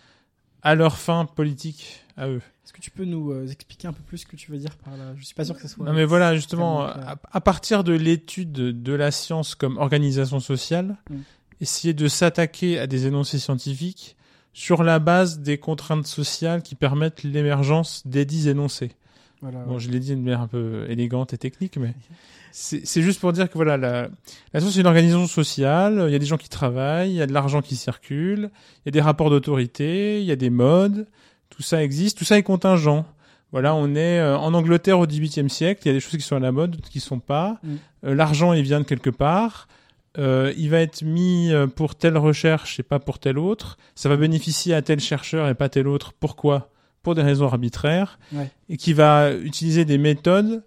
à 0.62 0.74
leur 0.74 0.97
fin 0.97 1.26
politique, 1.26 2.05
à 2.16 2.28
eux. 2.28 2.41
Est-ce 2.64 2.72
que 2.72 2.80
tu 2.80 2.91
peux 2.91 3.05
nous 3.05 3.32
euh, 3.32 3.47
expliquer 3.49 3.89
un 3.89 3.93
peu 3.93 4.03
plus 4.03 4.18
ce 4.18 4.26
que 4.26 4.36
tu 4.36 4.51
veux 4.51 4.57
dire 4.59 4.74
par 4.78 4.97
là? 4.97 5.12
Je 5.16 5.24
suis 5.24 5.34
pas 5.34 5.45
sûr 5.45 5.57
que 5.57 5.61
ça 5.61 5.68
soit. 5.68 5.84
Non, 5.84 5.93
mais 5.93 6.07
voilà, 6.07 6.34
justement, 6.36 6.86
à 6.86 7.41
partir 7.43 7.84
de 7.84 7.93
l'étude 7.93 8.53
de 8.53 8.93
la 8.95 9.11
science 9.11 9.55
comme 9.55 9.76
organisation 9.76 10.41
sociale, 10.41 10.97
Mm. 11.11 11.16
essayer 11.61 11.93
de 11.93 12.09
s'attaquer 12.09 12.78
à 12.78 12.86
des 12.86 13.07
énoncés 13.07 13.39
scientifiques 13.39 14.16
sur 14.59 14.83
la 14.83 14.99
base 14.99 15.39
des 15.39 15.57
contraintes 15.57 16.09
sociales 16.09 16.63
qui 16.63 16.75
permettent 16.75 17.23
l'émergence 17.23 18.05
des 18.07 18.25
dix 18.25 18.49
énoncés. 18.49 18.91
Voilà, 19.41 19.61
Bon, 19.61 19.75
ouais. 19.75 19.79
je 19.79 19.89
l'ai 19.89 20.01
dit 20.01 20.11
de 20.11 20.17
manière 20.21 20.41
un 20.41 20.49
peu 20.49 20.85
élégante 20.89 21.33
et 21.33 21.39
technique, 21.39 21.77
mais 21.77 21.95
c'est 22.51 23.03
juste 23.03 23.21
pour 23.21 23.33
dire 23.33 23.49
que 23.49 23.55
voilà, 23.55 23.77
la, 23.77 24.09
la 24.53 24.61
c'est 24.61 24.81
une 24.81 24.87
organisation 24.89 25.29
sociale. 25.29 26.07
Il 26.09 26.13
y 26.13 26.17
a 26.17 26.19
des 26.19 26.27
gens 26.27 26.39
qui 26.39 26.49
travaillent, 26.49 27.11
il 27.11 27.15
y 27.15 27.23
a 27.23 27.29
de 27.29 27.33
l'argent 27.33 27.63
qui 27.63 27.77
circule, 27.77 28.51
il 28.85 28.87
y 28.87 28.89
a 28.89 28.91
des 28.91 29.01
rapports 29.01 29.31
d'autorité, 29.31 30.21
il 30.21 30.27
y 30.27 30.33
a 30.33 30.37
des 30.37 30.51
modes. 30.51 31.07
Tout 31.51 31.63
ça 31.63 31.81
existe, 31.85 32.19
tout 32.19 32.25
ça 32.25 32.37
est 32.37 32.43
contingent. 32.43 33.07
Voilà, 33.53 33.77
on 33.77 33.95
est 33.95 34.19
euh, 34.19 34.37
en 34.37 34.55
Angleterre 34.55 34.99
au 34.99 35.07
XVIIIe 35.07 35.49
siècle. 35.49 35.83
Il 35.85 35.89
y 35.89 35.91
a 35.93 35.95
des 35.95 36.01
choses 36.01 36.17
qui 36.17 36.27
sont 36.27 36.37
à 36.37 36.41
la 36.41 36.51
mode, 36.51 36.73
d'autres 36.73 36.91
qui 36.91 36.99
sont 36.99 37.21
pas. 37.21 37.61
Mm. 37.63 37.75
Euh, 38.07 38.15
l'argent, 38.17 38.53
il 38.55 38.65
vient 38.65 38.81
de 38.81 38.85
quelque 38.85 39.09
part. 39.09 39.69
Euh, 40.19 40.53
il 40.57 40.71
va 40.71 40.81
être 40.81 41.03
mis 41.03 41.53
euh, 41.53 41.66
pour 41.66 41.95
telle 41.95 42.16
recherche 42.16 42.81
et 42.81 42.83
pas 42.83 42.99
pour 42.99 43.19
telle 43.19 43.39
autre. 43.39 43.79
Ça 43.95 44.09
va 44.09 44.16
bénéficier 44.16 44.75
à 44.75 44.83
tel 44.83 45.01
chercheur 45.01 45.49
et 45.49 45.55
pas 45.55 45.69
tel 45.69 45.87
autre. 45.87 46.12
Pourquoi? 46.19 46.71
Pour 47.03 47.14
des 47.14 47.23
raisons 47.23 47.47
arbitraires. 47.47 48.19
Ouais. 48.33 48.51
Et 48.69 48.77
qui 48.77 48.93
va 48.93 49.33
utiliser 49.33 49.85
des 49.85 49.99
méthodes 49.99 50.62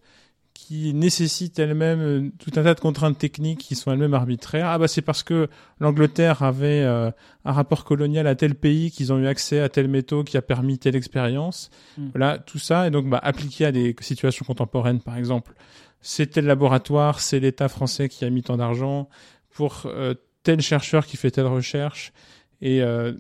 qui 0.72 0.94
nécessitent 0.94 1.60
elles-mêmes 1.60 2.00
euh, 2.00 2.30
tout 2.40 2.52
un 2.58 2.64
tas 2.64 2.74
de 2.74 2.80
contraintes 2.80 3.18
techniques 3.18 3.60
qui 3.60 3.76
sont 3.76 3.92
elles-mêmes 3.92 4.14
arbitraires. 4.14 4.68
Ah 4.68 4.78
bah 4.78 4.88
c'est 4.88 5.02
parce 5.02 5.22
que 5.22 5.50
l'Angleterre 5.80 6.44
avait 6.44 6.84
euh, 6.84 7.12
un 7.44 7.52
rapport 7.52 7.84
colonial 7.84 8.26
à 8.26 8.36
tel 8.36 8.56
pays 8.56 8.90
qu'ils 8.90 9.12
ont 9.12 9.20
eu 9.20 9.28
accès 9.28 9.60
à 9.60 9.68
telle 9.68 9.90
méthode 9.90 10.28
qui 10.28 10.38
a 10.38 10.42
permis 10.42 10.78
telle 10.78 10.96
expérience. 10.96 11.72
Mm. 11.98 12.08
Voilà, 12.14 12.38
tout 12.38 12.58
ça 12.58 12.88
et 12.88 12.92
donc 12.92 13.10
bah, 13.10 13.20
appliqué 13.22 13.66
à 13.66 13.74
des 13.74 13.96
situations 14.00 14.46
contemporaines 14.46 15.02
par 15.02 15.18
exemple. 15.18 15.56
C'est 16.00 16.28
tel 16.28 16.46
laboratoire, 16.46 17.20
c'est 17.20 17.42
l'État 17.42 17.68
français 17.68 18.08
qui 18.08 18.24
a 18.24 18.30
mis 18.30 18.42
tant 18.42 18.56
d'argent 18.56 19.10
pour 19.54 19.84
euh, 19.86 20.14
tel 20.44 20.62
chercheur 20.62 21.06
qui 21.06 21.18
fait 21.18 21.32
telle 21.32 21.46
recherche 21.46 22.14
et 22.62 22.82
euh, 22.82 23.14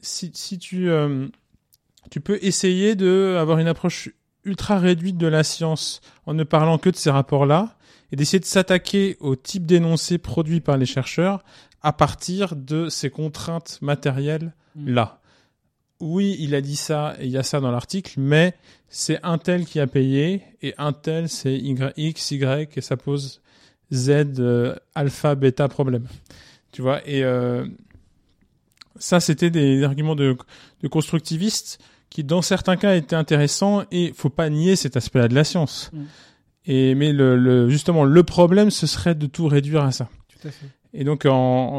si, 0.00 0.30
si 0.34 0.58
tu 0.58 0.90
euh, 0.90 1.28
tu 2.10 2.20
peux 2.20 2.38
essayer 2.42 2.94
de 2.94 3.36
avoir 3.38 3.58
une 3.58 3.68
approche 3.68 4.10
ultra 4.44 4.78
réduite 4.78 5.16
de 5.16 5.26
la 5.26 5.44
science 5.44 6.00
en 6.26 6.34
ne 6.34 6.44
parlant 6.44 6.78
que 6.78 6.90
de 6.90 6.96
ces 6.96 7.10
rapports-là 7.10 7.76
et 8.10 8.16
d'essayer 8.16 8.40
de 8.40 8.44
s'attaquer 8.44 9.16
au 9.20 9.36
type 9.36 9.66
d'énoncé 9.66 10.18
produit 10.18 10.60
par 10.60 10.76
les 10.76 10.86
chercheurs 10.86 11.44
à 11.80 11.92
partir 11.92 12.56
de 12.56 12.88
ces 12.88 13.10
contraintes 13.10 13.78
matérielles 13.82 14.54
là. 14.76 15.20
Oui, 16.00 16.36
il 16.40 16.54
a 16.56 16.60
dit 16.60 16.76
ça 16.76 17.14
et 17.20 17.26
il 17.26 17.30
y 17.30 17.38
a 17.38 17.44
ça 17.44 17.60
dans 17.60 17.70
l'article, 17.70 18.14
mais 18.18 18.54
c'est 18.88 19.20
un 19.22 19.38
tel 19.38 19.64
qui 19.64 19.78
a 19.78 19.86
payé 19.86 20.42
et 20.60 20.74
un 20.76 20.92
tel 20.92 21.28
c'est 21.28 21.54
Y, 21.54 21.92
X, 21.96 22.32
Y 22.32 22.76
et 22.76 22.80
ça 22.80 22.96
pose 22.96 23.40
Z, 23.92 24.38
euh, 24.38 24.74
alpha, 24.94 25.34
bêta 25.34 25.68
problème. 25.68 26.06
Tu 26.72 26.82
vois, 26.82 27.06
et 27.06 27.22
euh, 27.22 27.66
ça 28.96 29.20
c'était 29.20 29.50
des 29.50 29.82
arguments 29.84 30.14
de, 30.14 30.36
de 30.82 30.88
constructivistes 30.88 31.78
qui 32.08 32.24
dans 32.24 32.42
certains 32.42 32.76
cas 32.76 32.94
étaient 32.94 33.16
intéressants 33.16 33.84
et 33.90 34.12
faut 34.16 34.30
pas 34.30 34.48
nier 34.48 34.76
cet 34.76 34.96
aspect-là 34.96 35.28
de 35.28 35.34
la 35.34 35.44
science. 35.44 35.90
Mm. 35.92 36.02
Et 36.64 36.94
mais 36.94 37.12
le, 37.12 37.36
le 37.36 37.68
justement 37.68 38.04
le 38.04 38.22
problème 38.22 38.70
ce 38.70 38.86
serait 38.86 39.14
de 39.14 39.26
tout 39.26 39.48
réduire 39.48 39.84
à 39.84 39.92
ça. 39.92 40.08
Tout 40.28 40.48
à 40.48 40.50
fait. 40.50 40.66
Et 40.94 41.04
donc 41.04 41.26
en, 41.26 41.32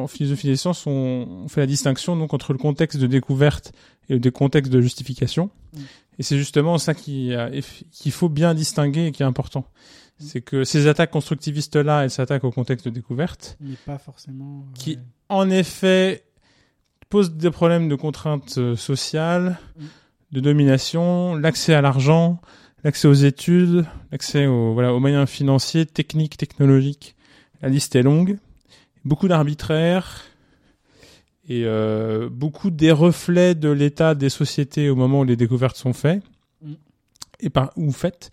en 0.03 0.07
philosophie 0.07 0.47
des 0.47 0.55
sciences, 0.55 0.85
on, 0.85 1.27
on, 1.45 1.47
fait 1.47 1.61
la 1.61 1.67
distinction 1.67 2.15
donc 2.15 2.33
entre 2.33 2.51
le 2.53 2.59
contexte 2.59 2.99
de 2.99 3.07
découverte 3.07 3.71
et 4.09 4.17
le 4.17 4.31
contexte 4.31 4.71
de 4.71 4.81
justification. 4.81 5.49
Mm. 5.73 5.79
Et 6.19 6.23
c'est 6.23 6.37
justement 6.37 6.77
ça 6.77 6.93
qu'il 6.93 8.11
faut 8.11 8.29
bien 8.29 8.53
distinguer 8.53 9.07
et 9.07 9.11
qui 9.11 9.23
est 9.23 9.25
important. 9.25 9.65
Mm. 10.19 10.25
C'est 10.25 10.41
que 10.41 10.63
ces 10.63 10.87
attaques 10.87 11.11
constructivistes-là, 11.11 12.03
elles 12.03 12.11
s'attaquent 12.11 12.43
au 12.43 12.51
contexte 12.51 12.85
de 12.85 12.91
découverte. 12.91 13.57
Mais 13.59 13.75
pas 13.85 13.97
forcément. 13.97 14.65
Qui, 14.73 14.99
en 15.29 15.49
effet, 15.49 16.23
posent 17.09 17.33
des 17.33 17.51
problèmes 17.51 17.89
de 17.89 17.95
contraintes 17.95 18.57
euh, 18.57 18.75
sociales, 18.75 19.57
mm. 19.77 19.83
de 20.33 20.39
domination, 20.39 21.35
l'accès 21.35 21.73
à 21.73 21.81
l'argent, 21.81 22.41
l'accès 22.83 23.07
aux 23.07 23.13
études, 23.13 23.85
l'accès 24.11 24.45
aux, 24.45 24.73
voilà, 24.73 24.93
aux 24.93 24.99
moyens 24.99 25.29
financiers, 25.29 25.85
techniques, 25.85 26.37
technologiques. 26.37 27.15
La 27.61 27.69
liste 27.69 27.95
est 27.95 28.03
longue. 28.03 28.37
Beaucoup 29.05 29.27
d'arbitraire 29.27 30.23
et 31.47 31.63
euh, 31.65 32.29
beaucoup 32.29 32.69
des 32.71 32.91
reflets 32.91 33.53
de 33.53 33.69
l'état 33.69 34.15
des 34.15 34.29
sociétés 34.29 34.89
au 34.89 34.95
moment 34.95 35.21
où 35.21 35.23
les 35.23 35.35
découvertes 35.35 35.75
sont 35.75 35.93
faites 35.93 36.23
mm. 36.61 36.73
et 37.41 37.49
par 37.49 37.71
ou 37.75 37.91
faites. 37.91 38.31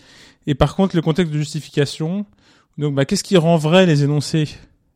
Et 0.50 0.56
par 0.56 0.74
contre, 0.74 0.96
le 0.96 1.02
contexte 1.02 1.32
de 1.32 1.38
justification. 1.38 2.26
Donc, 2.76 2.96
bah, 2.96 3.04
qu'est-ce 3.04 3.22
qui 3.22 3.36
rend 3.36 3.56
vrai 3.56 3.86
les 3.86 4.02
énoncés 4.02 4.48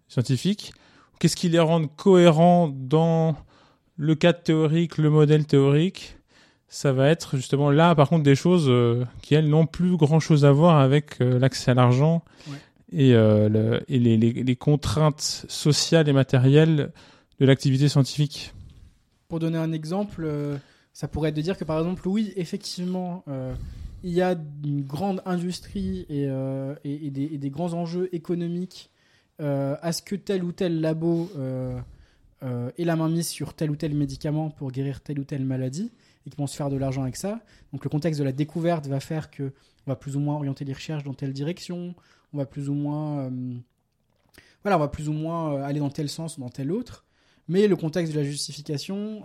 scientifiques? 0.09 0.75
Qu'est-ce 1.21 1.37
qui 1.37 1.49
les 1.49 1.61
rend 1.61 1.87
cohérents 1.87 2.67
dans 2.75 3.37
le 3.97 4.17
cadre 4.17 4.43
théorique, 4.43 4.99
le 4.99 5.11
modèle 5.11 5.47
théorique? 5.47 6.17
Ça 6.67 6.93
va 6.93 7.09
être 7.09 7.37
justement 7.37 7.71
là, 7.71 7.95
par 7.95 8.09
contre, 8.09 8.25
des 8.25 8.35
choses 8.35 8.67
euh, 8.69 9.05
qui, 9.23 9.37
elles, 9.37 9.49
n'ont 9.49 9.67
plus 9.67 9.97
grand-chose 9.97 10.45
à 10.45 10.51
voir 10.51 10.81
avec 10.81 11.21
euh, 11.21 11.39
l'accès 11.39 11.71
à 11.71 11.75
l'argent 11.75 12.25
et, 12.91 13.15
euh, 13.15 13.49
le, 13.49 13.81
et 13.87 14.01
les, 14.01 14.17
les, 14.17 14.33
les, 14.33 14.57
contraintes 14.57 15.47
sociales 15.49 16.09
et 16.09 16.13
matérielles 16.13 16.91
de 17.39 17.47
l'activité 17.47 17.89
scientifique. 17.89 18.53
Pour 19.29 19.39
donner 19.39 19.59
un 19.59 19.71
exemple, 19.71 20.29
ça 20.93 21.07
pourrait 21.07 21.29
être 21.29 21.37
de 21.37 21.43
dire 21.43 21.57
que, 21.57 21.63
par 21.63 21.79
exemple, 21.79 22.09
oui, 22.09 22.33
effectivement, 22.35 23.25
il 24.05 24.13
y 24.13 24.23
a 24.23 24.37
une 24.65 24.83
grande 24.83 25.23
industrie 25.25 26.07
et, 26.09 26.29
et, 26.85 27.11
des, 27.11 27.51
grands 27.51 27.73
enjeux 27.73 28.09
économiques 28.13 28.91
à 29.39 29.93
ce 29.93 30.03
que 30.03 30.15
tel 30.15 30.45
ou 30.45 30.53
tel 30.53 30.81
labo 30.81 31.31
ait 32.43 32.85
la 32.85 32.97
main 32.97 33.09
mise 33.09 33.27
sur 33.27 33.55
tel 33.55 33.71
ou 33.71 33.77
tel 33.77 33.95
médicament 33.95 34.51
pour 34.51 34.71
guérir 34.71 35.01
telle 35.01 35.19
ou 35.19 35.25
telle 35.25 35.45
maladie 35.45 35.91
et 36.27 36.31
qui 36.31 36.37
vont 36.37 36.47
se 36.47 36.55
faire 36.55 36.71
de 36.71 36.77
l'argent 36.77 37.03
avec 37.03 37.17
ça. 37.17 37.41
Donc 37.73 37.83
le 37.83 37.91
contexte 37.91 38.21
de 38.21 38.25
la 38.25 38.33
découverte 38.33 38.87
va 38.87 39.01
faire 39.01 39.31
que 39.31 39.53
on 39.87 39.91
va 39.91 39.97
plus 39.97 40.17
ou 40.17 40.21
moins 40.21 40.37
orienter 40.37 40.65
les 40.65 40.73
recherches 40.73 41.05
dans 41.05 41.15
telle 41.15 41.33
direction, 41.33 41.95
on 42.33 42.39
va 42.39 42.47
plus 42.47 42.69
ou 42.69 42.75
moins 42.75 43.21
euh, 43.21 43.55
voilà, 44.63 44.77
on 44.77 44.81
va 44.81 44.89
plus 44.89 45.09
ou 45.09 45.13
moins 45.13 45.55
euh, 45.55 45.63
aller 45.63 45.81
dans 45.81 45.91
tel 45.91 46.09
sens 46.09 46.39
ou 46.39 46.41
dans 46.41 46.49
tel 46.49 46.73
autre. 46.73 47.05
Mais 47.49 47.69
le 47.69 47.77
contexte 47.77 48.15
de 48.15 48.19
la 48.19 48.25
justification, 48.25 49.23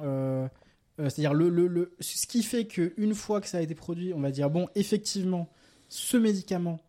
euh, 0.99 1.09
c'est-à-dire 1.09 1.33
ce 1.99 2.27
qui 2.27 2.43
fait 2.43 2.65
qu'une 2.65 3.15
fois 3.15 3.41
que 3.41 3.47
ça 3.47 3.59
a 3.59 3.61
été 3.61 3.75
produit, 3.75 4.13
on 4.13 4.19
va 4.19 4.31
dire 4.31 4.49
bon, 4.49 4.67
effectivement, 4.75 5.49
ce 5.87 6.17
médicament 6.17 6.79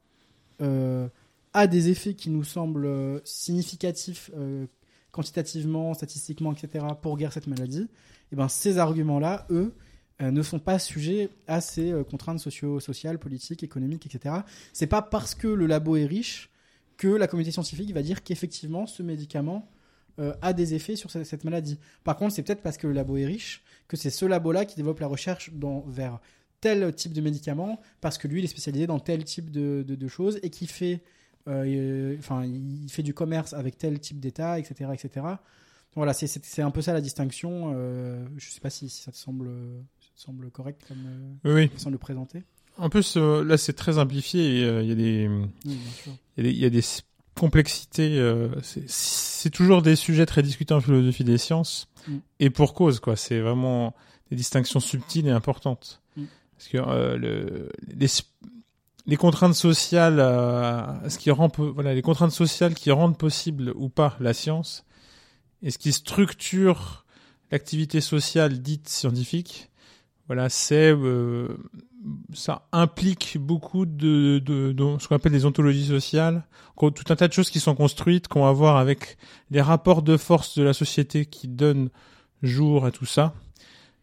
a 1.52 1.66
des 1.66 1.88
effets 1.88 2.12
qui 2.12 2.28
nous 2.28 2.44
semblent 2.44 3.22
significatifs 3.24 4.30
quantitativement, 5.10 5.94
statistiquement, 5.94 6.52
etc. 6.52 6.84
pour 7.00 7.16
guérir 7.16 7.32
cette 7.32 7.46
maladie. 7.46 7.88
Et 8.30 8.36
ben 8.36 8.48
ces 8.48 8.76
arguments-là, 8.76 9.46
eux, 9.50 9.72
euh, 10.22 10.30
ne 10.30 10.42
sont 10.42 10.58
pas 10.58 10.78
sujets 10.78 11.30
à 11.46 11.60
ces 11.60 11.92
euh, 11.92 12.04
contraintes 12.04 12.40
socio-sociales, 12.40 13.18
politiques, 13.18 13.62
économiques, 13.62 14.06
etc. 14.06 14.36
C'est 14.72 14.86
pas 14.86 15.02
parce 15.02 15.34
que 15.34 15.48
le 15.48 15.66
labo 15.66 15.96
est 15.96 16.04
riche 16.04 16.50
que 16.98 17.08
la 17.08 17.26
communauté 17.26 17.52
scientifique 17.52 17.92
va 17.94 18.02
dire 18.02 18.22
qu'effectivement 18.22 18.86
ce 18.86 19.02
médicament 19.02 19.70
euh, 20.18 20.34
a 20.42 20.52
des 20.52 20.74
effets 20.74 20.96
sur 20.96 21.10
cette, 21.10 21.44
maladie. 21.44 21.78
Par 22.04 22.16
contre, 22.16 22.34
c'est 22.34 22.42
peut-être 22.42 22.62
parce 22.62 22.76
que 22.76 22.86
le 22.86 22.92
labo 22.92 23.16
est 23.16 23.24
riche 23.24 23.62
que 23.90 23.96
c'est 23.96 24.10
ce 24.10 24.24
labo-là 24.24 24.64
qui 24.64 24.76
développe 24.76 25.00
la 25.00 25.06
recherche 25.06 25.50
dans, 25.52 25.80
vers 25.80 26.20
tel 26.60 26.94
type 26.94 27.12
de 27.12 27.20
médicament 27.20 27.80
parce 28.00 28.18
que 28.18 28.28
lui 28.28 28.40
il 28.40 28.44
est 28.44 28.48
spécialisé 28.48 28.86
dans 28.86 29.00
tel 29.00 29.24
type 29.24 29.50
de, 29.50 29.82
de, 29.82 30.08
choses 30.08 30.38
et 30.42 30.50
qui 30.50 30.66
fait, 30.66 31.02
enfin, 31.46 32.44
il 32.44 32.88
fait 32.88 33.02
du 33.02 33.14
commerce 33.14 33.52
avec 33.52 33.78
tel 33.78 33.98
type 33.98 34.20
d'État, 34.20 34.58
etc., 34.58 34.90
etc. 34.92 35.26
Voilà, 35.96 36.12
c'est 36.12 36.62
un 36.62 36.70
peu 36.70 36.82
ça 36.82 36.92
la 36.92 37.00
distinction. 37.00 37.72
je 38.36 38.50
sais 38.50 38.60
pas 38.60 38.70
si, 38.70 38.88
si 38.88 39.02
ça 39.02 39.10
te 39.10 39.16
semble 39.16 39.50
semble 40.20 40.50
correct 40.50 40.82
comme 40.86 41.38
euh, 41.46 41.54
oui. 41.54 41.68
façon 41.68 41.88
de 41.88 41.94
le 41.94 41.98
présenter. 41.98 42.42
En 42.76 42.90
plus, 42.90 43.16
euh, 43.16 43.42
là, 43.42 43.56
c'est 43.56 43.72
très 43.72 43.94
simplifié. 43.94 44.60
Il 44.60 44.86
y, 44.86 44.92
a 44.92 44.94
des, 44.94 45.28
il 46.36 46.58
y, 46.58 46.64
a 46.64 46.70
des 46.70 46.82
complexités. 47.40 48.18
Euh, 48.18 48.48
c'est 48.62 49.50
toujours 49.50 49.82
des 49.82 49.96
sujets 49.96 50.26
très 50.26 50.42
discutés 50.42 50.74
en 50.74 50.80
philosophie 50.80 51.24
des 51.24 51.38
sciences, 51.38 51.88
mm. 52.06 52.16
et 52.40 52.50
pour 52.50 52.74
cause, 52.74 53.00
quoi. 53.00 53.16
C'est 53.16 53.40
vraiment 53.40 53.94
des 54.30 54.36
distinctions 54.36 54.80
subtiles 54.80 55.26
et 55.26 55.30
importantes. 55.30 56.02
Mm. 56.16 56.24
Parce 56.56 56.68
que 56.68 57.16
le, 57.16 57.70
les, 57.88 58.06
les 59.06 59.16
contraintes 59.16 59.54
sociales, 59.54 60.18
ce 61.08 61.16
qui 61.16 61.30
rend, 61.30 61.50
voilà, 61.56 61.94
les 61.94 62.02
contraintes 62.02 62.32
sociales 62.32 62.74
qui 62.74 62.90
rendent 62.90 63.16
possible 63.16 63.72
ou 63.74 63.88
pas 63.88 64.16
la 64.20 64.34
science, 64.34 64.84
et 65.62 65.70
ce 65.70 65.78
qui 65.78 65.92
structure 65.92 67.04
l'activité 67.50 68.00
sociale 68.00 68.60
dite 68.60 68.88
scientifique, 68.88 69.70
voilà, 70.26 70.48
c'est 70.48 70.92
euh, 70.92 71.48
ça 72.32 72.66
implique 72.72 73.36
beaucoup 73.38 73.84
de, 73.84 74.38
de, 74.38 74.72
de 74.72 74.98
ce 74.98 75.08
qu'on 75.08 75.16
appelle 75.16 75.32
des 75.32 75.44
ontologies 75.44 75.86
sociales, 75.86 76.44
tout 76.76 77.04
un 77.10 77.16
tas 77.16 77.28
de 77.28 77.32
choses 77.32 77.50
qui 77.50 77.60
sont 77.60 77.74
construites, 77.74 78.28
qui 78.28 78.38
ont 78.38 78.46
à 78.46 78.52
voir 78.52 78.76
avec 78.76 79.18
les 79.50 79.60
rapports 79.60 80.02
de 80.02 80.16
force 80.16 80.56
de 80.56 80.62
la 80.62 80.72
société 80.72 81.26
qui 81.26 81.46
donnent 81.48 81.90
jour 82.42 82.86
à 82.86 82.90
tout 82.90 83.04
ça. 83.04 83.34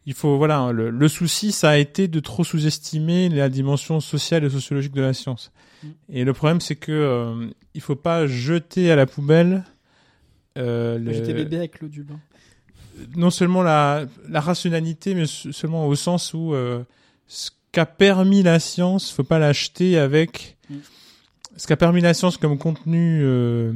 Il 0.05 0.13
faut 0.13 0.37
voilà, 0.37 0.71
le, 0.71 0.89
le 0.89 1.07
souci 1.07 1.51
ça 1.51 1.71
a 1.71 1.77
été 1.77 2.07
de 2.07 2.19
trop 2.19 2.43
sous-estimer 2.43 3.29
la 3.29 3.49
dimension 3.49 3.99
sociale 3.99 4.43
et 4.43 4.49
sociologique 4.49 4.93
de 4.93 5.01
la 5.01 5.13
science. 5.13 5.51
Mm. 5.83 5.87
Et 6.09 6.23
le 6.23 6.33
problème 6.33 6.61
c'est 6.61 6.75
que 6.75 6.91
euh, 6.91 7.47
il 7.73 7.81
faut 7.81 7.95
pas 7.95 8.27
jeter 8.27 8.91
à 8.91 8.95
la 8.95 9.05
poubelle 9.05 9.63
euh, 10.57 10.97
le... 10.97 11.11
Jeter 11.13 11.33
bébé 11.33 11.57
avec 11.57 11.81
l'eau 11.81 11.87
du 11.87 12.03
bain 12.03 12.19
non 13.15 13.29
seulement 13.29 13.61
la, 13.61 14.05
la 14.27 14.41
rationalité, 14.41 15.13
mais 15.13 15.25
seulement 15.27 15.87
au 15.87 15.95
sens 15.95 16.33
où 16.33 16.53
euh, 16.53 16.83
ce 17.27 17.51
qu'a 17.77 17.85
permis 17.85 18.41
la 18.41 18.59
science, 18.59 19.11
faut 19.11 19.23
pas 19.23 19.37
l'acheter 19.37 19.99
avec 19.99 20.57
mm. 20.69 20.75
ce 21.57 21.67
qu'a 21.67 21.77
permis 21.77 22.01
la 22.01 22.13
science 22.15 22.37
comme 22.37 22.57
contenu 22.57 23.21
euh, 23.23 23.71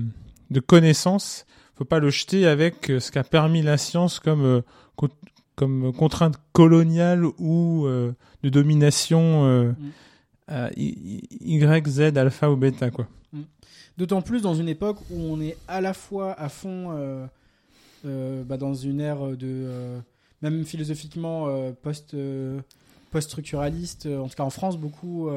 de 0.50 0.60
connaissance, 0.60 1.46
faut 1.76 1.86
pas 1.86 2.00
le 2.00 2.10
jeter 2.10 2.48
avec 2.48 2.90
euh, 2.90 3.00
ce 3.00 3.12
qu'a 3.12 3.24
permis 3.24 3.62
la 3.62 3.78
science 3.78 4.20
comme 4.20 4.64
comme 5.56 5.94
contrainte 5.94 6.36
coloniale 6.54 7.26
ou 7.26 7.88
de 7.88 8.50
domination 8.50 9.74
mm. 9.74 10.70
Y, 10.76 11.88
Z, 11.88 12.18
alpha 12.18 12.50
ou 12.50 12.56
bêta 12.56 12.90
quoi. 12.90 13.08
Mm. 13.34 13.42
D'autant 13.98 14.24
plus 14.24 14.42
dans 14.42 14.56
une 14.56 14.70
époque 14.70 14.98
où 15.12 15.20
on 15.20 15.40
est 15.40 15.58
à 15.68 15.80
la 15.80 15.94
fois 15.94 16.34
à 16.40 16.50
fond 16.50 17.28
euh, 18.04 18.44
bah, 18.44 18.58
dans 18.58 18.74
une 18.74 19.00
ère 19.00 19.38
de 19.38 19.38
euh, 19.44 20.00
même 20.42 20.66
philosophiquement 20.66 21.46
euh, 21.48 21.72
post 21.72 22.16
post-structuraliste, 23.12 24.08
en 24.08 24.28
tout 24.28 24.36
cas 24.36 24.44
en 24.44 24.50
France 24.50 24.78
beaucoup. 24.78 25.30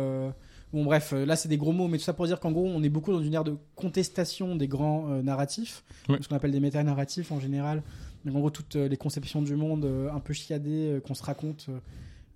Bon, 0.73 0.85
bref, 0.85 1.13
là, 1.13 1.37
c'est 1.37 1.49
des 1.49 1.57
gros 1.57 1.73
mots, 1.73 1.87
mais 1.87 1.99
tout 1.99 2.05
ça 2.05 2.15
pour 2.15 2.27
dire 2.27 2.41
qu'en 2.41 2.51
gros, 2.51 2.67
on 2.67 2.83
est 2.83 2.89
beaucoup 2.89 3.13
dans 3.13 3.23
une 3.23 3.35
ère 3.35 3.45
de 3.45 3.57
contestation 3.77 4.57
des 4.57 4.67
grands 4.67 5.07
narratifs, 5.23 5.85
ce 6.09 6.27
qu'on 6.29 6.35
appelle 6.35 6.51
des 6.51 6.61
méta-narratifs 6.61 7.31
en 7.31 7.39
général. 7.39 7.83
Donc, 8.25 8.35
en 8.35 8.41
gros, 8.41 8.51
toutes 8.51 8.75
les 8.77 8.97
conceptions 8.97 9.43
du 9.43 9.55
monde 9.55 9.85
un 10.13 10.21
peu 10.21 10.33
chiadées 10.33 11.01
qu'on 11.07 11.15
se 11.15 11.23
raconte 11.23 11.69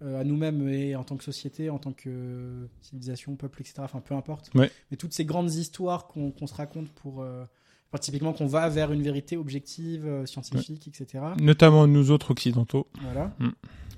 à 0.01 0.23
nous-mêmes 0.23 0.69
et 0.69 0.95
en 0.95 1.03
tant 1.03 1.17
que 1.17 1.25
société, 1.25 1.71
en 1.71 1.79
tant 1.79 1.93
que 1.93 2.69
civilisation, 2.83 3.35
peuple, 3.35 3.63
etc. 3.63 3.75
Enfin, 3.79 4.01
peu 4.01 4.15
importe. 4.15 4.51
Mais 4.55 4.71
toutes 4.97 5.15
ces 5.15 5.25
grandes 5.25 5.55
histoires 5.55 6.07
qu'on 6.07 6.47
se 6.47 6.55
raconte 6.55 6.89
pour 6.91 7.25
typiquement 7.97 8.35
qu'on 8.35 8.47
va 8.47 8.69
vers 8.69 8.93
une 8.93 9.03
vérité 9.03 9.39
objective, 9.39 10.07
euh, 10.07 10.27
scientifique, 10.27 10.89
etc. 10.89 11.25
Notamment 11.41 11.87
nous 11.87 12.11
autres 12.11 12.33
occidentaux. 12.33 12.87
Voilà. 13.03 13.33
Mm. 13.39 13.49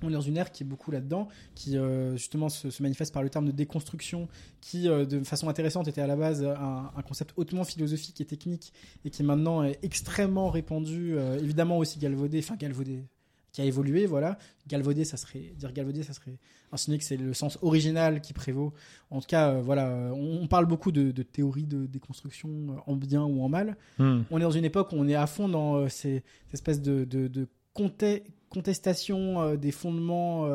On 0.03 0.09
est 0.09 0.13
dans 0.13 0.21
une 0.21 0.37
ère 0.37 0.53
qui 0.53 0.63
est 0.63 0.67
beaucoup 0.67 0.93
là-dedans, 0.93 1.29
qui 1.55 1.77
euh, 1.77 2.13
justement 2.17 2.49
se, 2.49 2.83
manifeste 2.83 3.13
par 3.13 3.23
le 3.23 3.29
terme 3.29 3.47
de 3.47 3.51
déconstruction, 3.51 4.29
qui 4.61 4.89
euh, 4.89 5.05
de 5.05 5.23
façon 5.25 5.49
intéressante 5.49 5.89
était 5.89 6.01
à 6.01 6.07
la 6.07 6.17
base 6.17 6.43
un, 6.45 6.91
un, 6.97 7.03
concept 7.03 7.33
hautement 7.37 7.65
philosophique 7.65 8.21
et 8.21 8.25
technique, 8.25 8.73
et 9.05 9.11
qui 9.11 9.23
maintenant 9.25 9.63
est 9.63 9.79
extrêmement 9.83 10.49
répandu, 10.49 11.19
évidemment 11.43 11.77
aussi 11.77 11.99
galvaudé, 11.99 12.39
enfin 12.39 12.57
galvaudé, 12.57 13.05
qui 13.53 13.61
a 13.61 13.65
évolué, 13.65 14.07
voilà. 14.07 14.39
Galvaudé, 14.69 15.05
ça 15.05 15.17
serait 15.17 15.53
dire 15.57 15.73
galvaudé, 15.73 16.03
ça 16.03 16.13
serait 16.13 16.39
insinuer 16.73 16.99
que 16.99 17.05
c'est 17.05 17.17
le 17.17 17.35
sens 17.35 17.59
original 17.63 18.21
qui 18.21 18.33
prévaut. 18.33 18.73
En 19.11 19.21
tout 19.21 19.27
cas, 19.27 19.51
euh, 19.51 19.61
voilà, 19.61 20.13
on, 20.15 20.47
parle 20.47 20.67
beaucoup 20.67 20.93
de, 20.93 21.11
de 21.11 21.23
théorie 21.23 21.67
de 21.67 21.87
déconstruction 21.87 22.49
euh, 22.49 22.73
en 22.87 22.97
bien 22.97 23.25
ou 23.25 23.43
en 23.43 23.49
mal. 23.49 23.77
Hmm. 23.99 24.23
On 24.31 24.39
est 24.39 24.43
dans 24.43 24.51
une 24.51 24.65
époque 24.65 24.93
où 24.93 24.97
on 24.97 25.09
est 25.09 25.15
à 25.15 25.27
fond 25.27 25.49
dans 25.49 25.77
euh, 25.77 25.89
ces, 25.89 26.23
espèces 26.53 26.81
de, 26.81 27.05
de, 27.05 27.29
de 27.29 27.49
contestation 27.75 29.55
des 29.55 29.71
fondements 29.71 30.47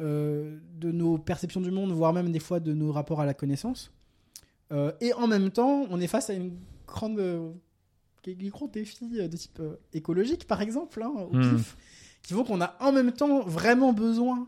de 0.00 0.58
nos 0.82 1.18
perceptions 1.18 1.60
du 1.60 1.70
monde, 1.70 1.92
voire 1.92 2.12
même 2.12 2.32
des 2.32 2.40
fois 2.40 2.58
de 2.58 2.72
nos 2.72 2.90
rapports 2.90 3.20
à 3.20 3.26
la 3.26 3.32
connaissance. 3.32 3.92
et 5.00 5.12
en 5.14 5.28
même 5.28 5.50
temps, 5.50 5.86
on 5.88 6.00
est 6.00 6.08
face 6.08 6.30
à 6.30 6.34
une 6.34 6.56
grande 6.84 7.54
des 8.24 8.48
gros 8.48 8.68
défis 8.68 9.08
de 9.08 9.36
type 9.36 9.58
euh, 9.60 9.76
écologique, 9.92 10.46
par 10.46 10.62
exemple, 10.62 11.02
hein, 11.02 11.12
au 11.30 11.36
Hmm. 11.36 11.56
pif, 11.56 11.76
qui 12.22 12.34
font 12.34 12.44
qu'on 12.44 12.60
a 12.60 12.76
en 12.80 12.92
même 12.92 13.12
temps 13.12 13.40
vraiment 13.42 13.92
besoin 13.92 14.46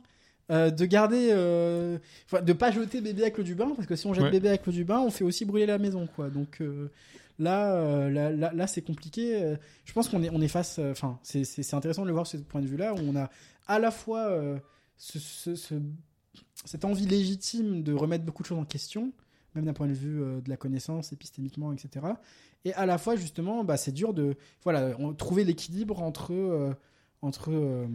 euh, 0.51 0.71
de 0.71 0.85
garder, 0.85 1.29
euh, 1.31 1.99
de 2.43 2.53
pas 2.53 2.71
jeter 2.71 3.01
bébé 3.01 3.23
avec 3.23 3.39
l'eau 3.39 3.45
du 3.45 3.55
bain, 3.55 3.71
parce 3.75 3.87
que 3.89 3.97
si 3.97 4.07
on 4.07 4.13
jette 4.15 4.25
Ouais. 4.25 4.31
bébé 4.31 4.49
avec 4.49 4.67
l'eau 4.67 4.73
du 4.73 4.85
bain, 4.85 5.01
on 5.01 5.11
fait 5.11 5.25
aussi 5.25 5.45
brûler 5.47 5.65
la 5.67 5.79
maison, 5.79 6.07
quoi. 6.07 6.29
Donc 6.29 6.61
euh, 6.61 6.91
là, 7.39 7.75
euh, 7.77 8.11
là, 8.11 8.31
là, 8.31 8.53
là, 8.53 8.67
c'est 8.67 8.83
compliqué. 8.83 9.55
Je 9.87 9.93
pense 9.95 10.09
qu'on 10.09 10.23
est, 10.23 10.29
on 10.31 10.41
est 10.43 10.49
face, 10.49 10.79
enfin, 10.79 11.19
c'est- 11.23 11.45
c'est 11.45 11.63
c'est 11.63 11.75
intéressant 11.77 12.03
de 12.03 12.09
le 12.09 12.13
voir 12.13 12.25
de 12.25 12.29
ce 12.29 12.37
point 12.37 12.61
de 12.61 12.67
vue-là, 12.67 12.93
où 12.95 12.99
on 12.99 13.17
a 13.17 13.31
à 13.67 13.79
la 13.79 13.91
fois 13.91 14.39
ce, 14.99 15.19
ce- 15.19 15.55
ce- 15.57 15.75
cette 16.67 16.85
envie 16.85 17.07
légitime 17.07 17.83
de 17.83 17.93
remettre 17.95 18.25
beaucoup 18.25 18.43
de 18.43 18.49
choses 18.49 18.59
en 18.59 18.65
question, 18.67 19.13
même 19.55 19.65
d'un 19.65 19.73
point 19.73 19.87
de 19.89 19.93
vue 19.95 20.19
de 20.45 20.49
la 20.51 20.57
connaissance, 20.59 21.13
épistémiquement, 21.13 21.73
etc. 21.73 22.05
Et 22.67 22.73
à 22.75 22.85
la 22.87 22.99
fois, 22.99 23.17
justement, 23.17 23.65
bah, 23.65 23.77
c'est 23.79 23.93
dur 23.93 24.13
de 24.15 24.37
voilà, 24.63 24.95
trouver 25.17 25.45
l'équilibre 25.45 26.03
entre, 26.03 26.75
entre, 27.25 27.51
euh, 27.53 27.87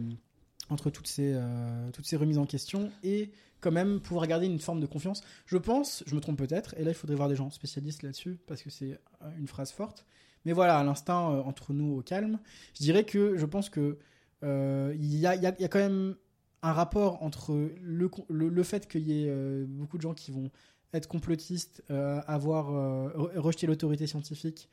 entre 0.68 0.90
toutes, 0.90 1.06
ces, 1.06 1.32
euh, 1.34 1.90
toutes 1.92 2.06
ces 2.06 2.16
remises 2.16 2.38
en 2.38 2.46
question 2.46 2.90
et 3.02 3.30
quand 3.60 3.70
même 3.72 4.00
pouvoir 4.00 4.26
garder 4.26 4.46
une 4.46 4.58
forme 4.58 4.80
de 4.80 4.86
confiance. 4.86 5.22
Je 5.46 5.56
pense, 5.58 6.02
je 6.06 6.14
me 6.14 6.20
trompe 6.20 6.38
peut-être, 6.38 6.74
et 6.78 6.84
là 6.84 6.90
il 6.90 6.94
faudrait 6.94 7.16
voir 7.16 7.28
des 7.28 7.36
gens 7.36 7.50
spécialistes 7.50 8.02
là-dessus 8.02 8.38
parce 8.46 8.62
que 8.62 8.70
c'est 8.70 8.92
euh, 9.22 9.30
une 9.38 9.46
phrase 9.46 9.70
forte. 9.70 10.06
Mais 10.46 10.52
voilà, 10.52 10.78
à 10.78 10.84
l'instant, 10.84 11.34
euh, 11.34 11.40
entre 11.42 11.72
nous 11.74 11.98
au 11.98 12.02
calme, 12.02 12.38
je 12.74 12.82
dirais 12.82 13.04
que 13.04 13.36
je 13.36 13.46
pense 13.46 13.68
que 13.70 13.98
il 14.42 15.14
y, 15.16 15.26
a, 15.26 15.34
y 15.36 15.46
a- 15.46 15.54
y 15.60 15.64
a 15.64 15.68
quand 15.68 15.78
même 15.78 16.16
un 16.62 16.72
rapport 16.72 17.22
entre 17.22 17.52
le, 17.82 18.10
le, 18.30 18.48
le 18.48 18.62
fait 18.62 18.88
qu'il 18.88 19.02
y 19.06 19.24
ait 19.26 19.64
beaucoup 19.66 19.98
de 19.98 20.02
gens 20.02 20.14
qui 20.14 20.30
vont 20.30 20.50
être 20.94 21.06
complotistes, 21.08 21.82
euh, 21.90 22.20
avoir 22.26 22.70
euh, 22.74 23.08
re- 23.10 23.38
rejeté 23.38 23.66
l'autorité 23.66 24.06
scientifique, 24.06 24.70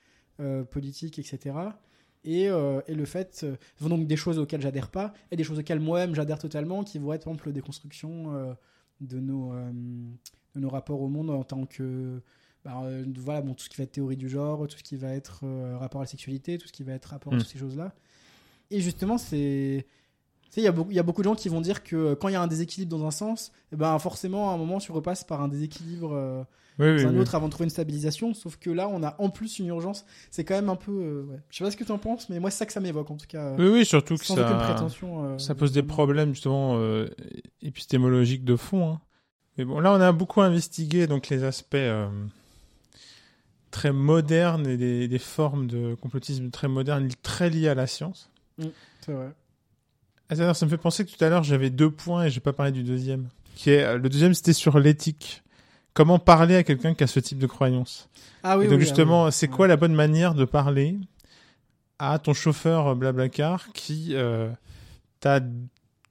politique, 0.71 1.19
etc. 1.19 1.55
Et, 2.29 2.49
euh, 2.49 2.81
et 2.87 2.93
le 2.93 3.05
fait, 3.05 3.45
euh, 3.45 3.55
donc 3.87 4.05
des 4.05 4.17
choses 4.17 4.37
auxquelles 4.37 4.61
j'adhère 4.61 4.91
pas, 4.91 5.13
et 5.31 5.37
des 5.37 5.45
choses 5.45 5.59
auxquelles 5.59 5.79
moi-même 5.79 6.13
j'adhère 6.13 6.37
totalement, 6.39 6.83
qui 6.83 6.99
vont 6.99 7.13
être 7.13 7.23
par 7.23 7.31
exemple 7.33 7.53
des 7.53 7.61
constructions 7.61 8.35
euh, 8.35 8.53
de, 8.99 9.21
nos, 9.21 9.53
de 9.53 10.59
nos 10.59 10.69
rapports 10.69 11.01
au 11.01 11.07
monde 11.07 11.29
en 11.29 11.43
tant 11.43 11.65
que 11.65 12.21
bah, 12.65 12.83
voilà, 13.15 13.41
bon, 13.41 13.53
tout 13.53 13.63
ce 13.63 13.69
qui 13.69 13.77
va 13.77 13.85
être 13.85 13.93
théorie 13.93 14.17
du 14.17 14.27
genre, 14.27 14.67
tout 14.67 14.77
ce 14.77 14.83
qui 14.83 14.97
va 14.97 15.13
être 15.13 15.45
rapport 15.77 16.01
à 16.01 16.03
la 16.03 16.07
sexualité, 16.09 16.57
tout 16.57 16.67
ce 16.67 16.73
qui 16.73 16.83
va 16.83 16.91
être 16.93 17.05
rapport 17.05 17.31
à 17.31 17.37
Mm. 17.37 17.39
toutes 17.39 17.47
ces 17.47 17.59
choses-là. 17.59 17.95
Et 18.71 18.81
justement, 18.81 19.17
c'est. 19.17 19.85
Tu 20.49 20.53
sais, 20.55 20.61
il 20.61 20.63
y, 20.63 20.67
a 20.67 20.71
beaucoup- 20.71 20.91
y 20.91 20.99
a 20.99 21.03
beaucoup 21.03 21.21
de 21.21 21.27
gens 21.27 21.35
qui 21.35 21.49
vont 21.49 21.61
dire 21.61 21.83
que 21.83 22.13
quand 22.15 22.29
il 22.29 22.33
y 22.33 22.35
a 22.35 22.41
un 22.41 22.47
déséquilibre 22.47 22.97
dans 22.97 23.05
un 23.05 23.11
sens, 23.11 23.51
eh 23.71 23.75
ben 23.75 23.97
forcément, 23.99 24.49
à 24.51 24.53
un 24.53 24.57
moment, 24.57 24.79
tu 24.79 24.91
repasses 24.91 25.23
par 25.23 25.41
un 25.41 25.47
déséquilibre 25.49 26.13
euh, 26.13 26.43
Oui, 26.79 26.87
oui, 26.91 27.03
dans 27.03 27.09
un 27.09 27.13
oui. 27.13 27.19
autre 27.19 27.35
avant 27.35 27.47
de 27.47 27.51
trouver 27.51 27.65
une 27.65 27.69
stabilisation. 27.71 28.33
Sauf 28.33 28.55
que 28.57 28.69
là, 28.69 28.87
on 28.87 29.03
a 29.03 29.15
en 29.19 29.29
plus 29.29 29.59
une 29.59 29.67
urgence. 29.67 30.05
C'est 30.31 30.45
quand 30.45 30.55
même 30.55 30.69
un 30.69 30.75
peu. 30.77 30.91
euh, 30.91 31.23
ouais. 31.23 31.39
Je 31.49 31.57
sais 31.57 31.63
pas 31.63 31.71
ce 31.71 31.77
que 31.77 31.83
tu 31.83 31.91
en 31.91 31.97
penses, 31.97 32.29
mais 32.29 32.39
moi, 32.39 32.49
c'est 32.49 32.59
ça 32.59 32.65
que 32.65 32.73
ça 32.73 32.79
m'évoque, 32.79 33.11
en 33.11 33.17
tout 33.17 33.27
cas. 33.27 33.55
Oui, 33.57 33.67
oui, 33.67 33.85
surtout 33.85 34.15
que 34.15 34.25
ça, 34.25 34.33
euh, 34.39 35.37
ça 35.37 35.53
pose 35.55 35.71
des 35.73 35.83
problèmes 35.83 36.33
justement 36.33 36.77
euh, 36.77 37.07
épistémologiques 37.61 38.43
de 38.45 38.55
fond. 38.55 38.93
hein. 38.93 39.01
Mais 39.57 39.65
bon, 39.65 39.79
là, 39.79 39.91
on 39.91 39.99
a 40.01 40.11
beaucoup 40.11 40.41
investigué 40.41 41.07
donc 41.07 41.29
les 41.29 41.43
aspects 41.43 41.75
euh, 41.75 42.07
très 43.71 43.91
modernes 43.91 44.65
et 44.67 44.77
des, 44.77 45.07
des 45.07 45.19
formes 45.19 45.67
de 45.67 45.95
complotisme 45.95 46.49
très 46.51 46.67
modernes, 46.67 47.09
très 47.21 47.49
liées 47.49 47.67
à 47.67 47.75
la 47.75 47.87
science. 47.87 48.29
C'est 49.01 49.11
vrai. 49.13 49.31
Ah, 50.29 50.53
ça 50.53 50.65
me 50.65 50.69
fait 50.69 50.77
penser 50.77 51.05
que 51.05 51.11
tout 51.15 51.23
à 51.23 51.29
l'heure, 51.29 51.43
j'avais 51.43 51.69
deux 51.69 51.89
points 51.89 52.25
et 52.25 52.29
j'ai 52.29 52.39
pas 52.41 52.53
parlé 52.53 52.71
du 52.71 52.83
deuxième. 52.83 53.29
Qui 53.55 53.71
est, 53.71 53.83
euh, 53.83 53.97
le 53.97 54.09
deuxième, 54.09 54.33
c'était 54.33 54.53
sur 54.53 54.79
l'éthique. 54.79 55.43
Comment 55.93 56.19
parler 56.19 56.55
à 56.55 56.63
quelqu'un 56.63 56.93
qui 56.93 57.03
a 57.03 57.07
ce 57.07 57.19
type 57.19 57.39
de 57.39 57.47
croyance? 57.47 58.09
Ah 58.43 58.57
oui, 58.57 58.65
Et 58.65 58.67
donc 58.67 58.77
oui, 58.77 58.83
ah 58.83 58.85
justement, 58.87 59.25
oui. 59.25 59.31
c'est 59.31 59.47
quoi 59.47 59.67
la 59.67 59.77
bonne 59.77 59.95
manière 59.95 60.35
de 60.35 60.45
parler 60.45 60.97
à 61.99 62.19
ton 62.19 62.33
chauffeur 62.33 62.87
euh, 62.87 62.95
Blablacar 62.95 63.71
qui 63.73 64.09
euh, 64.11 64.49
t'a 65.19 65.39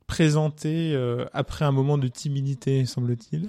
présenté 0.07 0.93
euh, 0.95 1.25
après 1.33 1.65
un 1.65 1.73
moment 1.73 1.99
de 1.99 2.09
timidité, 2.09 2.85
semble-t-il? 2.87 3.49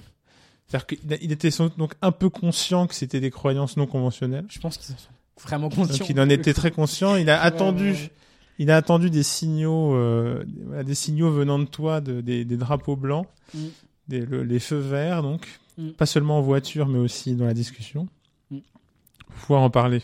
C'est-à-dire 0.67 0.85
qu'il 0.87 1.31
était 1.31 1.49
sans 1.49 1.65
doute 1.65 1.77
donc 1.77 1.93
un 2.01 2.11
peu 2.11 2.29
conscient 2.29 2.87
que 2.87 2.93
c'était 2.93 3.21
des 3.21 3.31
croyances 3.31 3.77
non 3.77 3.87
conventionnelles. 3.87 4.45
Je 4.49 4.59
pense 4.59 4.77
qu'ils 4.77 4.93
en 4.93 4.97
sont 4.97 5.09
vraiment 5.41 5.69
conscients. 5.69 5.97
Donc 5.97 6.09
il 6.09 6.19
en 6.19 6.29
était 6.29 6.53
très 6.53 6.71
conscient. 6.71 7.15
Il 7.15 7.29
a 7.29 7.39
Ouais, 7.39 7.45
attendu, 7.47 7.91
ouais, 7.91 7.97
ouais. 7.97 8.11
Il 8.57 8.71
a 8.71 8.75
attendu 8.77 9.09
des 9.09 9.23
signaux, 9.23 9.95
euh, 9.95 10.43
des 10.85 10.95
signaux 10.95 11.31
venant 11.31 11.59
de 11.59 11.65
toi, 11.65 12.01
de, 12.01 12.21
des, 12.21 12.45
des 12.45 12.57
drapeaux 12.57 12.95
blancs, 12.95 13.27
Mm. 13.53 13.59
des, 14.07 14.19
le- 14.25 14.43
les 14.43 14.59
feux 14.59 14.77
verts, 14.77 15.21
donc 15.23 15.47
Mm. 15.77 15.89
pas 15.91 16.05
seulement 16.05 16.37
en 16.39 16.41
voiture, 16.41 16.87
mais 16.87 16.99
aussi 16.99 17.35
dans 17.35 17.45
la 17.45 17.53
discussion, 17.53 18.07
Mm. 18.51 18.57
pour 19.27 19.35
pouvoir 19.35 19.61
en 19.61 19.69
parler. 19.69 20.01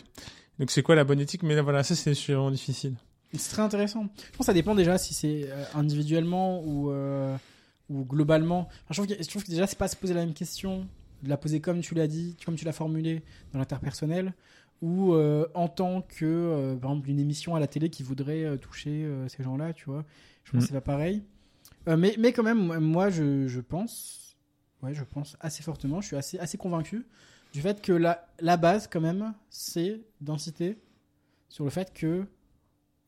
Donc 0.58 0.70
c'est 0.70 0.82
quoi 0.82 0.94
la 0.94 1.04
bonne 1.04 1.20
éthique? 1.20 1.42
Mais 1.42 1.54
là, 1.56 1.62
voilà, 1.62 1.82
ça 1.82 1.94
c'est 1.96 2.12
vraiment 2.32 2.50
difficile. 2.50 2.94
C'est 3.36 3.50
très 3.50 3.62
intéressant. 3.62 4.02
Je 4.16 4.30
pense 4.30 4.38
que 4.38 4.44
ça 4.44 4.52
dépend 4.52 4.76
déjà 4.76 4.96
si 4.98 5.12
c'est 5.14 5.46
euh, 5.50 5.64
individuellement 5.74 6.62
ou, 6.64 6.92
euh, 6.92 7.36
ou 7.90 8.04
globalement. 8.04 8.68
Enfin, 8.68 8.90
je, 8.90 8.94
trouve 9.02 9.06
que, 9.08 9.22
je 9.22 9.28
trouve 9.28 9.42
que 9.44 9.50
déjà, 9.50 9.66
c'est 9.66 9.76
pas 9.78 9.88
se 9.88 9.96
poser 9.96 10.14
la 10.14 10.20
même 10.24 10.34
question, 10.34 10.86
de 11.24 11.28
la 11.28 11.36
poser 11.36 11.58
comme 11.60 11.80
tu 11.80 11.94
l'as 11.96 12.06
dit, 12.06 12.36
comme 12.46 12.54
tu 12.54 12.64
l'as 12.64 12.72
formulé 12.72 13.22
dans 13.52 13.58
l'interpersonnel, 13.58 14.32
ou 14.84 15.14
euh, 15.14 15.46
en 15.54 15.68
tant 15.68 16.02
que, 16.02 16.24
euh, 16.24 16.76
par 16.76 16.90
exemple, 16.92 17.08
une 17.10 17.18
émission 17.18 17.54
à 17.56 17.60
la 17.60 17.66
télé 17.66 17.88
qui 17.88 18.02
voudrait 18.02 18.44
euh, 18.44 18.56
toucher 18.58 19.08
ces 19.28 19.42
gens-là, 19.42 19.72
tu 19.72 19.86
vois. 19.86 20.04
Je 20.44 20.52
pense 20.52 20.58
Mm. 20.58 20.66
que 20.66 20.66
c'est 20.68 20.74
pas 20.74 20.92
pareil. 20.92 21.22
Mais, 21.86 22.14
mais 22.18 22.32
quand 22.32 22.42
même, 22.42 22.78
moi, 22.80 23.10
je, 23.10 23.46
je 23.46 23.60
pense, 23.60 24.36
ouais, 24.82 24.94
je 24.94 25.04
pense 25.04 25.36
assez 25.40 25.62
fortement, 25.62 26.00
je 26.00 26.06
suis 26.08 26.16
assez, 26.16 26.38
assez 26.38 26.56
convaincu 26.58 27.06
du 27.52 27.60
fait 27.60 27.80
que 27.82 27.92
la, 27.92 28.26
la 28.40 28.56
base, 28.56 28.88
quand 28.90 29.00
même, 29.00 29.34
c'est 29.50 30.00
d'inciter 30.20 30.78
sur 31.48 31.64
le 31.64 31.70
fait 31.70 31.92
que 31.92 32.26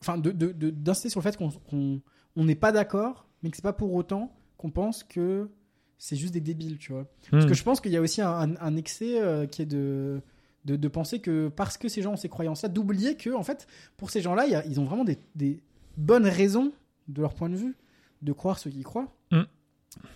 enfin 0.03 0.19
de, 0.19 0.31
de, 0.31 0.53
de- 0.53 0.93
sur 0.95 1.21
le 1.21 1.23
fait 1.23 1.37
qu'on 1.37 2.01
on 2.37 2.45
n'est 2.45 2.55
pas 2.55 2.71
d'accord 2.71 3.27
mais 3.43 3.51
que 3.51 3.57
c'est 3.57 3.63
pas 3.63 3.73
pour 3.73 3.93
autant 3.95 4.31
qu'on 4.59 4.71
pense 4.71 5.03
que 5.03 5.49
c'est 5.99 6.17
juste 6.17 6.35
des 6.35 6.41
débiles 6.43 6.77
tu 6.79 6.93
vois 6.93 7.07
parce 7.31 7.45
Hmm. 7.45 7.49
que 7.49 7.55
je 7.55 7.63
pense 7.65 7.81
qu'il 7.81 7.91
y 7.93 7.97
a 7.97 8.01
aussi 8.03 8.21
un, 8.21 8.29
un- 8.53 8.57
un 8.61 8.77
excès 8.77 9.19
qui 9.51 9.63
est 9.63 9.67
de, 9.67 10.21
de 10.67 10.77
de 10.77 10.89
penser 10.89 11.21
que 11.21 11.49
parce 11.49 11.79
que 11.79 11.89
ces 11.89 12.03
gens 12.03 12.13
ont 12.13 12.17
ces 12.17 12.29
croyances 12.29 12.63
là 12.63 12.69
d'oublier 12.69 13.17
que 13.17 13.31
en 13.31 13.43
fait 13.43 13.67
pour 13.97 14.11
ces 14.11 14.21
gens 14.21 14.35
là 14.35 14.47
ils 14.67 14.81
ont 14.81 14.85
vraiment 14.85 15.05
des, 15.05 15.19
des 15.35 15.63
bonnes 15.97 16.27
raisons 16.27 16.73
de 17.09 17.23
leur 17.23 17.35
point 17.35 17.49
de 17.49 17.57
vue 17.57 17.77
de 18.23 18.33
croire 18.33 18.59
ce 18.59 18.69
qu'ils 18.69 18.85
croient 18.85 19.13
Mm. 19.33 19.43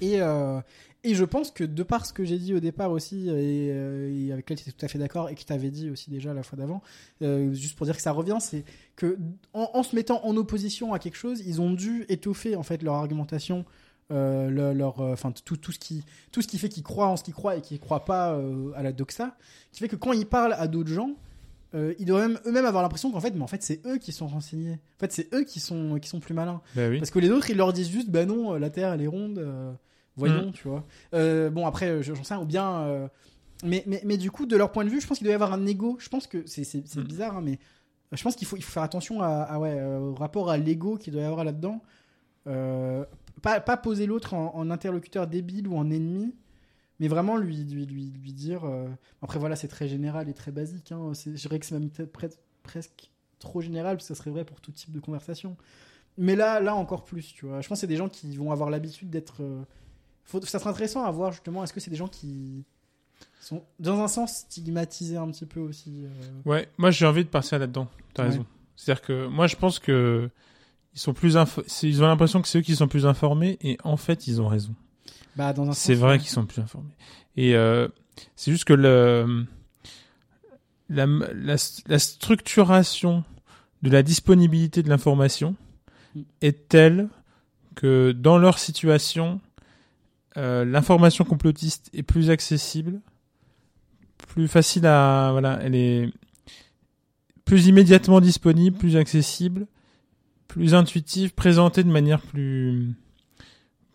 et 0.03 0.21
euh, 0.21 0.61
et 1.03 1.15
je 1.15 1.25
pense 1.25 1.51
que 1.51 1.65
de 1.65 1.83
par 1.83 2.05
ce 2.05 2.13
que 2.13 2.25
j'ai 2.25 2.39
dit 2.39 2.55
au 2.55 2.61
départ 2.61 2.91
aussi 2.91 3.29
et, 3.29 3.71
euh, 3.73 4.13
et 4.15 4.33
avec 4.33 4.45
lequel 4.45 4.59
tu 4.59 4.69
étais 4.69 4.73
tout 4.73 4.85
à 4.85 4.89
fait 4.89 4.99
d'accord 4.99 5.31
et 5.31 5.35
que 5.35 5.43
tu 5.43 5.53
avais 5.53 5.71
dit 5.71 5.89
aussi 5.91 6.11
déjà 6.11 6.35
la 6.35 6.43
fois 6.43 6.59
d'avant 6.59 6.83
euh, 7.23 7.53
juste 7.55 7.77
pour 7.77 7.87
dire 7.87 7.97
que 7.97 8.03
ça 8.03 8.13
revient, 8.13 8.37
c'est 8.41 8.65
que 8.97 9.19
en, 9.55 9.71
en 9.73 9.83
se 9.83 9.97
mettant 9.97 10.25
en 10.25 10.37
opposition 10.37 10.93
à 10.93 10.99
quelque 10.99 11.17
chose, 11.17 11.41
ils 11.47 11.61
ont 11.61 11.73
dû 11.73 12.05
étoffer 12.09 12.55
en 12.57 12.63
fait 12.63 12.83
leur 12.83 12.95
argumentation, 12.95 13.65
euh, 14.11 14.73
leur, 14.75 15.01
euh, 15.01 15.13
enfin 15.13 15.33
tout, 15.33 15.57
tout 15.57 15.73
ce 15.73 15.79
qui 15.79 16.05
tout 16.33 16.43
ce 16.43 16.49
qui 16.49 16.59
fait 16.59 16.69
qu'ils 16.69 16.83
croient 16.83 17.09
en 17.09 17.17
ce 17.17 17.23
qu'ils 17.25 17.35
croient 17.35 17.57
et 17.57 17.61
qu'ils 17.61 17.79
croient 17.81 18.05
pas 18.05 18.33
euh, 18.33 18.73
à 18.75 18.83
la 18.83 18.93
doxa, 18.93 19.37
qui 19.73 19.81
fait 19.81 19.89
que 19.89 19.97
quand 19.97 20.13
ils 20.13 20.27
parlent 20.27 20.55
à 20.55 20.67
d'autres 20.69 20.91
gens, 20.93 21.11
euh, 21.75 21.95
ils 21.99 22.07
doivent 22.07 22.29
même 22.29 22.39
eux-mêmes 22.47 22.67
avoir 22.67 22.83
l'impression 22.83 23.11
qu'en 23.13 23.21
fait, 23.21 23.33
mais 23.35 23.43
en 23.43 23.47
fait 23.47 23.63
c'est 23.63 23.85
eux 23.87 23.99
qui 23.99 24.13
sont 24.13 24.27
renseignés, 24.27 24.73
en 24.97 24.99
fait 25.01 25.13
c'est 25.13 25.33
eux 25.35 25.45
qui 25.45 25.61
sont 25.61 25.99
qui 26.01 26.09
sont 26.09 26.19
plus 26.21 26.35
malins, 26.35 26.61
Bah 26.75 26.89
oui. 26.89 26.99
parce 26.99 27.11
que 27.11 27.19
les 27.21 27.31
autres 27.31 27.51
ils 27.51 27.57
leur 27.57 27.73
disent 27.73 27.91
juste 27.91 28.11
bah 28.11 28.27
non 28.27 28.55
la 28.55 28.71
Terre 28.71 28.93
elle 28.93 29.03
est 29.03 29.07
ronde, 29.07 29.39
euh, 29.39 29.73
voyons 30.17 30.51
tu 30.53 30.67
vois. 30.67 30.85
Euh, 31.15 31.49
bon 31.51 31.67
après 31.67 32.03
je- 32.03 32.15
j'en 32.15 32.25
sais 32.25 32.35
rien, 32.35 32.43
ou 32.43 32.47
bien 32.47 33.09
mais, 33.63 33.85
mais, 33.87 34.01
mais 34.07 34.17
du 34.17 34.31
coup, 34.31 34.47
de 34.47 34.57
leur 34.57 34.73
point 34.73 34.85
de 34.87 34.89
vue, 34.89 35.03
je 35.03 35.07
pense 35.07 35.19
qu'il 35.19 35.27
doit 35.27 35.33
y 35.33 35.35
avoir 35.35 35.53
un 35.53 35.67
ego. 35.67 35.99
Je 36.01 36.09
pense 36.09 36.27
que 36.27 36.43
c'est 36.47 36.65
c'est- 36.65 36.83
c'est 36.87 37.01
Mm. 37.01 37.05
bizarre, 37.05 37.37
hein, 37.37 37.43
mais 37.45 37.59
je 38.11 38.23
pense 38.23 38.35
qu'il 38.35 38.47
faut, 38.47 38.57
il 38.57 38.63
faut 38.63 38.73
faire 38.73 38.83
attention 38.83 39.21
à, 39.21 39.27
à, 39.43 39.59
ouais, 39.59 39.79
au 39.83 40.15
rapport 40.15 40.49
à 40.51 40.57
l'ego 40.57 40.97
qu'il 40.97 41.13
doit 41.13 41.21
y 41.23 41.27
avoir 41.27 41.45
là-dedans. 41.45 41.83
Pas, 43.43 43.61
pas 43.61 43.77
poser 43.77 44.07
l'autre 44.07 44.35
en, 44.35 44.55
en 44.55 44.71
interlocuteur 44.71 45.27
débile 45.27 45.69
ou 45.69 45.77
en 45.77 45.91
ennemi, 45.91 46.35
mais 46.99 47.09
vraiment 47.09 47.37
lui, 47.37 47.65
lui, 47.65 47.87
lui, 47.87 48.13
lui 48.23 48.33
dire. 48.33 48.65
euh, 48.65 48.89
Après, 49.23 49.39
voilà, 49.39 49.57
c'est 49.57 49.69
très 49.69 49.89
général 49.89 50.29
et 50.29 50.35
très 50.35 50.53
basique. 50.53 50.93
Hein, 50.93 51.13
c'est- 51.15 51.35
je 51.37 51.41
dirais 51.43 51.59
que 51.59 51.67
c'est 51.67 51.79
même 51.79 51.91
presque 52.63 53.11
trop 53.39 53.61
général, 53.61 53.97
parce 53.97 54.09
que 54.09 54.15
ça 54.15 54.19
serait 54.21 54.31
vrai 54.31 54.45
pour 54.45 54.61
tout 54.61 54.73
type 54.73 54.93
de 54.93 55.01
conversation. 55.01 55.57
Mais 56.19 56.37
là, 56.37 56.61
là 56.61 56.75
encore 56.75 57.05
plus, 57.05 57.33
tu 57.33 57.47
vois. 57.47 57.61
Je 57.63 57.69
pense 57.69 57.79
que 57.79 57.81
c'est 57.81 57.87
des 57.87 57.97
gens 57.97 58.09
qui 58.11 58.37
vont 58.37 58.53
avoir 58.53 58.69
l'habitude 58.69 59.09
d'être. 59.11 59.43
euh, 59.43 59.63
faut- 60.25 60.41
ça 60.43 60.59
serait 60.59 60.71
intéressant 60.71 61.05
à 61.05 61.11
voir 61.11 61.33
justement. 61.33 61.65
Est-ce 61.65 61.73
que 61.73 61.81
c'est 61.81 61.91
des 61.91 61.97
gens 61.97 62.09
qui 62.09 62.65
sont, 63.41 63.63
dans 63.79 64.01
un 64.01 64.09
sens, 64.09 64.41
stigmatisés 64.41 65.17
un 65.17 65.29
petit 65.31 65.47
peu 65.47 65.61
aussi 65.61 66.05
euh, 66.05 66.09
Ouais, 66.45 66.69
moi 66.77 66.91
j'ai 66.91 67.07
envie 67.07 67.25
de 67.25 67.31
passer 67.31 67.59
là-dedans. 67.59 67.89
T'as 68.13 68.25
Ouais. 68.25 68.31
raison. 68.31 68.47
C'est-à-dire 68.77 69.03
que 69.03 69.27
moi 69.29 69.47
je 69.47 69.57
pense 69.57 69.79
que 69.79 70.29
ils 70.95 71.01
sont 71.01 71.15
plus 71.15 71.37
ils 71.83 72.03
ont 72.03 72.07
l'impression 72.07 72.43
que 72.43 72.49
c'est 72.49 72.59
eux 72.59 72.63
qui 72.63 72.77
sont 72.77 72.89
plus 72.89 73.07
informés 73.07 73.59
et 73.61 73.79
en 73.85 73.97
fait 73.97 74.27
ils 74.27 74.41
ont 74.41 74.49
raison. 74.49 74.75
Bah, 75.37 75.55
C'est 75.73 75.95
vrai 75.95 76.19
qu'ils 76.19 76.29
sont 76.29 76.47
plus 76.47 76.61
informés. 76.61 76.95
Et 77.37 77.55
euh, 77.55 77.89
c'est 78.37 78.51
juste 78.51 78.65
que 78.65 78.73
le 78.73 79.47
la, 80.89 81.07
la, 81.07 81.57
la 81.87 81.99
structuration 81.99 83.25
de 83.83 83.91
la 83.91 84.03
disponibilité 84.03 84.83
de 84.83 84.89
l'information 84.89 85.57
Mm. 86.15 86.21
est 86.41 86.69
telle 86.69 87.09
que 87.77 88.13
dans 88.13 88.39
leur 88.39 88.59
situation, 88.59 89.41
euh, 90.37 90.65
l'information 90.65 91.25
complotiste 91.25 91.91
est 91.93 92.03
plus 92.03 92.31
accessible, 92.31 93.01
plus 94.19 94.49
facile 94.49 94.87
à 94.87 95.31
voilà, 95.33 95.59
elle 95.63 95.75
est 95.75 96.13
plus 97.45 97.67
immédiatement 97.67 98.21
disponible, 98.21 98.77
plus 98.77 98.97
accessible, 98.97 99.67
plus 100.51 100.75
intuitif, 100.75 101.33
présenté 101.33 101.85
de 101.85 101.91
manière 101.91 102.21
plus 102.21 102.95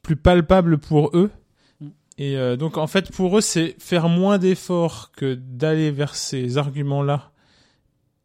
plus 0.02 0.16
palpable 0.16 0.78
pour 0.78 1.12
eux. 1.14 1.32
Mm. 1.80 1.88
Et 2.18 2.38
euh, 2.38 2.56
donc 2.56 2.78
en 2.78 2.88
fait 2.88 3.12
pour 3.12 3.38
eux 3.38 3.42
c'est 3.42 3.76
faire 3.80 4.08
moins 4.08 4.38
d'efforts 4.38 5.12
que 5.12 5.34
d'aller 5.36 5.92
vers 5.92 6.16
ces 6.16 6.58
arguments-là 6.58 7.32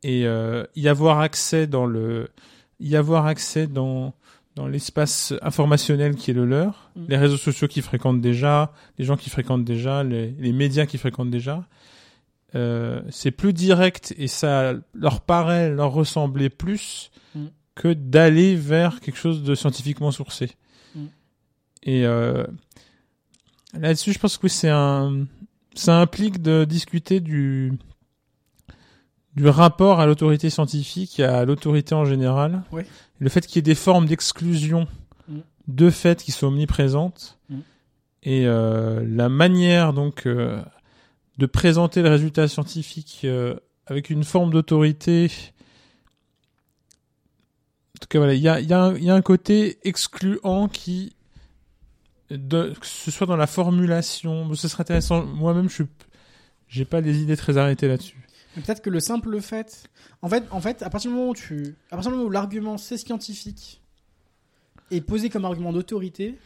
et 0.02 0.26
euh, 0.26 0.64
y 0.76 0.88
avoir 0.88 1.20
accès 1.20 1.66
dans 1.66 1.86
le 1.86 2.28
y 2.78 2.96
avoir 2.96 3.26
accès 3.26 3.66
dans 3.66 4.14
dans 4.56 4.66
l'espace 4.66 5.32
informationnel 5.42 6.14
qui 6.16 6.30
est 6.30 6.34
le 6.34 6.44
leur, 6.44 6.90
Mm. 6.96 7.04
les 7.08 7.16
réseaux 7.16 7.36
sociaux 7.36 7.68
qu'ils 7.68 7.82
fréquentent 7.82 8.20
déjà, 8.20 8.72
les 8.98 9.04
gens 9.04 9.16
qui 9.16 9.30
fréquentent 9.30 9.64
déjà, 9.64 10.02
les, 10.02 10.32
les 10.38 10.52
médias 10.52 10.86
qui 10.86 10.98
fréquentent 10.98 11.30
déjà. 11.30 11.64
Euh, 12.56 13.00
c'est 13.10 13.30
plus 13.30 13.52
direct 13.52 14.12
et 14.18 14.26
ça 14.26 14.74
leur 14.94 15.20
paraît 15.20 15.70
leur 15.70 15.92
ressembler 15.92 16.50
plus. 16.50 17.09
Que 17.74 17.92
d'aller 17.92 18.56
vers 18.56 19.00
quelque 19.00 19.18
chose 19.18 19.42
de 19.42 19.54
scientifiquement 19.54 20.10
sourcé. 20.10 20.50
Mm. 20.94 21.04
Et 21.84 22.06
euh, 22.06 22.44
là-dessus, 23.74 24.12
je 24.12 24.18
pense 24.18 24.36
que 24.38 24.48
c'est 24.48 24.68
un, 24.70 25.26
ça 25.74 25.98
implique 26.00 26.42
de 26.42 26.64
discuter 26.64 27.20
du 27.20 27.72
du 29.36 29.46
rapport 29.46 30.00
à 30.00 30.06
l'autorité 30.06 30.50
scientifique 30.50 31.20
et 31.20 31.24
à 31.24 31.44
l'autorité 31.44 31.94
en 31.94 32.04
général. 32.04 32.62
Le 33.20 33.28
fait 33.28 33.46
qu'il 33.46 33.56
y 33.56 33.58
ait 33.60 33.62
des 33.62 33.76
formes 33.76 34.06
d'exclusion 34.06 34.88
Mm. 35.28 35.38
de 35.68 35.90
fait 35.90 36.22
qui 36.22 36.32
sont 36.32 36.48
omniprésentes 36.48 37.38
Mm. 37.48 37.58
et 38.24 38.46
euh, 38.46 39.04
la 39.06 39.28
manière 39.28 39.92
donc 39.92 40.26
euh, 40.26 40.60
de 41.38 41.46
présenter 41.46 42.02
le 42.02 42.08
résultat 42.08 42.48
scientifique 42.48 43.24
avec 43.86 44.10
une 44.10 44.24
forme 44.24 44.50
d'autorité. 44.50 45.30
En 48.00 48.06
tout 48.06 48.08
cas, 48.08 48.18
voilà, 48.18 48.32
il 48.32 48.40
y 48.40 48.48
a, 48.48 49.14
un- 49.14 49.20
côté 49.20 49.78
excluant 49.84 50.68
qui, 50.68 51.14
que 52.30 52.74
ce 52.82 53.10
soit 53.10 53.26
dans 53.26 53.36
la 53.36 53.46
formulation, 53.46 54.54
ce 54.54 54.68
serait 54.68 54.80
intéressant. 54.80 55.26
Moi-même, 55.26 55.68
je 55.68 55.82
j'ai 56.66 56.86
pas 56.86 57.02
les 57.02 57.20
idées 57.20 57.36
très 57.36 57.58
arrêtées 57.58 57.88
là-dessus. 57.88 58.16
Peut-être 58.54 58.80
que 58.80 58.90
le 58.90 59.00
simple 59.00 59.40
fait. 59.40 59.88
En 60.22 60.28
fait, 60.28 60.44
en 60.50 60.60
fait, 60.60 60.82
à 60.82 60.88
partir 60.88 61.10
du 61.10 61.16
moment 61.16 61.30
où 61.30 61.34
tu, 61.34 61.74
où 61.92 62.30
l'argument 62.30 62.78
c'est 62.78 62.96
scientifique 62.96 63.82
est 64.90 65.00
posé 65.00 65.28
comme 65.28 65.44
argument 65.44 65.72
d'autorité, 65.72 66.36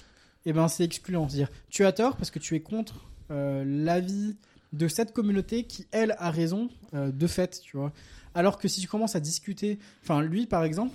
eh 0.44 0.52
ben 0.52 0.66
c'est 0.66 0.84
excluant. 0.84 1.28
C'est-à-dire, 1.28 1.50
tu 1.70 1.84
as 1.84 1.92
tort 1.92 2.16
parce 2.16 2.30
que 2.30 2.38
tu 2.38 2.56
es 2.56 2.60
contre 2.60 3.06
euh, 3.30 3.64
l'avis 3.66 4.36
de 4.72 4.88
cette 4.88 5.12
communauté 5.12 5.64
qui 5.64 5.86
elle 5.92 6.16
a 6.18 6.30
raison 6.30 6.68
euh, 6.94 7.12
de 7.12 7.26
fait, 7.26 7.60
tu 7.62 7.76
vois. 7.76 7.92
Alors 8.34 8.58
que 8.58 8.66
si 8.66 8.80
tu 8.80 8.88
commences 8.88 9.14
à 9.14 9.20
discuter, 9.20 9.78
enfin 10.02 10.20
lui 10.20 10.46
par 10.46 10.64
exemple, 10.64 10.94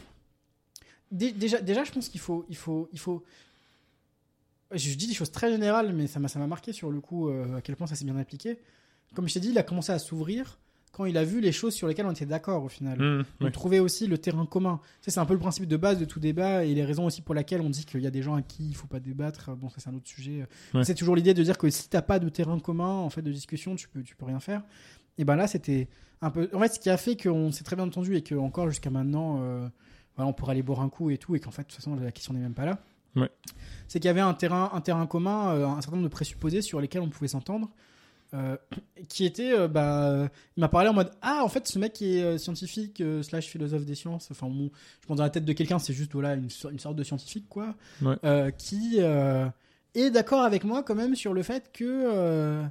dé- 1.11 1.31
déjà, 1.31 1.59
déjà 1.61 1.83
je 1.83 1.91
pense 1.91 2.09
qu'il 2.09 2.19
faut, 2.19 2.45
il 2.49 2.55
faut, 2.57 2.89
il 2.93 2.99
faut. 2.99 3.23
Je 4.71 4.93
dis 4.95 5.07
des 5.07 5.13
choses 5.15 5.31
très 5.31 5.51
générales, 5.51 5.93
mais 5.93 6.05
ça 6.07 6.19
m'a, 6.19 6.27
ça 6.27 6.37
m'a 6.37 6.45
marqué 6.47 6.73
sur 6.73 6.91
le 6.91 7.01
coup 7.01 7.29
euh, 7.29 7.57
à 7.57 7.61
quel 7.61 7.75
point 7.75 7.87
ça 7.87 7.95
s'est 7.95 8.05
bien 8.05 8.17
appliqué. 8.17 8.59
Comme 9.15 9.27
je 9.27 9.33
t'ai 9.33 9.39
dit, 9.39 9.49
il 9.49 9.57
a 9.57 9.63
commencé 9.63 9.91
à 9.91 9.97
s'ouvrir 9.97 10.59
quand 10.91 11.05
il 11.05 11.17
a 11.17 11.23
vu 11.23 11.39
les 11.41 11.51
choses 11.51 11.73
sur 11.73 11.87
lesquelles 11.87 12.05
on 12.05 12.11
était 12.11 12.25
d'accord 12.27 12.63
au 12.63 12.67
final. 12.69 12.99
Mmh, 12.99 13.25
On 13.41 13.51
trouvait 13.51 13.79
aussi 13.79 14.05
le 14.05 14.17
terrain 14.19 14.45
commun. 14.45 14.79
Tu 15.01 15.05
sais, 15.05 15.11
c'est 15.11 15.19
un 15.19 15.25
peu 15.25 15.33
le 15.33 15.39
principe 15.39 15.65
de 15.67 15.77
base 15.77 15.97
de 15.97 16.05
tout 16.05 16.19
débat 16.19 16.65
et 16.65 16.73
les 16.75 16.83
raisons 16.85 17.05
aussi 17.05 17.21
pour 17.23 17.33
lesquelles 17.33 17.61
on 17.61 17.69
dit 17.69 17.85
qu'il 17.85 18.01
y 18.01 18.07
a 18.07 18.11
des 18.11 18.21
gens 18.21 18.35
à 18.35 18.41
qui 18.43 18.67
il 18.67 18.75
faut 18.75 18.85
pas 18.87 18.99
débattre. 18.99 19.55
Bon, 19.55 19.69
ça 19.69 19.77
c'est 19.79 19.89
un 19.89 19.95
autre 19.95 20.07
sujet. 20.07 20.45
Ouais. 20.75 20.83
C'est 20.83 20.93
toujours 20.95 21.15
l'idée 21.15 21.33
de 21.33 21.41
dire 21.41 21.57
que 21.57 21.69
si 21.71 21.89
t'as 21.89 22.03
pas 22.03 22.19
de 22.19 22.29
terrain 22.29 22.59
commun 22.59 22.89
en 22.97 23.09
fait 23.09 23.23
de 23.23 23.31
discussion, 23.31 23.75
tu 23.75 23.87
peux 23.87 24.03
tu 24.03 24.15
peux 24.15 24.25
rien 24.25 24.39
faire. 24.39 24.61
Et 25.17 25.23
ben 25.25 25.35
là, 25.35 25.47
c'était 25.47 25.87
un 26.21 26.29
peu. 26.29 26.47
En 26.53 26.59
fait, 26.59 26.75
ce 26.75 26.79
qui 26.79 26.89
a 26.91 26.97
fait 26.97 27.15
qu'on 27.21 27.51
s'est 27.51 27.63
très 27.63 27.75
bien 27.75 27.85
entendu 27.85 28.15
et 28.15 28.21
que 28.21 28.35
encore 28.35 28.69
jusqu'à 28.69 28.89
maintenant, 28.91 29.39
euh, 29.41 29.67
voilà, 30.19 30.29
on 30.29 30.33
pourrait 30.33 30.51
aller 30.51 30.61
boire 30.63 30.81
un 30.81 30.89
coup 30.89 31.09
et 31.09 31.17
tout 31.17 31.35
et 31.35 31.39
qu'en 31.39 31.51
fait, 31.51 31.61
de 31.63 31.67
toute 31.67 31.75
façon, 31.77 31.95
la 31.95 32.11
question 32.11 32.33
n'est 32.33 32.39
même 32.41 32.53
pas 32.53 32.65
là. 32.65 32.77
Ouais. 33.15 33.29
C'est 33.87 33.99
qu'il 33.99 34.07
y 34.07 34.11
avait 34.11 34.19
un 34.21 34.33
terrain 34.35 34.69
un 34.73 34.81
terrain 34.81 35.07
commun, 35.07 35.49
euh, 35.55 35.65
un 35.65 35.81
certain 35.81 35.95
nombre 35.97 36.07
de 36.09 36.13
présupposés 36.13 36.61
sur 36.61 36.79
lesquels 36.79 37.01
on 37.01 37.09
pouvait 37.09 37.27
s'entendre. 37.27 37.69
euh, 38.35 38.55
qui 39.07 39.25
était 39.25 39.51
euh, 39.51 39.67
bah 39.67 40.27
il 40.55 40.61
m'a 40.61 40.67
parlé 40.69 40.87
en 40.89 40.93
mode 40.93 41.09
ah 41.23 41.41
en 41.43 41.47
fait 41.49 41.67
ce 41.67 41.79
mec 41.79 41.93
qui 41.93 42.17
est 42.19 42.23
euh, 42.23 42.37
scientifique 42.37 43.01
slash 43.23 43.47
philosophe 43.47 43.85
des 43.85 43.95
sciences 43.95 44.29
enfin 44.29 44.45
bon, 44.47 44.69
je 45.01 45.07
pense 45.07 45.17
dans 45.17 45.23
la 45.23 45.31
tête 45.31 45.45
de 45.45 45.53
quelqu'un 45.53 45.79
c'est 45.79 45.93
juste 45.93 46.11
voilà 46.13 46.35
une, 46.35 46.51
so- 46.51 46.69
une 46.69 46.77
sorte 46.77 46.95
de 46.95 47.03
scientifique 47.03 47.47
quoi 47.49 47.73
Ouais. 48.03 48.53
qui 48.59 48.99
est 48.99 50.09
d'accord 50.11 50.43
avec 50.43 50.63
moi 50.63 50.83
quand 50.83 50.93
même 50.93 51.15
sur 51.15 51.33
le 51.33 51.41
fait 51.41 51.71
que 51.73 52.61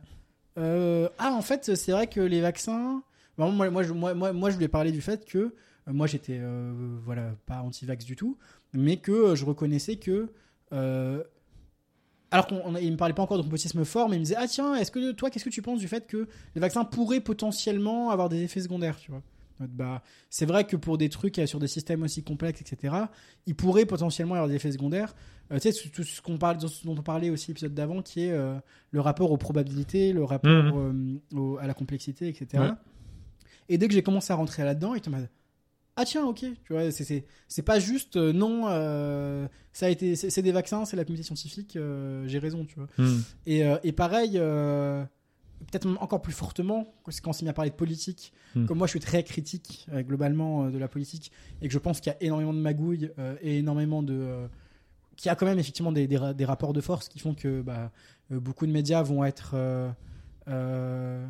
ah 0.56 1.32
en 1.32 1.42
fait 1.42 1.74
c'est 1.74 1.90
vrai 1.92 2.06
que 2.06 2.20
les 2.20 2.40
vaccins 2.40 3.02
moi, 3.36 3.70
moi, 3.70 3.82
je, 3.84 3.92
moi, 3.92 4.14
moi, 4.14 4.32
moi, 4.32 4.50
je 4.50 4.56
voulais 4.56 4.66
parler 4.66 4.90
du 4.90 5.00
fait 5.00 5.24
que 5.24 5.54
moi 5.92 6.06
j'étais 6.06 6.38
euh, 6.40 6.72
voilà 7.04 7.34
pas 7.46 7.60
anti-vax 7.62 8.04
du 8.04 8.16
tout 8.16 8.36
mais 8.74 8.96
que 8.98 9.12
euh, 9.12 9.34
je 9.36 9.44
reconnaissais 9.44 9.96
que 9.96 10.28
euh, 10.72 11.22
alors 12.30 12.46
qu'on 12.46 12.60
on- 12.64 12.76
il 12.76 12.92
me 12.92 12.96
parlait 12.96 13.14
pas 13.14 13.22
encore 13.22 13.38
de 13.38 13.42
complotisme 13.42 13.84
fort 13.84 14.08
mais 14.08 14.16
il 14.16 14.20
me 14.20 14.24
disait 14.24 14.36
ah 14.38 14.46
tiens 14.46 14.74
est-ce 14.74 14.90
que 14.90 15.12
toi 15.12 15.30
qu'est-ce 15.30 15.44
que 15.44 15.50
tu 15.50 15.62
penses 15.62 15.80
du 15.80 15.88
fait 15.88 16.06
que 16.06 16.28
les 16.54 16.60
vaccins 16.60 16.84
pourraient 16.84 17.20
potentiellement 17.20 18.10
avoir 18.10 18.28
des 18.28 18.42
effets 18.42 18.60
secondaires 18.60 18.96
tu 18.98 19.10
vois? 19.10 19.22
Bah, 19.60 20.02
c'est 20.30 20.46
vrai 20.46 20.64
que 20.68 20.76
pour 20.76 20.98
des 20.98 21.08
trucs 21.08 21.36
euh, 21.40 21.46
sur 21.46 21.58
des 21.58 21.66
systèmes 21.66 22.02
aussi 22.04 22.22
complexes 22.22 22.60
etc 22.60 22.94
ils 23.46 23.56
pourraient 23.56 23.86
potentiellement 23.86 24.34
avoir 24.34 24.46
des 24.48 24.54
effets 24.54 24.70
secondaires. 24.70 25.16
Euh, 25.50 25.58
tu 25.58 25.72
sais 25.72 25.88
tout- 25.90 26.04
ce 26.04 26.20
qu'on 26.22 26.38
parle 26.38 26.58
dont 26.58 26.68
on 26.86 27.02
parlait 27.02 27.30
aussi 27.30 27.48
l'épisode 27.48 27.74
d'avant 27.74 28.02
qui 28.02 28.24
est 28.26 28.30
euh, 28.30 28.54
le 28.92 29.00
rapport 29.00 29.32
aux 29.32 29.36
probabilités 29.38 30.12
le 30.12 30.22
rapport 30.22 30.50
euh, 30.78 30.92
au- 31.34 31.56
à 31.58 31.66
la 31.66 31.74
complexité 31.74 32.28
etc 32.28 32.46
Ouais. 32.62 32.70
et 33.68 33.78
dès 33.78 33.88
que 33.88 33.94
j'ai 33.94 34.02
commencé 34.02 34.32
à 34.32 34.36
rentrer 34.36 34.62
là-dedans 34.62 34.94
il 34.94 35.02
en 35.08 35.10
mode 35.10 35.28
ah 36.00 36.04
tiens 36.04 36.24
ok 36.26 36.44
tu 36.64 36.72
vois 36.72 36.90
c'est 36.92 37.04
c'est 37.04 37.24
c'est 37.48 37.62
pas 37.62 37.78
juste 37.80 38.16
euh, 38.16 38.32
non 38.32 38.66
euh, 38.68 39.46
ça 39.72 39.86
a 39.86 39.88
été 39.88 40.14
c'est 40.16 40.42
des 40.42 40.52
vaccins 40.52 40.84
c'est 40.84 40.96
la 40.96 41.04
communauté 41.04 41.24
scientifique 41.26 41.74
euh, 41.76 42.26
j'ai 42.28 42.38
raison 42.38 42.64
tu 42.64 42.76
vois 42.76 42.88
Mmh. 42.98 43.18
et, 43.46 43.62
et 43.82 43.92
pareil 43.92 44.32
peut-être 45.66 45.88
encore 46.00 46.22
plus 46.22 46.32
fortement 46.32 46.86
quand 47.04 47.12
on 47.30 47.32
s'est 47.32 47.44
mis 47.44 47.48
à 47.50 47.52
parler 47.52 47.70
de 47.70 47.76
politique 47.76 48.32
Hmm. 48.54 48.64
comme 48.64 48.78
moi 48.78 48.86
je 48.86 48.92
suis 48.92 49.00
très 49.00 49.22
critique 49.24 49.86
globalement 50.08 50.70
de 50.70 50.78
la 50.78 50.88
politique 50.88 51.30
et 51.60 51.68
que 51.68 51.74
je 51.74 51.78
pense 51.78 52.00
qu'il 52.00 52.10
y 52.10 52.14
a 52.14 52.22
énormément 52.22 52.54
de 52.54 52.60
magouilles 52.60 53.10
et 53.42 53.58
énormément 53.58 54.02
de 54.02 54.48
qu'il 55.16 55.28
y 55.28 55.30
a 55.30 55.34
quand 55.34 55.44
même 55.44 55.58
effectivement 55.58 55.92
des, 55.92 56.06
des, 56.06 56.16
ra- 56.16 56.32
des 56.32 56.46
rapports 56.46 56.72
de 56.72 56.80
force 56.80 57.10
qui 57.10 57.18
font 57.18 57.34
que 57.34 57.60
bah, 57.60 57.90
beaucoup 58.30 58.66
de 58.66 58.72
médias 58.72 59.02
vont 59.02 59.22
être 59.22 59.50
euh, 59.52 59.90
euh, 60.48 61.26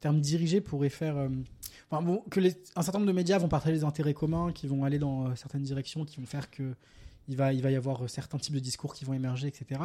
terme 0.00 0.20
dirigé 0.20 0.60
pourrait 0.60 0.90
faire 0.90 1.16
enfin, 1.90 2.02
bon, 2.02 2.22
que 2.30 2.40
les, 2.40 2.56
un 2.76 2.82
certain 2.82 2.98
nombre 2.98 3.10
de 3.10 3.16
médias 3.16 3.38
vont 3.38 3.48
partager 3.48 3.74
des 3.74 3.84
intérêts 3.84 4.14
communs 4.14 4.52
qui 4.52 4.66
vont 4.66 4.84
aller 4.84 4.98
dans 4.98 5.26
euh, 5.26 5.34
certaines 5.36 5.62
directions 5.62 6.04
qui 6.04 6.20
vont 6.20 6.26
faire 6.26 6.50
que 6.50 6.74
il 7.30 7.36
va, 7.36 7.52
il 7.52 7.60
va 7.62 7.70
y 7.70 7.76
avoir 7.76 8.04
euh, 8.04 8.08
certains 8.08 8.38
types 8.38 8.54
de 8.54 8.60
discours 8.60 8.94
qui 8.94 9.04
vont 9.04 9.12
émerger 9.12 9.48
etc 9.48 9.80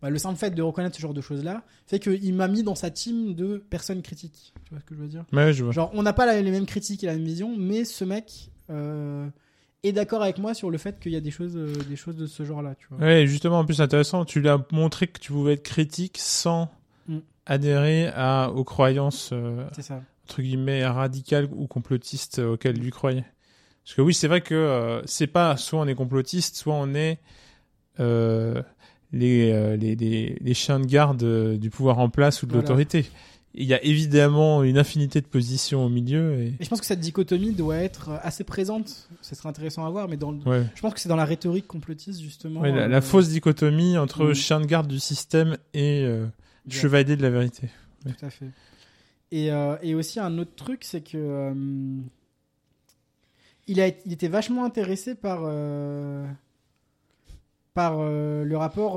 bah, 0.00 0.08
le 0.10 0.16
simple 0.18 0.38
fait 0.38 0.50
de 0.50 0.62
reconnaître 0.62 0.96
ce 0.96 1.02
genre 1.02 1.12
de 1.12 1.20
choses 1.20 1.44
là 1.44 1.62
fait 1.86 1.98
qu'il 1.98 2.34
m'a 2.34 2.48
mis 2.48 2.62
dans 2.62 2.74
sa 2.74 2.90
team 2.90 3.34
de 3.34 3.58
personnes 3.58 4.00
critiques 4.00 4.54
tu 4.64 4.70
vois 4.70 4.80
ce 4.80 4.84
que 4.86 4.94
je 4.94 5.00
veux 5.00 5.08
dire? 5.08 5.24
Ouais, 5.32 5.52
je 5.52 5.64
vois. 5.64 5.72
Genre, 5.72 5.90
on 5.94 6.02
n'a 6.02 6.12
pas 6.14 6.24
la- 6.26 6.40
les 6.40 6.50
mêmes 6.50 6.66
critiques 6.66 7.02
et 7.04 7.06
la 7.06 7.14
même 7.14 7.24
vision, 7.24 7.56
mais 7.58 7.84
ce 7.84 8.04
mec 8.04 8.50
euh, 8.70 9.28
est 9.82 9.92
d'accord 9.92 10.22
avec 10.22 10.38
moi 10.38 10.52
sur 10.54 10.70
le 10.70 10.76
fait 10.78 10.98
qu'il 11.00 11.12
y 11.12 11.16
a 11.16 11.20
des 11.20 11.30
choses, 11.30 11.56
euh, 11.56 11.72
des 11.88 11.96
choses 11.96 12.16
de 12.16 12.26
ce 12.26 12.44
genre-là, 12.44 12.74
tu 12.74 12.86
vois. 12.90 12.98
Ouais, 12.98 13.26
justement, 13.26 13.58
en 13.60 13.64
plus 13.64 13.80
intéressant, 13.80 14.24
tu 14.24 14.40
lui 14.40 14.48
as 14.48 14.62
montré 14.72 15.06
que 15.06 15.18
tu 15.20 15.32
pouvais 15.32 15.54
être 15.54 15.62
critique 15.62 16.16
sans 16.18 16.70
Mm. 17.06 17.18
adhérer 17.46 18.08
à, 18.14 18.50
aux 18.50 18.64
croyances, 18.64 19.30
euh, 19.32 19.66
C'est 19.74 19.82
ça. 19.82 20.02
Entre 20.28 20.42
guillemets, 20.42 20.84
radicales 20.86 21.48
ou 21.56 21.66
complotistes 21.66 22.38
euh, 22.38 22.52
auxquelles 22.52 22.76
lui 22.76 22.90
croyait. 22.90 23.24
Parce 23.84 23.94
que 23.96 24.02
oui, 24.02 24.12
c'est 24.12 24.28
vrai 24.28 24.42
que 24.42 24.54
euh, 24.54 25.00
c'est 25.06 25.26
pas 25.26 25.56
soit 25.56 25.80
on 25.80 25.86
est 25.86 25.94
complotiste, 25.94 26.56
soit 26.56 26.74
on 26.74 26.94
est 26.94 27.18
euh, 28.00 28.62
les, 29.12 29.50
euh, 29.50 29.76
les, 29.76 29.96
les, 29.96 30.36
les 30.40 30.54
chiens 30.54 30.78
de 30.80 30.84
garde 30.86 31.56
du 31.58 31.70
pouvoir 31.70 31.98
en 31.98 32.10
place 32.10 32.42
ou 32.42 32.46
de 32.46 32.52
Voilà. 32.52 32.62
l'autorité. 32.68 33.06
Il 33.54 33.64
y 33.66 33.72
a 33.72 33.82
évidemment 33.82 34.62
une 34.62 34.76
infinité 34.78 35.20
de 35.22 35.26
positions 35.26 35.84
au 35.86 35.88
milieu 35.88 36.38
et 36.38 36.48
Et 36.60 36.64
je 36.64 36.68
pense 36.68 36.80
que 36.80 36.86
cette 36.86 37.00
dichotomie 37.00 37.52
doit 37.52 37.78
être 37.78 38.10
assez 38.22 38.44
présente. 38.44 39.08
Ce 39.22 39.34
serait 39.34 39.48
intéressant 39.48 39.86
à 39.86 39.90
voir, 39.90 40.06
mais 40.06 40.18
dans 40.18 40.30
le- 40.32 40.38
ouais. 40.46 40.64
je 40.74 40.80
pense 40.82 40.92
que 40.92 41.00
c'est 41.00 41.08
dans 41.08 41.16
la 41.16 41.24
rhétorique 41.24 41.66
complotiste, 41.66 42.20
justement. 42.20 42.60
Ouais, 42.60 42.70
la, 42.70 42.82
euh, 42.82 42.88
la 42.88 43.00
fausse 43.00 43.30
dichotomie 43.30 43.96
entre 43.96 44.26
Mm. 44.26 44.34
chien 44.34 44.60
de 44.60 44.66
garde 44.66 44.86
du 44.86 45.00
système 45.00 45.56
et 45.72 46.06
chevalier 46.68 47.16
de 47.16 47.22
la 47.22 47.30
vérité. 47.30 47.68
Tout 48.04 48.26
à 48.26 48.30
fait. 48.30 48.46
Et, 49.30 49.50
euh, 49.52 49.76
et 49.82 49.94
aussi 49.94 50.20
un 50.20 50.38
autre 50.38 50.54
truc, 50.56 50.84
c'est 50.84 51.02
que 51.02 51.16
euh, 51.18 51.54
il, 53.66 53.80
a, 53.80 53.88
il 53.88 54.12
était 54.12 54.28
vachement 54.28 54.64
intéressé 54.64 55.14
par 55.14 55.40
euh, 55.44 56.26
par 57.74 57.98
le 58.00 58.56
rapport. 58.56 58.96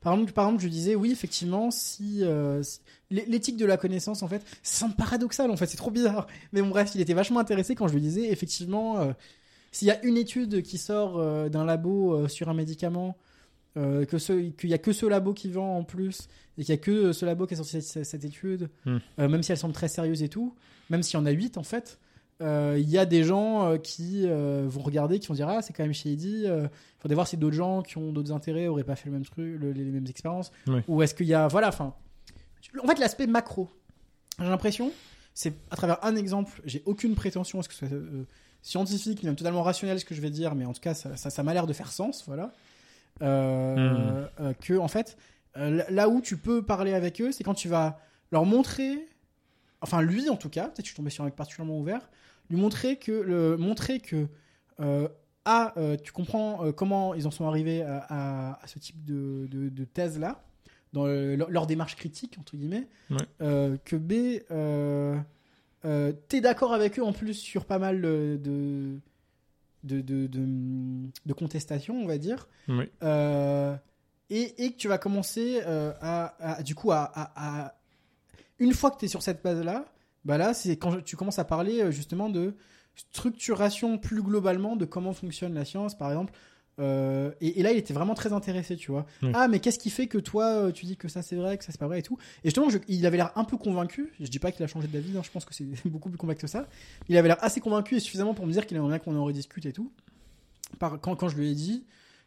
par 0.00 0.12
exemple, 0.14 0.32
par 0.32 0.46
exemple, 0.46 0.62
je 0.62 0.68
disais 0.68 0.94
oui, 0.94 1.12
effectivement, 1.12 1.70
si, 1.70 2.22
si- 2.62 2.80
l'é- 3.10 3.24
l'éthique 3.26 3.56
de 3.56 3.64
la 3.64 3.76
connaissance, 3.76 4.22
en 4.22 4.28
fait, 4.28 4.42
ça 4.62 4.80
semble 4.80 4.94
paradoxal, 4.96 5.50
en 5.50 5.56
fait, 5.56 5.66
c'est 5.66 5.76
trop 5.78 5.90
bizarre. 5.90 6.26
Mais 6.52 6.60
bon, 6.62 6.68
bref, 6.68 6.90
il 6.94 7.00
était 7.00 7.14
vachement 7.14 7.40
intéressé 7.40 7.74
quand 7.74 7.88
je 7.88 7.94
lui 7.94 8.00
disais 8.02 8.30
effectivement, 8.30 9.14
s'il 9.72 9.88
y 9.88 9.90
a 9.92 10.02
une 10.04 10.16
étude 10.18 10.62
qui 10.62 10.78
sort 10.78 11.50
d'un 11.50 11.64
labo 11.64 12.28
sur 12.28 12.48
un 12.50 12.54
médicament. 12.54 13.16
Euh, 13.76 14.04
que 14.04 14.16
qu'il 14.50 14.70
y 14.70 14.74
a 14.74 14.78
que 14.78 14.92
ce 14.92 15.06
labo 15.06 15.32
qui 15.32 15.50
vend 15.50 15.76
en 15.78 15.84
plus 15.84 16.28
et 16.58 16.64
qu'il 16.64 16.74
y 16.74 16.78
a 16.78 16.80
que 16.80 17.12
ce 17.12 17.24
labo 17.24 17.46
qui 17.46 17.54
a 17.54 17.56
sorti 17.56 17.80
cette, 17.82 18.04
cette 18.04 18.24
étude, 18.24 18.68
Hmm. 18.84 18.98
euh, 19.18 19.28
même 19.28 19.42
si 19.42 19.52
elle 19.52 19.58
semble 19.58 19.74
très 19.74 19.88
sérieuse 19.88 20.22
et 20.22 20.28
tout, 20.28 20.54
même 20.90 21.02
s'il 21.02 21.18
y 21.18 21.22
en 21.22 21.26
a 21.26 21.30
8 21.30 21.56
en 21.58 21.62
fait, 21.62 21.98
euh, 22.42 22.76
il 22.80 22.88
y 22.88 22.98
a 22.98 23.04
des 23.06 23.22
gens 23.22 23.68
euh, 23.70 23.76
qui 23.76 24.26
vont 24.26 24.82
regarder, 24.82 25.18
qui 25.18 25.28
vont 25.28 25.34
dire 25.34 25.48
ah 25.48 25.62
c'est 25.62 25.72
quand 25.72 25.84
même 25.84 25.92
shady. 25.94 26.44
Il 26.46 26.68
faudrait 26.98 27.14
voir 27.14 27.26
si 27.28 27.36
d'autres 27.36 27.56
gens 27.56 27.82
qui 27.82 27.96
ont 27.98 28.12
d'autres 28.12 28.32
intérêts 28.32 28.66
auraient 28.66 28.84
pas 28.84 28.96
fait 28.96 29.06
le 29.06 29.12
même 29.12 29.24
truc, 29.24 29.56
le- 29.60 29.72
les, 29.72 29.84
mêmes 29.84 30.06
expériences. 30.08 30.50
Oui. 30.66 30.80
Ou 30.88 31.02
est-ce 31.02 31.14
qu'il 31.14 31.26
y 31.26 31.34
a 31.34 31.46
voilà, 31.48 31.68
enfin, 31.68 31.94
en 32.82 32.86
fait 32.86 32.98
l'aspect 32.98 33.26
macro. 33.26 33.68
J'ai 34.38 34.46
l'impression, 34.46 34.90
c'est 35.34 35.52
à 35.70 35.76
travers 35.76 36.02
un 36.04 36.16
exemple. 36.16 36.60
J'ai 36.64 36.82
aucune 36.86 37.14
prétention 37.14 37.60
à 37.60 37.62
ce 37.62 37.68
que 37.68 37.74
ce 37.74 37.86
soit 37.86 37.96
scientifique, 38.62 39.22
même 39.22 39.36
totalement 39.36 39.62
rationnel 39.62 39.98
ce 40.00 40.04
que 40.04 40.14
je 40.14 40.20
vais 40.20 40.30
dire, 40.30 40.54
mais 40.54 40.64
en 40.66 40.72
tout 40.72 40.80
cas 40.80 40.94
ça, 40.94 41.16
ça, 41.16 41.30
ça 41.30 41.42
m'a 41.42 41.54
l'air 41.54 41.66
de 41.66 41.72
faire 41.72 41.92
sens, 41.92 42.24
voilà. 42.26 42.52
Euh, 43.22 44.26
euh, 44.40 44.52
que 44.54 44.78
en 44.78 44.88
fait, 44.88 45.16
euh, 45.56 45.82
là 45.90 46.08
où 46.08 46.20
tu 46.20 46.36
peux 46.36 46.62
parler 46.62 46.92
avec 46.94 47.20
eux, 47.20 47.32
c'est 47.32 47.44
quand 47.44 47.54
tu 47.54 47.68
vas 47.68 47.98
leur 48.32 48.44
montrer, 48.44 49.08
enfin 49.80 50.00
lui 50.02 50.28
en 50.30 50.36
tout 50.36 50.48
cas, 50.48 50.64
peut-être 50.64 50.76
que 50.78 50.82
je 50.82 50.88
suis 50.88 50.96
tombé 50.96 51.10
sur 51.10 51.24
un 51.24 51.26
mec 51.26 51.36
particulièrement 51.36 51.78
ouvert, 51.78 52.08
lui 52.48 52.56
montrer 52.56 52.96
que, 52.96 53.12
le, 53.12 53.56
montrer 53.56 54.00
que 54.00 54.26
A, 55.46 55.72
euh, 55.78 55.96
tu 55.96 56.12
comprends 56.12 56.70
comment 56.72 57.14
ils 57.14 57.26
en 57.26 57.30
sont 57.30 57.46
arrivés 57.46 57.82
à, 57.82 58.04
à- 58.08 58.62
à 58.62 58.66
ce 58.66 58.78
type 58.78 59.04
de, 59.04 59.46
de, 59.50 59.68
de 59.68 59.84
thèse 59.84 60.18
là, 60.18 60.42
dans 60.92 61.06
le- 61.06 61.34
leur, 61.36 61.50
leur 61.50 61.66
démarche 61.66 61.96
critique 61.96 62.36
entre 62.38 62.56
guillemets, 62.56 62.88
Ouais. 63.10 63.16
Euh, 63.42 63.76
que 63.84 63.96
B, 63.96 64.42
euh, 64.50 65.16
euh, 65.84 66.12
t'es 66.28 66.40
d'accord 66.40 66.72
avec 66.74 66.98
eux 66.98 67.02
en 67.02 67.12
plus 67.12 67.34
sur 67.34 67.64
pas 67.64 67.78
mal 67.78 68.00
de 68.02 68.98
de, 69.84 70.00
de, 70.00 70.26
de, 70.26 70.46
de 71.26 71.32
contestations, 71.32 71.94
on 72.00 72.06
va 72.06 72.18
dire. 72.18 72.48
Oui. 72.68 72.84
Euh, 73.02 73.74
et, 74.30 74.64
et 74.64 74.72
que 74.72 74.76
tu 74.76 74.88
vas 74.88 74.98
commencer 74.98 75.60
euh, 75.66 75.92
à, 76.00 76.34
à- 76.58 76.62
du 76.62 76.74
coup 76.74 76.92
à, 76.92 77.02
à- 77.04 77.64
à- 77.66 77.74
une 78.58 78.74
fois 78.74 78.90
que 78.90 78.98
tu 78.98 79.06
es 79.06 79.08
sur 79.08 79.22
cette 79.22 79.42
base 79.42 79.62
là 79.64 79.84
bah 80.24 80.36
là 80.38 80.52
c'est 80.54 80.76
quand 80.76 81.02
tu 81.02 81.16
commences 81.16 81.38
à 81.38 81.44
parler 81.44 81.80
euh, 81.80 81.90
justement 81.90 82.28
de 82.28 82.54
structuration 82.94 83.98
plus 83.98 84.22
globalement 84.22 84.76
de 84.76 84.84
comment 84.84 85.12
fonctionne 85.12 85.54
la 85.54 85.64
science 85.64 85.96
par 85.96 86.10
exemple 86.10 86.32
Euh, 86.78 87.32
et, 87.42 87.60
et 87.60 87.62
là 87.62 87.72
il 87.72 87.78
était 87.78 87.92
vraiment 87.92 88.14
très 88.14 88.32
intéressé 88.32 88.74
tu 88.76 88.90
vois 88.90 89.04
Oui. 89.22 89.32
ah 89.34 89.48
mais 89.48 89.58
qu'est-ce 89.60 89.78
qui 89.78 89.90
fait 89.90 90.06
que 90.06 90.16
toi 90.16 90.44
euh, 90.46 90.72
tu 90.72 90.86
dis 90.86 90.96
que 90.96 91.08
ça 91.08 91.20
c'est 91.20 91.36
vrai 91.36 91.58
que 91.58 91.64
ça 91.64 91.72
c'est 91.72 91.78
pas 91.80 91.88
vrai 91.88 91.98
et 91.98 92.02
tout 92.02 92.16
et 92.42 92.46
justement 92.48 92.70
je- 92.70 92.78
il 92.88 93.04
avait 93.04 93.18
l'air 93.18 93.32
un 93.36 93.44
peu 93.44 93.58
convaincu 93.58 94.12
je 94.18 94.28
dis 94.28 94.38
pas 94.38 94.50
qu'il 94.50 94.62
a 94.64 94.66
changé 94.66 94.86
d'avis 94.88 95.14
hein, 95.18 95.20
je 95.22 95.30
pense 95.30 95.44
que 95.44 95.52
c'est 95.52 95.66
beaucoup 95.84 96.08
plus 96.08 96.16
convaincu 96.16 96.42
que 96.42 96.46
ça 96.46 96.68
il 97.10 97.16
avait 97.18 97.28
l'air 97.28 97.42
assez 97.44 97.60
convaincu 97.60 97.96
et 97.96 98.00
suffisamment 98.00 98.32
pour 98.34 98.46
me 98.46 98.52
dire 98.52 98.66
qu'il 98.66 98.76
aimerait 98.78 98.88
bien 98.90 98.98
qu'on 99.00 99.16
en 99.16 99.24
rediscute 99.24 99.66
et 99.66 99.72
tout 99.72 99.92
par, 100.78 100.98
quand, 101.00 101.16
quand 101.16 101.28
je 101.28 101.36
lui 101.36 101.50
ai 101.50 101.54
dit 101.54 101.84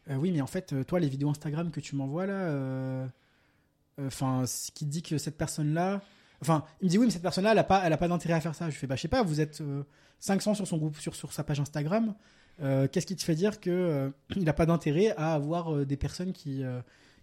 euh, 0.10 0.15
oui, 0.18 0.32
mais 0.34 0.41
en 0.41 0.48
fait, 0.48 0.86
toi, 0.86 0.99
les 0.99 1.07
vidéos 1.07 1.30
Instagram 1.30 1.72
que 1.72 1.80
tu 1.80 1.95
m'envoies 1.95 2.26
là, 2.26 3.07
enfin, 4.02 4.45
ce 4.45 4.72
qui 4.72 4.86
dit 4.86 5.02
que 5.02 5.18
cette 5.18 5.38
personne-là, 5.38 6.02
enfin, 6.41 6.65
il 6.82 6.86
me 6.86 6.90
dit 6.90 6.98
oui, 6.98 7.06
mais 7.06 7.11
cette 7.11 7.22
personne-là, 7.22 7.53
elle 7.53 7.57
a 7.60 7.64
pas, 7.64 7.82
elle 7.86 7.94
a 7.94 7.98
pas 7.98 8.07
d'intérêt 8.07 8.34
à 8.36 8.41
faire 8.41 8.56
ça. 8.56 8.70
Je 8.70 8.76
fais 8.78 8.88
bah, 8.88 8.95
je 8.95 9.02
sais 9.02 9.07
pas, 9.07 9.24
vous 9.24 9.40
êtes 9.41 9.61
euh, 9.61 9.84
500 10.20 10.56
sur 10.56 10.68
son 10.68 10.78
groupe, 10.78 10.98
sur 10.99 11.15
sur 11.15 11.32
sa 11.32 11.44
page 11.44 11.60
Instagram. 11.60 12.14
Euh, 12.61 12.88
Qu'est-ce 12.91 13.05
qui 13.05 13.15
te 13.15 13.23
fait 13.23 13.35
dire 13.35 13.59
que 13.59 13.69
euh, 13.69 14.09
il 14.35 14.47
a 14.47 14.53
pas 14.53 14.65
d'intérêt 14.65 15.13
à 15.17 15.34
avoir 15.34 15.73
euh, 15.73 15.85
des 15.85 15.97
personnes 15.97 16.34
qui 16.34 16.63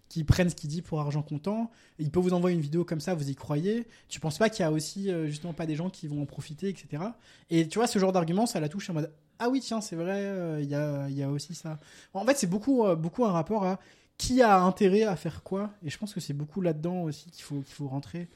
qui 0.09 0.25
prennent 0.25 0.49
ce 0.49 0.55
qu'il 0.55 0.69
dit 0.69 0.81
pour 0.81 0.99
argent 0.99 1.21
comptant? 1.21 1.71
Il 1.97 2.11
peut 2.11 2.19
vous 2.19 2.33
envoyer 2.33 2.55
une 2.55 2.61
vidéo 2.61 2.83
comme 2.83 2.99
ça, 2.99 3.13
vous 3.13 3.29
y 3.29 3.35
croyez 3.35 3.87
Tu 4.09 4.19
penses 4.19 4.37
pas 4.37 4.49
qu'il 4.49 4.63
y 4.63 4.65
a 4.65 4.71
aussi 4.71 5.09
justement 5.27 5.53
pas 5.53 5.65
des 5.65 5.75
gens 5.75 5.89
qui 5.89 6.07
vont 6.07 6.21
en 6.21 6.25
profiter, 6.25 6.67
etc. 6.67 7.03
Et 7.49 7.67
tu 7.67 7.79
vois, 7.79 7.87
ce 7.87 7.97
genre 7.97 8.11
d'argument, 8.11 8.45
ça 8.45 8.59
la 8.59 8.67
touche 8.67 8.89
en 8.89 8.93
mode 8.93 9.11
ah 9.39 9.49
oui 9.49 9.59
tiens 9.59 9.81
c'est 9.81 9.95
vrai, 9.95 10.61
il 10.61 10.69
y 10.69 10.75
a 10.75 11.09
y 11.09 11.23
a 11.23 11.29
aussi 11.29 11.55
ça. 11.55 11.79
En 12.13 12.25
fait, 12.25 12.37
c'est 12.37 12.47
beaucoup, 12.47 12.85
beaucoup 12.97 13.23
un 13.25 13.31
rapport 13.31 13.63
à 13.63 13.79
qui 14.17 14.41
a 14.41 14.59
intérêt 14.59 15.03
à 15.03 15.15
faire 15.15 15.43
quoi. 15.43 15.71
Et 15.81 15.89
je 15.89 15.97
pense 15.97 16.13
que 16.13 16.19
c'est 16.19 16.33
beaucoup 16.33 16.59
là-dedans 16.59 17.03
aussi 17.03 17.31
qu'il 17.31 17.43
faut, 17.43 17.61
qu'il 17.61 17.73
faut 17.73 17.87
rentrer. 17.87 18.27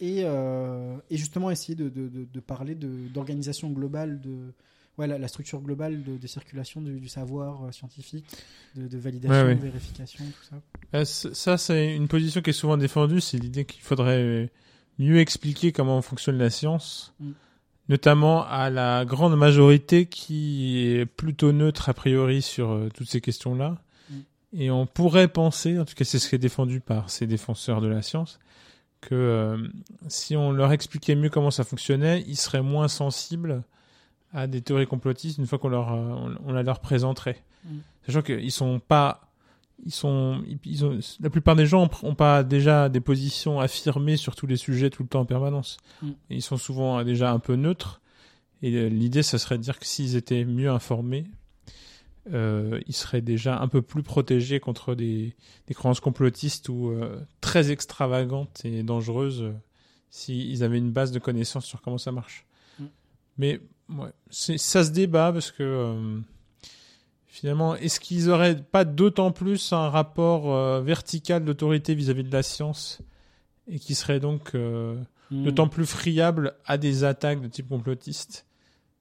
Et, 0.00 0.20
et 0.22 1.16
justement 1.18 1.50
essayer 1.50 1.74
de, 1.74 1.90
de, 1.90 2.08
de, 2.24 2.40
parler 2.40 2.74
d'organisation 2.74 3.68
globale, 3.70 4.18
de 4.22 4.54
ouais, 4.98 5.06
la, 5.06 5.18
la 5.18 5.28
structure 5.28 5.60
globale 5.60 6.02
de, 6.02 6.16
de 6.16 6.26
circulation 6.26 6.80
du, 6.80 6.98
du 7.00 7.08
savoir 7.08 7.64
euh, 7.66 7.72
scientifique, 7.72 8.26
de, 8.74 8.86
de 8.88 8.98
validation, 8.98 9.34
Ouais, 9.36 9.44
ouais. 9.44 9.54
de 9.54 9.62
vérification, 9.62 10.24
tout 10.24 10.44
ça. 10.50 10.56
Euh, 10.98 11.04
Ça, 11.04 11.58
c'est 11.58 11.94
une 11.94 12.08
position 12.08 12.40
qui 12.42 12.50
est 12.50 12.54
souvent 12.54 12.76
défendue, 12.76 13.20
c'est 13.20 13.38
l'idée 13.38 13.64
qu'il 13.64 13.82
faudrait 13.82 14.22
euh, 14.22 14.46
mieux 14.98 15.18
expliquer 15.18 15.72
comment 15.72 16.00
fonctionne 16.02 16.38
la 16.38 16.50
science, 16.50 17.12
Mm. 17.20 17.30
notamment 17.88 18.44
à 18.46 18.70
la 18.70 19.04
grande 19.04 19.36
majorité 19.36 20.06
qui 20.06 20.78
est 20.88 21.06
plutôt 21.06 21.52
neutre 21.52 21.88
a 21.88 21.94
priori 21.94 22.42
sur 22.42 22.88
toutes 22.94 23.08
ces 23.08 23.20
questions-là. 23.20 23.76
Mm. 24.10 24.14
Et 24.58 24.70
on 24.70 24.86
pourrait 24.86 25.28
penser, 25.28 25.78
en 25.78 25.84
tout 25.84 25.94
cas 25.94 26.04
c'est 26.04 26.18
ce 26.18 26.28
qui 26.28 26.34
est 26.34 26.38
défendu 26.38 26.80
par 26.80 27.10
ces 27.10 27.26
défenseurs 27.26 27.80
de 27.80 27.88
la 27.88 28.00
science, 28.02 28.38
que 29.02 29.14
euh, 29.14 29.58
si 30.08 30.34
on 30.36 30.50
leur 30.52 30.72
expliquait 30.72 31.14
mieux 31.14 31.28
comment 31.30 31.50
ça 31.50 31.62
fonctionnait, 31.64 32.24
ils 32.26 32.36
seraient 32.36 32.62
moins 32.62 32.88
sensibles 32.88 33.62
à 34.36 34.46
des 34.46 34.62
théories 34.62 34.86
complotistes 34.86 35.38
une 35.38 35.46
fois 35.46 35.58
qu'on 35.58 35.68
leur, 35.68 35.92
euh, 35.92 35.96
on, 35.96 36.36
on 36.46 36.52
la 36.52 36.62
leur 36.62 36.80
présenterait. 36.80 37.42
Mm. 37.64 37.76
Sachant 38.06 38.22
qu'ils 38.22 38.52
sont 38.52 38.78
pas 38.78 39.22
ils 39.84 39.92
sont, 39.92 40.42
ils 40.64 40.86
ont, 40.86 40.98
la 41.20 41.28
plupart 41.28 41.54
des 41.54 41.66
gens 41.66 41.90
ont 42.02 42.14
pas 42.14 42.42
déjà 42.42 42.88
des 42.88 43.00
positions 43.00 43.60
affirmées 43.60 44.16
sur 44.16 44.34
tous 44.34 44.46
les 44.46 44.56
sujets 44.56 44.88
tout 44.88 45.02
le 45.02 45.08
temps 45.08 45.20
en 45.20 45.26
permanence. 45.26 45.76
Mm. 46.02 46.10
Ils 46.30 46.42
sont 46.42 46.56
souvent 46.56 47.02
déjà 47.04 47.32
un 47.32 47.38
peu 47.38 47.56
neutres. 47.56 48.00
Et 48.62 48.72
euh, 48.74 48.88
l'idée, 48.88 49.22
ce 49.22 49.36
serait 49.36 49.58
de 49.58 49.62
dire 49.62 49.78
que 49.78 49.84
s'ils 49.84 50.16
étaient 50.16 50.46
mieux 50.46 50.70
informés, 50.70 51.26
euh, 52.32 52.80
ils 52.86 52.94
seraient 52.94 53.20
déjà 53.20 53.60
un 53.60 53.68
peu 53.68 53.82
plus 53.82 54.02
protégés 54.02 54.58
contre 54.58 54.94
des, 54.94 55.34
des 55.68 55.74
croyances 55.74 56.00
complotistes 56.00 56.68
ou 56.68 56.90
euh, 56.90 57.20
très 57.40 57.70
extravagantes 57.70 58.62
et 58.64 58.82
dangereuses 58.82 59.42
euh, 59.42 59.52
s'ils 60.10 60.64
avaient 60.64 60.78
une 60.78 60.90
base 60.90 61.12
de 61.12 61.20
connaissances 61.20 61.66
sur 61.66 61.82
comment 61.82 61.98
ça 61.98 62.10
marche. 62.10 62.46
Mm. 62.80 62.84
Mais 63.38 63.60
ouais, 63.90 64.08
c'est- 64.30 64.58
ça 64.58 64.84
se 64.84 64.90
débat 64.90 65.32
parce 65.32 65.50
que 65.50 65.62
euh, 65.62 66.18
finalement, 67.26 67.76
est-ce 67.76 68.00
qu'ils 68.00 68.30
auraient 68.30 68.56
pas 68.56 68.84
d'autant 68.84 69.30
plus 69.32 69.72
un 69.72 69.88
rapport 69.90 70.52
euh, 70.54 70.80
vertical 70.82 71.44
d'autorité 71.44 71.94
vis-à-vis 71.94 72.24
de 72.24 72.32
la 72.32 72.42
science 72.42 73.00
et 73.68 73.78
qui 73.78 73.94
serait 73.94 74.20
donc 74.20 74.54
euh, 74.54 74.96
d'autant 75.44 75.68
plus 75.68 75.86
friable 75.86 76.54
à 76.66 76.78
des 76.78 77.04
attaques 77.04 77.40
de 77.40 77.48
type 77.48 77.68
complotiste? 77.68 78.46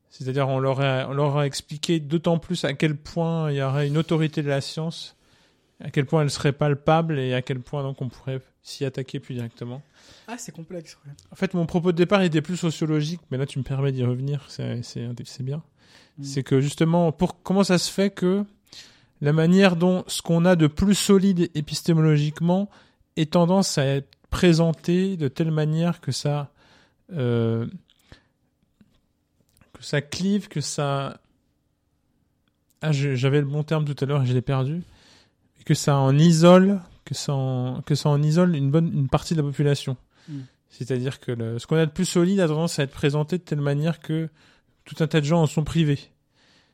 C'est-à-dire, 0.09 0.47
on 0.47 0.59
leur 0.59 0.79
a, 0.79 1.07
on 1.09 1.13
leur 1.13 1.37
a 1.37 1.45
expliqué 1.45 1.99
d'autant 1.99 2.39
plus 2.39 2.63
à 2.63 2.73
quel 2.73 2.95
point 2.95 3.51
il 3.51 3.57
y 3.57 3.61
aurait 3.61 3.87
une 3.87 3.97
autorité 3.97 4.41
de 4.43 4.47
la 4.47 4.61
science, 4.61 5.17
à 5.81 5.91
quel 5.91 6.05
point 6.05 6.21
elle 6.21 6.29
serait 6.31 6.53
palpable 6.53 7.19
et 7.19 7.33
à 7.33 7.41
quel 7.41 7.59
point 7.59 7.83
donc 7.83 8.01
on 8.01 8.07
pourrait 8.07 8.39
s'y 8.65 8.83
attaquer 8.83 9.19
plus 9.19 9.35
directement. 9.35 9.83
Ah, 10.27 10.37
c'est 10.39 10.51
complexe. 10.51 10.97
ouais. 11.05 11.11
En 11.31 11.35
fait, 11.35 11.53
mon 11.53 11.67
propos 11.67 11.91
de 11.91 11.97
départ 11.97 12.23
était 12.23 12.41
plus 12.41 12.57
sociologique, 12.57 13.21
mais 13.29 13.37
là 13.37 13.45
tu 13.45 13.59
me 13.59 13.63
permets 13.63 13.91
d'y 13.91 14.03
revenir, 14.03 14.45
c'est 14.49 14.81
bien. 15.41 15.61
Mm. 16.17 16.23
C'est 16.23 16.43
que 16.43 16.59
justement, 16.59 17.11
pour 17.11 17.43
comment 17.43 17.63
ça 17.63 17.77
se 17.77 17.91
fait 17.91 18.09
que 18.09 18.43
la 19.21 19.33
manière 19.33 19.75
dont 19.75 20.03
ce 20.07 20.23
qu'on 20.23 20.45
a 20.45 20.55
de 20.55 20.65
plus 20.65 20.95
solide 20.95 21.51
épistémologiquement 21.53 22.69
est 23.17 23.33
tendance 23.33 23.77
à 23.77 23.85
être 23.85 24.09
présenté 24.31 25.15
de 25.15 25.27
telle 25.27 25.51
manière 25.51 26.01
que 26.01 26.11
ça 26.11 26.51
euh, 27.13 27.67
que 29.73 29.83
ça 29.83 30.01
clive, 30.01 30.47
que 30.47 30.59
ça 30.59 31.21
ah 32.81 32.91
j'avais 32.91 33.39
le 33.39 33.47
bon 33.47 33.63
terme 33.63 33.85
tout 33.85 33.95
à 34.03 34.07
l'heure 34.07 34.23
et 34.23 34.25
je 34.25 34.33
l'ai 34.33 34.41
perdu, 34.41 34.81
que 35.65 35.75
ça 35.75 35.97
en 35.97 36.17
isole, 36.17 36.81
que 37.05 37.13
ça 37.15 37.33
en, 37.33 37.81
que 37.81 37.95
ça 37.95 38.09
en 38.09 38.21
isole 38.21 38.55
une 38.55 38.71
bonne 38.71 38.91
une 38.91 39.07
partie 39.07 39.33
de 39.35 39.41
la 39.41 39.47
population. 39.47 39.95
Mm. 40.27 40.39
C'est-à-dire 40.69 41.19
que 41.19 41.31
le- 41.31 41.59
ce 41.59 41.67
qu'on 41.67 41.77
a 41.77 41.85
de 41.85 41.91
plus 41.91 42.05
solide 42.05 42.39
a 42.41 42.47
tendance 42.47 42.79
à 42.79 42.83
être 42.83 42.91
présenté 42.91 43.37
de 43.37 43.43
telle 43.43 43.61
manière 43.61 43.99
que 43.99 44.29
tout 44.83 45.01
un 45.03 45.07
tas 45.07 45.21
de 45.21 45.25
gens 45.25 45.41
en 45.41 45.47
sont 45.47 45.63
privés. 45.63 45.99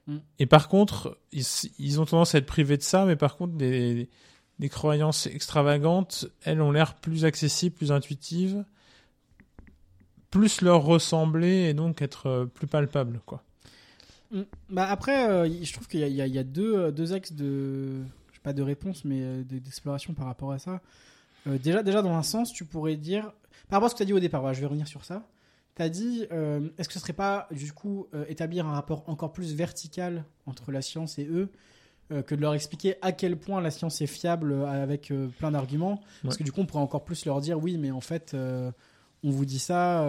Mm. 0.07 0.17
Et 0.39 0.45
par 0.47 0.67
contre, 0.69 1.17
ils, 1.31 1.43
ils 1.77 2.01
ont 2.01 2.05
tendance 2.05 2.33
à 2.33 2.39
être 2.39 2.45
privés 2.47 2.77
de 2.77 2.81
ça, 2.83 3.05
mais 3.05 3.15
par 3.15 3.37
contre, 3.37 3.53
des, 3.53 4.09
des 4.59 4.69
croyances 4.69 5.27
extravagantes, 5.27 6.27
elles 6.43 6.61
ont 6.61 6.71
l'air 6.71 6.95
plus 6.95 7.25
accessibles, 7.25 7.75
plus 7.75 7.91
intuitives, 7.91 8.63
plus 10.31 10.61
leur 10.61 10.83
ressembler 10.83 11.69
et 11.69 11.73
donc 11.73 12.01
être 12.01 12.27
euh, 12.27 12.45
plus 12.45 12.67
palpables, 12.67 13.19
quoi. 13.25 13.43
Mm. 14.31 14.41
Bah 14.69 14.87
après, 14.89 15.29
euh, 15.29 15.49
je 15.61 15.73
trouve 15.73 15.87
qu'il 15.87 15.99
y 15.99 16.21
a, 16.21 16.25
y 16.27 16.31
y 16.37 16.43
deux, 16.45 16.75
euh, 16.77 16.91
deux 16.91 17.11
axes 17.13 17.33
de, 17.33 17.99
pas 18.43 18.53
de 18.53 18.61
réponse, 18.61 19.05
mais 19.05 19.21
euh, 19.21 19.43
de- 19.43 19.59
d'exploration 19.59 20.13
par 20.13 20.25
rapport 20.25 20.51
à 20.51 20.59
ça. 20.59 20.81
Euh, 21.47 21.57
déjà, 21.57 21.83
déjà 21.83 22.01
dans 22.01 22.13
un 22.15 22.23
sens, 22.23 22.51
tu 22.53 22.65
pourrais 22.65 22.95
dire, 22.97 23.31
par 23.69 23.77
rapport 23.77 23.85
à 23.87 23.89
ce 23.89 23.93
que 23.95 23.97
tu 23.97 24.03
as 24.03 24.05
dit 24.07 24.13
au 24.13 24.19
départ, 24.19 24.41
voilà, 24.41 24.53
je 24.53 24.61
vais 24.61 24.67
revenir 24.67 24.87
sur 24.87 25.05
ça. 25.05 25.27
Tu 25.75 25.81
as 25.81 25.89
dit, 25.89 26.25
euh, 26.31 26.69
est-ce 26.77 26.87
que 26.87 26.93
ce 26.93 26.99
serait 26.99 27.13
pas 27.13 27.47
du 27.51 27.71
coup 27.71 28.07
euh, 28.13 28.25
établir 28.27 28.67
un 28.67 28.73
rapport 28.73 29.03
encore 29.07 29.31
plus 29.31 29.53
vertical 29.55 30.25
entre 30.45 30.71
la 30.71 30.81
science 30.81 31.17
et 31.19 31.25
eux 31.25 31.49
que 32.27 32.35
de 32.35 32.41
leur 32.41 32.53
expliquer 32.53 32.95
à 33.01 33.13
quel 33.13 33.37
point 33.37 33.61
la 33.61 33.71
science 33.71 34.01
est 34.01 34.05
fiable 34.07 34.65
avec 34.65 35.13
plein 35.39 35.49
d'arguments? 35.51 36.01
Parce 36.23 36.35
que 36.35 36.43
du 36.43 36.51
coup, 36.51 36.59
on 36.59 36.65
pourrait 36.65 36.83
encore 36.83 37.05
plus 37.05 37.23
leur 37.23 37.39
dire, 37.39 37.57
oui, 37.57 37.77
mais 37.77 37.89
en 37.91 38.01
fait, 38.01 38.35
on 38.35 39.29
vous 39.29 39.45
dit 39.45 39.59
ça, 39.59 40.03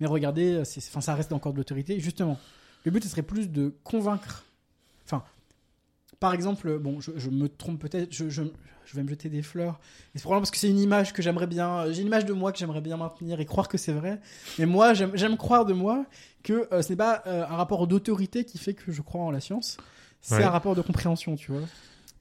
mais 0.00 0.06
regardez, 0.06 0.64
c'est- 0.64 0.80
ça 0.80 1.14
reste 1.14 1.32
encore 1.34 1.52
de 1.52 1.58
l'autorité. 1.58 2.00
Justement, 2.00 2.38
le 2.86 2.90
but, 2.90 3.04
ce 3.04 3.10
serait 3.10 3.20
plus 3.20 3.50
de 3.50 3.74
convaincre, 3.84 4.44
par 6.20 6.34
exemple, 6.34 6.78
bon, 6.78 7.00
je, 7.00 7.10
je 7.16 7.30
me 7.30 7.48
trompe 7.48 7.80
peut-être, 7.80 8.12
je, 8.12 8.28
je, 8.28 8.42
je 8.84 8.96
vais 8.96 9.02
me 9.02 9.08
jeter 9.08 9.28
des 9.28 9.42
fleurs. 9.42 9.80
Et 10.14 10.18
c'est 10.18 10.22
probablement 10.22 10.42
parce 10.42 10.50
que 10.50 10.58
c'est 10.58 10.68
une 10.68 10.78
image 10.78 11.12
que 11.12 11.22
j'aimerais 11.22 11.46
bien, 11.46 11.90
j'ai 11.90 12.02
une 12.02 12.06
image 12.08 12.26
de 12.26 12.32
moi 12.32 12.52
que 12.52 12.58
j'aimerais 12.58 12.80
bien 12.80 12.96
maintenir 12.96 13.40
et 13.40 13.46
croire 13.46 13.68
que 13.68 13.78
c'est 13.78 13.92
vrai. 13.92 14.20
Mais 14.58 14.66
moi, 14.66 14.92
j'aime 14.94 15.36
croire 15.36 15.64
de 15.64 15.72
moi 15.72 16.04
que 16.42 16.68
euh, 16.72 16.82
ce 16.82 16.90
n'est 16.90 16.96
pas 16.96 17.22
euh, 17.26 17.42
un 17.44 17.56
rapport 17.56 17.86
d'autorité 17.86 18.44
qui 18.44 18.58
fait 18.58 18.74
que 18.74 18.92
je 18.92 19.02
crois 19.02 19.22
en 19.22 19.30
la 19.30 19.40
science. 19.40 19.76
C'est 20.20 20.36
Ouais. 20.36 20.44
un 20.44 20.50
rapport 20.50 20.74
de 20.74 20.82
compréhension, 20.82 21.34
tu 21.36 21.52
vois. 21.52 21.62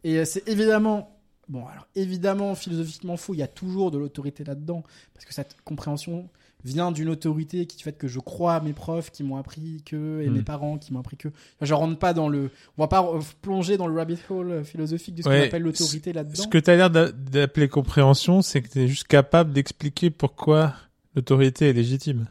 Et 0.06 0.20
euh, 0.20 0.26
c'est 0.26 0.48
évidemment, 0.48 1.18
bon, 1.50 1.66
alors 1.68 1.86
évidemment, 1.96 2.56
philosophiquement 2.56 3.18
faux, 3.18 3.34
il 3.34 3.40
y 3.40 3.44
a 3.44 3.48
toujours 3.48 3.92
de 3.92 3.98
l'autorité 3.98 4.46
là-dedans. 4.46 4.84
Parce 5.14 5.26
que 5.26 5.34
cette 5.34 5.58
compréhension 5.66 6.30
vient 6.66 6.92
d'une 6.92 7.08
autorité 7.10 7.66
qui 7.66 7.82
fait 7.84 7.94
que 7.94 8.08
je 8.08 8.20
crois 8.20 8.56
à 8.56 8.60
mes 8.62 8.74
profs 8.74 9.12
qui 9.12 9.24
m'ont 9.24 9.38
appris 9.38 9.82
que, 9.86 10.22
et 10.22 10.30
Mm. 10.30 10.34
mes 10.34 10.42
parents 10.42 10.78
qui 10.78 10.92
m'ont 10.94 11.00
appris 11.00 11.16
que. 11.18 11.30
Enfin, 11.30 11.66
je 11.66 11.74
rentre 11.74 11.98
pas 11.98 12.14
dans 12.14 12.28
le, 12.30 12.52
on 12.78 12.82
va 12.84 12.88
pas 12.88 13.08
plonger 13.42 13.78
dans 13.78 13.88
le 13.88 13.96
rabbit 13.96 14.18
hole 14.30 14.52
euh, 14.52 14.64
philosophique 14.64 15.16
de 15.16 15.22
ce 15.22 15.30
Ouais, 15.30 15.40
qu'on 15.40 15.46
appelle 15.48 15.62
l'autorité 15.64 16.12
là-dedans. 16.14 16.44
Ce 16.44 16.48
que 16.48 16.58
tu 16.58 16.70
as 16.70 16.76
l'air 16.76 16.90
d'a- 16.90 17.12
d'appeler 17.12 17.70
compréhension, 17.70 18.42
c'est 18.42 18.62
que 18.62 18.68
tu 18.68 18.82
es 18.82 18.88
juste 18.88 19.08
capable 19.08 19.54
d'expliquer 19.54 20.10
pourquoi 20.10 20.74
l'autorité 21.16 21.70
est 21.70 21.74
légitime. 21.74 22.28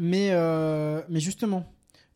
Mais, 0.00 0.28
euh, 0.30 1.00
mais 1.08 1.18
justement, 1.18 1.64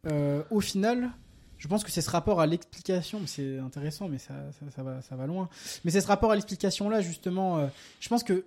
euh, 0.06 0.42
au 0.50 0.60
final, 0.60 1.10
je 1.58 1.66
pense 1.66 1.82
que 1.82 1.90
c'est 1.90 2.00
ce 2.00 2.10
rapport 2.10 2.40
à 2.40 2.46
l'explication, 2.46 3.20
c'est 3.26 3.58
intéressant, 3.58 4.08
mais 4.08 4.18
ça, 4.18 4.34
ça, 4.60 4.66
ça 4.74 4.82
va, 4.84 5.02
ça 5.02 5.16
va 5.16 5.26
loin. 5.26 5.48
Mais 5.84 5.90
c'est 5.90 6.00
ce 6.00 6.06
rapport 6.06 6.30
à 6.30 6.34
l'explication-là, 6.36 7.00
justement, 7.00 7.58
euh, 7.58 7.66
je 7.98 8.08
pense 8.08 8.22
que 8.22 8.44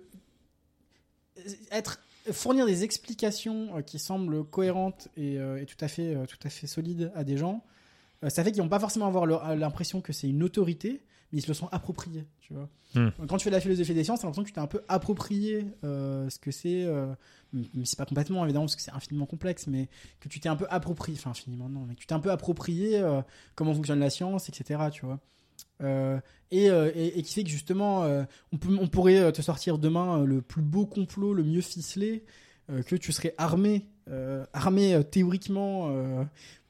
être, 1.70 1.98
fournir 2.32 2.66
des 2.66 2.84
explications 2.84 3.76
euh, 3.76 3.82
qui 3.82 3.98
semblent 3.98 4.44
cohérentes 4.44 5.08
et, 5.16 5.38
euh, 5.38 5.60
et 5.60 5.66
tout, 5.66 5.76
à 5.80 5.88
fait, 5.88 6.14
euh, 6.14 6.26
tout 6.26 6.38
à 6.42 6.50
fait 6.50 6.66
solides 6.66 7.12
à 7.14 7.24
des 7.24 7.36
gens, 7.36 7.64
ça 8.28 8.42
fait 8.42 8.50
qu'ils 8.50 8.62
vont 8.62 8.68
pas 8.68 8.80
forcément 8.80 9.06
avoir 9.06 9.26
l'impression 9.26 10.00
que 10.00 10.12
c'est 10.12 10.28
une 10.28 10.42
autorité, 10.42 11.02
mais 11.32 11.38
ils 11.38 11.42
se 11.42 11.48
le 11.48 11.54
sont 11.54 11.68
appropriés, 11.72 12.26
tu 12.40 12.54
vois. 12.54 12.68
Hmm. 12.94 13.10
Quand 13.28 13.36
tu 13.36 13.44
fais 13.44 13.50
de 13.50 13.54
la 13.54 13.60
philosophie 13.60 13.94
des 13.94 14.04
sciences, 14.04 14.20
t'as 14.20 14.26
l'impression 14.26 14.42
que 14.42 14.48
tu 14.48 14.52
t'es 14.54 14.60
un 14.60 14.66
peu 14.66 14.82
approprié 14.88 15.66
euh, 15.84 16.30
ce 16.30 16.38
que 16.38 16.50
c'est, 16.50 16.84
euh, 16.84 17.12
mais 17.52 17.84
c'est 17.84 17.98
pas 17.98 18.06
complètement 18.06 18.44
évidemment 18.44 18.66
parce 18.66 18.76
que 18.76 18.82
c'est 18.82 18.92
infiniment 18.92 19.26
complexe, 19.26 19.66
mais 19.66 19.88
que 20.20 20.28
tu 20.28 20.40
t'es 20.40 20.48
un 20.48 20.56
peu 20.56 20.66
approprié, 20.70 21.18
enfin 21.18 21.30
infiniment 21.30 21.68
non, 21.68 21.84
mais 21.86 21.94
que 21.94 22.00
tu 22.00 22.06
t'es 22.06 22.14
un 22.14 22.20
peu 22.20 22.30
approprié 22.30 22.98
euh, 22.98 23.22
comment 23.54 23.74
fonctionne 23.74 24.00
la 24.00 24.10
science, 24.10 24.48
etc. 24.48 24.84
Tu 24.92 25.04
vois. 25.04 25.20
Euh, 25.82 26.18
et, 26.50 26.70
euh, 26.70 26.90
et, 26.94 27.22
qui 27.22 27.34
fait 27.34 27.42
que 27.42 27.50
justement, 27.50 28.04
euh, 28.04 28.24
on, 28.52 28.86
pourrait 28.86 29.32
te 29.32 29.42
sortir 29.42 29.78
demain 29.78 30.24
le 30.24 30.40
plus 30.40 30.62
beau 30.62 30.86
complot, 30.86 31.34
le 31.34 31.42
mieux 31.42 31.60
ficelé, 31.60 32.24
que 32.86 32.96
tu 32.96 33.12
serais 33.12 33.34
armé, 33.38 33.86
armé 34.52 35.00
théoriquement 35.10 35.92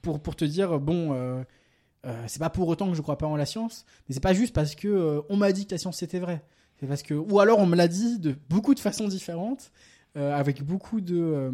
pour, 0.02 0.36
te 0.36 0.44
dire 0.44 0.78
bon, 0.78 1.44
c'est 2.26 2.38
pas 2.38 2.50
pour 2.50 2.68
autant 2.68 2.90
que 2.90 2.94
je 2.94 3.02
crois 3.02 3.18
pas 3.18 3.26
en 3.26 3.36
la 3.36 3.46
science, 3.46 3.86
mais 4.08 4.14
c'est 4.14 4.22
pas 4.22 4.34
juste 4.34 4.54
parce 4.54 4.74
que 4.74 5.22
on 5.30 5.36
m'a 5.36 5.52
dit 5.52 5.66
que 5.66 5.72
la 5.72 5.78
science 5.78 5.98
c'était 5.98 6.18
vrai. 6.18 6.42
C'est 6.78 6.86
parce 6.86 7.02
que, 7.02 7.14
ou 7.14 7.40
alors 7.40 7.58
on 7.58 7.66
me 7.66 7.76
l'a 7.76 7.88
dit 7.88 8.18
de 8.18 8.34
beaucoup 8.50 8.74
de 8.74 8.80
façons 8.80 9.08
différentes, 9.08 9.72
avec 10.14 10.62
beaucoup 10.62 11.00
de. 11.00 11.50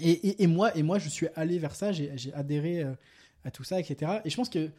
et, 0.00 0.46
moi, 0.46 0.74
et 0.76 0.82
moi, 0.82 0.98
je 0.98 1.08
suis 1.10 1.26
allé 1.36 1.58
vers 1.58 1.74
ça, 1.74 1.92
j'ai 1.92 2.32
adhéré 2.34 2.84
à 3.44 3.50
tout 3.50 3.64
ça, 3.64 3.78
etc. 3.78 4.20
Et 4.24 4.30
je 4.30 4.36
pense 4.36 4.48
que 4.48 4.70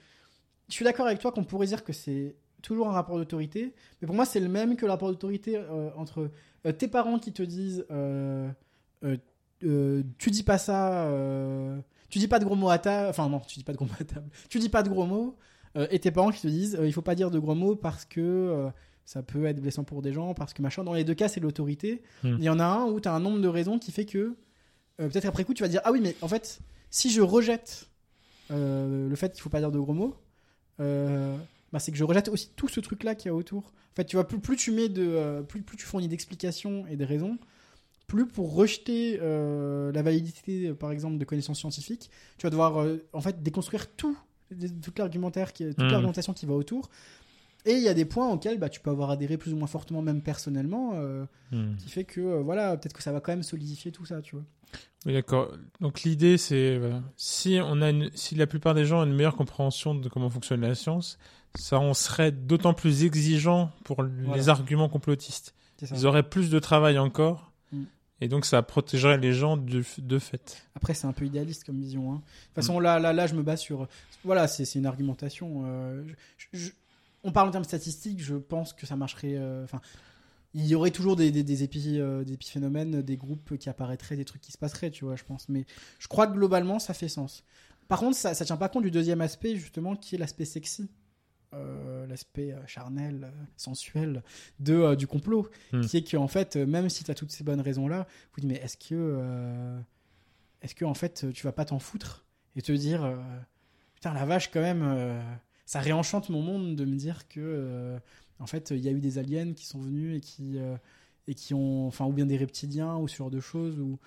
je 0.67 0.73
suis 0.73 0.85
d'accord 0.85 1.05
avec 1.05 1.19
toi 1.19 1.31
qu'on 1.31 1.43
pourrait 1.43 1.67
dire 1.67 1.83
que 1.83 1.93
c'est 1.93 2.35
toujours 2.61 2.89
un 2.89 2.91
rapport 2.91 3.17
d'autorité, 3.17 3.73
mais 4.01 4.07
pour 4.07 4.15
moi, 4.15 4.25
c'est 4.25 4.39
le 4.39 4.49
même 4.49 4.75
que 4.75 4.85
le 4.85 4.91
rapport 4.91 5.09
d'autorité 5.09 5.55
euh, 5.57 5.91
entre 5.95 6.31
euh, 6.65 6.71
tes 6.71 6.87
parents 6.87 7.19
qui 7.19 7.31
te 7.31 7.43
disent 7.43 7.85
euh, 7.91 8.49
tu 9.61 10.31
dis 10.31 10.43
pas 10.43 10.57
ça, 10.57 11.09
tu 12.09 12.19
dis 12.19 12.27
pas 12.27 12.39
de 12.39 12.45
gros 12.45 12.55
mots 12.55 12.69
à 12.69 12.79
table, 12.79 13.09
enfin 13.09 13.29
non, 13.29 13.39
tu 13.39 13.59
dis 13.59 13.63
pas 13.63 13.71
de 13.71 13.77
gros 13.77 13.85
mots 13.85 13.93
à 13.99 14.03
table, 14.03 14.27
tu 14.49 14.59
dis 14.59 14.69
pas 14.69 14.83
de 14.83 14.89
gros 14.89 15.05
mots, 15.05 15.37
et 15.91 15.99
tes 15.99 16.11
parents 16.11 16.31
qui 16.31 16.41
te 16.41 16.47
disent 16.47 16.77
il 16.83 16.93
faut 16.93 17.01
pas 17.01 17.15
dire 17.15 17.31
de 17.31 17.39
gros 17.39 17.55
mots 17.55 17.75
parce 17.75 18.05
que 18.05 18.69
ça 19.05 19.21
peut 19.21 19.45
être 19.45 19.61
blessant 19.61 19.83
pour 19.83 20.01
des 20.01 20.13
gens, 20.13 20.33
parce 20.33 20.53
que 20.53 20.61
machin. 20.63 20.83
Dans 20.83 20.93
les 20.93 21.03
deux 21.03 21.13
cas, 21.13 21.27
c'est 21.27 21.39
l'autorité. 21.39 22.01
Hmm. 22.23 22.37
Il 22.39 22.43
y 22.43 22.49
en 22.49 22.59
a 22.59 22.65
un 22.65 22.85
où 22.85 22.99
tu 22.99 23.07
as 23.07 23.13
un 23.13 23.19
nombre 23.19 23.39
de 23.39 23.47
raisons 23.47 23.77
qui 23.77 23.91
fait 23.91 24.05
que 24.05 24.35
peut-être 24.97 25.25
après 25.25 25.43
coup, 25.43 25.53
tu 25.53 25.61
vas 25.61 25.69
dire 25.69 25.81
ah 25.83 25.91
oui, 25.91 25.99
mais 26.01 26.15
en 26.21 26.27
fait, 26.27 26.59
si 26.89 27.11
je 27.11 27.21
rejette 27.21 27.87
le 28.49 29.13
fait 29.15 29.33
qu'il 29.33 29.41
faut 29.41 29.49
pas 29.49 29.59
dire 29.59 29.71
de 29.71 29.79
gros 29.79 29.93
mots, 29.93 30.15
euh, 30.79 31.35
bah, 31.71 31.79
c'est 31.79 31.91
que 31.91 31.97
je 31.97 32.03
rejette 32.03 32.27
aussi 32.29 32.49
tout 32.55 32.67
ce 32.67 32.79
truc-là 32.79 33.15
qu'il 33.15 33.27
y 33.29 33.31
a 33.31 33.35
autour. 33.35 33.71
En 33.93 33.95
fait, 33.95 34.05
tu 34.05 34.15
vois, 34.17 34.27
plus, 34.27 34.39
plus 34.39 34.57
tu 34.57 34.71
mets 34.71 34.89
de, 34.89 35.05
euh, 35.05 35.41
plus, 35.41 35.61
plus 35.61 35.77
tu 35.77 35.85
fournis 35.85 36.07
d'explications 36.07 36.85
et 36.87 36.95
de 36.97 37.05
raisons, 37.05 37.37
plus 38.07 38.27
pour 38.27 38.53
rejeter 38.53 39.19
euh, 39.21 39.91
la 39.91 40.01
validité, 40.01 40.73
par 40.73 40.91
exemple, 40.91 41.17
de 41.17 41.25
connaissances 41.25 41.59
scientifiques, 41.59 42.11
tu 42.37 42.45
vas 42.45 42.49
devoir 42.49 42.81
euh, 42.81 42.97
en 43.13 43.21
fait 43.21 43.41
déconstruire 43.41 43.87
tout, 43.95 44.17
toute 44.83 44.99
l'argumentaire, 44.99 45.53
qui, 45.53 45.65
toute 45.65 45.79
Mhm. 45.79 45.91
l'argumentation 45.91 46.33
qui 46.33 46.45
va 46.45 46.53
autour. 46.53 46.89
Et 47.65 47.73
il 47.73 47.81
y 47.81 47.87
a 47.89 47.93
des 47.95 48.05
points 48.05 48.29
auxquels 48.31 48.59
bah, 48.59 48.69
tu 48.69 48.79
peux 48.79 48.91
avoir 48.91 49.09
adhéré 49.09 49.37
plus 49.37 49.51
ou 49.53 49.57
moins 49.57 49.67
fortement, 49.67 50.01
même 50.01 50.21
personnellement, 50.21 50.91
euh, 50.95 51.25
Hmm. 51.51 51.75
qui 51.77 51.89
fait 51.89 52.03
que 52.03 52.21
euh, 52.21 52.41
voilà, 52.41 52.75
peut-être 52.77 52.93
que 52.93 53.01
ça 53.03 53.11
va 53.11 53.19
quand 53.21 53.31
même 53.31 53.43
solidifier 53.43 53.91
tout 53.91 54.05
ça, 54.05 54.21
tu 54.21 54.35
vois. 54.35 54.45
Oui, 55.05 55.13
d'accord. 55.13 55.51
Donc 55.79 56.01
l'idée, 56.03 56.37
c'est 56.37 56.77
voilà, 56.77 57.01
si 57.17 57.59
on 57.63 57.81
a, 57.81 57.89
une, 57.91 58.09
si 58.15 58.35
la 58.35 58.47
plupart 58.47 58.73
des 58.73 58.85
gens 58.85 59.01
ont 59.01 59.05
une 59.05 59.13
meilleure 59.13 59.35
compréhension 59.35 59.93
de 59.95 60.09
comment 60.09 60.29
fonctionne 60.29 60.61
la 60.61 60.75
science, 60.75 61.17
ça 61.55 61.79
on 61.79 61.93
serait 61.93 62.31
d'autant 62.31 62.73
plus 62.73 63.03
exigeant 63.03 63.71
pour 63.83 64.03
les 64.03 64.49
arguments 64.49 64.89
complotistes. 64.89 65.53
Ils 65.91 66.05
auraient 66.07 66.23
plus 66.27 66.49
de 66.49 66.59
travail 66.59 66.97
encore, 66.97 67.51
Mm. 67.71 67.83
et 68.21 68.27
donc 68.27 68.45
ça 68.45 68.61
protégerait 68.63 69.17
les 69.17 69.33
gens 69.33 69.55
de, 69.57 69.83
de 69.99 70.19
fait. 70.19 70.65
Après, 70.75 70.93
c'est 70.93 71.07
un 71.07 71.13
peu 71.13 71.25
idéaliste 71.25 71.63
comme 71.63 71.79
vision. 71.79 72.11
hein. 72.11 72.15
De 72.15 72.19
toute 72.19 72.51
Mm. 72.51 72.55
façon, 72.55 72.79
là, 72.79 72.99
là, 72.99 73.11
là, 73.13 73.27
je 73.27 73.35
me 73.35 73.43
base 73.43 73.59
sur. 73.59 73.87
Voilà, 74.23 74.47
c'est 74.47 74.65
c'est 74.65 74.79
une 74.79 74.85
argumentation. 74.87 75.63
euh, 75.65 76.03
je- 76.37 76.47
je- 76.59 76.71
on 77.25 77.31
parle 77.31 77.49
en 77.49 77.51
termes 77.51 77.63
statistiques, 77.65 78.23
je 78.23 78.35
pense 78.35 78.71
que 78.73 78.85
ça 78.85 78.95
marcherait. 78.95 79.35
euh, 79.35 79.63
Enfin, 79.65 79.81
il 80.53 80.65
y 80.65 80.73
aurait 80.75 80.91
toujours 80.91 81.17
des, 81.17 81.31
des, 81.31 81.43
des, 81.43 81.65
épi- 81.67 81.99
euh, 81.99 82.23
des 82.23 82.33
épiphénomènes, 82.33 83.01
des 83.01 83.17
groupes 83.17 83.57
qui 83.57 83.67
apparaîtraient, 83.69 84.15
des 84.15 84.23
trucs 84.23 84.41
qui 84.41 84.53
se 84.53 84.57
passeraient, 84.57 84.89
tu 84.91 85.03
vois, 85.03 85.17
je 85.17 85.23
pense. 85.25 85.49
Mais 85.49 85.65
je 85.99 86.07
crois 86.07 86.27
que 86.27 86.33
globalement, 86.33 86.79
ça 86.79 86.93
fait 86.93 87.09
sens. 87.09 87.43
Par 87.89 87.99
contre, 87.99 88.15
ça, 88.15 88.33
ça 88.33 88.45
tient 88.45 88.55
pas 88.57 88.69
compte 88.69 88.83
du 88.83 88.91
deuxième 88.91 89.19
aspect, 89.21 89.55
justement, 89.57 89.95
qui 89.97 90.15
est 90.15 90.17
l'aspect 90.17 90.45
sexy. 90.45 90.89
Euh, 91.53 92.05
l'aspect 92.07 92.51
euh, 92.53 92.59
charnel, 92.67 93.25
euh, 93.25 93.31
sensuel 93.55 94.23
de, 94.59 94.95
du 94.95 95.07
complot, 95.07 95.47
Hmm. 95.71 95.81
qui 95.81 95.97
est 95.97 96.09
qu'en 96.11 96.27
fait, 96.27 96.55
euh, 96.57 96.65
même 96.65 96.89
si 96.89 97.03
tu 97.03 97.11
as 97.11 97.15
toutes 97.15 97.31
ces 97.31 97.43
bonnes 97.45 97.61
raisons-là, 97.61 98.07
vous 98.33 98.41
dites, 98.41 98.49
mais 98.49 98.55
est-ce 98.57 98.75
que, 98.77 99.21
est-ce 100.61 100.75
que 100.75 100.85
en 100.85 100.93
fait, 100.93 101.25
tu 101.33 101.43
vas 101.43 101.51
pas 101.53 101.65
t'en 101.65 101.79
foutre 101.79 102.25
et 102.55 102.61
te 102.61 102.71
dire, 102.71 103.07
putain, 103.93 104.13
la 104.13 104.25
vache, 104.25 104.49
quand 104.51 104.61
même, 104.61 104.81
ça 105.65 105.79
réenchante 105.79 106.29
mon 106.29 106.41
monde 106.41 106.75
de 106.75 106.85
me 106.85 106.95
dire 106.95 107.27
que, 107.27 107.39
euh, 107.39 107.99
en 108.39 108.45
fait, 108.45 108.71
il 108.71 108.79
y 108.79 108.87
a 108.87 108.91
eu 108.91 108.99
des 108.99 109.17
aliens 109.17 109.53
qui 109.53 109.65
sont 109.65 109.79
venus 109.79 110.17
et 110.17 110.21
qui, 110.21 110.57
euh, 110.59 110.77
et 111.27 111.33
qui 111.33 111.53
ont, 111.53 111.87
enfin, 111.87 112.05
ou 112.05 112.13
bien 112.13 112.25
des 112.25 112.37
reptiliens 112.37 112.97
ou 112.97 113.07
ce 113.07 113.17
genre 113.17 113.31
de 113.31 113.39
choses, 113.39 113.79
ou, 113.79 113.97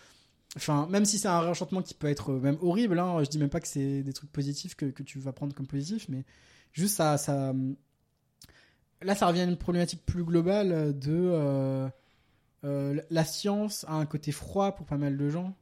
enfin, 0.56 0.86
même 0.88 1.04
si 1.04 1.18
c'est 1.18 1.28
un 1.28 1.40
réenchantement 1.40 1.82
qui 1.82 1.94
peut 1.94 2.06
être 2.06 2.32
même 2.32 2.58
horrible, 2.60 2.98
hein, 2.98 3.22
je 3.24 3.28
dis 3.28 3.38
même 3.38 3.50
pas 3.50 3.60
que 3.60 3.68
c'est 3.68 4.02
des 4.02 4.12
trucs 4.12 4.30
positifs 4.30 4.76
que, 4.76 4.86
que 4.86 5.02
tu 5.02 5.18
vas 5.18 5.32
prendre 5.32 5.54
comme 5.54 5.66
positifs, 5.66 6.08
mais 6.08 6.24
juste 6.72 6.96
ça, 6.96 7.18
ça, 7.18 7.52
là, 9.02 9.14
ça 9.16 9.26
revient 9.26 9.40
à 9.40 9.44
une 9.44 9.56
problématique 9.56 10.04
plus 10.06 10.22
globale 10.24 10.96
de 10.96 11.90
euh, 12.64 13.00
la 13.10 13.24
science 13.24 13.84
a 13.88 13.94
un 13.94 14.06
côté 14.06 14.32
froid 14.32 14.72
pour 14.74 14.86
pas 14.86 14.96
mal 14.96 15.16
de 15.16 15.28
gens. 15.28 15.56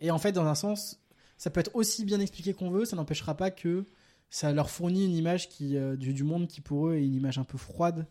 Et 0.00 0.10
en 0.10 0.18
fait, 0.18 0.32
dans 0.32 0.46
un 0.46 0.54
sens, 0.54 1.00
ça 1.36 1.50
peut 1.50 1.60
être 1.60 1.74
aussi 1.74 2.04
bien 2.04 2.20
expliqué 2.20 2.52
qu'on 2.52 2.70
veut, 2.70 2.84
ça 2.84 2.96
n'empêchera 2.96 3.36
pas 3.36 3.50
que 3.50 3.86
ça 4.34 4.52
leur 4.52 4.68
fournit 4.68 5.04
une 5.04 5.14
image 5.14 5.48
qui, 5.48 5.76
euh, 5.76 5.94
du, 5.94 6.12
du 6.12 6.24
monde 6.24 6.48
qui 6.48 6.60
pour 6.60 6.88
eux 6.88 6.96
est 6.96 7.06
une 7.06 7.14
image 7.14 7.38
un 7.38 7.44
peu 7.44 7.56
froide 7.56 8.04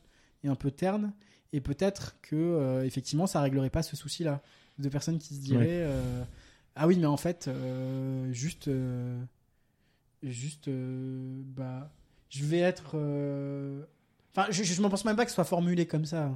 et 0.46 0.48
un 0.48 0.56
peu 0.56 0.72
terne. 0.72 1.12
Et 1.52 1.60
peut-être 1.60 2.16
que 2.22 2.38
euh, 2.38 2.86
effectivement, 2.86 3.28
ça 3.28 3.42
réglerait 3.42 3.70
pas 3.70 3.84
ce 3.84 3.98
souci-là 3.98 4.42
de 4.80 4.88
personnes 4.88 5.20
qui 5.20 5.36
se 5.36 5.42
diraient 5.42 5.84
euh, 5.84 6.24
ah 6.78 6.88
oui, 6.88 6.98
mais 6.98 7.08
en 7.08 7.18
fait, 7.18 7.50
juste, 8.32 8.70
juste, 10.24 10.70
bah, 10.70 11.92
je 12.30 12.46
vais 12.46 12.60
être. 12.60 12.96
Enfin, 14.32 14.48
je, 14.50 14.64
je, 14.64 14.74
je 14.74 14.82
m'en 14.82 14.90
pense 14.90 15.04
même 15.04 15.18
pas 15.18 15.26
que 15.26 15.30
ce 15.30 15.36
soit 15.36 15.44
formulé 15.44 15.86
comme 15.86 16.06
ça. 16.06 16.34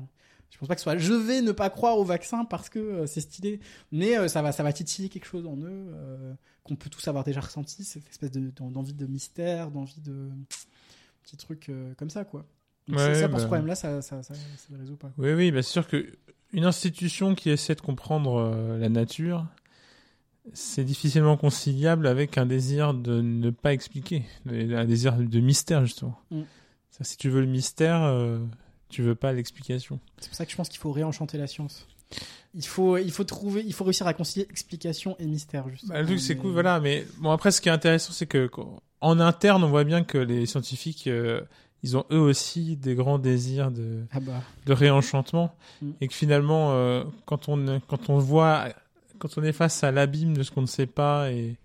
Je 0.49 0.57
pense 0.57 0.67
pas 0.67 0.75
que 0.75 0.81
ce 0.81 0.83
soit 0.83 0.97
je 0.97 1.13
vais 1.13 1.41
ne 1.41 1.51
pas 1.51 1.69
croire 1.69 1.97
au 1.97 2.03
vaccin 2.03 2.45
parce 2.45 2.69
que 2.69 2.79
euh, 2.79 3.05
c'est 3.05 3.21
stylé, 3.21 3.59
mais 3.91 4.17
euh, 4.17 4.27
ça 4.27 4.41
va 4.41 4.51
ça 4.51 4.63
va 4.63 4.73
titiller 4.73 5.09
quelque 5.09 5.25
chose 5.25 5.45
en 5.45 5.55
eux 5.57 5.67
euh, 5.93 6.33
qu'on 6.63 6.75
peut 6.75 6.89
tous 6.89 7.07
avoir 7.07 7.23
déjà 7.23 7.41
ressenti 7.41 7.83
cette 7.83 8.09
espèce 8.09 8.31
de 8.31 8.49
d'en- 8.55 8.71
d'envie 8.71 8.93
de 8.93 9.05
mystère, 9.05 9.69
d'envie 9.71 10.01
de 10.01 10.29
petits 11.23 11.37
trucs 11.37 11.69
euh, 11.69 11.93
comme 11.95 12.09
ça 12.09 12.23
quoi. 12.25 12.45
Donc 12.87 12.97
Ouais, 12.97 13.15
ça 13.15 13.27
pour 13.29 13.39
ce 13.39 13.43
bah. 13.43 13.47
problème 13.47 13.67
là 13.67 13.75
ça 13.75 14.01
ça 14.01 14.23
ça, 14.23 14.33
ça 14.33 14.41
le 14.71 14.77
résout 14.79 14.95
pas. 14.95 15.11
Oui, 15.17 15.33
oui, 15.33 15.51
bah 15.51 15.61
c'est 15.61 15.71
sûr 15.71 15.87
que 15.87 16.07
une 16.53 16.63
institution 16.63 17.35
qui 17.35 17.49
essaie 17.49 17.75
de 17.75 17.81
comprendre 17.81 18.77
la 18.79 18.87
nature, 18.87 19.45
c'est 20.53 20.85
difficilement 20.85 21.35
conciliable 21.35 22.07
avec 22.07 22.37
un 22.37 22.45
désir 22.45 22.93
de 22.93 23.19
ne 23.21 23.49
pas 23.49 23.73
expliquer, 23.73 24.23
un 24.49 24.85
désir 24.85 25.17
de 25.17 25.39
mystère 25.41 25.85
justement. 25.85 26.17
Mm. 26.31 26.43
Ça, 26.91 27.03
si 27.03 27.17
tu 27.17 27.29
veux 27.29 27.41
le 27.41 27.47
mystère, 27.47 28.01
tu 28.89 29.01
veux 29.01 29.15
pas 29.15 29.33
l'explication. 29.33 29.99
C'est 30.19 30.29
pour 30.29 30.35
ça 30.37 30.45
que 30.45 30.51
je 30.51 30.57
pense 30.57 30.69
qu'il 30.69 30.79
faut 30.79 30.91
réenchanter 30.91 31.37
la 31.37 31.47
science. 31.47 31.87
Il 32.53 32.65
faut 32.65 32.97
il 32.97 33.11
faut 33.11 33.25
trouver 33.25 33.63
il 33.65 33.73
faut 33.73 33.83
réussir 33.83 34.07
à 34.07 34.13
concilier 34.13 34.47
explication 34.49 35.15
et 35.19 35.25
mystère 35.25 35.67
justement. 35.69 35.93
Bah, 35.93 36.01
le 36.01 36.07
truc, 36.07 36.19
c'est 36.19 36.37
cool, 36.37 36.51
voilà. 36.51 36.79
Mais 36.79 37.05
bon, 37.17 37.31
après, 37.31 37.51
ce 37.51 37.59
qui 37.61 37.69
est 37.69 37.71
intéressant, 37.71 38.13
c'est 38.13 38.25
que 38.27 38.49
en 39.01 39.19
interne, 39.19 39.63
on 39.63 39.69
voit 39.69 39.83
bien 39.83 40.03
que 40.03 40.17
les 40.17 40.45
scientifiques, 40.45 41.07
euh, 41.07 41.41
ils 41.83 41.97
ont 41.97 42.05
eux 42.11 42.19
aussi 42.19 42.77
des 42.77 42.95
grands 42.95 43.19
désirs 43.19 43.71
de, 43.71 44.05
Ah 44.11 44.19
bah. 44.19 44.41
de 44.65 44.73
réenchantement. 44.73 45.53
Mm. 45.81 45.91
Et 46.01 46.07
que 46.07 46.13
finalement, 46.13 46.71
euh, 46.71 47.03
quand, 47.25 47.49
on, 47.49 47.79
quand 47.87 48.09
on 48.09 48.17
voit, 48.17 48.69
quand 49.19 49.37
on 49.37 49.43
est 49.43 49.51
face 49.51 49.83
à 49.83 49.91
l'abîme 49.91 50.35
de 50.35 50.43
ce 50.43 50.51
qu'on 50.51 50.61
ne 50.61 50.67
sait 50.67 50.87
pas, 50.87 51.31
et 51.31 51.57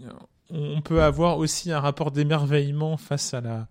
Mm. 0.00 0.08
on 0.50 0.80
peut 0.80 1.02
avoir 1.02 1.38
aussi 1.38 1.70
un 1.72 1.80
rapport 1.80 2.10
d'émerveillement 2.10 2.96
face 2.96 3.34
à 3.34 3.40
la. 3.40 3.68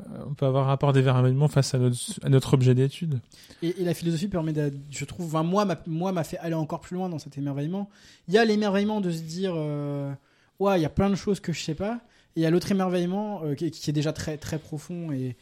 Euh, 0.00 0.24
on 0.26 0.34
peut 0.34 0.46
avoir 0.46 0.64
un 0.64 0.68
rapport 0.68 0.92
d'émerveillement 0.92 1.46
face 1.46 1.74
à 1.74 1.78
notre, 1.78 1.96
à 2.22 2.28
notre 2.28 2.54
objet 2.54 2.74
d'étude. 2.74 3.20
Et, 3.62 3.74
la 3.78 3.94
philosophie 3.94 4.28
permet, 4.28 4.52
de, 4.52 4.72
je 4.90 5.04
trouve, 5.04 5.32
moi, 5.44 5.64
m'a, 5.64 5.80
moi, 5.86 6.10
m'a 6.10 6.24
fait 6.24 6.38
aller 6.38 6.54
encore 6.54 6.80
plus 6.80 6.96
loin 6.96 7.08
dans 7.08 7.20
cet 7.20 7.38
émerveillement. 7.38 7.88
Il 8.26 8.34
y 8.34 8.38
a 8.38 8.44
l'émerveillement 8.44 9.00
de 9.00 9.10
se 9.10 9.22
dire, 9.22 9.52
euh, 9.56 10.12
ouais, 10.58 10.80
il 10.80 10.82
y 10.82 10.86
a 10.86 10.90
plein 10.90 11.10
de 11.10 11.14
choses 11.14 11.38
que 11.38 11.52
je 11.52 11.60
sais 11.60 11.74
pas. 11.74 12.00
Et 12.34 12.40
il 12.40 12.42
y 12.42 12.46
a 12.46 12.50
l'autre 12.50 12.72
émerveillement 12.72 13.42
euh, 13.44 13.54
qui, 13.54 13.66
est 13.66 13.92
déjà 13.92 14.12
très, 14.12 14.36
très 14.36 14.58
profond 14.58 15.12
et, 15.12 15.36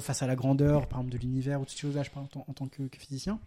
face 0.00 0.22
à 0.22 0.26
la 0.26 0.36
grandeur, 0.36 0.86
par 0.86 1.00
exemple, 1.00 1.14
de 1.14 1.18
l'univers 1.18 1.60
ou 1.60 1.64
de 1.64 1.70
ces 1.70 1.78
choses-là, 1.78 2.02
je 2.02 2.10
parle 2.10 2.26
en, 2.34 2.44
en 2.48 2.52
tant 2.52 2.68
que, 2.68 2.82
physicien. 2.98 3.38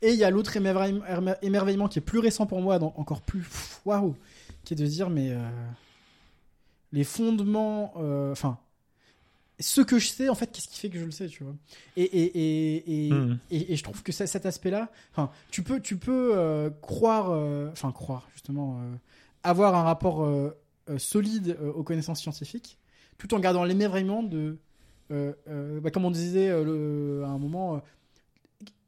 Et 0.00 0.12
il 0.12 0.16
y 0.16 0.24
a 0.24 0.30
l'autre 0.30 0.56
émerveillement, 0.56 1.04
émer- 1.06 1.36
émerveillement 1.42 1.88
qui 1.88 1.98
est 1.98 2.02
plus 2.02 2.18
récent 2.20 2.46
pour 2.46 2.60
moi, 2.60 2.78
encore 2.82 3.20
plus 3.22 3.44
waouh, 3.84 4.14
qui 4.64 4.74
est 4.74 4.76
de 4.76 4.84
se 4.86 4.90
dire, 4.90 5.10
mais 5.10 5.32
les 6.92 7.04
fondements, 7.04 7.94
enfin, 8.30 8.58
ce 9.60 9.80
que 9.80 9.98
je 9.98 10.08
sais, 10.08 10.28
en 10.28 10.34
fait, 10.34 10.50
qu'est-ce 10.52 10.68
qui 10.68 10.78
fait 10.78 10.88
que 10.90 10.98
je 10.98 11.04
le 11.04 11.10
sais, 11.10 11.26
tu 11.26 11.42
vois 11.44 11.54
Et, 11.96 12.02
et, 12.02 12.24
et, 12.38 13.08
et, 13.08 13.12
Mm. 13.12 13.38
et, 13.50 13.72
et 13.72 13.76
je 13.76 13.82
trouve 13.82 14.02
que 14.02 14.12
ça- 14.12 14.26
cet 14.26 14.46
aspect-là, 14.46 14.90
tu 15.50 15.62
peux, 15.62 15.80
tu 15.80 15.96
peux 15.96 16.32
euh, 16.36 16.70
croire, 16.80 17.30
euh, 17.30 17.68
enfin 17.72 17.90
croire 17.92 18.28
justement, 18.34 18.78
euh, 18.80 18.94
avoir 19.42 19.74
un 19.74 19.82
rapport 19.82 20.28
solide 20.98 21.56
aux 21.74 21.82
connaissances 21.82 22.20
scientifiques, 22.20 22.78
tout 23.18 23.34
en 23.34 23.40
gardant 23.40 23.64
l'émerveillement 23.64 24.22
de, 24.22 24.58
bah, 25.10 25.90
comme 25.90 26.04
on 26.04 26.10
disait 26.10 26.48
le- 26.64 27.22
à 27.24 27.28
un 27.28 27.38
moment, 27.38 27.82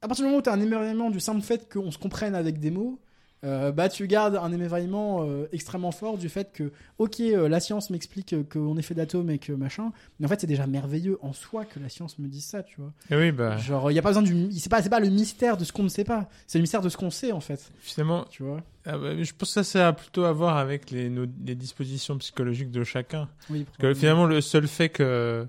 à 0.02 0.08
partir 0.08 0.24
du 0.24 0.28
moment 0.28 0.38
où 0.38 0.42
tu 0.42 0.50
as 0.50 0.52
un 0.52 0.60
émerveillement 0.60 1.10
du 1.10 1.20
simple 1.20 1.40
fait 1.42 1.70
qu'on 1.72 1.90
se 1.90 1.98
comprenne 1.98 2.34
avec 2.34 2.58
des 2.58 2.70
mots. 2.70 2.98
Euh, 3.42 3.72
bah 3.72 3.88
tu 3.88 4.06
gardes 4.06 4.36
un 4.36 4.52
émerveillement 4.52 5.24
euh, 5.26 5.48
extrêmement 5.52 5.92
fort 5.92 6.18
du 6.18 6.28
fait 6.28 6.52
que 6.52 6.72
ok 6.98 7.20
euh, 7.20 7.48
la 7.48 7.58
science 7.58 7.88
m'explique 7.88 8.34
qu'on 8.50 8.76
est 8.76 8.82
fait 8.82 8.92
d'atomes 8.94 9.30
et 9.30 9.38
que 9.38 9.52
machin 9.52 9.92
mais 10.18 10.26
en 10.26 10.28
fait 10.28 10.40
c'est 10.42 10.46
déjà 10.46 10.66
merveilleux 10.66 11.18
en 11.22 11.32
soi 11.32 11.64
que 11.64 11.80
la 11.80 11.88
science 11.88 12.18
me 12.18 12.28
dise 12.28 12.44
ça 12.44 12.62
tu 12.62 12.80
vois 12.80 12.92
Et 13.10 13.16
oui, 13.16 13.32
bah, 13.32 13.56
Genre, 13.56 13.90
il 13.90 13.94
y 13.94 13.98
a 13.98 14.02
pas 14.02 14.10
besoin 14.10 14.22
du. 14.22 14.52
C'est 14.52 14.68
pas, 14.70 14.82
pas 14.82 15.00
le 15.00 15.08
mystère 15.08 15.56
de 15.56 15.64
ce 15.64 15.72
qu'on 15.72 15.82
ne 15.84 15.88
sait 15.88 16.04
pas. 16.04 16.28
C'est 16.46 16.58
le 16.58 16.62
mystère 16.62 16.82
de 16.82 16.88
ce 16.90 16.96
qu'on 16.98 17.10
sait, 17.10 17.32
en 17.32 17.40
fait. 17.40 17.72
finalement, 17.80 18.24
Tu 18.30 18.42
vois 18.42 18.62
ah 18.84 18.98
bah, 18.98 19.22
je 19.22 19.32
pense 19.32 19.48
que 19.50 19.54
ça, 19.54 19.64
ça 19.64 19.88
a 19.88 19.92
plutôt 19.92 20.24
à 20.24 20.32
voir 20.32 20.56
avec 20.58 20.90
les, 20.90 21.08
nos- 21.10 21.26
les 21.44 21.54
dispositions 21.54 22.16
psychologiques 22.18 22.70
de 22.70 22.84
chacun. 22.84 23.28
Oui, 23.50 23.64
Parce 23.64 23.78
que 23.78 23.94
finalement, 23.94 24.26
le 24.26 24.40
seul 24.40 24.66
fait 24.68 24.88
que 24.90 25.46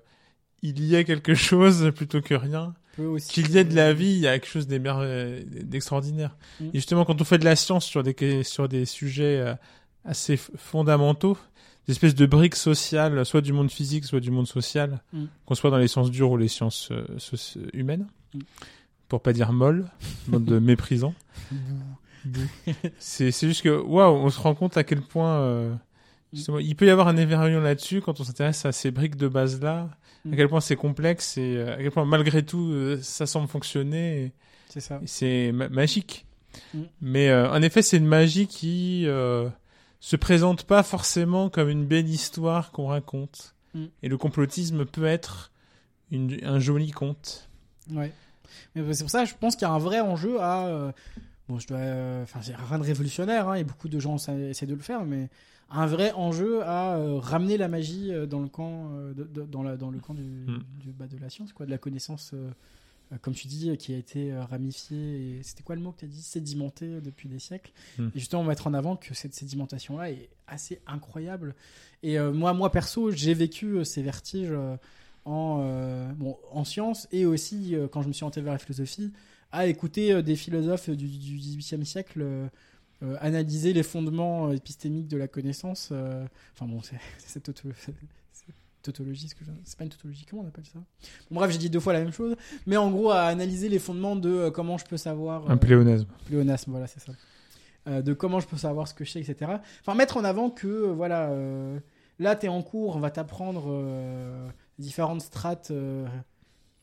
il 0.61 0.79
y 0.83 0.95
ait 0.95 1.03
quelque 1.03 1.33
chose 1.35 1.91
plutôt 1.95 2.21
que 2.21 2.33
rien, 2.35 2.73
qu'il 3.31 3.49
y 3.51 3.57
ait 3.57 3.63
de 3.63 3.75
la 3.75 3.93
vie, 3.93 4.11
il 4.13 4.19
y 4.19 4.27
a 4.27 4.37
quelque 4.39 4.49
chose 4.51 4.67
d'émer- 4.67 5.43
d'extraordinaire. 5.63 6.35
Mm. 6.59 6.65
Et 6.65 6.71
justement, 6.75 7.05
quand 7.05 7.19
on 7.21 7.23
fait 7.23 7.37
de 7.37 7.45
la 7.45 7.55
science 7.55 7.85
sur 7.85 8.03
des, 8.03 8.43
sur 8.43 8.67
des 8.67 8.85
sujets 8.85 9.37
euh, 9.39 9.53
assez 10.05 10.37
fondamentaux, 10.37 11.37
des 11.87 11.93
espèces 11.93 12.15
de 12.15 12.25
briques 12.25 12.55
sociales, 12.55 13.25
soit 13.25 13.41
du 13.41 13.53
monde 13.53 13.71
physique, 13.71 14.05
soit 14.05 14.19
du 14.19 14.31
monde 14.31 14.47
social, 14.47 15.01
Mm. 15.13 15.23
qu'on 15.45 15.55
soit 15.55 15.69
dans 15.71 15.77
les 15.77 15.87
sciences 15.87 16.11
dures 16.11 16.31
ou 16.31 16.37
les 16.37 16.47
sciences 16.47 16.89
euh, 16.91 17.05
humaines, 17.73 18.07
Mm. 18.33 18.39
pour 19.07 19.21
pas 19.21 19.33
dire 19.33 19.51
molle, 19.51 19.85
mode 20.27 20.45
de 20.45 20.59
méprisant. 20.59 21.13
c'est 22.99 23.31
juste 23.31 23.61
que, 23.63 23.69
waouh, 23.81 24.15
on 24.15 24.29
se 24.29 24.39
rend 24.39 24.55
compte 24.55 24.77
à 24.77 24.83
quel 24.83 25.01
point... 25.01 25.39
euh, 25.39 25.73
justement, 26.33 26.59
il 26.59 26.75
peut 26.75 26.85
y 26.85 26.89
avoir 26.89 27.07
un 27.07 27.17
émerveillement 27.17 27.61
là-dessus 27.61 28.01
quand 28.01 28.19
on 28.19 28.23
s'intéresse 28.23 28.65
à 28.65 28.71
ces 28.71 28.91
briques 28.91 29.15
de 29.17 29.27
base-là, 29.27 29.89
Mm. 30.25 30.33
à 30.33 30.35
quel 30.35 30.49
point 30.49 30.61
c'est 30.61 30.75
complexe 30.75 31.37
et 31.37 31.55
euh, 31.57 31.73
à 31.73 31.77
quel 31.77 31.91
point 31.91 32.05
malgré 32.05 32.43
tout 32.45 32.69
euh, 32.71 32.99
ça 33.01 33.25
semble 33.25 33.47
fonctionner. 33.47 34.31
C'est 34.69 34.79
ça. 34.81 35.01
c'est 35.05 35.51
ma- 35.51 35.69
magique. 35.69 36.25
Mm. 36.73 36.81
Mais 37.01 37.29
euh, 37.29 37.49
en 37.51 37.61
effet, 37.61 37.81
c'est 37.81 37.97
une 37.97 38.05
magie 38.05 38.47
qui 38.47 39.05
euh, 39.07 39.49
se 39.99 40.15
présente 40.15 40.63
pas 40.63 40.83
forcément 40.83 41.49
comme 41.49 41.69
une 41.69 41.85
belle 41.85 42.07
histoire 42.09 42.71
qu'on 42.71 42.87
raconte. 42.87 43.55
Mm. 43.73 43.85
Et 44.03 44.09
le 44.09 44.17
complotisme 44.17 44.85
peut 44.85 45.05
être 45.05 45.51
une, 46.11 46.37
un 46.43 46.59
joli 46.59 46.91
conte. 46.91 47.49
Ouais. 47.91 48.11
Mais 48.75 48.93
c'est 48.93 49.03
pour 49.03 49.11
ça, 49.11 49.25
je 49.25 49.33
pense 49.39 49.55
qu'il 49.55 49.67
y 49.67 49.71
a 49.71 49.73
un 49.73 49.79
vrai 49.79 50.01
enjeu 50.01 50.39
à. 50.41 50.67
euh, 50.67 50.91
Bon, 51.49 51.57
je 51.59 51.67
dois. 51.67 51.79
Enfin, 52.23 52.39
c'est 52.41 52.55
rien 52.55 52.79
de 52.79 52.83
révolutionnaire, 52.83 53.49
hein, 53.49 53.55
et 53.55 53.63
beaucoup 53.65 53.89
de 53.89 53.99
gens 53.99 54.15
essaient 54.15 54.65
de 54.67 54.75
le 54.75 54.81
faire, 54.81 55.03
mais 55.03 55.29
un 55.71 55.85
vrai 55.85 56.11
enjeu 56.13 56.61
à 56.63 56.97
euh, 56.97 57.17
ramener 57.19 57.57
la 57.57 57.67
magie 57.67 58.11
euh, 58.13 58.25
dans 58.25 58.39
le 58.41 58.47
camp, 58.49 58.89
euh, 58.93 59.13
de- 59.13 59.23
de- 59.23 59.43
dans, 59.43 59.63
la, 59.63 59.77
dans 59.77 59.89
le 59.89 59.99
camp 59.99 60.13
du, 60.13 60.21
Mm. 60.23 60.63
du- 60.79 60.91
bah, 60.91 61.07
de 61.07 61.17
la 61.17 61.29
science, 61.29 61.53
quoi, 61.53 61.65
de 61.65 61.71
la 61.71 61.77
connaissance, 61.77 62.33
comme 63.21 63.33
tu 63.33 63.47
dis, 63.47 63.75
qui 63.77 63.93
a 63.93 63.97
été 63.97 64.33
ramifiée. 64.33 65.39
C'était 65.43 65.63
quoi 65.63 65.75
le 65.75 65.81
mot 65.81 65.91
que 65.91 65.99
tu 65.99 66.05
as 66.05 66.07
dit? 66.07 66.21
Sédimentée 66.21 67.01
depuis 67.01 67.27
des 67.27 67.39
siècles. 67.39 67.71
Mm. 67.97 68.07
Et 68.15 68.19
justement, 68.19 68.43
mettre 68.43 68.67
en 68.67 68.73
avant 68.73 68.95
que 68.95 69.13
cette 69.13 69.33
sédimentation-là 69.33 70.11
est 70.11 70.29
assez 70.47 70.79
incroyable. 70.87 71.55
Et 72.03 72.17
moi, 72.19 72.53
moi 72.53 72.71
perso, 72.71 73.11
j'ai 73.11 73.33
vécu 73.33 73.83
ces 73.85 74.01
vertiges 74.01 74.53
en, 75.25 75.59
euh, 75.61 76.11
bon, 76.13 76.37
en 76.51 76.63
sciences 76.63 77.07
et 77.11 77.25
aussi 77.25 77.75
euh, 77.75 77.87
quand 77.87 78.01
je 78.01 78.07
me 78.07 78.13
suis 78.13 78.23
orienté 78.23 78.41
vers 78.41 78.53
la 78.53 78.59
philosophie, 78.59 79.11
à 79.51 79.67
écouter 79.67 80.13
euh, 80.13 80.21
des 80.23 80.35
philosophes 80.35 80.89
du, 80.89 81.07
du 81.07 81.37
18e 81.37 81.83
siècle 81.83 82.25
euh, 83.03 83.17
analyser 83.19 83.73
les 83.73 83.83
fondements 83.83 84.49
euh, 84.49 84.53
épistémiques 84.53 85.07
de 85.07 85.17
la 85.17 85.27
connaissance. 85.27 85.89
euh, 85.91 86.25
Enfin 86.53 86.65
bon, 86.71 86.81
c'est 86.81 86.99
cette 87.17 87.49
auto- 87.49 87.69
tautologie, 88.83 89.27
ce 89.29 89.35
que 89.35 89.45
je- 89.45 89.51
c'est 89.63 89.77
pas 89.77 89.83
une 89.83 89.91
tautologie, 89.91 90.25
comment 90.27 90.41
on 90.41 90.47
appelle 90.47 90.65
ça? 90.65 90.79
Bon, 91.29 91.35
Bref, 91.39 91.51
j'ai 91.51 91.59
dit 91.59 91.69
deux 91.69 91.79
fois 91.79 91.93
la 91.93 91.99
même 91.99 92.11
chose, 92.11 92.35
mais 92.65 92.77
en 92.77 92.89
gros 92.89 93.11
à 93.11 93.23
analyser 93.25 93.69
les 93.69 93.77
fondements 93.77 94.15
de 94.15 94.29
euh, 94.29 94.51
comment 94.51 94.77
je 94.79 94.85
peux 94.85 94.97
savoir. 94.97 95.49
Un 95.51 95.57
pléonasme. 95.57 96.07
pléonasme, 96.25 96.71
voilà, 96.71 96.87
c'est 96.87 96.99
ça. 96.99 97.13
De 98.01 98.13
comment 98.13 98.39
je 98.39 98.47
peux 98.47 98.57
savoir 98.57 98.87
ce 98.87 98.93
que 98.93 99.03
je 99.05 99.11
sais, 99.11 99.21
etc. 99.21 99.53
Enfin, 99.81 99.95
mettre 99.95 100.17
en 100.17 100.23
avant 100.23 100.51
que, 100.51 100.67
voilà, 100.67 101.31
là, 102.19 102.35
tu 102.35 102.45
es 102.45 102.49
en 102.49 102.61
cours, 102.61 102.95
on 102.95 102.99
va 102.99 103.09
t'apprendre 103.09 103.73
différentes 104.77 105.21
strates 105.21 105.71
de, 105.71 106.05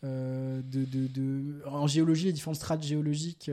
de, 0.03 1.07
de- 1.07 1.63
en 1.67 1.87
géologie, 1.87 2.27
les 2.27 2.33
différentes 2.33 2.57
strates 2.57 2.83
géologiques 2.83 3.49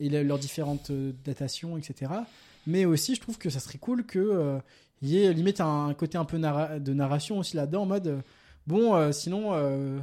et 0.00 0.08
le- 0.08 0.22
leurs 0.22 0.38
différentes 0.38 0.90
euh, 0.90 1.12
datations, 1.24 1.76
etc. 1.76 2.12
Mais 2.66 2.84
aussi, 2.84 3.14
je 3.14 3.20
trouve 3.20 3.38
que 3.38 3.50
ça 3.50 3.60
serait 3.60 3.78
cool 3.78 4.04
que 4.06 4.18
euh, 4.18 4.58
il 5.02 5.08
y 5.10 5.22
ait 5.22 5.32
limite 5.32 5.60
un, 5.60 5.92
côté 5.94 6.16
un 6.18 6.24
peu 6.24 6.38
de 6.38 6.92
narration 6.94 7.38
aussi 7.38 7.56
là-dedans, 7.56 7.82
en 7.82 7.86
mode, 7.86 8.06
euh, 8.06 8.20
bon, 8.66 8.94
euh, 8.94 9.12
sinon, 9.12 9.50
euh, 9.52 9.98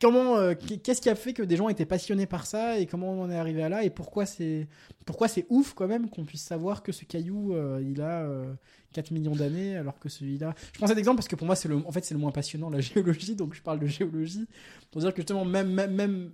comment, 0.00 0.36
euh, 0.36 0.54
qu'est-ce 0.82 1.00
qui 1.00 1.10
a 1.10 1.14
fait 1.14 1.32
que 1.32 1.42
des 1.42 1.56
gens 1.56 1.68
étaient 1.68 1.84
passionnés 1.86 2.26
par 2.26 2.46
ça 2.46 2.78
et 2.78 2.86
comment 2.86 3.12
on 3.12 3.22
en 3.22 3.30
est 3.30 3.36
arrivé 3.38 3.62
à 3.62 3.68
là 3.68 3.84
et 3.84 3.90
pourquoi 3.90 4.26
c'est, 4.26 4.66
pourquoi 5.04 5.28
c'est 5.28 5.46
ouf 5.50 5.74
quand 5.74 5.86
même 5.88 6.08
qu'on 6.08 6.24
puisse 6.24 6.42
savoir 6.42 6.82
que 6.82 6.92
ce 6.92 7.04
caillou, 7.04 7.54
euh, 7.54 7.82
il 7.84 8.00
a 8.00 8.22
euh, 8.22 8.52
4 8.92 9.10
millions 9.12 9.34
d'années 9.36 9.76
alors 9.76 9.98
que 9.98 10.08
celui-là. 10.08 10.54
Je 10.72 10.78
prends 10.78 10.86
cet 10.88 10.98
exemple 10.98 11.16
parce 11.18 11.28
que 11.28 11.36
pour 11.36 11.46
moi, 11.46 11.56
c'est 11.56 11.68
le, 11.68 11.76
en 11.76 11.92
fait, 11.92 12.04
c'est 12.04 12.14
le 12.14 12.20
moins 12.20 12.32
passionnant, 12.32 12.70
la 12.70 12.80
géologie, 12.80 13.34
donc 13.36 13.54
je 13.54 13.62
parle 13.62 13.78
de 13.78 13.86
géologie 13.86 14.46
pour 14.90 15.00
dire 15.00 15.10
que 15.12 15.18
justement, 15.18 15.44
même, 15.44 15.70
même, 15.72 15.94
même, 15.94 16.30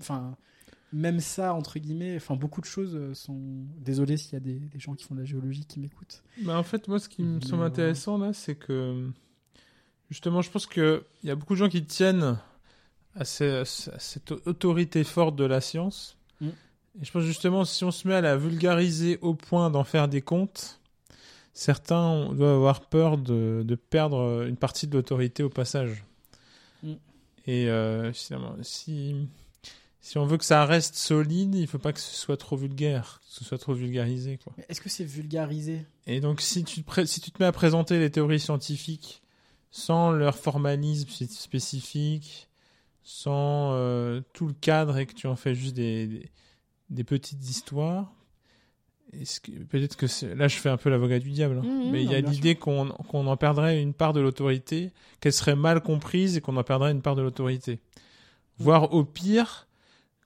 même 0.96 1.18
ça, 1.18 1.54
entre 1.54 1.78
guillemets, 1.80 2.14
enfin, 2.16 2.36
beaucoup 2.36 2.60
de 2.60 2.66
choses 2.66 2.94
euh, 2.94 3.12
sont. 3.14 3.40
Désolé 3.78 4.16
s'il 4.16 4.34
y 4.34 4.36
a 4.36 4.40
des, 4.40 4.54
des 4.60 4.78
gens 4.78 4.94
qui 4.94 5.04
font 5.04 5.14
de 5.16 5.20
la 5.20 5.26
géologie 5.26 5.64
qui 5.66 5.80
m'écoutent. 5.80 6.22
Bah, 6.42 6.56
en 6.56 6.62
fait, 6.62 6.86
moi, 6.86 6.98
ce 7.00 7.08
qui 7.08 7.22
me 7.24 7.40
semble 7.40 7.64
euh, 7.64 7.66
intéressant 7.66 8.16
là, 8.16 8.32
c'est 8.32 8.54
que 8.54 9.10
justement, 10.10 10.40
je 10.40 10.50
pense 10.50 10.66
que 10.66 11.04
il 11.22 11.28
y 11.28 11.32
a 11.32 11.34
beaucoup 11.34 11.54
de 11.54 11.58
gens 11.58 11.68
qui 11.68 11.84
tiennent 11.84 12.38
à, 13.16 13.24
ce- 13.24 13.62
à 13.90 13.98
cette 13.98 14.30
autorité 14.46 15.02
forte 15.04 15.34
de 15.36 15.44
la 15.44 15.60
science. 15.60 16.16
Mm. 16.40 16.48
Et 17.00 17.04
je 17.04 17.10
pense 17.10 17.24
justement, 17.24 17.64
si 17.64 17.82
on 17.82 17.90
se 17.90 18.06
met 18.06 18.14
à 18.14 18.20
la 18.20 18.36
vulgariser 18.36 19.18
au 19.20 19.34
point 19.34 19.70
d'en 19.70 19.82
faire 19.84 20.06
des 20.06 20.22
comptes, 20.22 20.78
certains 21.52 22.32
doivent 22.32 22.54
avoir 22.56 22.82
peur 22.82 23.18
de, 23.18 23.64
de 23.66 23.74
perdre 23.74 24.44
une 24.46 24.56
partie 24.56 24.86
de 24.86 24.92
l'autorité 24.96 25.42
au 25.42 25.50
passage. 25.50 26.04
Mm. 26.84 26.92
Et 27.46 27.68
euh, 27.68 28.12
finalement, 28.12 28.54
si 28.62 29.28
si 30.05 30.18
on 30.18 30.26
veut 30.26 30.36
que 30.36 30.44
ça 30.44 30.66
reste 30.66 30.97
solide, 30.97 31.55
il 31.55 31.66
faut 31.66 31.78
pas 31.78 31.94
que 31.94 31.98
ce 32.01 32.14
soit 32.14 32.36
trop 32.36 32.59
vulgaire, 32.59 33.22
que 33.26 33.35
ce 33.39 33.43
soit 33.43 33.56
trop 33.56 33.72
vulgarisé, 33.72 34.39
quoi. 34.44 34.52
Est-ce 34.68 34.82
que 34.82 34.90
c'est 34.90 35.02
vulgarisé? 35.05 35.86
Et 36.06 36.20
donc, 36.20 36.43
si 36.43 36.62
tu, 36.62 36.82
te 36.82 37.05
si 37.06 37.22
tu 37.22 37.31
te 37.31 37.43
mets 37.43 37.47
à 37.47 37.52
présenter 37.52 37.98
les 37.98 38.10
théories 38.10 38.39
scientifiques 38.39 39.22
sans 39.70 40.10
leur 40.10 40.36
formalisme 40.36 41.09
spé- 41.09 41.26
spécifique, 41.26 42.51
sans 43.02 43.72
euh, 43.72 44.20
tout 44.35 44.47
le 44.47 44.52
cadre 44.52 44.98
et 44.98 45.06
que 45.06 45.14
tu 45.14 45.26
en 45.26 45.36
fais 45.36 45.55
juste 45.55 45.74
des, 45.74 46.06
des, 46.06 46.31
des 46.90 47.05
petites 47.05 47.43
histoires, 47.48 48.12
est-ce 49.14 49.40
que 49.40 49.52
peut-être 49.52 49.97
que 49.97 50.06
là 50.35 50.48
je 50.48 50.56
fais 50.56 50.68
un 50.68 50.76
peu 50.76 50.90
l'avocat 50.90 51.18
du 51.18 51.31
diable, 51.31 51.60
hein, 51.62 51.66
Mmh, 51.66 51.90
mais 51.90 52.05
il 52.05 52.10
y 52.10 52.14
a 52.14 52.20
l'idée 52.20 52.56
qu'on 52.56 52.89
qu'on 52.90 53.26
en 53.26 53.36
perdrait 53.39 53.81
une 53.81 53.94
part 53.94 54.12
de 54.12 54.20
l'autorité, 54.20 54.90
qu'elle 55.20 55.32
serait 55.32 55.56
mal 55.56 55.81
comprise 55.81 56.36
et 56.36 56.43
qu'on 56.43 56.56
en 56.59 56.62
perdrait 56.62 56.93
une 56.93 57.01
part 57.01 57.16
de 57.16 57.22
l'autorité. 57.22 57.81
Voire 58.59 58.93
au 58.93 59.02
pire 59.05 59.66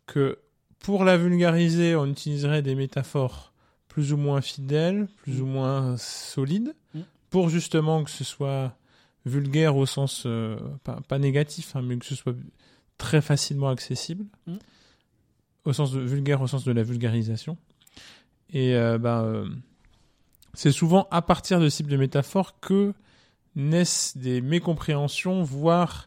que 0.09 0.39
pour 0.81 1.05
la 1.05 1.17
vulgariser, 1.17 1.95
on 1.95 2.07
utiliserait 2.07 2.63
des 2.63 2.75
métaphores 2.75 3.53
plus 3.89 4.13
ou 4.13 4.17
moins 4.17 4.41
fidèles, 4.41 5.07
plus 5.23 5.35
Mm. 5.39 5.43
ou 5.43 5.47
moins 5.47 5.97
solides, 5.97 6.75
Mm. 6.95 7.01
pour 7.31 7.49
justement 7.51 8.03
que 8.05 8.11
ce 8.11 8.25
soit 8.25 8.75
vulgaire 9.27 9.77
au 9.77 9.87
sens 9.87 10.25
euh, 10.27 10.57
pas, 10.85 11.01
pas 11.07 11.19
négatif, 11.19 11.77
hein, 11.77 11.83
mais 11.83 11.97
que 11.99 12.07
ce 12.07 12.15
soit 12.15 12.35
très 12.97 13.21
facilement 13.21 13.69
accessible, 13.69 14.25
Mm. 14.47 14.57
au 15.65 15.73
sens 15.73 15.93
de 15.93 16.01
vulgaire, 16.01 16.41
au 16.43 16.47
sens 16.47 16.65
de 16.65 16.73
la 16.73 16.83
vulgarisation. 16.83 17.57
Et 18.53 18.75
euh, 18.75 18.99
ben, 18.99 19.23
euh, 19.25 19.49
c'est 20.55 20.73
souvent 20.73 21.07
à 21.11 21.21
partir 21.23 21.61
de 21.61 21.69
ce 21.69 21.79
type 21.79 21.89
de 21.89 21.97
métaphores 21.97 22.59
que 22.61 22.95
naissent 23.57 24.17
des 24.17 24.41
mécompréhensions, 24.41 25.43
voire 25.43 26.07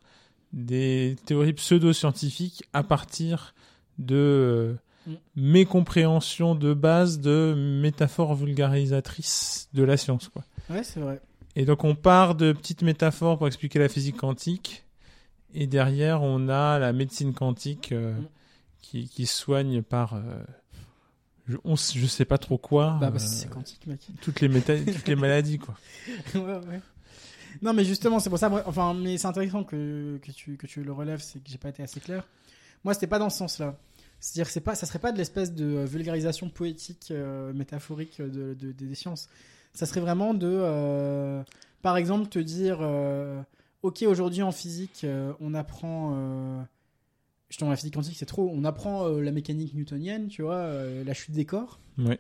des 0.54 1.16
théories 1.26 1.54
pseudo-scientifiques 1.54 2.64
à 2.74 2.84
partir 2.84 3.54
de 3.98 4.16
euh, 4.16 4.74
Mm. 5.08 5.14
mécompréhensions 5.36 6.54
de 6.54 6.76
base 6.76 7.20
de 7.20 7.56
métaphores 7.82 8.36
vulgarisatrices 8.36 9.68
de 9.74 9.84
la 9.84 9.98
science. 9.98 10.28
Quoi. 10.30 10.44
Ouais, 10.70 10.84
c'est 10.84 11.00
vrai. 11.00 11.20
Et 11.56 11.66
donc 11.66 11.84
on 11.84 11.96
part 11.96 12.36
de 12.36 12.52
petites 12.52 12.84
métaphores 12.84 13.38
pour 13.40 13.48
expliquer 13.48 13.80
la 13.80 13.90
physique 13.90 14.18
quantique, 14.18 14.86
et 15.56 15.66
derrière 15.66 16.22
on 16.22 16.50
a 16.50 16.78
la 16.78 16.94
médecine 16.94 17.34
quantique 17.34 17.92
euh, 17.92 18.14
Mm. 18.14 18.26
qui, 18.82 19.10
qui 19.10 19.26
soigne 19.26 19.82
par 19.82 20.14
euh, 20.14 20.22
je, 21.48 21.58
on, 21.64 21.76
je 21.76 22.06
sais 22.06 22.26
pas 22.26 22.38
trop 22.38 22.60
quoi 22.60 22.98
Bah, 23.02 23.10
que 23.12 23.18
c'est 23.18 23.50
quantique, 23.50 23.88
mec. 23.88 24.02
toutes 24.22 24.40
les 24.42 24.50
méta- 24.50 24.86
toutes 24.94 25.08
les 25.08 25.16
maladies 25.16 25.58
quoi. 25.58 25.74
ouais, 26.36 26.42
ouais. 26.42 26.80
Non, 27.62 27.74
mais 27.74 27.84
justement, 27.84 28.20
c'est 28.20 28.30
pour 28.30 28.40
ça. 28.40 28.50
Enfin, 28.66 28.94
mais 28.94 29.18
c'est 29.18 29.28
intéressant 29.28 29.64
que, 29.66 30.18
que, 30.22 30.32
tu, 30.32 30.56
que 30.56 30.68
tu 30.68 30.84
le 30.84 30.94
relèves, 30.94 31.20
c'est 31.22 31.40
que 31.44 31.50
j'ai 31.50 31.58
pas 31.58 31.68
été 31.70 31.84
assez 31.84 32.00
clair. 32.00 32.24
Moi, 32.84 32.94
c'était 32.94 33.08
pas 33.08 33.20
dans 33.20 33.30
ce 33.30 33.38
sens-là. 33.38 33.78
C'est-à-dire 34.20 34.46
que 34.48 34.52
c'est 34.54 34.62
pas, 34.62 34.76
ça 34.76 34.86
serait 34.86 35.00
pas 35.00 35.12
de 35.12 35.18
l'espèce 35.18 35.54
de 35.54 35.66
euh, 35.66 35.86
vulgarisation 35.86 36.50
poétique, 36.50 37.08
euh, 37.12 37.54
métaphorique 37.54 38.22
de, 38.22 38.54
de- 38.54 38.72
des 38.72 38.96
sciences. 38.96 39.28
Ça 39.74 39.86
serait 39.86 40.02
vraiment 40.02 40.34
de, 40.34 40.48
euh, 40.52 41.42
par 41.82 41.98
exemple, 41.98 42.28
te 42.30 42.38
dire, 42.40 42.80
euh, 42.82 43.42
ok, 43.84 44.04
aujourd'hui 44.08 44.44
en 44.44 44.52
physique, 44.52 45.02
euh, 45.04 45.34
on 45.40 45.54
apprend, 45.56 46.12
euh, 46.16 46.62
justement 47.50 47.70
la 47.72 47.76
physique 47.78 47.94
quantique, 47.96 48.16
c'est 48.18 48.26
trop, 48.26 48.50
on 48.54 48.64
apprend 48.64 49.08
euh, 49.08 49.22
la 49.22 49.32
mécanique 49.32 49.74
newtonienne, 49.74 50.28
tu 50.28 50.42
vois, 50.44 50.56
euh, 50.56 51.04
la 51.04 51.14
chute 51.14 51.34
des 51.34 51.46
corps, 51.46 51.80
Ouais. 51.98 52.20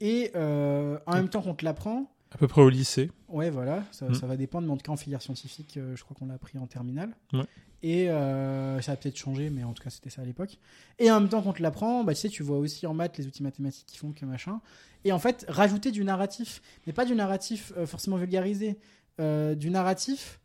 et 0.00 0.30
euh, 0.34 0.98
en 1.06 1.14
même 1.14 1.28
temps 1.28 1.42
qu'on 1.42 1.54
te 1.54 1.64
l'apprend, 1.64 2.10
À 2.30 2.36
peu 2.36 2.46
près 2.46 2.60
au 2.62 2.68
lycée. 2.68 3.10
Ouais, 3.28 3.48
voilà, 3.50 3.84
ça, 3.90 4.08
Mm. 4.08 4.14
ça 4.14 4.26
va 4.26 4.36
dépendre, 4.36 4.66
mais 4.66 4.72
en 4.72 4.76
tout 4.76 4.82
cas 4.84 4.92
en 4.92 4.96
filière 4.96 5.22
scientifique, 5.22 5.76
euh, 5.78 5.96
je 5.96 6.04
crois 6.04 6.14
qu'on 6.18 6.26
l'a 6.26 6.34
appris 6.34 6.58
en 6.58 6.66
terminale. 6.66 7.16
Ouais. 7.32 7.44
Et 7.82 8.10
euh, 8.10 8.80
ça 8.80 8.92
a 8.92 8.96
peut-être 8.96 9.16
changé, 9.16 9.50
mais 9.50 9.64
en 9.64 9.72
tout 9.72 9.82
cas 9.82 9.90
c'était 9.90 10.10
ça 10.10 10.22
à 10.22 10.24
l'époque. 10.24 10.58
Et 10.98 11.10
en 11.10 11.20
même 11.20 11.28
temps 11.28 11.40
qu'on 11.42 11.52
te 11.52 11.62
l'apprend, 11.62 12.04
bah, 12.04 12.12
tu 12.14 12.20
sais, 12.20 12.28
tu 12.28 12.42
vois 12.42 12.58
aussi 12.58 12.86
en 12.86 12.92
maths 12.94 13.16
les 13.18 13.26
outils 13.26 13.42
mathématiques 13.42 13.86
qui 13.86 13.96
font 13.98 14.12
que 14.12 14.24
machin. 14.26 14.60
Et 15.04 15.12
en 15.12 15.18
fait, 15.18 15.46
rajouter 15.48 15.90
du 15.92 16.04
narratif, 16.04 16.60
mais 16.86 16.92
pas 16.92 17.04
du 17.04 17.14
narratif 17.14 17.72
euh, 17.76 17.86
forcément 17.86 18.16
vulgarisé, 18.16 18.78
du 19.20 19.70
narratif 19.70 20.38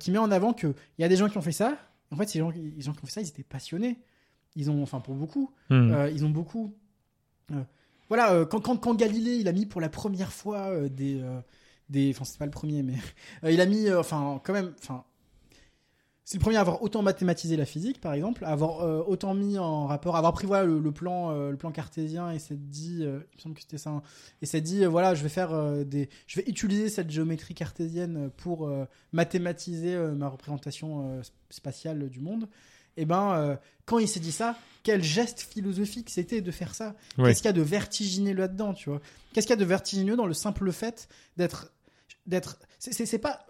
qui 0.00 0.10
met 0.10 0.18
en 0.18 0.30
avant 0.32 0.52
qu'il 0.52 0.74
y 0.98 1.04
a 1.04 1.08
des 1.08 1.16
gens 1.16 1.28
qui 1.28 1.38
ont 1.38 1.42
fait 1.42 1.52
ça. 1.52 1.78
En 2.10 2.16
fait, 2.16 2.28
ces 2.28 2.40
gens, 2.40 2.50
les 2.50 2.80
gens 2.80 2.92
qui 2.92 2.98
ont 3.04 3.06
fait 3.06 3.12
ça, 3.12 3.20
ils 3.20 3.28
étaient 3.28 3.44
passionnés. 3.44 3.96
Ils 4.56 4.70
ont, 4.72 4.82
enfin 4.82 4.98
pour 5.00 5.14
beaucoup, 5.14 5.50
Hmm. 5.70 5.94
ils 6.12 6.24
ont 6.24 6.30
beaucoup. 6.30 6.74
Voilà, 8.08 8.32
euh, 8.32 8.44
quand, 8.44 8.60
quand, 8.60 8.94
Galilée 8.94 9.36
il 9.36 9.48
a 9.48 9.52
mis 9.52 9.66
pour 9.66 9.80
la 9.80 9.88
première 9.88 10.32
fois 10.32 10.68
euh, 10.68 10.88
des, 10.88 11.20
euh, 11.20 11.40
des, 11.88 12.10
enfin 12.10 12.24
c'est 12.24 12.38
pas 12.38 12.44
le 12.44 12.50
premier, 12.50 12.82
mais 12.82 12.94
il 13.50 13.60
a 13.60 13.66
mis, 13.66 13.90
enfin 13.92 14.40
quand 14.44 14.52
même, 14.52 14.74
enfin 14.80 15.04
c'est 16.24 16.38
le 16.38 16.42
premier 16.42 16.56
à 16.56 16.60
avoir 16.60 16.82
autant 16.82 17.02
mathématisé 17.02 17.56
la 17.56 17.66
physique, 17.66 18.00
par 18.00 18.14
exemple, 18.14 18.44
à 18.44 18.50
avoir 18.50 19.08
autant 19.08 19.34
mis 19.34 19.58
en 19.58 19.86
rapport, 19.86 20.14
à 20.14 20.18
avoir 20.18 20.32
pris 20.32 20.46
le, 20.46 20.90
plan, 20.92 21.32
le 21.50 21.56
plan 21.56 21.72
cartésien 21.72 22.30
et 22.30 22.38
s'est 22.38 22.56
dit, 22.56 23.00
il 23.00 23.06
me 23.06 23.38
semble 23.38 23.54
que 23.56 23.60
c'était 23.60 23.76
ça, 23.76 23.90
hein, 23.90 24.02
et 24.40 24.46
s'est 24.46 24.60
dit 24.60 24.84
voilà 24.84 25.14
je 25.14 25.22
vais 25.24 25.28
faire 25.28 25.84
des, 25.84 26.08
je 26.28 26.40
vais 26.40 26.48
utiliser 26.48 26.88
cette 26.88 27.10
géométrie 27.10 27.54
cartésienne 27.54 28.30
pour 28.36 28.70
mathématiser 29.12 29.96
ma 29.96 30.28
représentation 30.28 31.20
spatiale 31.50 32.08
du 32.08 32.20
monde. 32.20 32.48
Et 32.96 33.04
ben 33.04 33.34
euh, 33.34 33.56
quand 33.84 33.98
il 33.98 34.08
s'est 34.08 34.20
dit 34.20 34.32
ça, 34.32 34.56
quel 34.82 35.02
geste 35.02 35.40
philosophique 35.40 36.10
c'était 36.10 36.40
de 36.40 36.50
faire 36.50 36.74
ça. 36.74 36.94
Ouais. 37.18 37.28
Qu'est-ce 37.28 37.42
qu'il 37.42 37.48
y 37.48 37.50
a 37.50 37.52
de 37.52 37.62
vertigineux 37.62 38.34
là-dedans, 38.34 38.74
tu 38.74 38.90
vois? 38.90 39.00
Qu'est-ce 39.32 39.46
qu'il 39.46 39.54
y 39.54 39.58
a 39.58 39.60
de 39.60 39.68
vertigineux 39.68 40.16
dans 40.16 40.26
le 40.26 40.34
simple 40.34 40.70
fait 40.72 41.08
d'être, 41.36 41.72
d'être, 42.26 42.58
c'est, 42.78 43.18
pas. 43.18 43.46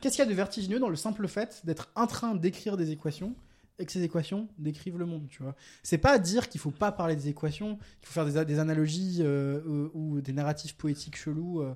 Qu'est-ce 0.00 0.16
qu'il 0.16 0.24
y 0.24 0.26
a 0.26 0.30
de 0.30 0.36
vertigineux 0.36 0.78
dans 0.78 0.88
le 0.88 0.96
simple 0.96 1.26
fait 1.28 1.62
d'être 1.64 1.90
en 1.94 2.06
train 2.06 2.34
d'écrire 2.34 2.76
des 2.76 2.90
équations 2.90 3.34
et 3.78 3.84
que 3.84 3.92
ces 3.92 4.02
équations 4.02 4.48
décrivent 4.58 4.98
le 4.98 5.06
monde, 5.06 5.26
tu 5.28 5.42
vois? 5.42 5.54
C'est 5.82 5.98
pas 5.98 6.18
dire 6.18 6.48
qu'il 6.48 6.60
faut 6.60 6.70
pas 6.70 6.92
parler 6.92 7.16
des 7.16 7.28
équations, 7.28 7.76
qu'il 8.00 8.08
faut 8.08 8.12
faire 8.12 8.26
des, 8.26 8.44
des 8.44 8.58
analogies 8.58 9.18
euh, 9.20 9.60
euh, 9.66 9.90
ou 9.94 10.20
des 10.20 10.32
narratifs 10.32 10.76
poétiques 10.76 11.16
chelous 11.16 11.60
euh, 11.60 11.74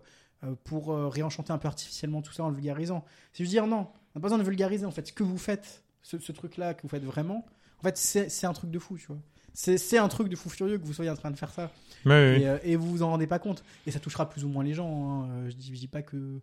pour 0.65 0.95
réenchanter 1.11 1.53
un 1.53 1.59
peu 1.59 1.69
artificiellement 1.69 2.23
tout 2.23 2.33
ça 2.33 2.45
en 2.45 2.49
le 2.49 2.55
vulgarisant. 2.55 3.05
C'est 3.33 3.45
juste 3.45 3.53
dire 3.53 3.67
non, 3.67 3.77
on 3.77 3.81
n'a 3.81 3.89
pas 4.15 4.21
besoin 4.21 4.39
de 4.39 4.45
vulgariser 4.45 4.87
en 4.87 4.91
fait. 4.91 5.07
Ce 5.09 5.13
que 5.13 5.23
vous 5.23 5.39
faites, 5.39 5.83
ce, 6.03 6.19
ce 6.19 6.33
truc-là 6.33 6.75
que 6.75 6.83
vous 6.83 6.89
faites 6.89 7.05
vraiment, 7.05 7.47
en 7.81 7.83
fait, 7.83 7.97
c'est, 7.97 8.47
un 8.47 8.53
truc 8.53 8.71
de 8.71 8.79
fou, 8.79 8.99
tu 8.99 9.07
vois. 9.07 9.19
C'est, 9.55 9.99
un 9.99 10.09
truc 10.09 10.29
de 10.29 10.37
fou 10.37 10.49
furieux 10.49 10.79
que 10.79 10.85
vous 10.85 10.93
soyez 10.93 11.11
en 11.11 11.17
train 11.17 11.31
de 11.31 11.37
faire 11.37 11.51
ça. 11.51 11.71
Et, 12.07 12.09
euh, 12.09 12.59
et 12.63 12.77
vous 12.77 12.89
vous 12.91 13.03
en 13.03 13.11
rendez 13.11 13.27
pas 13.27 13.39
compte. 13.39 13.65
Et 13.87 13.91
ça 13.91 13.99
touchera 13.99 14.29
plus 14.29 14.45
ou 14.45 14.49
moins 14.49 14.63
les 14.65 14.75
gens. 14.75 14.89
hein. 14.89 15.29
Euh, 15.31 15.51
Je, 15.51 15.57
dis, 15.57 15.71
je 15.75 15.79
dis 15.81 15.89
pas 15.89 16.03
que. 16.03 16.41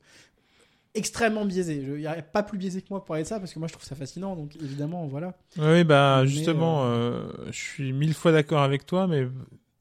Extrêmement 0.94 1.46
biaisé. 1.46 1.76
Il 1.76 1.94
n'y 2.00 2.08
a 2.08 2.22
pas 2.24 2.42
plus 2.42 2.58
biaisé 2.58 2.82
que 2.82 2.88
moi 2.90 3.00
pour 3.00 3.08
parler 3.08 3.22
de 3.24 3.28
ça 3.28 3.40
parce 3.40 3.54
que 3.54 3.60
moi 3.60 3.68
je 3.68 3.74
trouve 3.74 3.86
ça 3.86 3.96
fascinant. 3.96 4.36
Donc 4.36 4.56
évidemment, 4.56 5.06
voilà. 5.06 5.36
Oui, 5.58 5.84
bah 5.84 6.22
Mais, 6.24 6.28
justement, 6.28 6.86
euh, 6.86 7.28
je 7.48 7.60
suis 7.60 7.94
mille 7.94 8.16
fois 8.16 8.32
d'accord 8.32 8.64
avec 8.64 8.86
toi, 8.86 9.06
mais 9.06 9.28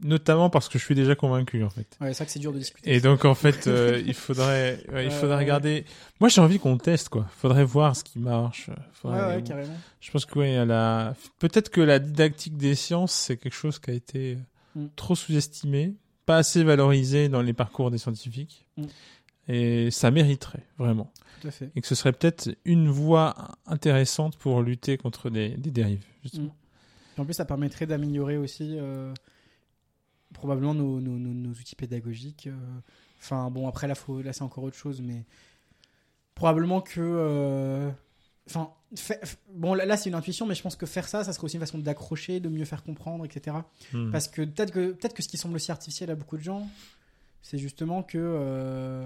notamment 0.00 0.50
parce 0.50 0.68
que 0.68 0.78
je 0.78 0.84
suis 0.84 0.94
déjà 0.94 1.14
convaincu 1.14 1.62
en 1.64 1.70
fait. 1.70 1.96
Ouais, 2.00 2.08
c'est 2.12 2.18
vrai 2.18 2.26
que 2.26 2.32
c'est 2.32 2.38
dur 2.38 2.52
de 2.52 2.58
discuter. 2.58 2.94
Et 2.94 3.00
donc 3.00 3.24
en 3.24 3.34
fait, 3.34 3.66
euh, 3.66 4.02
il 4.06 4.14
faudrait, 4.14 4.80
ouais, 4.92 5.06
il 5.06 5.10
Euh, 5.12 5.18
faudrait 5.20 5.38
regarder. 5.38 5.84
Moi, 6.20 6.28
j'ai 6.28 6.40
envie 6.40 6.58
qu'on 6.58 6.76
teste 6.78 7.08
quoi. 7.08 7.26
Faudrait 7.36 7.64
voir 7.64 7.96
ce 7.96 8.04
qui 8.04 8.18
marche. 8.18 8.68
Ouais, 8.68 8.74
Faudrait- 8.92 9.36
ouais, 9.36 9.42
carrément. 9.42 9.74
Je 10.00 10.10
pense 10.10 10.24
que 10.26 10.38
ouais, 10.38 10.50
elle 10.50 10.70
a... 10.72 11.14
peut-être 11.38 11.70
que 11.70 11.80
la 11.80 11.98
didactique 11.98 12.56
des 12.56 12.74
sciences, 12.74 13.12
c'est 13.12 13.36
quelque 13.36 13.54
chose 13.54 13.78
qui 13.78 13.90
a 13.90 13.94
été 13.94 14.38
Mm. 14.74 14.86
trop 14.94 15.14
sous-estimé, 15.14 15.94
pas 16.26 16.36
assez 16.36 16.62
valorisé 16.62 17.30
dans 17.30 17.40
les 17.40 17.54
parcours 17.54 17.90
des 17.90 17.96
scientifiques. 17.96 18.66
Mm. 18.76 18.84
Et 19.48 19.90
ça 19.90 20.10
mériterait 20.10 20.66
vraiment. 20.76 21.10
Tout 21.40 21.48
à 21.48 21.50
fait. 21.50 21.70
Et 21.76 21.80
que 21.80 21.86
ce 21.86 21.94
serait 21.94 22.12
peut-être 22.12 22.50
une 22.64 22.88
voie 22.88 23.34
intéressante 23.66 24.36
pour 24.36 24.60
lutter 24.62 24.98
contre 24.98 25.30
des, 25.30 25.50
des 25.50 25.70
dérives. 25.70 26.04
justement. 26.22 26.54
Et 27.16 27.20
en 27.20 27.24
plus, 27.24 27.34
ça 27.34 27.44
permettrait 27.46 27.86
d'améliorer 27.86 28.36
aussi 28.36 28.76
euh, 28.78 29.14
probablement 30.34 30.74
nos, 30.74 31.00
nos, 31.00 31.18
nos- 31.18 31.34
nos 31.34 31.50
outils 31.52 31.76
pédagogiques. 31.76 32.46
euh. 32.48 32.56
Enfin, 33.20 33.50
bon, 33.50 33.66
après, 33.68 33.86
là, 33.88 33.94
faut, 33.94 34.20
là 34.22 34.32
c'est 34.32 34.42
encore 34.42 34.64
autre 34.64 34.76
chose, 34.76 35.00
mais 35.00 35.24
probablement 36.34 36.80
que. 36.80 37.00
euh, 37.00 37.90
Enfin, 38.48 38.70
bon, 39.54 39.74
là, 39.74 39.84
là, 39.86 39.96
c'est 39.96 40.08
une 40.08 40.14
intuition, 40.14 40.46
mais 40.46 40.54
je 40.54 40.62
pense 40.62 40.76
que 40.76 40.86
faire 40.86 41.08
ça, 41.08 41.24
ça 41.24 41.32
serait 41.32 41.46
aussi 41.46 41.56
une 41.56 41.60
façon 41.60 41.78
d'accrocher, 41.78 42.38
de 42.38 42.48
mieux 42.48 42.64
faire 42.64 42.84
comprendre, 42.84 43.24
etc. 43.24 43.56
Mm. 43.92 44.12
Parce 44.12 44.28
que 44.28 44.42
peut-être 44.42 44.70
que, 44.70 44.92
peut 44.92 45.08
que 45.08 45.20
ce 45.20 45.26
qui 45.28 45.36
semble 45.36 45.56
aussi 45.56 45.72
artificiel 45.72 46.12
à 46.12 46.14
beaucoup 46.14 46.36
de 46.36 46.42
gens, 46.44 46.68
c'est 47.42 47.58
justement 47.58 48.04
que 48.04 48.18
euh, 48.20 49.04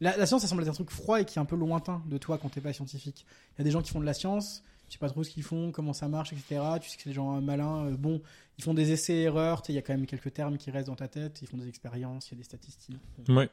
la, 0.00 0.16
la 0.16 0.24
science, 0.24 0.40
ça 0.40 0.48
semble 0.48 0.62
être 0.62 0.68
un 0.68 0.72
truc 0.72 0.88
froid 0.90 1.20
et 1.20 1.26
qui 1.26 1.38
est 1.38 1.42
un 1.42 1.44
peu 1.44 1.56
lointain 1.56 2.02
de 2.06 2.16
toi 2.16 2.38
quand 2.38 2.48
t'es 2.48 2.62
pas 2.62 2.72
scientifique. 2.72 3.26
Il 3.54 3.58
y 3.58 3.60
a 3.60 3.64
des 3.64 3.70
gens 3.70 3.82
qui 3.82 3.90
font 3.90 4.00
de 4.00 4.06
la 4.06 4.14
science, 4.14 4.62
tu 4.90 4.94
sais 4.94 4.98
pas 4.98 5.08
trop 5.08 5.22
ce 5.24 5.30
qu'ils 5.30 5.42
font, 5.44 5.70
comment 5.72 5.92
ça 5.94 6.08
marche, 6.08 6.32
etc. 6.34 6.60
Tu 6.82 6.90
sais 6.90 6.96
que 6.96 7.02
c'est 7.04 7.08
des 7.10 7.14
gens 7.14 7.40
malins. 7.40 7.86
euh, 7.86 7.96
bon, 7.96 8.20
ils 8.58 8.64
font 8.64 8.74
des 8.74 8.90
essais-erreurs, 8.90 9.62
il 9.68 9.74
y 9.76 9.78
a 9.78 9.82
quand 9.82 9.94
même 9.94 10.04
quelques 10.04 10.32
termes 10.34 10.58
qui 10.58 10.70
restent 10.70 10.88
dans 10.88 10.96
ta 10.96 11.08
tête, 11.08 11.38
ils 11.40 11.48
font 11.48 11.56
des 11.56 11.68
expériences, 11.68 12.28
il 12.28 12.32
y 12.32 12.34
a 12.34 12.38
des 12.38 12.44
statistiques. 12.44 12.98
Ouais. 13.28 13.48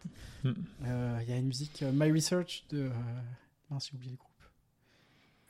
Euh, 0.83 1.19
Il 1.21 1.29
y 1.29 1.33
a 1.33 1.37
une 1.37 1.45
musique, 1.47 1.83
euh, 1.83 1.91
My 1.93 2.11
Research, 2.11 2.65
de. 2.71 2.89
Mince, 3.69 3.87
j'ai 3.91 3.95
oublié 3.95 4.11
le 4.11 4.17
groupe. 4.17 4.31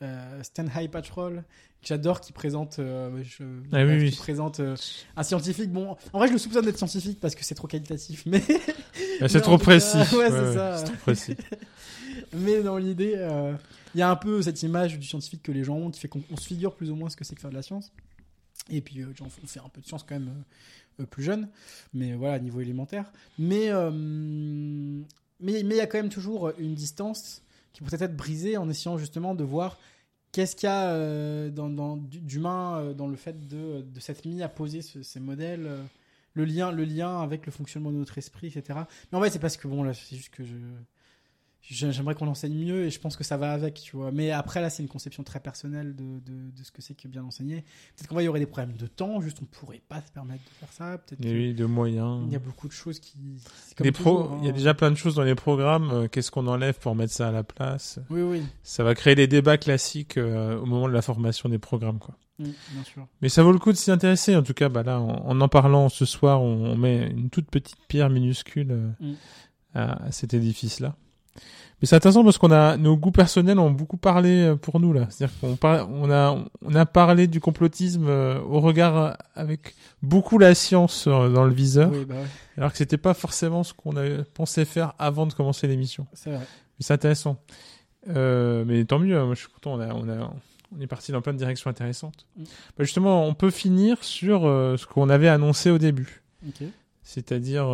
Euh, 0.03 0.43
Stand 0.43 0.69
High 0.75 0.91
Patrol, 0.91 1.43
que 1.81 1.87
j'adore, 1.87 2.21
qui 2.21 2.31
présente, 2.31 2.77
euh, 2.77 3.23
je- 3.23 3.43
Ah 3.71 3.83
oui, 3.83 3.97
oui. 3.97 4.11
qui 4.11 4.17
présente 4.17 4.59
euh, 4.59 4.75
un 5.15 5.23
scientifique. 5.23 5.71
Bon, 5.71 5.95
en 6.13 6.17
vrai, 6.19 6.27
je 6.27 6.33
le 6.33 6.37
soupçonne 6.37 6.65
d'être 6.65 6.77
scientifique 6.77 7.19
parce 7.19 7.33
que 7.33 7.43
c'est 7.43 7.55
trop 7.55 7.67
qualitatif, 7.67 8.23
mais, 8.27 8.43
c'est 9.27 9.41
trop 9.41 9.57
ouais. 10.13 10.29
C'est 10.29 10.83
trop 10.85 10.95
précis. 11.01 11.35
mais 12.33 12.61
dans 12.63 12.77
l'idée, 12.77 13.13
euh, 13.15 13.53
il 13.95 13.99
y 13.99 14.01
a 14.01 14.09
un 14.09 14.15
peu 14.15 14.41
cette 14.41 14.61
image 14.63 14.97
du 14.99 15.05
scientifique 15.07 15.43
que 15.43 15.51
les 15.51 15.63
gens 15.63 15.75
ont 15.77 15.91
qui 15.91 15.99
fait 15.99 16.07
qu'on 16.07 16.23
on 16.31 16.37
se 16.37 16.47
figure 16.47 16.75
plus 16.75 16.91
ou 16.91 16.95
moins 16.95 17.09
ce 17.09 17.15
que 17.17 17.23
c'est 17.23 17.35
que 17.35 17.41
faire 17.41 17.49
de 17.51 17.55
la 17.55 17.61
science. 17.61 17.91
Et 18.69 18.81
puis, 18.81 19.01
euh, 19.01 19.13
on 19.21 19.29
fait 19.29 19.59
un 19.59 19.69
peu 19.69 19.81
de 19.81 19.85
science 19.85 20.03
quand 20.03 20.15
même 20.15 20.33
euh, 20.99 21.05
plus 21.05 21.23
jeune, 21.23 21.47
mais 21.93 22.13
voilà, 22.15 22.39
niveau 22.39 22.59
élémentaire. 22.61 23.11
Mais 23.39 23.69
mais 25.39 25.53
il 25.59 25.75
y 25.75 25.79
a 25.79 25.87
quand 25.87 25.99
même 25.99 26.09
toujours 26.09 26.51
une 26.57 26.73
distance 26.73 27.41
qui 27.73 27.81
peut 27.83 27.95
être 27.99 28.15
brisée 28.17 28.57
en 28.57 28.69
essayant 28.69 28.97
justement 28.97 29.35
de 29.35 29.43
voir 29.43 29.77
qu'est-ce 30.31 30.55
qu'il 30.55 30.67
y 30.67 30.71
a 30.71 31.49
dans, 31.49 31.69
dans- 31.69 31.97
d'humain 31.97 32.93
dans 32.93 33.07
le 33.07 33.15
fait 33.15 33.47
de, 33.47 33.81
de 33.81 33.99
s'être 33.99 34.25
mis 34.25 34.41
à 34.41 34.49
poser 34.49 34.81
ce- 34.81 35.03
ces 35.03 35.19
modèles, 35.19 35.69
le 36.33 36.45
lien, 36.45 36.71
le 36.71 36.83
lien 36.85 37.21
avec 37.21 37.45
le 37.45 37.51
fonctionnement 37.51 37.91
de 37.91 37.97
notre 37.97 38.17
esprit, 38.17 38.47
etc. 38.47 38.79
Mais 39.11 39.17
en 39.17 39.21
fait, 39.21 39.29
c'est 39.29 39.39
parce 39.39 39.57
que 39.57 39.67
bon, 39.67 39.83
là, 39.83 39.93
c'est 39.93 40.15
juste 40.15 40.29
que 40.33 40.43
je. 40.43 40.55
J'ai- 41.61 41.91
J'aimerais 41.91 42.15
qu'on 42.15 42.27
enseigne 42.29 42.53
mieux 42.55 42.85
et 42.85 42.89
je 42.89 42.97
pense 42.99 43.17
que 43.17 43.25
ça 43.25 43.35
va 43.35 43.51
avec, 43.51 43.73
tu 43.75 43.97
vois. 43.97 44.09
Mais 44.11 44.31
après, 44.31 44.61
là, 44.61 44.69
c'est 44.69 44.81
une 44.83 44.87
conception 44.87 45.23
très 45.23 45.41
personnelle 45.41 45.95
de, 45.97 46.19
de, 46.19 46.51
de 46.57 46.63
ce 46.63 46.71
que 46.71 46.81
c'est 46.81 46.93
que 46.93 47.09
bien 47.09 47.23
enseigner. 47.25 47.61
Peut-être 47.95 48.07
qu'en 48.07 48.15
vrai, 48.15 48.23
il 48.23 48.27
y 48.27 48.29
aurait 48.29 48.39
des 48.39 48.45
problèmes 48.45 48.77
de 48.77 48.87
temps, 48.87 49.19
juste 49.19 49.39
on 49.41 49.45
pourrait 49.45 49.81
pas 49.89 50.01
se 50.01 50.09
permettre 50.11 50.43
de 50.45 50.49
faire 50.65 50.71
ça. 50.71 50.97
Peut-être 50.97 51.25
Et 51.25 51.33
oui, 51.33 51.53
de 51.53 51.65
moyens. 51.65 52.21
y 52.31 52.35
a 52.37 52.39
beaucoup 52.39 52.67
de 52.69 52.73
choses 52.73 53.01
qui. 53.01 53.17
comme 53.75 53.85
Les 53.85 53.91
toujours, 53.91 54.37
il 54.39 54.45
y 54.45 54.47
a 54.47 54.51
hein. 54.51 54.53
déjà 54.53 54.73
plein 54.75 54.91
de 54.91 54.95
choses 54.95 55.15
dans 55.15 55.23
les 55.23 55.35
programmes. 55.35 55.89
euh, 55.91 56.07
Qu'est-ce 56.07 56.31
qu'on 56.31 56.47
enlève 56.47 56.79
pour 56.79 56.95
mettre 56.95 57.11
ça 57.11 57.27
à 57.27 57.31
la 57.31 57.43
place? 57.43 57.99
Oui, 58.09 58.21
oui, 58.21 58.43
Ça 58.63 58.85
va 58.85 58.95
créer 58.95 59.15
les 59.15 59.27
débats 59.27 59.57
classiques 59.57 60.17
euh, 60.17 60.57
au 60.57 60.65
moment 60.65 60.87
de 60.87 60.93
la 60.93 61.01
formation 61.01 61.49
des 61.49 61.59
programmes, 61.59 61.99
quoi. 61.99 62.15
Mm, 62.39 62.43
bien 62.71 62.83
sûr. 62.85 63.07
Mais 63.21 63.27
ça 63.27 63.43
vaut 63.43 63.51
le 63.51 63.59
coup 63.59 63.73
de 63.73 63.77
s'y 63.77 63.91
intéresser. 63.91 64.37
En 64.37 64.43
tout 64.43 64.53
cas, 64.53 64.69
bah 64.69 64.83
là, 64.83 65.01
en 65.01 65.27
en, 65.27 65.41
en 65.41 65.47
parlant 65.49 65.89
ce 65.89 66.05
soir, 66.05 66.41
on, 66.41 66.65
on 66.71 66.77
met 66.77 67.07
une 67.09 67.29
toute 67.29 67.49
petite 67.51 67.79
pierre 67.89 68.09
minuscule 68.09 68.71
euh, 68.71 68.89
Mm. 69.01 69.13
à, 69.73 70.05
à 70.05 70.11
cet 70.13 70.33
édifice-là. 70.33 70.95
Mais 71.79 71.85
c'est 71.85 71.95
intéressant 71.95 72.23
parce 72.23 72.39
qu'on 72.39 72.49
a 72.51 72.75
nos 72.75 72.97
goûts 72.97 73.11
personnels 73.11 73.59
ont 73.59 73.69
beaucoup 73.69 73.97
parlé 73.97 74.41
euh, 74.47 74.55
pour 74.55 74.79
nous 74.79 74.93
là. 74.93 75.05
C'est-à-dire 75.11 75.39
qu'on 75.39 75.55
par- 75.55 75.87
on 75.91 76.09
a 76.09 76.35
on 76.65 76.73
a 76.73 76.85
parlé 76.87 77.27
du 77.27 77.39
complotisme 77.39 78.07
euh, 78.07 78.39
au 78.41 78.59
regard 78.61 78.97
euh, 78.97 79.11
avec 79.35 79.75
beaucoup 80.01 80.39
la 80.39 80.55
science 80.55 81.05
euh, 81.07 81.29
dans 81.29 81.45
le 81.45 81.53
viseur, 81.53 81.91
Oui, 81.91 82.03
bah 82.05 82.15
ouais, 82.15 82.25
alors 82.57 82.71
que 82.71 82.77
c'était 82.79 82.97
pas 82.97 83.13
forcément 83.13 83.63
ce 83.63 83.73
qu'on 83.75 83.95
avait 83.95 84.23
pensé 84.23 84.65
faire 84.65 84.93
avant 84.97 85.27
de 85.27 85.33
commencer 85.33 85.67
l'émission. 85.67 86.07
c'est 86.13 86.31
vrai. 86.31 86.39
Mais 86.39 86.45
c'est 86.85 86.93
intéressant. 86.93 87.37
Euh, 88.09 88.63
mais 88.65 88.83
tant 88.85 88.97
mieux, 88.97 89.15
hein, 89.17 89.25
moi 89.25 89.35
je 89.35 89.41
suis 89.41 89.49
content, 89.49 89.73
on, 89.75 89.79
a, 89.79 89.93
on, 89.93 90.09
a, 90.09 90.33
on 90.75 90.81
est 90.81 90.87
parti 90.87 91.11
dans 91.11 91.21
plein 91.21 91.33
de 91.33 91.37
directions 91.37 91.69
intéressantes. 91.69 92.25
Mm. 92.37 92.43
Bah, 92.77 92.83
justement, 92.85 93.25
on 93.27 93.35
peut 93.35 93.51
finir 93.51 94.03
sur 94.03 94.41
ce 94.43 94.85
qu'on 94.87 95.09
avait 95.09 95.27
annoncé 95.27 95.69
au 95.69 95.77
début, 95.77 96.23
c'est-à-dire 97.03 97.67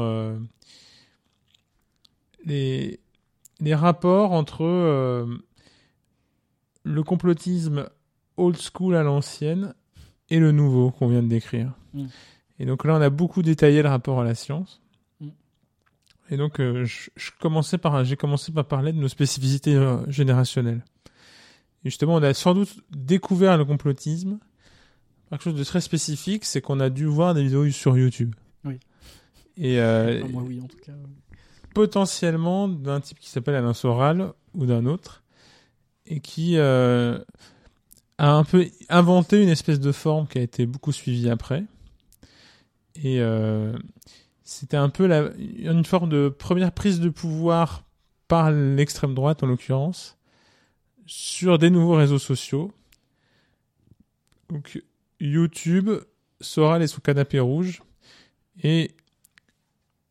les, 2.46 3.00
les 3.60 3.76
rapports 3.76 4.32
entre 4.32 4.64
euh, 4.64 5.26
le 6.84 7.04
complotisme 7.04 7.88
old 8.38 8.58
school 8.58 8.96
à 8.96 9.04
l'ancienne 9.04 9.74
et 10.30 10.40
le 10.40 10.52
nouveau 10.52 10.92
qu'on 10.92 11.08
vient 11.08 11.24
de 11.24 11.28
décrire. 11.28 11.74
Mm. 11.94 12.06
Et 12.60 12.66
donc 12.66 12.86
là, 12.86 12.96
on 12.96 13.02
a 13.02 13.10
beaucoup 13.10 13.42
détaillé 13.42 13.82
le 13.82 13.90
rapport 13.90 14.20
à 14.20 14.24
la 14.24 14.36
science. 14.36 14.82
Mm. 15.20 15.28
Et 16.32 16.38
donc, 16.38 16.60
euh, 16.60 16.86
je, 16.86 17.10
je 17.16 17.32
commençais 17.40 17.78
par, 17.78 18.04
j'ai 18.04 18.16
commencé 18.16 18.52
par 18.52 18.66
parler 18.66 18.94
de 18.94 18.98
nos 18.98 19.08
spécificités 19.08 19.76
euh, 19.76 20.10
générationnelles. 20.10 20.84
Et 21.84 21.90
justement, 21.90 22.16
on 22.16 22.24
a 22.24 22.34
sans 22.34 22.54
doute 22.54 22.82
découvert 22.92 23.58
le 23.58 23.66
complotisme. 23.66 24.40
Quelque 25.30 25.44
chose 25.44 25.56
de 25.56 25.64
très 25.64 25.82
spécifique, 25.82 26.46
c'est 26.46 26.62
qu'on 26.62 26.80
a 26.80 26.90
dû 26.90 27.06
voir 27.06 27.34
des 27.34 27.44
vidéos 27.44 27.70
sur 27.70 27.98
YouTube. 27.98 28.36
Oui. 28.66 28.80
Et 29.58 29.80
euh, 29.80 30.22
Enfin, 30.24 30.32
moi, 30.32 30.44
oui, 30.44 30.62
en 30.62 30.68
tout 30.68 30.78
cas. 30.78 30.94
Potentiellement 31.74 32.68
d'un 32.68 33.02
type 33.02 33.20
qui 33.20 33.30
s'appelle 33.30 33.56
Alain 33.56 33.74
Soral 33.74 34.34
ou 34.54 34.66
d'un 34.66 34.86
autre, 34.86 35.24
et 36.06 36.20
qui 36.20 36.58
euh, 36.58 37.20
a 38.18 38.32
un 38.32 38.44
peu 38.44 38.68
inventé 38.90 39.42
une 39.42 39.50
espèce 39.50 39.80
de 39.80 39.92
forme 39.92 40.28
qui 40.28 40.38
a 40.38 40.42
été 40.42 40.66
beaucoup 40.66 40.92
suivie 40.92 41.30
après. 41.30 41.64
Et 42.96 43.22
euh, 43.22 43.74
c'était 44.44 44.78
un 44.78 44.90
peu 44.90 45.10
une 45.38 45.86
forme 45.86 46.10
de 46.10 46.30
première 46.30 46.72
prise 46.72 47.00
de 47.00 47.10
pouvoir 47.10 47.84
par 48.28 48.52
l'extrême 48.52 49.14
droite 49.14 49.44
en 49.44 49.48
l'occurrence 49.48 50.18
sur 51.06 51.58
des 51.58 51.70
nouveaux 51.70 51.96
réseaux 51.96 52.20
sociaux. 52.20 52.72
Donc 54.50 54.82
YouTube, 55.20 55.90
Soral 56.42 56.82
et 56.82 56.88
son 56.88 57.02
canapé 57.02 57.40
rouge 57.40 57.82
et 58.62 58.92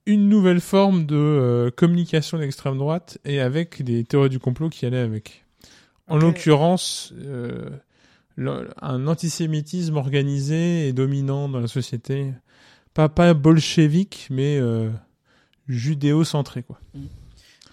une 0.07 0.29
nouvelle 0.29 0.61
forme 0.61 1.07
de 1.07 1.15
euh, 1.17 1.71
communication 1.71 2.39
d'extrême 2.39 2.79
droite 2.79 3.19
et 3.25 3.41
avec 3.41 3.83
des 3.83 4.05
théories 4.05 4.29
du 4.31 4.39
complot 4.39 4.69
qui 4.69 4.85
allaient 4.87 4.99
avec. 4.99 5.45
En 6.09 6.17
l'occurrence, 6.19 7.13
euh, 7.19 7.71
le- 8.37 8.69
un 8.83 9.07
antisémitisme 9.07 9.97
organisé 9.97 10.89
et 10.89 10.93
dominant 10.93 11.49
dans 11.49 11.61
la 11.61 11.69
société. 11.69 12.33
Pas, 12.95 13.09
pas 13.09 13.33
bolchevique, 13.35 14.27
mais 14.31 14.59
euh, 14.59 14.91
judéo-centré, 15.69 16.63
quoi. 16.63 16.81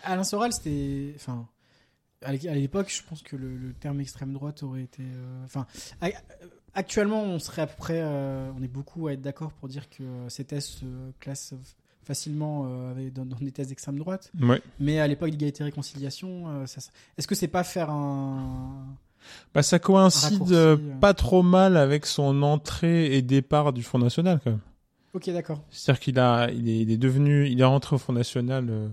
Alain 0.04 0.24
Soral, 0.24 0.54
c'était. 0.54 1.14
Enfin. 1.16 1.48
À 2.22 2.34
l'é- 2.34 2.50
à 2.50 2.54
l'époque, 2.54 2.90
je 2.94 3.02
pense 3.08 3.22
que 3.24 3.36
le, 3.38 3.56
le 3.56 3.74
terme 3.74 4.02
extrême 4.02 4.34
droite 4.34 4.62
aurait 4.64 4.84
été. 4.84 5.04
euh, 5.04 5.44
Enfin. 5.46 5.66
a- 6.02 6.10
actuellement, 6.74 7.24
on 7.24 7.40
serait 7.40 7.62
à 7.64 7.68
peu 7.68 7.78
près. 7.78 8.02
on 8.58 8.62
est 8.62 8.68
beaucoup 8.68 9.08
à 9.08 9.14
être 9.14 9.22
d'accord 9.22 9.52
pour 9.54 9.68
dire 9.70 9.90
que 9.90 10.04
thèses 10.44 10.66
se 10.66 10.86
classent 11.20 11.54
facilement 12.10 12.66
euh, 12.66 12.92
avec- 12.92 13.14
dans, 13.14 13.24
dans 13.24 13.38
des 13.40 13.52
thèses 13.52 13.68
d'extrême 13.68 14.00
droite. 14.00 14.32
Ouais. 14.42 14.60
Mais 14.80 15.00
à 15.00 15.06
l'époque 15.08 15.30
d'égalité-réconciliation, 15.30 16.48
euh, 16.48 16.66
ça- 16.66 16.82
ça- 16.82 16.90
est-ce 17.20 17.28
que 17.28 17.36
c'est 17.36 17.48
pas 17.48 17.64
faire 17.64 17.92
un. 17.92 18.84
Bah, 19.54 19.62
ça 19.62 19.78
coïncide 19.78 20.42
euh, 20.52 20.76
euh. 20.76 21.00
pas 21.00 21.14
trop 21.14 21.44
mal 21.44 21.78
avec 21.78 22.08
son 22.08 22.42
entrée 22.42 23.16
et 23.16 23.22
départ 23.22 23.74
du 23.74 23.84
Front 23.84 24.00
National, 24.00 24.40
quand 24.44 24.50
même. 24.50 24.60
Ok, 25.14 25.30
d'accord. 25.30 25.62
C'est-à-dire 25.70 26.00
qu'il 26.00 26.20
a, 26.20 26.50
il 26.52 26.68
est, 26.68 26.80
il 26.80 26.90
est 26.92 26.98
devenu, 26.98 27.48
il 27.48 27.62
est 27.62 27.64
rentré 27.66 27.96
au 27.96 28.00
Front 28.00 28.14
National 28.14 28.68
euh, 28.70 28.88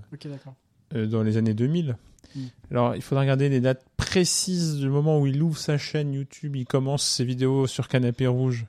euh, 0.94 1.06
dans 1.06 1.22
les 1.22 1.38
années 1.38 1.54
2000. 1.54 1.96
Mm. 2.34 2.40
Alors, 2.70 2.94
il 2.96 3.00
faudra 3.02 3.22
regarder 3.22 3.48
les 3.48 3.60
dates 3.60 3.84
précises 3.96 4.76
du 4.76 4.88
moment 4.90 5.18
où 5.20 5.26
il 5.26 5.42
ouvre 5.42 5.56
sa 5.58 5.78
chaîne 5.78 6.12
YouTube, 6.12 6.54
il 6.56 6.66
commence 6.66 7.02
ses 7.02 7.24
vidéos 7.24 7.66
sur 7.66 7.88
Canapé 7.88 8.26
Rouge, 8.26 8.66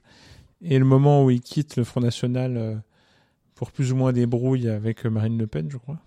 et 0.61 0.79
le 0.79 0.85
moment 0.85 1.23
où 1.25 1.31
il 1.31 1.41
quitte 1.41 1.75
le 1.75 1.83
Front 1.83 2.01
National 2.01 2.55
euh, 2.57 2.75
pour 3.57 3.71
plus 3.71 3.91
ou 3.91 3.95
moins 3.95 4.13
des 4.13 4.25
brouilles 4.25 4.69
avec 4.69 5.05
euh, 5.05 5.09
Marine 5.09 5.37
Le 5.37 5.47
Pen, 5.47 5.69
je 5.69 5.77
crois. 5.77 5.97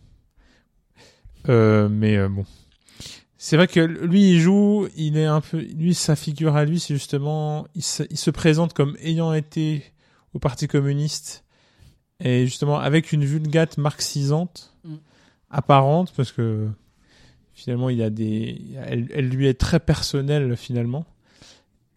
Euh, 1.48 1.88
mais 1.88 2.16
euh, 2.16 2.28
bon. 2.28 2.44
C'est 3.36 3.56
vrai 3.56 3.68
que 3.68 3.80
lui, 3.80 4.32
il 4.32 4.40
joue, 4.40 4.88
il 4.96 5.16
est 5.16 5.24
un 5.24 5.40
peu, 5.40 5.58
lui, 5.58 5.94
sa 5.94 6.16
figure 6.16 6.56
à 6.56 6.64
lui, 6.64 6.78
c'est 6.78 6.94
justement, 6.94 7.66
il 7.74 7.82
se, 7.82 8.02
il 8.10 8.18
se 8.18 8.30
présente 8.30 8.74
comme 8.74 8.96
ayant 9.02 9.32
été 9.32 9.82
au 10.34 10.38
Parti 10.38 10.68
communiste 10.68 11.44
et 12.20 12.44
justement 12.44 12.78
avec 12.78 13.12
une 13.12 13.24
vulgate 13.24 13.78
marxisante 13.78 14.70
Mm. 14.84 14.94
apparente 15.50 16.12
parce 16.16 16.32
que 16.32 16.68
finalement 17.52 17.90
il 17.90 17.98
y 17.98 18.02
a 18.02 18.08
des, 18.08 18.58
elle, 18.86 19.08
elle 19.14 19.28
lui 19.28 19.46
est 19.46 19.60
très 19.60 19.78
personnelle 19.78 20.56
finalement 20.56 21.04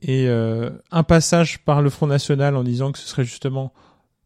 et 0.01 0.27
euh, 0.27 0.69
un 0.91 1.03
passage 1.03 1.59
par 1.59 1.81
le 1.81 1.89
Front 1.89 2.07
National 2.07 2.57
en 2.57 2.63
disant 2.63 2.91
que 2.91 2.99
ce 2.99 3.07
serait 3.07 3.23
justement 3.23 3.71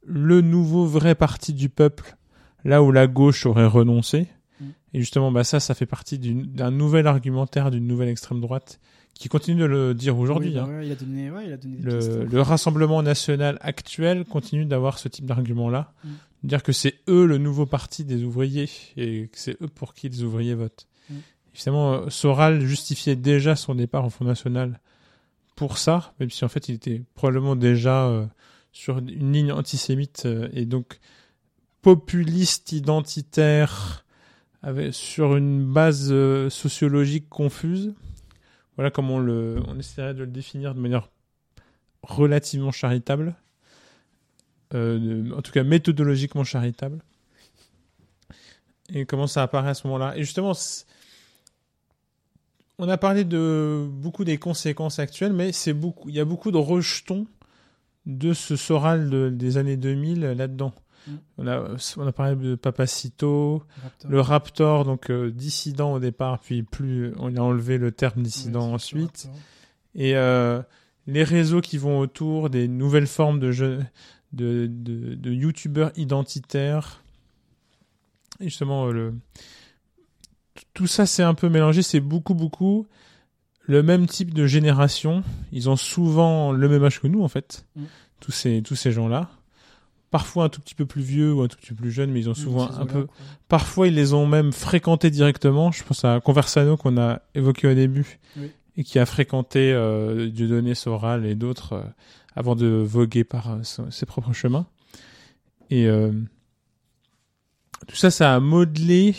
le 0.08 0.42
nouveau 0.42 0.86
vrai 0.86 1.14
parti 1.16 1.54
du 1.54 1.70
peuple 1.70 2.16
là 2.64 2.82
où 2.82 2.92
la 2.92 3.08
gauche 3.08 3.46
aurait 3.46 3.68
renoncé 3.68 4.28
Mm. 4.60 4.66
et 4.96 5.00
justement 5.02 5.32
bah 5.32 5.44
ça 5.44 5.60
ça 5.60 5.76
fait 5.76 5.86
partie 5.86 6.18
d'un 6.18 6.72
nouvel 6.72 7.06
argumentaire 7.06 7.70
d'une 7.70 7.86
nouvelle 7.86 8.10
extrême 8.10 8.42
droite 8.42 8.80
qui 9.14 9.30
continue 9.30 9.60
de 9.62 9.66
le 9.66 9.94
dire 9.94 10.18
aujourd'hui 10.18 10.50
Oui, 10.50 10.56
bah 10.56 10.64
hein. 10.68 10.80
ouais, 10.80 10.88
il 10.88 10.92
a 10.92 10.96
donné, 10.96 11.30
ouais, 11.30 11.46
il 11.46 11.54
a 11.54 11.58
donné 11.58 11.78
des 11.78 11.96
pistes. 11.98 12.12
le, 12.12 12.26
le 12.26 12.42
Rassemblement 12.42 13.04
national 13.04 13.60
actuel 13.62 14.26
continue 14.26 14.66
d'avoir 14.66 14.98
ce 14.98 15.10
type 15.10 15.26
d'argument-là, 15.28 15.94
Mm. 16.04 16.08
dire 16.48 16.64
que 16.64 16.72
c'est 16.72 16.96
eux 17.08 17.28
le 17.28 17.38
nouveau 17.38 17.68
parti 17.68 18.04
des 18.04 18.24
ouvriers 18.24 18.68
et 18.96 19.28
que 19.28 19.38
c'est 19.38 19.62
eux 19.62 19.68
pour 19.68 19.94
qui 19.94 20.10
les 20.10 20.24
ouvriers 20.24 20.56
votent. 20.56 20.88
Mm. 21.12 21.14
Évidemment, 21.54 21.94
euh, 21.94 22.10
Soral 22.10 22.62
justifiait 22.62 23.16
déjà 23.16 23.56
son 23.56 23.76
départ 23.76 24.06
au 24.06 24.10
Front 24.10 24.26
National 24.26 24.80
pour 25.56 25.78
ça, 25.78 26.14
même 26.20 26.32
si 26.32 26.44
en 26.46 26.50
fait 26.50 26.68
il 26.70 26.74
était 26.76 27.04
probablement 27.14 27.56
déjà 27.56 28.06
euh, 28.08 28.26
sur 28.72 29.00
une 29.00 29.34
ligne 29.34 29.52
antisémite 29.52 30.24
euh, 30.26 30.50
et 30.54 30.66
donc 30.66 31.00
populiste 31.82 32.72
identitaire 32.72 34.06
sur 34.92 35.36
une 35.36 35.66
base 35.66 36.10
euh, 36.12 36.50
sociologique 36.50 37.30
confuse. 37.30 37.94
Voilà 38.76 38.92
comment 38.92 39.16
on, 39.16 39.20
le, 39.20 39.64
essaierait 39.80 40.14
de 40.14 40.20
le 40.20 40.28
définir 40.28 40.76
de 40.76 40.80
manière 40.80 41.10
relativement 42.04 42.72
charitable. 42.72 43.36
Euh, 44.74 45.32
en 45.32 45.42
tout 45.42 45.52
cas, 45.52 45.64
méthodologiquement 45.64 46.44
charitable. 46.44 47.02
Et 48.90 49.06
comment 49.06 49.28
ça 49.28 49.44
apparaît 49.44 49.70
à 49.70 49.74
ce 49.74 49.88
moment-là. 49.88 50.18
Et 50.18 50.24
justement, 50.24 50.54
on 52.78 52.88
a 52.90 52.98
parlé 52.98 53.24
de 53.24 53.88
beaucoup 53.90 54.26
des 54.26 54.38
conséquences 54.38 55.00
actuelles, 55.00 55.34
mais 55.34 55.52
c'est 55.52 55.74
beaucoup, 55.74 56.10
il 56.10 56.16
y 56.16 56.20
a 56.20 56.26
beaucoup 56.26 56.52
de 56.52 56.58
rejetons 56.58 57.26
de 58.08 58.34
ce 58.34 58.56
Soral 58.56 59.10
de- 59.12 59.30
des 59.30 59.58
années 59.58 59.78
2000 59.78 60.22
là-dedans. 60.22 60.74
Mm. 61.08 61.12
On, 61.38 61.48
a, 61.48 61.76
on 61.98 62.08
a 62.08 62.12
parlé 62.12 62.36
de 62.36 62.56
Papacito, 62.56 63.64
Raptor. 63.84 64.12
le 64.12 64.22
Raptor, 64.22 64.86
donc 64.86 65.12
euh, 65.12 65.30
dissident 65.30 65.94
au 65.94 66.00
départ, 66.00 66.40
puis 66.40 66.64
plus 66.64 67.14
on 67.20 67.36
a 67.36 67.42
enlevé 67.42 67.78
le 67.78 67.92
terme 67.92 68.24
dissident 68.24 68.74
ensuite. 68.74 69.30
Et 69.94 70.16
euh, 70.16 70.62
les 71.06 71.24
réseaux 71.24 71.62
qui 71.62 71.78
vont 71.78 72.00
autour, 72.00 72.50
des 72.50 72.68
nouvelles 72.68 73.08
formes 73.08 73.40
de 73.40 73.52
jeux, 73.52 73.84
de, 74.34 74.68
de, 74.70 75.14
de 75.16 75.32
youtubeurs 75.32 75.92
identitaires. 75.96 77.04
Et 78.40 78.46
justement, 78.46 78.88
euh, 78.88 78.92
le, 78.92 79.14
tout 80.74 80.88
ça 80.88 81.06
c'est 81.06 81.24
un 81.24 81.34
peu 81.34 81.50
mélangé, 81.50 81.82
c'est 81.82 82.00
beaucoup, 82.00 82.34
beaucoup 82.36 82.88
le 83.68 83.84
même 83.84 84.08
type 84.08 84.34
de 84.34 84.46
génération. 84.48 85.24
Ils 85.52 85.70
ont 85.70 85.76
souvent 85.76 86.52
le 86.52 86.68
même 86.70 86.84
âge 86.84 87.00
que 87.02 87.08
nous, 87.08 87.22
en 87.24 87.28
fait, 87.28 87.66
Mm. 87.76 87.84
tous 88.20 88.32
ces, 88.32 88.62
tous 88.64 88.76
ces 88.76 88.92
gens-là. 88.92 89.30
parfois 90.10 90.46
un 90.46 90.50
tout 90.50 90.62
petit 90.62 90.74
peu 90.74 90.86
plus 90.86 91.02
vieux 91.02 91.34
ou 91.34 91.42
un 91.42 91.48
tout 91.50 91.58
petit 91.58 91.70
peu 91.70 91.76
plus 91.76 91.92
jeunes, 91.92 92.12
mais 92.12 92.22
ils 92.22 92.30
ont 92.30 92.34
souvent 92.34 92.72
Ces 92.72 92.80
un 92.80 92.86
peu. 92.86 93.04
quoi. 93.06 93.16
Parfois, 93.50 93.88
ils 93.90 93.94
les 93.94 94.14
ont 94.14 94.26
même 94.26 94.54
fréquentés 94.54 95.12
directement. 95.12 95.72
Je 95.72 95.84
pense 95.84 96.06
à 96.06 96.22
Conversano 96.22 96.78
qu'on 96.78 96.98
a 96.98 97.22
évoqué 97.36 97.68
au 97.68 97.74
début 97.74 98.18
Oui. 98.38 98.50
et 98.78 98.84
qui 98.86 99.00
a 99.00 99.06
fréquenté 99.06 99.74
euh, 99.74 100.30
Dieudonné, 100.30 100.76
Soral 100.76 101.26
et 101.26 101.36
d'autres 101.36 101.74
euh, 101.74 101.84
avant 102.38 102.56
de 102.56 102.68
voguer 102.68 103.26
par 103.26 103.52
euh, 103.52 103.62
ses 103.90 104.06
propres 104.06 104.32
chemins. 104.32 104.66
Et 105.70 105.88
euh, 105.88 106.12
tout 107.88 107.98
ça, 107.98 108.10
ça 108.10 108.34
a 108.34 108.40
modelé 108.40 109.14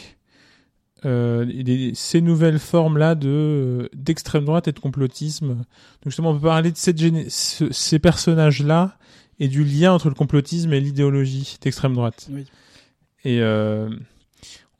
euh, 1.05 1.93
ces 1.95 2.21
nouvelles 2.21 2.59
formes-là 2.59 3.15
de 3.15 3.29
euh, 3.29 3.89
d'extrême 3.95 4.45
droite 4.45 4.69
et 4.69 4.73
de 4.73 4.81
complotisme. 4.81 5.49
Donc 5.49 5.65
justement, 6.07 6.31
on 6.31 6.35
peut 6.35 6.47
parler 6.49 6.73
de 6.73 6.77
cette 6.77 6.99
géné- 6.99 7.29
ce- 7.31 7.73
ces 7.73 7.99
personnages-là 7.99 8.99
et 9.39 9.49
du 9.49 9.63
lien 9.65 9.93
entre 9.93 10.09
le 10.09 10.15
complotisme 10.15 10.73
et 10.73 10.81
l'idéologie 10.81 11.57
d'extrême 11.61 11.95
droite. 11.95 12.29
Oui. 12.33 12.45
Et 13.25 13.41
euh, 13.41 13.89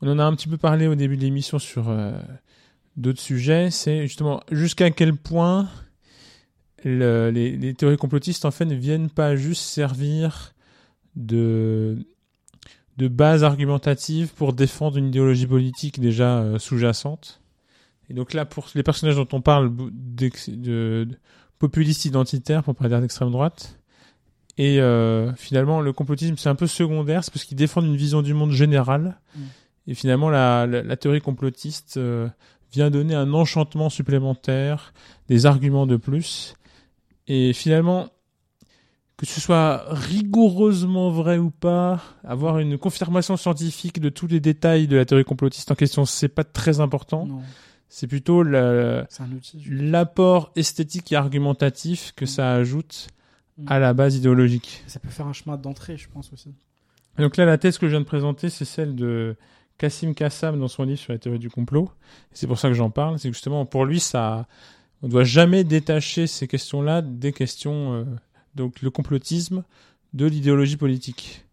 on 0.01 0.09
en 0.09 0.19
a 0.19 0.23
un 0.23 0.35
petit 0.35 0.47
peu 0.47 0.57
parlé 0.57 0.87
au 0.87 0.95
début 0.95 1.15
de 1.17 1.21
l'émission 1.21 1.59
sur 1.59 1.89
euh, 1.89 2.11
d'autres 2.97 3.21
sujets. 3.21 3.71
C'est 3.71 4.07
justement 4.07 4.41
jusqu'à 4.51 4.91
quel 4.91 5.13
point 5.15 5.69
le- 6.83 7.29
les, 7.31 7.55
les 7.57 7.73
théories 7.73 7.97
complotistes 7.97 8.45
en 8.45 8.51
fait 8.51 8.65
ne 8.65 8.75
viennent 8.75 9.09
pas 9.09 9.35
juste 9.35 9.63
servir 9.63 10.53
de 11.15 11.97
de 12.99 13.07
base 13.07 13.45
argumentative 13.45 14.33
pour 14.33 14.51
défendre 14.51 14.97
une 14.97 15.07
idéologie 15.07 15.47
politique 15.47 16.01
déjà 16.01 16.39
euh, 16.39 16.59
sous-jacente. 16.59 17.41
Et 18.09 18.13
donc 18.13 18.33
là, 18.33 18.43
pour 18.43 18.67
les 18.75 18.83
personnages 18.83 19.15
dont 19.15 19.27
on 19.31 19.39
parle, 19.39 19.73
de, 19.73 20.29
de 20.49 21.07
populistes 21.59 22.03
identitaires, 22.03 22.61
pour 22.61 22.75
pas 22.75 22.89
dire 22.89 22.99
d'extrême 22.99 23.31
droite, 23.31 23.79
et 24.57 24.81
euh, 24.81 25.33
finalement, 25.35 25.79
le 25.79 25.93
complotisme, 25.93 26.35
c'est 26.35 26.49
un 26.49 26.55
peu 26.55 26.67
secondaire, 26.67 27.23
c'est 27.23 27.31
parce 27.31 27.45
qu'ils 27.45 27.55
défendent 27.55 27.85
une 27.85 27.95
vision 27.95 28.21
du 28.21 28.33
monde 28.33 28.51
générale. 28.51 29.17
Mm. 29.33 29.41
Et 29.87 29.93
finalement, 29.93 30.29
la, 30.29 30.67
la, 30.67 30.83
la 30.83 30.97
théorie 30.97 31.21
complotiste 31.21 31.95
euh, 31.95 32.27
vient 32.73 32.89
donner 32.89 33.15
un 33.15 33.33
enchantement 33.33 33.89
supplémentaire, 33.89 34.93
des 35.29 35.45
arguments 35.45 35.87
de 35.87 35.95
plus. 35.95 36.55
Et 37.27 37.53
finalement, 37.53 38.09
que 39.19 39.25
ce 39.25 39.41
soit 39.41 39.83
rigoureusement 39.89 41.11
vrai 41.11 41.37
ou 41.37 41.49
pas, 41.49 42.01
avoir 42.23 42.57
une 42.59 42.77
confirmation 42.77 43.35
scientifique 43.35 43.99
de 43.99 44.07
tous 44.07 44.27
les 44.27 44.39
détails 44.39 44.87
de 44.87 44.95
la 44.95 45.03
théorie 45.03 45.25
complotiste 45.25 45.69
en 45.71 45.75
question, 45.75 46.05
c'est 46.05 46.29
pas 46.29 46.45
très 46.45 46.79
important. 46.79 47.25
Non, 47.25 47.41
C'est 47.89 48.07
plutôt 48.07 48.43
l'apport 49.67 50.51
esthétique 50.55 51.11
et 51.11 51.15
argumentatif 51.15 52.13
que 52.15 52.25
Mm. 52.25 52.27
ça 52.27 52.53
ajoute 52.53 53.07
Mm. 53.57 53.65
à 53.67 53.79
la 53.79 53.93
base 53.93 54.15
idéologique. 54.15 54.83
Ça 54.87 54.99
peut 54.99 55.09
faire 55.09 55.27
un 55.27 55.33
chemin 55.33 55.57
d'entrée, 55.57 55.97
je 55.97 56.07
pense 56.09 56.31
aussi. 56.31 56.53
Et 57.17 57.21
donc 57.21 57.35
là, 57.35 57.45
la 57.45 57.57
thèse 57.57 57.77
que 57.77 57.87
je 57.87 57.91
viens 57.91 57.99
de 57.99 58.05
présenter, 58.05 58.49
c'est 58.49 58.63
celle 58.65 58.95
de 58.95 59.35
Kassim 59.77 60.13
Kassam 60.13 60.59
dans 60.59 60.67
son 60.67 60.83
livre 60.83 60.99
sur 60.99 61.11
la 61.13 61.19
théorie 61.19 61.39
du 61.39 61.49
complot. 61.49 61.91
C'est 62.31 62.47
pour 62.47 62.57
ça 62.59 62.69
que 62.69 62.73
j'en 62.73 62.89
parle. 62.89 63.19
C'est 63.19 63.29
justement, 63.33 63.65
pour 63.65 63.83
lui, 63.85 63.99
ça, 63.99 64.47
on 65.01 65.07
ne 65.07 65.11
doit 65.11 65.23
jamais 65.25 65.63
détacher 65.63 66.27
ces 66.27 66.47
questions-là 66.47 67.01
des 67.01 67.33
questions, 67.33 67.93
euh, 67.95 68.05
donc 68.59 68.81
le 68.81 68.91
complotisme, 68.91 69.63
de 70.13 70.25
l'idéologie 70.27 70.77
politique. 70.77 71.45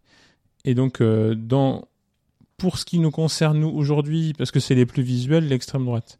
Et 0.65 0.75
donc, 0.75 1.01
euh, 1.01 1.33
dans, 1.35 1.87
pour 2.57 2.77
ce 2.77 2.85
qui 2.85 2.99
nous 2.99 3.11
concerne, 3.11 3.59
nous, 3.59 3.69
aujourd'hui, 3.69 4.33
parce 4.37 4.51
que 4.51 4.59
c'est 4.59 4.75
les 4.75 4.85
plus 4.85 5.03
visuels, 5.03 5.47
l'extrême 5.47 5.85
droite. 5.85 6.19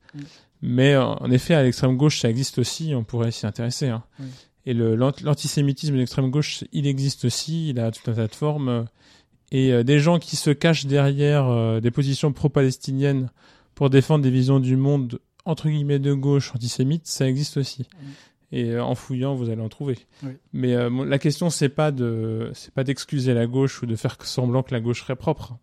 Mais 0.62 0.94
euh, 0.94 1.04
en 1.04 1.30
effet, 1.30 1.54
à 1.54 1.62
l'extrême 1.62 1.98
gauche, 1.98 2.22
ça 2.22 2.30
existe 2.30 2.58
aussi, 2.58 2.94
on 2.96 3.04
pourrait 3.04 3.32
s'y 3.32 3.46
intéresser. 3.46 3.90
hein. 3.90 4.04
Oui. 4.20 4.26
Et 4.66 4.74
l'antisémitisme 4.74 5.94
de 5.94 6.00
l'extrême 6.00 6.30
gauche, 6.30 6.66
il 6.74 6.88
existe 6.88 7.24
aussi, 7.24 7.70
il 7.70 7.80
a 7.80 7.90
tout 7.92 8.10
un 8.12 8.14
tas 8.14 8.28
de 8.28 8.36
formes. 8.36 8.86
Et 9.52 9.72
euh, 9.72 9.84
des 9.84 10.00
gens 10.00 10.20
qui 10.20 10.36
se 10.36 10.50
cachent 10.50 10.86
derrière 10.86 11.48
euh, 11.48 11.80
des 11.80 11.92
positions 11.92 12.34
pro-palestiniennes 12.34 13.30
pour 13.76 13.90
défendre 13.90 14.24
des 14.24 14.32
visions 14.32 14.60
du 14.60 14.76
monde 14.76 15.20
entre 15.46 15.70
guillemets 15.70 16.00
de 16.00 16.14
gauche 16.14 16.54
antisémites, 16.54 17.08
ça 17.08 17.26
existe 17.30 17.56
aussi. 17.56 17.86
Et 18.52 18.72
euh, 18.72 18.84
en 18.84 18.96
fouillant, 18.96 19.36
vous 19.36 19.50
allez 19.50 19.62
en 19.62 19.70
trouver. 19.70 19.98
Oui. 20.24 20.32
Mais 20.54 20.74
euh, 20.74 20.90
la 21.06 21.20
question, 21.20 21.50
c'est 21.50 21.70
pas 21.70 21.92
de, 21.92 22.50
c'est 22.54 22.74
pas 22.74 22.84
d'excuser 22.84 23.34
la 23.34 23.46
gauche 23.48 23.82
ou 23.82 23.86
de 23.86 23.96
faire 23.96 24.16
semblant 24.24 24.64
que 24.64 24.74
la 24.74 24.80
gauche 24.80 25.02
serait 25.02 25.16
propre. 25.18 25.58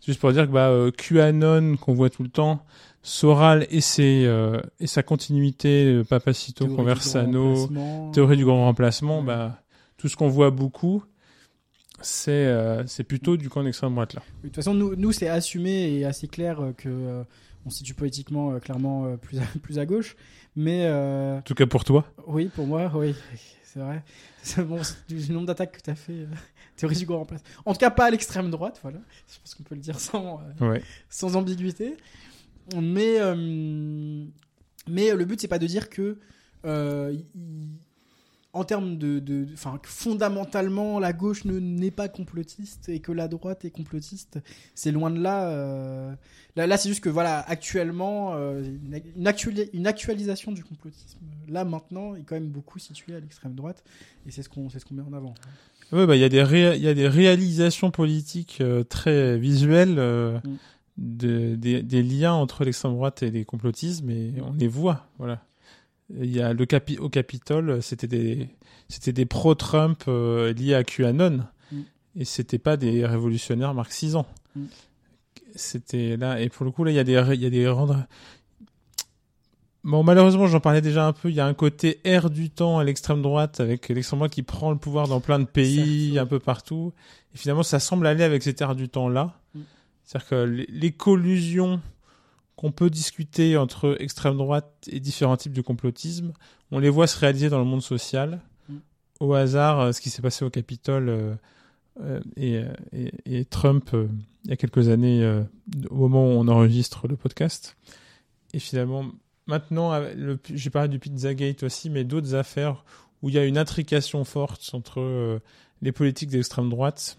C'est 0.00 0.06
juste 0.08 0.20
pour 0.20 0.32
dire 0.32 0.46
que 0.46 0.52
bah, 0.52 0.68
euh, 0.68 0.90
QAnon 0.90 1.76
qu'on 1.76 1.94
voit 1.94 2.10
tout 2.10 2.22
le 2.24 2.28
temps, 2.28 2.64
Soral 3.02 3.66
et 3.70 3.80
ses 3.80 4.24
euh, 4.26 4.60
et 4.80 4.86
sa 4.86 5.02
continuité, 5.02 6.02
Papacito, 6.08 6.64
Théorie 6.64 6.76
Conversano, 6.76 7.68
théorie 8.12 8.36
du 8.36 8.44
grand 8.44 8.64
remplacement, 8.64 9.18
Ouais. 9.20 9.26
bah 9.26 9.60
tout 9.96 10.08
ce 10.08 10.16
qu'on 10.16 10.28
voit 10.28 10.50
beaucoup, 10.50 11.02
c'est 12.00 12.30
euh, 12.46 12.82
plutôt 13.06 13.36
du 13.36 13.48
camp 13.48 13.62
d'extrême 13.62 13.92
droite 13.92 14.14
là. 14.14 14.22
De 14.42 14.48
toute 14.48 14.56
façon, 14.56 14.74
nous, 14.74 14.94
nous 14.96 15.12
c'est 15.12 15.28
assumé 15.28 15.92
et 15.98 16.04
assez 16.04 16.28
clair 16.28 16.60
euh, 16.60 16.72
que 16.72 16.88
euh, 16.88 17.22
on 17.66 17.70
se 17.70 17.78
situe 17.78 17.94
politiquement 17.94 18.52
euh, 18.52 18.58
clairement 18.58 19.06
euh, 19.06 19.16
plus, 19.16 19.38
à, 19.38 19.42
plus 19.62 19.78
à 19.78 19.86
gauche. 19.86 20.16
Mais 20.56 20.86
euh, 20.86 21.38
En 21.38 21.42
tout 21.42 21.54
cas 21.54 21.66
pour 21.66 21.84
toi. 21.84 22.04
oui, 22.26 22.50
pour 22.54 22.66
moi, 22.66 22.90
oui, 22.94 23.14
c'est 23.64 23.80
vrai. 23.80 24.02
C'est 24.42 24.62
bon, 24.62 24.80
du 25.08 25.32
nombre 25.32 25.46
d'attaques 25.46 25.72
que 25.78 25.82
tu 25.82 25.90
as 25.90 25.94
fait. 25.94 26.26
théorie 26.76 26.96
du 26.96 27.06
grand 27.06 27.18
remplacement. 27.18 27.48
En 27.64 27.72
tout 27.72 27.78
cas, 27.78 27.90
pas 27.90 28.04
à 28.06 28.10
l'extrême 28.10 28.50
droite, 28.50 28.78
voilà. 28.82 28.98
Je 29.32 29.38
pense 29.40 29.54
qu'on 29.54 29.62
peut 29.62 29.74
le 29.74 29.80
dire 29.80 29.98
sans, 30.00 30.40
Ouais. 30.60 30.82
sans 31.08 31.34
ambiguïté. 31.36 31.96
Mais, 32.76 33.18
mais 34.88 35.12
le 35.14 35.24
but, 35.24 35.40
c'est 35.40 35.48
pas 35.48 35.58
de 35.58 35.66
dire 35.66 35.88
que, 35.90 36.18
euh, 36.64 37.14
il- 37.34 37.68
en 38.54 38.64
termes 38.64 38.96
de, 38.96 39.18
de, 39.18 39.46
enfin, 39.52 39.78
que 39.82 39.88
fondamentalement, 39.88 40.98
la 40.98 41.12
gauche 41.12 41.44
ne 41.44 41.58
n'est 41.58 41.90
pas 41.90 42.08
complotiste 42.08 42.88
et 42.88 43.00
que 43.00 43.12
la 43.12 43.28
droite 43.28 43.64
est 43.64 43.70
complotiste. 43.70 44.38
C'est 44.74 44.92
loin 44.92 45.10
de 45.10 45.20
là. 45.20 45.48
euh, 45.50 46.14
Là, 46.56 46.68
là 46.68 46.76
c'est 46.76 46.88
juste 46.88 47.02
que 47.02 47.08
voilà, 47.08 47.40
actuellement, 47.48 48.34
euh, 48.36 48.62
une, 48.62 49.00
une 49.16 49.26
actuali- 49.26 49.68
une 49.72 49.88
actualisation 49.88 50.52
du 50.52 50.62
complotisme. 50.62 51.18
Là, 51.48 51.64
maintenant, 51.64 52.14
est 52.14 52.22
quand 52.22 52.36
même 52.36 52.46
beaucoup 52.48 52.78
situé 52.78 53.12
à 53.16 53.18
l'extrême 53.20 53.54
droite, 53.56 53.82
et 54.26 54.30
c'est 54.30 54.42
ce 54.42 54.48
qu'on, 54.48 54.70
c'est 54.70 54.78
ce 54.78 54.84
qu'on 54.84 54.94
met 54.94 55.02
en 55.02 55.12
avant. 55.12 55.34
Ouais, 55.92 56.06
bah 56.06 56.14
il 56.16 56.20
y 56.20 56.24
a 56.24 56.28
des 56.28 56.42
ré- 56.44 56.76
il 56.76 56.82
y 56.82 56.86
a 56.88 56.94
des 56.94 57.08
réalisations 57.08 57.90
politiques 57.90 58.58
euh, 58.60 58.84
très 58.84 59.36
visuelles 59.36 59.96
Mm. 60.44 60.56
de- 60.96 61.54
des, 61.56 61.82
des 61.82 62.02
liens 62.04 62.32
entre 62.34 62.64
l'extrême 62.64 62.92
droite 62.92 63.22
et 63.24 63.30
les 63.32 63.44
complotismes 63.44 64.08
et 64.10 64.34
on 64.40 64.52
les 64.52 64.68
voit, 64.68 65.08
voilà. 65.18 65.42
Il 66.10 66.34
y 66.34 66.40
a 66.40 66.52
le 66.52 66.66
capi 66.66 66.98
au 66.98 67.08
Capitole, 67.08 67.82
c'était 67.82 68.06
des 68.06 68.48
c'était 68.88 69.12
des 69.12 69.24
pro-Trump 69.24 70.04
euh, 70.06 70.52
liés 70.52 70.74
à 70.74 70.84
QAnon 70.84 71.44
Mm. 71.74 71.80
et 72.16 72.24
c'était 72.24 72.58
pas 72.58 72.76
des 72.76 73.04
révolutionnaires 73.06 73.74
marxisants. 73.74 74.26
Mm. 74.56 74.64
C'était 75.54 76.16
là 76.16 76.40
et 76.40 76.48
pour 76.48 76.64
le 76.64 76.70
coup 76.70 76.84
là 76.84 76.90
il 76.90 76.94
y 76.94 76.98
a 76.98 77.04
des 77.04 77.22
il 77.34 77.40
y 77.40 77.46
a 77.46 77.50
des 77.50 77.68
rendre 77.68 78.06
Bon, 79.86 80.02
malheureusement, 80.02 80.46
j'en 80.46 80.60
parlais 80.60 80.80
déjà 80.80 81.06
un 81.06 81.12
peu. 81.12 81.28
Il 81.28 81.34
y 81.34 81.40
a 81.40 81.46
un 81.46 81.52
côté 81.52 82.00
air 82.04 82.30
du 82.30 82.48
temps 82.48 82.78
à 82.78 82.84
l'extrême 82.84 83.20
droite, 83.20 83.60
avec 83.60 83.90
l'extrême 83.90 84.18
droite 84.20 84.32
qui 84.32 84.42
prend 84.42 84.70
le 84.70 84.78
pouvoir 84.78 85.08
dans 85.08 85.20
plein 85.20 85.38
de 85.38 85.44
pays, 85.44 86.18
un 86.18 86.24
peu 86.24 86.38
partout. 86.38 86.94
Et 87.34 87.36
finalement, 87.36 87.62
ça 87.62 87.78
semble 87.80 88.06
aller 88.06 88.24
avec 88.24 88.42
cet 88.42 88.62
air 88.62 88.74
du 88.76 88.88
temps-là. 88.88 89.38
Mm. 89.54 89.60
C'est-à-dire 90.04 90.28
que 90.28 90.34
les, 90.36 90.66
les 90.70 90.90
collusions 90.90 91.82
qu'on 92.56 92.72
peut 92.72 92.90
discuter 92.90 93.56
entre 93.56 93.96
extrême 94.00 94.36
droite 94.36 94.72
et 94.90 95.00
différents 95.00 95.36
types 95.36 95.52
de 95.52 95.60
complotisme, 95.62 96.32
on 96.70 96.78
les 96.78 96.88
voit 96.90 97.06
se 97.06 97.18
réaliser 97.18 97.48
dans 97.50 97.58
le 97.58 97.64
monde 97.64 97.82
social. 97.82 98.40
Mm. 98.68 98.74
Au 99.20 99.32
hasard, 99.34 99.80
euh, 99.80 99.92
ce 99.92 100.00
qui 100.00 100.10
s'est 100.10 100.22
passé 100.22 100.44
au 100.44 100.50
Capitole 100.50 101.08
euh, 101.08 101.34
euh, 102.00 102.20
et, 102.36 102.62
et- 102.92 103.40
et 103.40 103.44
Trump 103.44 103.90
euh, 103.94 104.08
il 104.44 104.50
y 104.50 104.52
a 104.52 104.56
quelques 104.56 104.88
années, 104.88 105.22
euh, 105.22 105.42
au 105.90 105.96
moment 105.96 106.26
où 106.26 106.30
on 106.38 106.48
enregistre 106.48 107.08
le 107.08 107.16
podcast. 107.16 107.76
Et 108.52 108.58
finalement, 108.58 109.06
maintenant, 109.46 109.92
j'ai 110.52 110.70
parlé 110.70 110.88
du 110.88 110.98
Pizzagate 110.98 111.62
aussi, 111.62 111.88
mais 111.90 112.04
d'autres 112.04 112.34
affaires 112.34 112.84
où 113.22 113.30
il 113.30 113.34
y 113.34 113.38
a 113.38 113.44
une 113.46 113.56
intrication 113.58 114.22
forte 114.24 114.70
entre 114.74 115.40
les 115.82 115.92
politiques 115.92 116.28
d'extrême 116.30 116.68
droite 116.68 117.16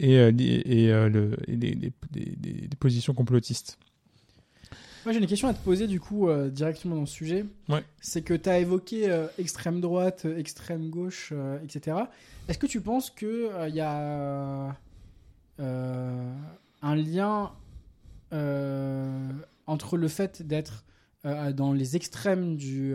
et, 0.00 0.32
les, 0.32 0.44
et, 0.44 0.86
le, 1.10 1.36
et 1.46 1.56
les, 1.56 1.74
les- 1.74 1.92
les- 2.14 2.36
les- 2.42 2.60
les 2.62 2.76
positions 2.78 3.12
complotistes. 3.14 3.78
Moi, 5.08 5.14
j'ai 5.14 5.20
une 5.20 5.26
question 5.26 5.48
à 5.48 5.54
te 5.54 5.64
poser 5.64 5.86
du 5.86 6.00
coup 6.00 6.28
euh, 6.28 6.50
directement 6.50 6.94
dans 6.94 7.06
ce 7.06 7.14
sujet. 7.14 7.46
Ouais. 7.70 7.82
C'est 7.98 8.20
que 8.20 8.34
tu 8.34 8.46
as 8.46 8.58
évoqué 8.58 9.10
euh, 9.10 9.26
extrême 9.38 9.80
droite, 9.80 10.26
euh, 10.26 10.36
extrême 10.36 10.90
gauche, 10.90 11.32
euh, 11.32 11.58
etc. 11.64 11.96
Est-ce 12.46 12.58
que 12.58 12.66
tu 12.66 12.82
penses 12.82 13.08
qu'il 13.08 13.48
y 13.72 13.80
a 13.80 14.76
un 15.58 16.94
lien 16.94 17.52
entre 19.66 19.96
le 19.96 20.08
fait 20.08 20.42
d'être 20.42 20.84
dans 21.24 21.72
les 21.72 21.96
extrêmes 21.96 22.56
du. 22.56 22.94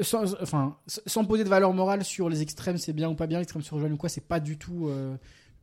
sans, 0.00 0.34
enfin, 0.40 0.78
sans 0.86 1.26
poser 1.26 1.44
de 1.44 1.50
valeur 1.50 1.74
morale 1.74 2.04
sur 2.04 2.30
les 2.30 2.40
extrêmes, 2.40 2.78
c'est 2.78 2.94
bien 2.94 3.10
ou 3.10 3.14
pas 3.14 3.26
bien, 3.26 3.36
l'extrême 3.36 3.62
surjeune 3.62 3.92
ou 3.92 3.96
quoi, 3.98 4.08
c'est 4.08 4.26
pas 4.26 4.40
du 4.40 4.56
tout. 4.56 4.90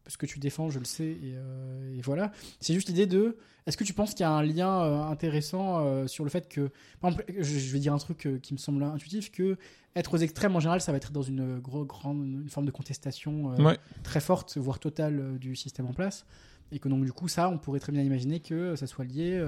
Parce 0.06 0.16
que 0.18 0.26
tu 0.28 0.40
défends, 0.40 0.70
je 0.70 0.80
le 0.80 0.86
sais, 0.86 1.08
et, 1.08 1.34
euh, 1.36 1.98
et 1.98 2.02
voilà. 2.02 2.32
C'est 2.62 2.74
juste 2.74 2.88
l'idée 2.88 3.08
de, 3.08 3.36
est-ce 3.66 3.76
que 3.76 3.84
tu 3.84 3.94
penses 3.94 4.12
qu'il 4.12 4.22
y 4.22 4.24
a 4.24 4.32
un 4.32 4.44
lien 4.44 4.82
euh, 4.84 5.02
intéressant 5.04 5.80
euh, 5.80 6.06
sur 6.08 6.24
le 6.24 6.30
fait 6.30 6.48
que, 6.48 6.70
par 7.02 7.10
exemple, 7.12 7.26
je, 7.38 7.44
je 7.60 7.74
vais 7.74 7.80
dire 7.80 7.94
un 7.94 7.98
truc 7.98 8.28
qui 8.42 8.54
me 8.54 8.60
semble 8.60 8.84
intuitif, 8.84 9.32
que 9.32 9.58
être 9.96 10.14
aux 10.14 10.18
extrêmes 10.18 10.56
en 10.56 10.60
général, 10.60 10.80
ça 10.80 10.92
va 10.92 10.98
être 10.98 11.12
dans 11.12 11.24
une 11.24 11.60
gros, 11.60 11.86
grande, 11.86 12.24
une 12.26 12.50
forme 12.50 12.66
de 12.68 12.72
contestation 12.72 13.56
Ouais. 13.56 13.78
très 14.04 14.20
forte, 14.20 14.58
voire 14.58 14.78
totale 14.80 15.40
du 15.40 15.56
système 15.56 15.88
en 15.88 15.94
place, 15.94 16.26
et 16.72 16.80
que 16.80 16.88
donc 16.88 17.04
du 17.04 17.12
coup 17.12 17.28
ça, 17.28 17.50
on 17.50 17.58
pourrait 17.58 17.80
très 17.80 17.92
bien 17.92 18.04
imaginer 18.04 18.40
que 18.42 18.76
ça 18.76 18.86
soit 18.88 19.06
lié 19.06 19.44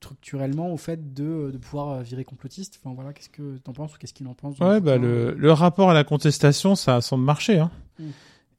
structurellement 0.00 0.72
au 0.72 0.76
fait 0.76 1.14
de, 1.14 1.50
de 1.52 1.58
pouvoir 1.58 2.02
virer 2.02 2.24
complotiste. 2.24 2.78
Enfin 2.82 2.94
voilà, 2.94 3.12
qu'est-ce 3.12 3.28
que 3.30 3.56
t'en 3.58 3.72
penses 3.72 3.94
ou 3.94 3.98
qu'est-ce 3.98 4.12
qu'il 4.12 4.26
en 4.26 4.34
pense 4.34 4.58
Ouais, 4.58 4.80
bah 4.80 4.98
le, 4.98 5.34
le 5.34 5.52
rapport 5.52 5.90
à 5.90 5.94
la 5.94 6.04
contestation, 6.04 6.74
ça 6.74 7.00
semble 7.00 7.24
marcher. 7.24 7.58
Hein. 7.58 7.70
Mm. 7.98 8.04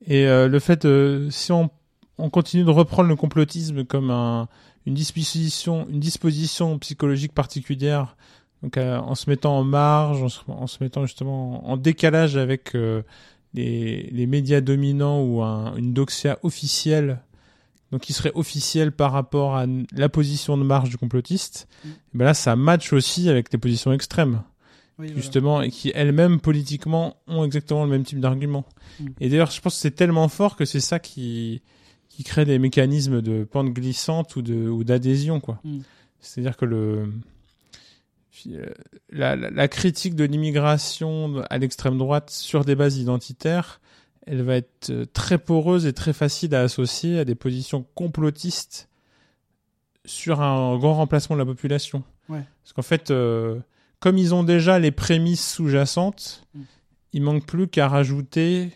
Et 0.06 0.28
euh, 0.28 0.48
le 0.48 0.60
fait, 0.60 0.86
euh, 0.86 1.30
si 1.30 1.52
on, 1.52 1.70
on 2.18 2.30
continue 2.30 2.64
de 2.64 2.70
reprendre 2.72 3.10
le 3.10 3.16
complotisme 3.16 3.86
comme 3.86 4.12
un, 4.12 4.48
une 4.86 4.94
disposition, 4.94 5.88
une 5.90 6.00
disposition 6.00 6.78
psychologique 6.80 7.34
particulière, 7.34 8.16
donc 8.64 8.78
euh, 8.78 8.98
en 8.98 9.16
se 9.16 9.30
mettant 9.30 9.58
en 9.58 9.64
marge, 9.64 10.22
en 10.24 10.30
se, 10.30 10.40
en 10.48 10.68
se 10.68 10.78
mettant 10.84 11.06
justement 11.06 11.68
en 11.70 11.78
décalage 11.78 12.38
avec 12.38 12.74
les, 13.54 14.10
les 14.12 14.28
médias 14.28 14.62
dominants 14.62 15.22
ou 15.24 15.42
un- 15.42 15.76
une 15.76 15.94
doxia 15.94 16.38
officielle, 16.44 17.22
donc 17.92 18.02
qui 18.02 18.14
serait 18.14 18.32
officielle 18.36 18.92
par 18.92 19.12
rapport 19.12 19.56
à 19.56 19.66
la 19.94 20.10
position 20.10 20.58
de 20.58 20.64
marge 20.64 20.90
du 20.90 20.98
complotiste, 20.98 21.68
Mm. 21.84 21.88
et 21.90 22.18
ben 22.18 22.26
là 22.26 22.34
ça 22.34 22.56
match 22.56 22.94
aussi 22.94 23.30
avec 23.30 23.52
les 23.54 23.60
positions 23.60 23.92
extrêmes 23.94 24.42
Oui, 24.98 25.08
voilà. 25.08 25.22
justement, 25.22 25.62
et 25.62 25.72
qui 25.72 25.92
elles-mêmes 25.94 26.40
politiquement 26.40 27.18
ont 27.28 27.44
exactement 27.44 27.84
le 27.84 27.90
même 27.90 28.04
type 28.04 28.20
d'argument. 28.20 28.66
Mm. 29.00 29.08
Et 29.20 29.30
d'ailleurs, 29.30 29.52
je 29.52 29.60
pense 29.60 29.76
que 29.76 29.82
c'est 29.82 29.92
tellement 29.92 30.28
fort 30.30 30.56
que 30.56 30.66
c'est 30.66 30.80
ça 30.80 31.00
qui 31.00 31.62
qui 32.08 32.24
crée 32.24 32.46
des 32.46 32.60
mécanismes 32.60 33.22
de 33.22 33.44
pente 33.44 33.74
glissante 33.74 34.38
ou 34.38 34.42
de 34.42 34.70
ou 34.70 34.84
d'adhésion, 34.84 35.40
quoi. 35.40 35.60
Mm. 35.64 35.80
C'est-à-dire 36.20 36.56
que 36.56 36.66
le 36.66 37.10
euh, 38.48 38.66
la, 39.10 39.36
la, 39.36 39.50
la 39.50 39.68
critique 39.68 40.16
de 40.16 40.24
l'immigration 40.24 41.44
à 41.50 41.58
l'extrême 41.58 41.98
droite 41.98 42.30
sur 42.30 42.66
des 42.66 42.76
bases 42.76 42.98
identitaires, 42.98 43.80
elle 44.28 44.42
va 44.42 44.56
être 44.56 44.90
euh, 44.90 45.06
très 45.06 45.38
poreuse 45.38 45.86
et 45.86 45.94
très 45.94 46.14
facile 46.14 46.54
à 46.56 46.62
associer 46.62 47.20
à 47.20 47.26
des 47.26 47.36
positions 47.36 47.86
complotistes 47.96 48.90
sur 50.06 50.42
un 50.42 50.78
grand 50.78 50.96
remplacement 50.96 51.36
de 51.36 51.42
la 51.42 51.46
population. 51.46 52.04
Ouais. 52.30 52.44
Parce 52.64 52.74
qu'en 52.74 52.82
fait, 52.82 53.12
euh, 53.12 53.60
comme 54.00 54.18
ils 54.18 54.34
ont 54.36 54.44
déjà 54.44 54.80
les 54.80 54.92
prémices 54.92 55.54
sous-jacentes, 55.54 56.44
Mm. 56.54 56.62
il 57.14 57.22
manque 57.24 57.46
plus 57.46 57.68
qu'à 57.68 57.88
rajouter 57.88 58.72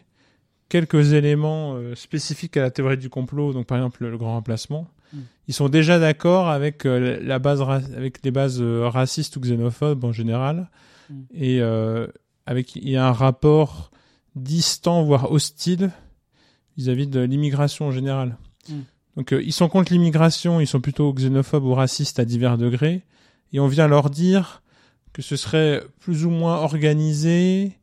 quelques 0.70 1.14
éléments 1.14 1.76
euh, 1.76 1.96
spécifiques 1.96 2.58
à 2.58 2.62
la 2.62 2.72
théorie 2.72 2.98
du 2.98 3.10
complot, 3.10 3.54
donc 3.54 3.66
par 3.68 3.78
exemple 3.78 4.04
le, 4.04 4.12
le 4.12 4.18
grand 4.18 4.34
remplacement. 4.34 4.88
Mm. 5.14 5.18
Ils 5.48 5.54
sont 5.54 5.70
déjà 5.70 6.00
d'accord 6.00 6.48
avec 6.50 6.86
euh, 6.86 7.20
la 7.22 7.40
base 7.40 7.62
ra- 7.62 7.82
avec 7.96 8.24
les 8.24 8.32
bases 8.32 8.62
euh, 8.62 8.88
racistes 8.88 9.36
ou 9.38 9.40
xénophobes 9.42 10.04
en 10.04 10.12
général, 10.12 10.70
Mm. 11.10 11.22
et 11.34 11.60
avec 12.46 12.76
il 12.76 12.88
y 12.90 12.96
a 12.96 13.08
un 13.08 13.12
rapport 13.12 13.90
distant 14.36 15.02
voire 15.04 15.32
hostile 15.32 15.90
vis-à-vis 16.78 17.08
de 17.08 17.20
l'immigration 17.22 17.88
en 17.88 17.92
général. 17.92 18.38
Mm. 18.70 18.74
Donc 19.18 19.32
ils 19.32 19.52
sont 19.54 19.68
contre 19.70 19.92
l'immigration, 19.92 20.60
ils 20.62 20.68
sont 20.68 20.80
plutôt 20.82 21.12
xénophobes 21.14 21.64
ou 21.66 21.74
racistes 21.74 22.20
à 22.20 22.26
divers 22.26 22.58
degrés, 22.60 23.02
et 23.54 23.60
on 23.60 23.68
vient 23.68 23.88
leur 23.88 24.10
dire 24.12 24.62
que 25.14 25.22
ce 25.22 25.36
serait 25.36 25.84
plus 26.00 26.26
ou 26.26 26.30
moins 26.30 26.58
organisé 26.58 27.74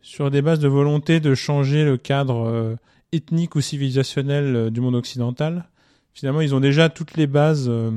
sur 0.00 0.30
des 0.30 0.42
bases 0.42 0.58
de 0.60 0.68
volonté 0.68 1.20
de 1.20 1.34
changer 1.34 1.84
le 1.84 1.96
cadre 1.96 2.46
euh, 2.48 2.76
ethnique 3.12 3.54
ou 3.54 3.60
civilisationnel 3.60 4.56
euh, 4.56 4.70
du 4.70 4.80
monde 4.80 4.94
occidental. 4.96 5.68
Finalement, 6.12 6.40
ils 6.40 6.54
ont 6.54 6.60
déjà 6.60 6.88
toutes 6.88 7.16
les 7.16 7.26
bases, 7.26 7.66
euh, 7.68 7.90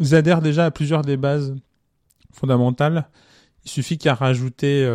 ils 0.00 0.14
adhèrent 0.14 0.40
déjà 0.42 0.64
à 0.66 0.70
plusieurs 0.70 1.02
des 1.02 1.16
bases 1.16 1.54
fondamentales. 2.32 3.08
Il 3.64 3.70
suffit 3.70 3.98
qu'à 3.98 4.14
rajouter 4.14 4.88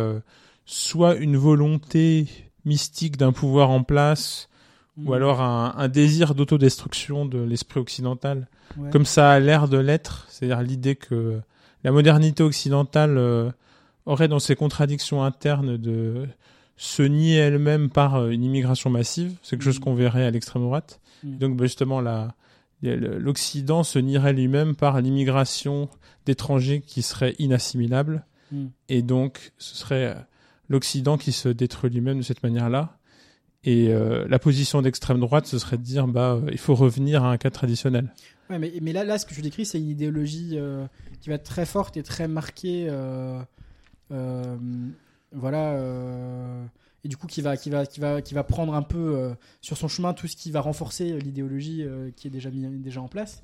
soit 0.64 1.16
une 1.16 1.36
volonté 1.36 2.26
mystique 2.64 3.16
d'un 3.16 3.32
pouvoir 3.32 3.70
en 3.70 3.82
place, 3.82 4.48
Mm. 4.96 5.08
ou 5.08 5.12
alors 5.14 5.40
un, 5.40 5.74
un 5.76 5.88
désir 5.88 6.34
d'autodestruction 6.34 7.24
de 7.24 7.38
l'esprit 7.38 7.80
occidental, 7.80 8.48
Ouais. 8.76 8.90
comme 8.90 9.04
ça 9.06 9.30
a 9.30 9.38
l'air 9.40 9.68
de 9.68 9.78
l'être, 9.78 10.26
c'est-à-dire 10.28 10.60
l'idée 10.62 10.96
que 10.96 11.40
la 11.84 11.90
modernité 11.92 12.42
occidentale 12.42 13.16
euh, 13.18 13.50
aurait 14.06 14.28
dans 14.28 14.38
ses 14.40 14.56
contradictions 14.56 15.22
internes 15.22 15.76
de 15.76 16.26
se 16.76 17.02
nier 17.02 17.36
elle-même 17.36 17.90
par 17.90 18.16
euh, 18.16 18.30
une 18.30 18.42
immigration 18.42 18.90
massive, 18.90 19.36
c'est 19.42 19.56
quelque 19.56 19.64
chose 19.64 19.78
Mhm. 19.78 19.84
qu'on 19.84 19.94
verrait 19.94 20.24
à 20.24 20.30
l'extrême 20.30 20.62
droite. 20.62 21.00
Mm. 21.22 21.38
Donc 21.38 21.56
bah, 21.56 21.64
justement, 21.64 22.00
la- 22.00 22.34
l'Occident 22.82 23.84
se 23.84 23.98
nierait 24.00 24.32
lui-même 24.32 24.74
par 24.74 25.00
l'immigration 25.00 25.88
d'étrangers 26.26 26.80
qui 26.84 27.02
serait 27.02 27.34
inassimilable, 27.38 28.24
Mm. 28.50 28.66
et 28.88 29.02
donc 29.02 29.52
ce 29.58 29.76
serait 29.76 30.06
euh, 30.06 30.20
l'Occident 30.68 31.16
qui 31.16 31.32
se 31.32 31.48
détruit 31.48 31.90
lui-même 31.90 32.18
de 32.18 32.22
cette 32.22 32.42
manière-là. 32.42 32.96
Et 33.64 33.88
euh, 33.88 34.26
la 34.28 34.38
position 34.38 34.82
d'extrême 34.82 35.20
droite, 35.20 35.46
ce 35.46 35.58
serait 35.58 35.76
de 35.76 35.82
dire 35.82 36.08
bah 36.08 36.32
euh, 36.32 36.48
il 36.50 36.58
faut 36.58 36.74
revenir 36.74 37.24
à 37.24 37.30
un 37.30 37.36
cas 37.36 37.50
traditionnel. 37.50 38.12
Ouais, 38.50 38.58
mais, 38.58 38.72
mais 38.82 38.92
là, 38.92 39.04
là, 39.04 39.18
ce 39.18 39.26
que 39.26 39.34
je 39.34 39.40
décris, 39.40 39.64
c'est 39.64 39.78
une 39.78 39.88
idéologie 39.88 40.54
euh, 40.54 40.84
qui 41.20 41.28
va 41.28 41.36
être 41.36 41.44
très 41.44 41.64
forte 41.64 41.96
et 41.96 42.02
très 42.02 42.26
marquée. 42.26 42.88
voilà. 44.10 45.78
et 47.04 47.08
du 47.08 47.16
coup, 47.16 47.28
qui 47.28 47.40
va, 47.40 47.56
qui, 47.56 47.70
va, 47.70 47.86
qui, 47.86 48.00
va, 48.00 48.20
qui 48.20 48.34
va 48.34 48.42
prendre 48.42 48.74
un 48.74 48.82
peu 48.82 49.32
sur 49.60 49.76
son 49.76 49.88
chemin 49.88 50.12
tout 50.12 50.26
ce 50.26 50.36
qui 50.36 50.50
va 50.50 50.60
renforcer 50.60 51.18
l'idéologie 51.20 51.86
qui 52.16 52.26
est 52.26 52.30
déjà, 52.30 52.50
mis, 52.50 52.66
déjà 52.78 53.00
en 53.00 53.08
place. 53.08 53.42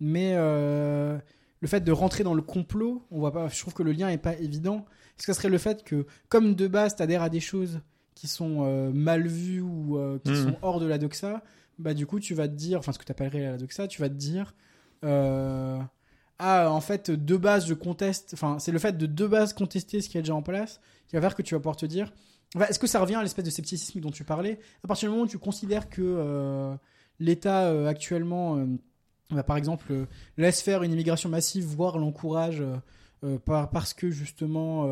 Mais 0.00 0.36
le 0.36 1.66
fait 1.66 1.80
de 1.80 1.90
rentrer 1.90 2.22
dans 2.22 2.34
le 2.34 2.42
complot, 2.42 3.04
on 3.10 3.18
voit 3.18 3.32
pas, 3.32 3.48
je 3.48 3.58
trouve 3.58 3.74
que 3.74 3.82
le 3.82 3.90
lien 3.90 4.08
est 4.08 4.18
pas 4.18 4.36
évident. 4.36 4.86
Est-ce 5.18 5.26
que 5.26 5.32
ça 5.32 5.40
serait 5.40 5.48
le 5.48 5.58
fait 5.58 5.82
que, 5.82 6.06
comme 6.28 6.54
de 6.54 6.68
base, 6.68 6.94
tu 6.94 7.02
adhères 7.02 7.22
à 7.22 7.28
des 7.28 7.40
choses 7.40 7.80
qui 8.18 8.26
sont 8.26 8.64
euh, 8.66 8.90
mal 8.92 9.28
vues 9.28 9.60
ou 9.60 9.96
euh, 9.96 10.18
qui 10.24 10.30
Mhm. 10.32 10.36
sont 10.36 10.56
hors 10.62 10.80
de 10.80 10.86
la 10.86 10.98
doxa, 10.98 11.40
bah 11.78 11.94
du 11.94 12.04
coup 12.04 12.18
tu 12.18 12.34
vas 12.34 12.48
te 12.48 12.54
dire, 12.54 12.80
enfin 12.80 12.90
ce 12.90 12.98
que 12.98 13.04
tu 13.04 13.12
appellerais 13.12 13.42
la 13.52 13.56
doxa, 13.56 13.86
tu 13.86 14.00
vas 14.00 14.08
te 14.08 14.14
dire, 14.14 14.56
euh, 15.04 15.78
ah 16.40 16.68
en 16.72 16.80
fait 16.80 17.12
de 17.12 17.36
base 17.36 17.66
je 17.68 17.74
conteste, 17.74 18.30
enfin 18.34 18.58
c'est 18.58 18.72
le 18.72 18.80
fait 18.80 18.98
de 18.98 19.06
de 19.06 19.26
base 19.28 19.52
contester 19.52 20.00
ce 20.00 20.08
qui 20.08 20.18
est 20.18 20.22
déjà 20.22 20.34
en 20.34 20.42
place 20.42 20.80
qui 21.06 21.14
va 21.14 21.22
faire 21.22 21.36
que 21.36 21.42
tu 21.42 21.54
vas 21.54 21.60
pouvoir 21.60 21.76
te 21.76 21.86
dire, 21.86 22.12
Enfin, 22.56 22.64
est-ce 22.66 22.78
que 22.78 22.86
ça 22.86 22.98
revient 22.98 23.16
à 23.16 23.22
l'espèce 23.22 23.44
de 23.44 23.50
scepticisme 23.50 24.00
dont 24.00 24.10
tu 24.10 24.24
parlais? 24.24 24.58
À 24.82 24.88
partir 24.88 25.08
du 25.08 25.12
moment 25.12 25.24
où 25.24 25.28
tu 25.28 25.38
considères 25.38 25.90
que 25.90 26.00
euh, 26.02 26.74
l'État 27.20 27.86
actuellement, 27.86 28.56
bah, 29.30 29.42
par 29.42 29.58
exemple, 29.58 30.06
laisse 30.38 30.62
faire 30.62 30.82
une 30.82 30.92
immigration 30.92 31.28
massive, 31.28 31.66
voire 31.66 31.98
l'encourage 31.98 32.62
par, 33.44 33.68
parce 33.68 33.92
que 33.92 34.10
justement 34.10 34.86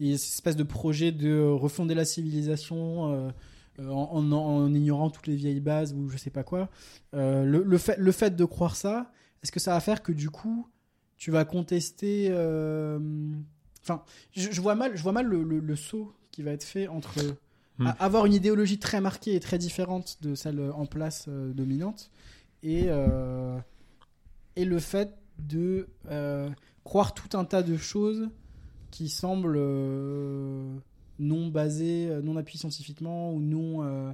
euh, 0.00 0.04
il 0.04 0.10
y 0.10 0.14
a 0.14 0.18
cette 0.18 0.32
espèce 0.32 0.56
de 0.56 0.62
projet 0.64 1.12
de 1.12 1.40
refonder 1.42 1.94
la 1.94 2.04
civilisation 2.04 3.12
euh, 3.12 3.30
euh, 3.78 3.88
en, 3.88 4.32
en- 4.32 4.32
en 4.32 4.74
ignorant 4.74 5.10
toutes 5.10 5.26
les 5.26 5.36
vieilles 5.36 5.60
bases 5.60 5.92
ou 5.94 6.08
je 6.08 6.16
sais 6.16 6.30
pas 6.30 6.42
quoi. 6.42 6.68
Euh, 7.14 7.44
le, 7.44 7.62
le 7.62 7.78
fait, 7.78 7.96
le 7.98 8.12
fait 8.12 8.34
de 8.36 8.44
croire 8.44 8.76
ça, 8.76 9.12
est-ce 9.42 9.52
que 9.52 9.60
ça 9.60 9.72
va 9.72 9.80
faire 9.80 10.02
que 10.02 10.12
du 10.12 10.30
coup 10.30 10.66
tu 11.16 11.30
vas 11.30 11.44
contester 11.44 12.28
euh, 12.30 12.98
Enfin, 13.82 14.02
je, 14.32 14.50
je 14.50 14.60
vois 14.60 14.74
mal, 14.74 14.96
je 14.96 15.02
vois 15.02 15.12
mal 15.12 15.26
le, 15.26 15.42
le- 15.42 15.58
le 15.60 15.76
saut 15.76 16.12
qui 16.32 16.42
va 16.42 16.50
être 16.52 16.64
fait 16.64 16.88
entre 16.88 17.18
Hmm. 17.78 17.86
a- 17.86 17.90
avoir 18.04 18.26
une 18.26 18.34
idéologie 18.34 18.78
très 18.78 19.00
marquée 19.00 19.34
et 19.34 19.40
très 19.40 19.56
différente 19.56 20.18
de 20.20 20.34
celle 20.34 20.60
en 20.74 20.84
place 20.84 21.26
euh, 21.28 21.52
dominante 21.54 22.10
et 22.62 22.84
euh, 22.88 23.58
et 24.56 24.66
le 24.66 24.78
fait 24.80 25.14
de 25.38 25.88
euh, 26.10 26.50
croire 26.84 27.14
tout 27.14 27.34
un 27.38 27.46
tas 27.46 27.62
de 27.62 27.78
choses 27.78 28.28
qui 28.90 29.08
semblent 29.08 29.56
euh, 29.58 30.74
non 31.18 31.48
basées, 31.48 32.08
euh, 32.10 32.22
non 32.22 32.36
appuyées 32.36 32.58
scientifiquement 32.60 33.32
ou 33.32 33.40
non. 33.40 33.84
euh, 33.84 34.12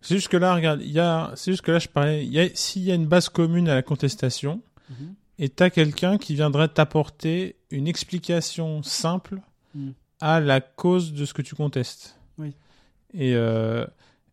C'est 0.00 0.14
juste 0.16 0.28
que 0.28 0.36
là, 0.36 0.54
regarde, 0.54 0.80
il 0.82 0.90
y 0.92 0.98
a, 0.98 1.32
c'est 1.36 1.50
juste 1.52 1.62
que 1.62 1.72
là, 1.72 1.78
je 1.78 1.88
parlais, 1.88 2.24
il 2.24 2.32
y 2.32 2.40
a, 2.40 2.48
s'il 2.54 2.82
y 2.82 2.90
a 2.90 2.94
une 2.94 3.06
base 3.06 3.28
commune 3.28 3.68
à 3.68 3.74
la 3.74 3.82
contestation, 3.82 4.62
et 5.38 5.48
t'as 5.48 5.70
quelqu'un 5.70 6.18
qui 6.18 6.34
viendrait 6.34 6.68
t'apporter 6.68 7.56
une 7.70 7.86
explication 7.86 8.82
simple 8.82 9.40
Mm. 9.74 9.90
à 10.20 10.40
la 10.40 10.60
cause 10.60 11.12
de 11.12 11.24
ce 11.24 11.32
que 11.32 11.42
tu 11.42 11.54
contestes. 11.54 12.16
Oui. 12.38 12.52
Et 13.14 13.34
euh, 13.36 13.86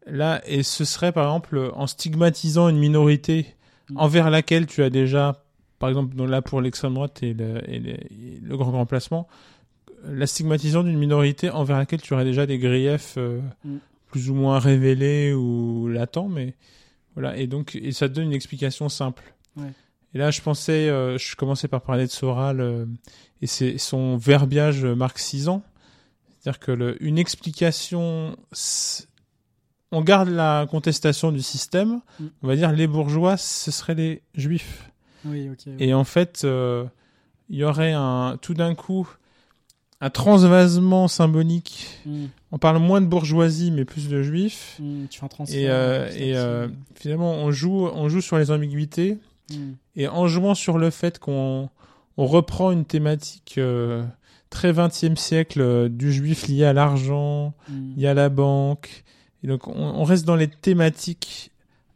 là, 0.07 0.41
et 0.47 0.63
ce 0.63 0.83
serait 0.83 1.11
par 1.11 1.25
exemple 1.25 1.71
en 1.75 1.85
stigmatisant 1.85 2.69
une 2.69 2.79
minorité 2.79 3.53
Mm. 3.89 3.97
envers 3.99 4.29
laquelle 4.31 4.65
tu 4.65 4.81
as 4.83 4.89
déjà, 4.89 5.45
par 5.79 5.89
exemple, 5.89 6.15
donc 6.15 6.29
là 6.29 6.41
pour 6.41 6.61
l'extrême 6.61 6.93
droite 6.95 7.21
et 7.23 7.33
le, 7.33 7.61
et 7.69 7.79
le, 7.79 7.89
et 7.91 8.39
le 8.41 8.57
grand 8.57 8.71
remplacement, 8.71 9.27
la 10.05 10.27
stigmatisation 10.27 10.83
d'une 10.83 10.97
minorité 10.97 11.49
envers 11.49 11.77
laquelle 11.77 12.01
tu 12.01 12.13
aurais 12.13 12.25
déjà 12.25 12.45
des 12.45 12.59
griefs 12.59 13.15
euh, 13.17 13.39
Mm. 13.65 13.77
plus 14.11 14.29
ou 14.29 14.35
moins 14.35 14.59
révélés 14.59 15.33
ou 15.33 15.87
latents, 15.87 16.29
mais 16.29 16.53
voilà. 17.15 17.35
Et 17.37 17.47
donc, 17.47 17.75
et 17.75 17.91
ça 17.91 18.07
te 18.07 18.13
donne 18.13 18.25
une 18.25 18.33
explication 18.33 18.89
simple. 18.89 19.33
Ouais. 19.55 19.71
Et 20.13 20.17
là, 20.19 20.31
je 20.31 20.41
pensais, 20.41 20.87
euh, 20.89 21.17
je 21.17 21.35
commençais 21.35 21.67
par 21.67 21.81
parler 21.81 22.05
de 22.05 22.11
Soral 22.11 22.59
euh, 22.61 22.85
et 23.41 23.47
c'est 23.47 23.77
son 23.77 24.17
verbiage 24.17 24.85
marxisant. 24.85 25.61
C'est-à-dire 26.39 26.59
que 26.59 26.71
le, 26.71 27.03
une 27.03 27.17
explication 27.17 28.35
on 29.91 30.01
garde 30.01 30.29
la 30.29 30.67
contestation 30.69 31.31
du 31.31 31.41
système, 31.41 32.01
Mm. 32.19 32.25
on 32.43 32.47
va 32.47 32.55
dire 32.55 32.71
les 32.71 32.87
bourgeois, 32.87 33.37
ce 33.37 33.71
seraient 33.71 33.95
les 33.95 34.21
juifs. 34.35 34.89
Oui. 35.29 35.49
Et 35.79 35.93
en 35.93 36.03
fait, 36.03 36.41
euh, 36.43 36.85
il 37.49 37.57
y 37.57 37.63
aurait 37.63 37.93
un, 37.93 38.37
tout 38.41 38.53
d'un 38.53 38.75
coup 38.75 39.07
un 39.99 40.09
transvasement 40.11 41.07
symbolique. 41.07 41.87
Mm, 42.05 42.25
On 42.51 42.57
parle 42.59 42.77
moins 42.79 43.01
de 43.01 43.07
bourgeoisie, 43.07 43.71
mais 43.71 43.83
plus 43.85 44.09
de 44.09 44.21
juifs. 44.21 44.77
mm, 44.79 45.05
tu 45.09 45.19
fais 45.19 45.25
un 45.25 45.29
transfert. 45.29 45.57
Et, 45.59 45.69
euh, 45.69 46.09
et 46.15 46.37
euh, 46.37 46.67
finalement, 46.95 47.33
on 47.33 47.51
joue, 47.51 47.87
on 47.87 48.07
joue 48.09 48.21
sur 48.21 48.37
les 48.37 48.51
ambiguïtés. 48.51 49.17
Mm, 49.51 49.71
Et 49.95 50.07
en 50.07 50.27
jouant 50.27 50.53
sur 50.55 50.77
le 50.77 50.89
fait 50.91 51.17
qu'on 51.19 51.69
on 52.17 52.25
reprend 52.27 52.71
une 52.71 52.85
thématique 52.85 53.59
très 54.49 54.71
20e 54.71 55.15
siècle 55.15 55.89
du 55.89 56.11
juif 56.11 56.47
lié 56.47 56.63
à 56.65 56.73
l'argent, 56.73 57.53
lié 57.95 58.07
à 58.07 58.13
la 58.13 58.29
banque. 58.29 59.03
Et 59.43 59.47
donc 59.47 59.67
on, 59.67 59.73
on 59.75 60.03
reste 60.03 60.25
dans 60.25 60.35
les 60.35 60.47
thématiques 60.47 61.51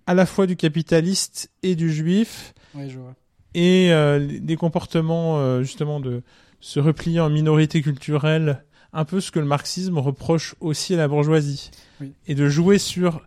à 0.08 0.14
la 0.14 0.26
fois 0.26 0.46
du 0.48 0.56
capitaliste 0.56 1.50
et 1.64 1.76
du 1.76 1.92
juif 1.92 2.54
Ouais, 2.76 2.88
je 2.90 2.98
vois. 3.00 3.14
Et 3.54 3.92
euh, 3.92 4.28
des 4.40 4.56
comportements 4.56 5.40
euh, 5.40 5.62
justement 5.64 6.00
de 6.00 6.22
se 6.60 6.80
replier 6.80 7.20
en 7.20 7.30
minorité 7.30 7.82
culturelle, 7.82 8.64
un 8.94 9.06
peu 9.06 9.20
ce 9.22 9.32
que 9.32 9.40
le 9.40 9.46
marxisme 9.46 9.98
reproche 9.98 10.56
aussi 10.60 10.94
à 10.94 10.98
la 10.98 11.08
bourgeoisie, 11.08 11.72
Oui. 12.02 12.14
et 12.28 12.36
de 12.36 12.48
jouer 12.50 12.78
sur 12.78 13.22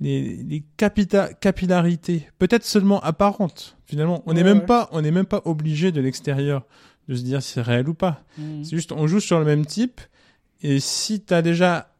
les, 0.00 0.36
les 0.36 0.64
capita- 0.76 1.34
capillarités, 1.34 2.28
peut-être 2.38 2.64
seulement 2.64 3.00
apparentes. 3.00 3.76
Finalement, 3.86 4.22
on 4.26 4.32
n'est 4.32 4.42
Ouais, 4.42 4.44
même 4.44 4.58
ouais. 4.60 4.66
pas, 4.66 4.88
on 4.92 5.02
n'est 5.02 5.10
même 5.10 5.26
pas 5.26 5.42
obligé 5.44 5.90
de 5.92 6.00
l'extérieur 6.00 6.64
de 7.08 7.14
se 7.16 7.22
dire 7.22 7.42
si 7.42 7.52
c'est 7.54 7.62
réel 7.62 7.88
ou 7.88 7.94
pas. 7.94 8.22
Mm. 8.38 8.62
C'est 8.64 8.76
juste, 8.76 8.92
on 8.92 9.06
joue 9.06 9.20
sur 9.20 9.38
le 9.38 9.44
même 9.44 9.66
type. 9.66 10.00
Et 10.62 10.78
si 10.80 11.20
t'as 11.20 11.42
déjà, 11.42 11.92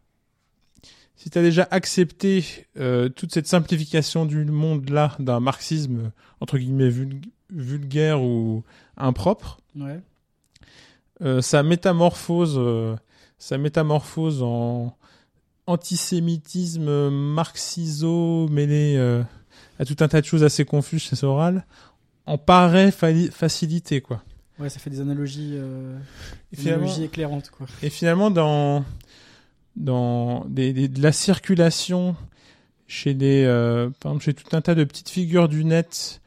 si 1.16 1.30
t'as 1.30 1.42
déjà 1.42 1.66
accepté 1.70 2.44
euh, 2.78 3.09
toute 3.09 3.32
cette 3.32 3.46
simplification 3.46 4.26
du 4.26 4.44
monde 4.44 4.90
là 4.90 5.16
d'un 5.18 5.40
marxisme 5.40 6.12
entre 6.40 6.59
guillemets 6.59 6.90
vul- 6.90 7.20
vulgaire 7.51 8.23
ou 8.23 8.62
impropre, 8.97 9.59
Ouais. 9.77 10.01
euh, 11.23 11.41
ça 11.43 11.62
métamorphose, 11.62 12.57
euh, 12.59 12.97
ça 13.39 13.59
métamorphose 13.59 14.43
en 14.43 14.95
antisémitisme 15.66 17.11
marxiso 17.11 18.49
mêlé 18.49 18.95
euh, 18.97 19.23
à 19.79 19.85
tout 19.85 19.97
un 20.01 20.09
tas 20.09 20.20
de 20.20 20.27
choses 20.27 20.43
assez 20.45 20.65
confuses 20.65 21.03
chez 21.03 21.16
Soral, 21.16 21.65
en 22.27 22.37
paraît 22.39 22.91
facilité 22.91 24.01
quoi. 24.01 24.23
Ouais, 24.59 24.69
ça 24.69 24.81
fait 24.81 24.91
des 24.91 25.01
analogies, 25.01 25.57
des 26.53 27.05
éclairantes, 27.05 27.49
quoi. 27.51 27.66
Et 27.81 27.91
finalement, 27.91 28.29
dans, 28.33 28.85
dans 29.77 30.45
des, 30.47 30.73
des- 30.73 30.89
de 30.89 31.01
la 31.01 31.12
circulation 31.12 32.16
chez 32.89 33.15
des, 33.15 33.45
par 34.01 34.11
exemple, 34.12 34.25
chez 34.25 34.35
tout 34.35 34.57
un 34.57 34.61
tas 34.61 34.75
de 34.75 34.83
petites 34.83 35.11
figures 35.11 35.49
du 35.49 35.65
net, 35.65 36.20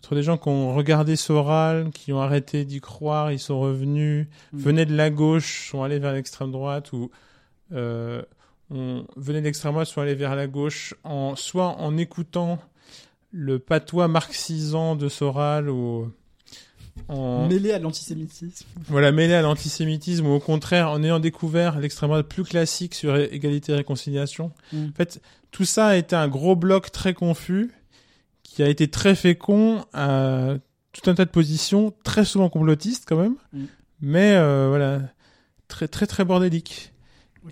entre 0.00 0.14
des 0.14 0.22
gens 0.22 0.38
qui 0.38 0.48
ont 0.48 0.74
regardé 0.74 1.16
Soral, 1.16 1.90
qui 1.90 2.12
ont 2.12 2.20
arrêté 2.20 2.64
d'y 2.64 2.80
croire, 2.80 3.32
ils 3.32 3.38
sont 3.38 3.58
revenus, 3.60 4.26
Mm. 4.52 4.58
venaient 4.58 4.86
de 4.86 4.96
la 4.96 5.10
gauche, 5.10 5.68
sont 5.70 5.82
allés 5.82 5.98
vers 5.98 6.12
l'extrême 6.12 6.52
droite, 6.52 6.92
ou 6.92 7.10
euh, 7.72 8.22
on 8.70 9.04
venait 9.16 9.40
de 9.40 9.44
l'extrême 9.46 9.72
droite, 9.72 9.88
sont 9.88 10.00
allés 10.00 10.14
vers 10.14 10.36
la 10.36 10.46
gauche, 10.46 10.94
en, 11.04 11.34
soit 11.36 11.76
en 11.80 11.96
écoutant 11.96 12.58
le 13.32 13.58
patois 13.58 14.08
marxisant 14.08 14.94
de 14.96 15.08
Soral, 15.08 15.68
ou 15.68 16.10
en, 17.08 17.46
Mêlé 17.48 17.72
à 17.72 17.78
l'antisémitisme. 17.78 18.66
voilà, 18.88 19.12
mêlé 19.12 19.34
à 19.34 19.42
l'antisémitisme 19.42 20.26
ou 20.26 20.32
au 20.32 20.40
contraire 20.40 20.90
en 20.90 21.02
ayant 21.02 21.20
découvert 21.20 21.78
l'extrême 21.78 22.10
droite 22.10 22.26
plus 22.26 22.44
classique 22.44 22.94
sur 22.94 23.16
égalité 23.16 23.72
et 23.72 23.76
réconciliation. 23.76 24.52
Mm. 24.72 24.86
En 24.88 24.96
fait, 24.96 25.20
tout 25.50 25.64
ça 25.64 25.86
a 25.88 25.96
été 25.96 26.16
un 26.16 26.28
gros 26.28 26.56
bloc 26.56 26.90
très 26.90 27.14
confus 27.14 27.70
qui 28.58 28.64
a 28.64 28.68
été 28.68 28.88
très 28.88 29.14
fécond 29.14 29.84
à 29.92 30.54
tout 30.90 31.08
un 31.08 31.14
tas 31.14 31.24
de 31.24 31.30
positions, 31.30 31.94
très 32.02 32.24
souvent 32.24 32.48
complotistes 32.48 33.04
quand 33.06 33.16
même, 33.16 33.36
Mm. 33.52 33.64
mais 34.00 34.32
euh, 34.34 34.66
voilà, 34.68 35.00
très 35.68 35.86
très 35.86 36.08
très 36.08 36.24
bordélique. 36.24 36.92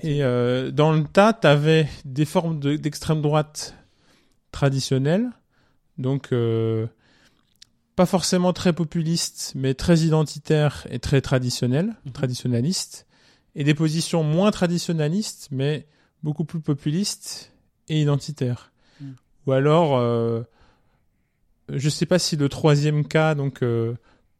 Et 0.03 0.25
euh, 0.25 0.73
dans 0.73 0.91
le 0.93 1.05
tas, 1.05 1.33
t'avais 1.33 1.89
des 2.05 2.25
formes 2.25 2.59
de- 2.59 2.75
d'extrême 2.75 3.23
droite 3.23 3.77
traditionnelles, 4.51 5.31
donc 5.97 6.33
euh, 6.33 6.89
pas 7.95 8.07
forcément 8.07 8.53
très 8.53 8.73
populistes, 8.73 9.53
mais 9.55 9.75
très 9.75 10.01
identitaires 10.01 10.89
et 10.91 10.99
très 10.99 11.21
traditionnelles, 11.21 11.95
Mhm. 12.07 12.13
traditionnalistes, 12.15 13.07
et 13.55 13.63
des 13.63 13.75
positions 13.75 14.25
moins 14.25 14.51
traditionnalistes, 14.51 15.51
mais 15.53 15.87
beaucoup 16.25 16.45
plus 16.45 16.61
populistes 16.61 17.53
et 17.89 18.03
identitaires. 18.03 18.73
Mm. 19.01 19.13
Ou 19.47 19.53
alors, 19.53 19.97
euh, 19.99 20.43
je 21.73 21.89
sais 21.89 22.07
pas 22.07 22.19
si 22.19 22.37
le 22.37 22.49
troisième 22.49 23.07
cas, 23.07 23.35
donc 23.35 23.63
euh, 23.63 23.95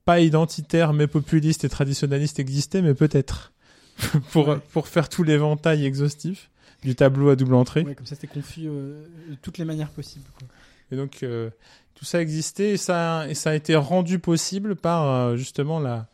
pas 0.05 0.21
identitaire 0.21 0.93
mais 0.93 1.07
populiste 1.07 1.65
et 1.65 1.69
traditionnaliste 1.69 2.39
existait, 2.39 2.83
mais 2.83 2.95
peut-être 2.95 3.53
pour 4.33 4.49
Ouais. 4.49 4.59
pour 4.73 4.89
faire 4.89 5.09
tout 5.09 5.23
l'éventail 5.23 5.85
exhaustif 5.85 6.51
du 6.83 6.95
tableau 6.95 7.31
à 7.31 7.37
double 7.37 7.55
entrée. 7.55 7.83
Ouais, 7.83 7.95
comme 7.95 8.07
ça, 8.07 8.15
c'était 8.15 8.27
confus 8.29 8.67
euh, 8.67 9.03
de 9.31 9.35
toutes 9.43 9.59
les 9.59 9.65
manières 9.65 9.91
possibles, 9.91 10.27
quoi. 10.39 10.47
Et 10.93 10.97
donc 10.97 11.23
euh, 11.23 11.51
tout 11.95 12.05
ça 12.05 12.21
existait 12.21 12.71
et 12.73 12.77
ça 12.77 13.27
et 13.29 13.35
ça 13.35 13.51
a 13.51 13.55
été 13.55 13.75
rendu 13.75 14.19
possible 14.21 14.77
par 14.77 15.37
justement 15.37 15.81
la 15.81 16.07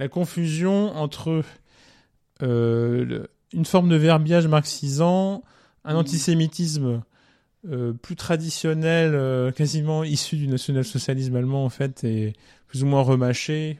la 0.00 0.08
confusion 0.08 0.96
entre 0.96 1.42
le- 2.40 3.28
une 3.52 3.64
forme 3.64 3.88
de 3.88 3.96
verbiage 3.96 4.46
marxisant, 4.46 5.42
un 5.84 5.92
Mhm. 5.94 5.98
antisémitisme 6.00 7.02
euh, 7.70 7.92
plus 7.92 8.16
traditionnel, 8.16 9.14
euh, 9.14 9.50
quasiment 9.52 10.02
issu 10.04 10.36
du 10.36 10.48
national-socialisme 10.48 11.36
allemand 11.36 11.64
en 11.64 11.68
fait, 11.68 12.02
et 12.04 12.32
plus 12.66 12.82
ou 12.82 12.86
moins 12.86 13.02
remâché, 13.02 13.78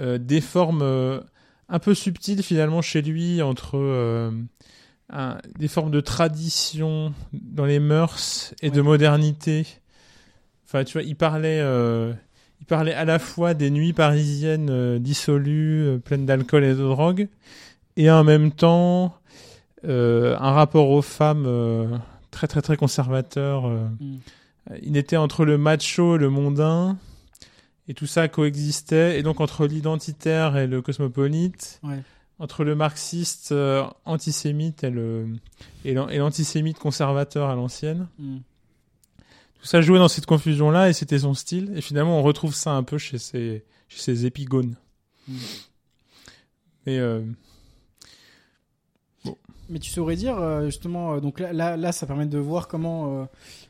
euh, 0.00 0.18
des 0.18 0.40
formes 0.40 1.22
un 1.68 1.78
peu 1.78 1.94
subtiles 1.94 2.42
finalement 2.42 2.82
chez 2.82 3.02
lui 3.02 3.40
entre 3.40 4.32
un- 5.10 5.38
des 5.58 5.68
formes 5.68 5.90
de 5.90 6.00
tradition 6.00 7.14
dans 7.32 7.64
les 7.64 7.78
mœurs 7.78 8.54
et 8.62 8.70
de 8.70 8.80
modernité. 8.80 9.66
Enfin, 10.66 10.84
tu 10.84 10.94
vois, 10.94 11.02
il 11.02 11.16
parlait, 11.16 11.60
il 12.60 12.66
parlait 12.66 12.94
à 12.94 13.04
la 13.04 13.18
fois 13.18 13.54
des 13.54 13.70
nuits 13.70 13.92
parisiennes 13.92 14.98
dissolues, 14.98 15.98
pleines 16.04 16.26
d'alcool 16.26 16.64
et 16.64 16.74
de 16.74 16.82
drogue, 16.82 17.28
et 17.96 18.10
en 18.10 18.24
même 18.24 18.52
temps 18.52 19.14
un 19.84 20.50
rapport 20.52 20.90
aux 20.90 21.02
femmes 21.02 22.00
très 22.32 22.48
très 22.48 22.60
très 22.62 22.76
conservateur. 22.76 23.66
euh. 23.66 23.86
Mm. 24.00 24.18
Il 24.82 24.96
était 24.96 25.16
entre 25.16 25.44
le 25.44 25.58
macho 25.58 26.16
et 26.16 26.18
le 26.18 26.30
mondain, 26.30 26.96
et 27.88 27.94
tout 27.94 28.06
ça 28.06 28.28
coexistait, 28.28 29.18
et 29.18 29.22
donc 29.22 29.40
entre 29.40 29.66
l'identitaire 29.66 30.56
et 30.56 30.66
le 30.68 30.80
cosmopolite, 30.82 31.80
Ouais. 31.82 32.00
entre 32.38 32.62
le 32.64 32.74
marxiste 32.76 33.50
euh, 33.52 33.84
antisémite 34.04 34.84
et 34.84 34.90
le 34.90 35.26
l'antisémite 35.84 36.78
conservateur 36.78 37.50
à 37.50 37.54
l'ancienne. 37.56 38.06
Mm. 38.18 38.38
Tout 39.58 39.66
ça 39.66 39.80
jouait 39.80 39.98
dans 39.98 40.08
cette 40.08 40.26
confusion-là 40.26 40.88
et 40.88 40.92
c'était 40.92 41.20
son 41.20 41.34
style. 41.34 41.72
Et 41.76 41.80
finalement, 41.80 42.18
on 42.18 42.22
retrouve 42.22 42.54
ça 42.54 42.72
un 42.72 42.82
peu 42.82 42.98
chez 42.98 43.18
ses, 43.18 43.64
chez 43.88 44.26
épigones. 44.26 44.76
Mm. 45.28 45.34
Et 46.86 46.98
euh, 46.98 47.20
Mais 49.72 49.78
tu 49.78 49.90
saurais 49.90 50.16
dire 50.16 50.38
euh, 50.38 50.66
justement, 50.66 51.14
euh, 51.14 51.20
donc 51.20 51.40
là, 51.40 51.54
là, 51.54 51.78
là, 51.78 51.92
ça 51.92 52.06
permet 52.06 52.26
de 52.26 52.36
voir 52.36 52.68
comment 52.68 53.22
euh, 53.22 53.24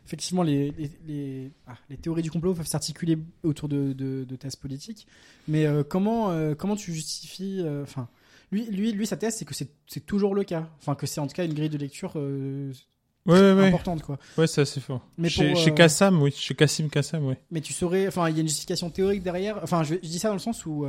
effectivement 0.05 0.43
les, 0.43 0.73
les, 0.73 0.91
les, 1.07 1.51
ah, 1.69 1.75
les 1.89 1.97
théories 1.97 2.23
du 2.23 2.31
complot 2.33 2.55
peuvent 2.55 2.67
s'articuler 2.67 3.19
autour 3.45 3.69
de, 3.69 3.93
de, 3.93 4.25
de 4.25 4.37
thèses 4.37 4.57
politiques. 4.57 5.07
Mais 5.47 5.65
comment, 5.89 6.33
comment 6.57 6.75
tu 6.75 6.93
justifies, 6.93 7.65
enfin, 7.83 8.09
lui, 8.51 8.67
lui, 8.67 8.93
lui, 8.93 9.07
sa 9.07 9.17
thèse, 9.17 9.37
c'est 9.37 9.45
que 9.45 9.55
c'est 9.55 10.07
toujours 10.07 10.35
le 10.35 10.43
cas, 10.43 10.69
enfin 10.81 10.97
que 10.97 11.07
c'est 11.07 11.21
en 11.21 11.29
tout 11.29 11.35
cas 11.35 11.45
une 11.45 11.55
grille 11.55 11.69
de 11.69 11.79
lecture 11.79 12.17
ouais, 12.17 12.73
ouais, 13.27 13.69
importante, 13.69 14.03
quoi. 14.03 14.19
ouais, 14.39 14.49
c'est 14.49 14.63
assez 14.63 14.81
fort. 14.81 15.07
Mais 15.19 15.29
chez, 15.29 15.53
pour, 15.53 15.61
chez 15.61 15.73
Kassam, 15.73 16.21
oui, 16.21 16.33
chez 16.33 16.55
Kassim 16.55 16.89
Kassam, 16.89 17.27
oui. 17.27 17.35
Mais 17.53 17.61
tu 17.61 17.73
saurais, 17.73 18.09
enfin, 18.09 18.29
il 18.29 18.35
y 18.35 18.39
a 18.39 18.41
une 18.41 18.49
justification 18.49 18.91
théorique 18.91 19.23
derrière. 19.23 19.61
Enfin, 19.63 19.85
je, 19.85 19.95
je 19.95 20.09
dis 20.09 20.19
ça 20.19 20.29
dans 20.29 20.35
le 20.35 20.41
sens 20.41 20.67
où 20.67 20.85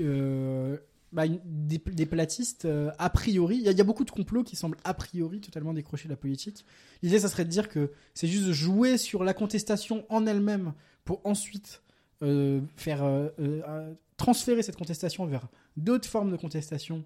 euh, 0.00 0.76
bah, 1.12 1.24
des, 1.26 1.78
des 1.78 2.06
platistes, 2.06 2.64
euh, 2.64 2.90
a 2.98 3.08
priori, 3.10 3.56
il 3.56 3.62
y, 3.62 3.80
a- 3.80 3.84
beaucoup 3.84 4.04
de 4.04 4.10
complots 4.10 4.44
qui 4.44 4.56
semblent 4.56 4.76
a 4.84 4.94
priori 4.94 5.40
totalement 5.40 5.72
décrochés 5.72 6.04
de 6.08 6.12
la 6.12 6.16
politique. 6.16 6.64
L'idée, 7.02 7.18
ça 7.20 7.28
serait 7.28 7.44
de 7.44 7.50
dire 7.50 7.68
que 7.68 7.92
c'est 8.14 8.26
juste 8.28 8.50
jouer 8.52 8.98
sur 8.98 9.24
la 9.24 9.34
contestation 9.34 10.04
en 10.10 10.26
elle-même 10.26 10.74
pour 11.04 11.20
ensuite 11.24 11.82
euh, 12.22 12.60
faire 12.76 13.00
euh, 13.04 13.94
transférer 14.16 14.62
cette 14.62 14.76
contestation 14.76 15.24
vers 15.26 15.48
d'autres 15.76 16.08
formes 16.08 16.30
de 16.30 16.36
contestation. 16.36 17.04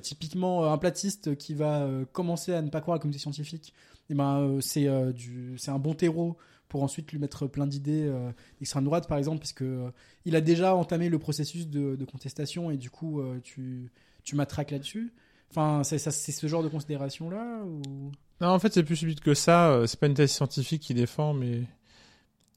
Typiquement, 0.00 0.72
un 0.72 0.78
platiste 0.78 1.36
qui 1.36 1.52
va 1.52 1.86
commencer 2.12 2.54
à 2.54 2.62
ne 2.62 2.70
pas 2.70 2.80
croire 2.80 2.94
à 2.94 2.96
la 2.96 3.02
communauté 3.02 3.20
scientifique, 3.20 3.74
eh 4.08 4.14
ben, 4.14 4.58
c'est 4.62 4.86
un 4.88 5.78
bon 5.78 5.92
terreau 5.92 6.38
pour 6.72 6.82
ensuite 6.82 7.12
lui 7.12 7.18
mettre 7.18 7.46
plein 7.46 7.66
d'idées 7.66 8.06
euh, 8.06 8.32
d'extrême 8.58 8.84
droite, 8.84 9.06
par 9.06 9.18
exemple, 9.18 9.40
parce 9.40 9.52
que 9.52 9.62
euh, 9.62 9.90
il 10.24 10.34
a 10.36 10.40
déjà 10.40 10.74
entamé 10.74 11.10
le 11.10 11.18
processus 11.18 11.68
de, 11.68 11.96
de 11.96 12.04
contestation 12.06 12.70
et 12.70 12.78
du 12.78 12.88
coup, 12.88 13.20
euh, 13.20 13.40
tu, 13.44 13.92
tu 14.24 14.36
matraques 14.36 14.70
là-dessus. 14.70 15.12
Enfin, 15.50 15.84
c'est 15.84 15.98
ce 15.98 16.46
genre 16.46 16.62
de 16.62 16.70
considération-là 16.70 17.62
ou... 17.66 18.10
Non, 18.40 18.48
en 18.48 18.58
fait, 18.58 18.72
c'est 18.72 18.82
plus 18.82 18.96
subtil 18.96 19.20
que 19.20 19.34
ça. 19.34 19.70
euh, 19.72 19.86
C'est 19.86 20.00
pas 20.00 20.06
une 20.06 20.14
thèse 20.14 20.30
scientifique 20.32 20.80
qui 20.80 20.94
défend, 20.94 21.34
mais 21.34 21.60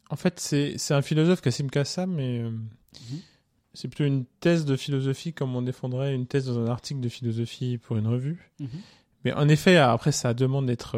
en 0.10 0.16
fait, 0.16 0.40
c'est 0.40 0.92
un 0.94 1.02
philosophe, 1.02 1.42
Kassim 1.42 1.68
Kassam, 1.68 2.14
mais 2.14 2.40
euh, 2.40 2.52
c'est 3.74 3.90
plutôt 3.90 4.06
une 4.06 4.24
thèse 4.40 4.64
de 4.64 4.78
philosophie 4.78 5.34
comme 5.34 5.58
on 5.58 5.62
défendrait 5.62 6.16
une 6.16 6.26
thèse 6.26 6.46
dans 6.46 6.58
un 6.58 6.68
article 6.68 7.02
de 7.02 7.10
philosophie 7.10 7.78
pour 7.80 7.98
une 7.98 8.08
revue. 8.08 8.50
Mhm. 8.62 8.70
Mais 9.26 9.34
en 9.34 9.50
effet, 9.50 9.76
après, 9.76 10.14
ça 10.14 10.34
demande 10.34 10.68
d'être 10.68 10.96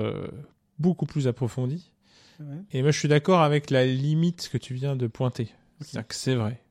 beaucoup 0.78 1.08
plus 1.08 1.28
approfondi. 1.28 1.92
Ouais. 2.40 2.58
Et 2.72 2.82
moi, 2.82 2.92
je 2.92 3.00
suis 3.00 3.08
d'accord 3.08 3.42
avec 3.42 3.70
la 3.70 3.86
limite 3.86 4.50
que 4.52 4.58
tu 4.58 4.74
viens 4.74 4.96
de 4.96 5.08
pointer. 5.08 5.50
C'est-à-dire 5.82 6.08
que 6.08 6.16
c'est 6.16 6.36
vrai. 6.36 6.62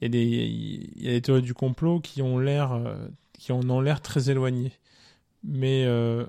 Il 0.00 0.04
y, 0.04 0.06
a 0.06 0.08
des, 0.08 0.24
il 0.96 1.04
y 1.04 1.08
a 1.08 1.12
des 1.12 1.22
théories 1.22 1.42
du 1.42 1.54
complot 1.54 2.00
qui 2.00 2.22
ont 2.22 2.38
l'air, 2.38 2.72
euh, 2.72 2.94
qui 3.32 3.52
en 3.52 3.68
ont 3.70 3.80
l'air 3.80 4.00
très 4.00 4.30
éloignées. 4.30 4.72
Mais 5.44 5.84
euh, 5.86 6.26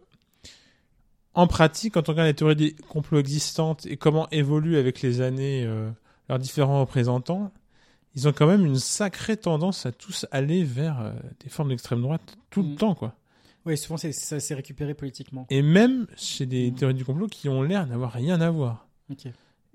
en 1.34 1.47
pratique, 1.47 1.95
quand 1.95 2.09
on 2.09 2.11
regarde 2.11 2.27
les 2.27 2.34
théories 2.35 2.55
des 2.55 2.75
complots 2.89 3.19
existantes 3.19 3.85
et 3.88 3.97
comment 3.97 4.30
évoluent 4.30 4.77
avec 4.77 5.01
les 5.01 5.21
années 5.21 5.63
euh, 5.65 5.89
leurs 6.30 6.38
différents 6.39 6.81
représentants, 6.81 7.51
ils 8.15 8.27
ont 8.27 8.34
quand 8.34 8.45
même 8.45 8.65
une 8.65 8.77
sacrée 8.77 9.38
tendance 9.38 9.88
à 9.88 9.91
tous 9.91 10.27
aller 10.31 10.63
vers 10.63 11.01
euh, 11.01 11.11
des 11.43 11.49
formes 11.49 11.69
d'extrême 11.69 12.01
droite 12.01 12.38
tout 12.51 12.61
le 12.61 12.69
Mm. 12.69 12.75
temps, 12.75 12.95
quoi. 12.95 13.15
Oui, 13.65 13.77
souvent 13.77 13.98
c'est 13.98 14.11
ça 14.11 14.40
c'est 14.40 14.56
récupéré 14.56 14.94
politiquement. 14.94 15.45
Et 15.49 15.61
même 15.61 16.07
chez 16.18 16.45
des 16.45 16.72
Mm. 16.72 16.76
théories 16.76 16.94
du 16.94 17.06
complot 17.06 17.27
qui 17.27 17.48
ont 17.49 17.61
l'air 17.64 17.88
n'avoir 17.88 18.11
rien 18.11 18.41
à 18.41 18.49
voir. 18.49 18.88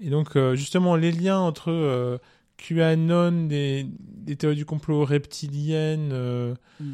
Et 0.00 0.10
donc, 0.10 0.36
euh, 0.36 0.54
justement, 0.54 0.94
les 0.96 1.10
liens 1.12 1.38
entre 1.38 1.70
euh, 1.70 2.18
QAnon, 2.56 3.46
des, 3.46 3.86
des 3.98 4.36
théories 4.36 4.56
du 4.56 4.64
complot 4.64 5.04
reptiliennes, 5.04 6.10
euh, 6.12 6.54
Mm. 6.80 6.92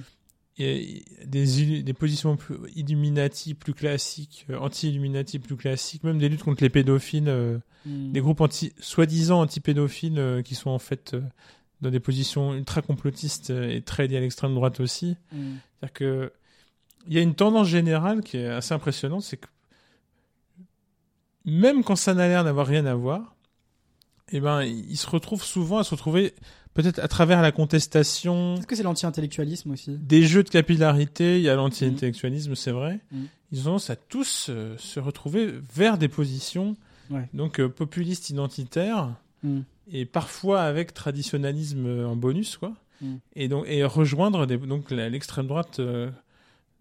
et 0.59 1.05
des, 1.27 1.93
positions 1.95 2.37
plus 2.37 2.57
Illuminati 2.77 3.55
plus 3.55 3.75
classiques, 3.75 4.47
anti-Illuminati 4.59 5.39
plus 5.41 5.57
classiques, 5.57 6.05
même 6.05 6.19
des 6.19 6.29
luttes 6.29 6.43
contre 6.45 6.63
les 6.63 6.71
pédophiles, 6.71 7.61
Hmm. 7.87 8.13
des 8.13 8.21
groupes 8.21 8.41
anti, 8.41 8.73
soi-disant 8.81 9.43
anti-pédophiles 9.43 10.41
qui 10.43 10.55
sont 10.55 10.71
en 10.71 10.79
fait 10.79 11.15
dans 11.83 11.91
des 11.91 12.01
positions 12.01 12.55
ultra 12.55 12.81
complotistes 12.81 13.51
et 13.51 13.83
très 13.83 14.07
liées 14.07 14.17
à 14.17 14.21
l'extrême 14.21 14.55
droite 14.55 14.81
aussi. 14.81 15.17
C'est-à-dire 15.31 15.93
que 15.93 16.33
il 17.07 17.15
y 17.15 17.19
a 17.19 17.23
une 17.23 17.35
tendance 17.35 17.69
générale 17.69 18.23
qui 18.23 18.37
est 18.39 18.47
assez 18.49 18.75
impressionnante, 18.75 19.23
c'est 19.23 19.37
que 19.37 19.47
même 21.45 21.85
quand 21.85 21.97
ça 21.97 22.15
n'a 22.15 22.29
l'air 22.29 22.45
d'avoir 22.45 22.67
rien 22.67 22.87
à 22.87 22.95
voir, 22.95 23.35
eh 24.33 24.41
ben, 24.41 24.63
ils 24.63 24.97
se 24.97 25.09
retrouvent 25.09 25.45
souvent 25.45 25.79
à 25.79 25.85
se 25.85 25.91
retrouver 25.91 26.35
peut-être 26.73 26.99
à 26.99 27.09
travers 27.09 27.43
la 27.43 27.53
contestation, 27.53 28.57
Est-ce 28.57 28.67
que 28.67 28.75
c'est 28.75 28.83
l'anti-intellectualisme 28.83 29.73
aussi 29.73 29.97
des 29.99 30.23
jeux 30.23 30.43
de 30.43 30.49
capillarité, 30.49 31.37
il 31.37 31.43
y 31.43 31.49
a 31.49 31.55
l'anti-intellectualisme, 31.55 32.55
c'est 32.55 32.73
vrai. 32.73 33.01
Mhm. 33.13 33.29
Ils 33.53 33.61
ont 33.61 33.65
tendance 33.65 33.91
à 33.91 33.97
tous 33.97 34.47
euh, 34.49 34.75
se 34.79 34.99
retrouver 34.99 35.53
vers 35.75 35.99
des 35.99 36.09
positions 36.09 36.77
Ouais. 37.11 37.29
donc 37.35 37.61
euh, 37.61 37.69
populistes 37.69 38.31
identitaires 38.31 39.15
Hmm. 39.45 39.61
et 39.93 40.07
parfois 40.07 40.63
avec 40.63 40.95
traditionnalisme 40.95 41.85
euh, 41.85 42.09
en 42.09 42.17
bonus 42.17 42.57
quoi. 42.57 42.73
Mm. 43.03 43.17
Et 43.37 43.49
donc 43.49 43.67
et 43.69 43.85
rejoindre 43.85 44.47
des, 44.47 44.57
donc 44.57 44.91
l'extrême 44.91 45.47
droite 45.47 45.81
euh, 45.81 46.11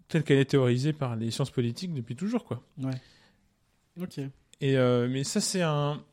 telle 0.07 0.23
qu'elle 0.23 0.39
est 0.39 0.45
théorisée 0.45 0.93
par 0.93 1.15
les 1.15 1.31
sciences 1.31 1.51
politiques 1.51 1.93
depuis 1.93 2.15
toujours 2.15 2.43
quoi. 2.45 2.61
Ouais. 2.81 2.93
Ok. 4.01 4.19
Et 4.61 4.77
euh, 4.77 5.07
mais 5.09 5.23
ça 5.23 5.41
c'est 5.41 5.61
un 5.61 6.03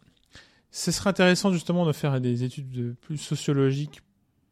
ce 0.70 0.92
serait 0.92 1.10
intéressant 1.10 1.52
justement 1.52 1.84
de 1.84 1.92
faire 1.92 2.20
des 2.20 2.44
études 2.44 2.70
de- 2.70 2.92
plus 3.00 3.18
sociologiques 3.18 4.00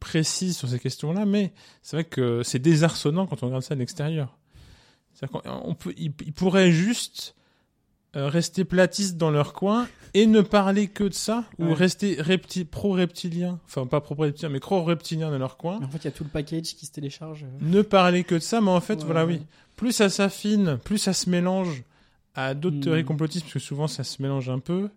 précises 0.01 0.57
sur 0.57 0.69
ces 0.69 0.79
questions-là, 0.79 1.25
mais 1.27 1.53
c'est 1.83 1.97
vrai 1.97 2.05
que 2.05 2.43
c'est 2.43 2.59
désarçonnant 2.59 3.27
quand 3.27 3.43
on 3.43 3.47
regarde 3.47 3.63
ça 3.63 3.75
de 3.75 3.81
l'extérieur. 3.81 4.37
On 5.45 5.75
peut, 5.75 5.93
ils, 5.97 6.13
ils 6.25 6.33
pourraient 6.33 6.71
juste 6.71 7.35
euh, 8.17 8.29
rester 8.29 8.65
platistes 8.65 9.17
dans 9.17 9.31
leur 9.31 9.53
coin 9.53 9.87
et 10.15 10.27
ne 10.27 10.41
parler 10.41 10.89
que 10.89 11.05
de 11.05 11.13
ça, 11.15 11.45
ou 11.59 11.67
Ouais. 11.67 11.75
rester 11.75 12.17
repti- 12.17 12.65
pro-reptiliens, 12.65 13.61
enfin 13.67 13.87
pas 13.87 14.01
pro-reptiliens, 14.01 14.49
mais 14.49 14.61
pro-reptiliens 14.61 15.31
dans 15.31 15.39
leur 15.39 15.57
coin, 15.59 15.79
Mais 15.81 15.87
en 15.87 15.91
fait, 15.91 15.99
il 15.99 16.05
y 16.07 16.09
a 16.09 16.13
tout 16.13 16.25
le 16.25 16.31
package 16.31 16.75
qui 16.75 16.87
se 16.87 16.93
télécharge. 16.93 17.45
euh. 17.45 17.49
ne 17.61 17.83
parler 17.83 18.25
que 18.25 18.35
de 18.37 18.41
ça, 18.41 18.61
mais 18.61 18.71
en 18.71 18.81
fait, 18.81 19.01
Ouais, 19.01 19.05
voilà, 19.05 19.27
ouais. 19.27 19.35
oui. 19.41 19.47
Plus 19.77 19.93
ça 19.93 20.09
s'affine, 20.09 20.79
plus 20.85 20.99
ça 20.99 21.13
se 21.13 21.29
mélange 21.29 21.85
à 22.35 22.55
d'autres 22.55 22.77
Hmm. 22.77 22.81
théories 22.81 23.05
complotistes, 23.05 23.45
parce 23.45 23.55
que 23.55 23.59
souvent 23.61 23.87
ça 23.87 24.03
se 24.05 24.21
mélange 24.23 24.49
un 24.49 24.59
peu. 24.61 24.89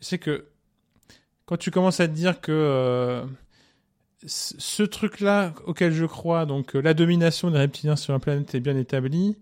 C'est 0.00 0.18
que 0.18 0.44
quand 1.46 1.56
tu 1.56 1.70
commences 1.70 2.00
à 2.00 2.06
te 2.08 2.12
dire 2.12 2.40
que 2.40 2.52
euh, 2.52 3.24
ce 4.26 4.82
truc-là 4.82 5.54
auquel 5.66 5.92
je 5.92 6.04
crois, 6.04 6.46
donc 6.46 6.74
euh, 6.76 6.80
la 6.80 6.94
domination 6.94 7.50
des 7.50 7.58
reptiliens 7.58 7.96
sur 7.96 8.12
la 8.12 8.18
planète 8.18 8.54
est 8.54 8.60
bien 8.60 8.76
établie. 8.76 9.36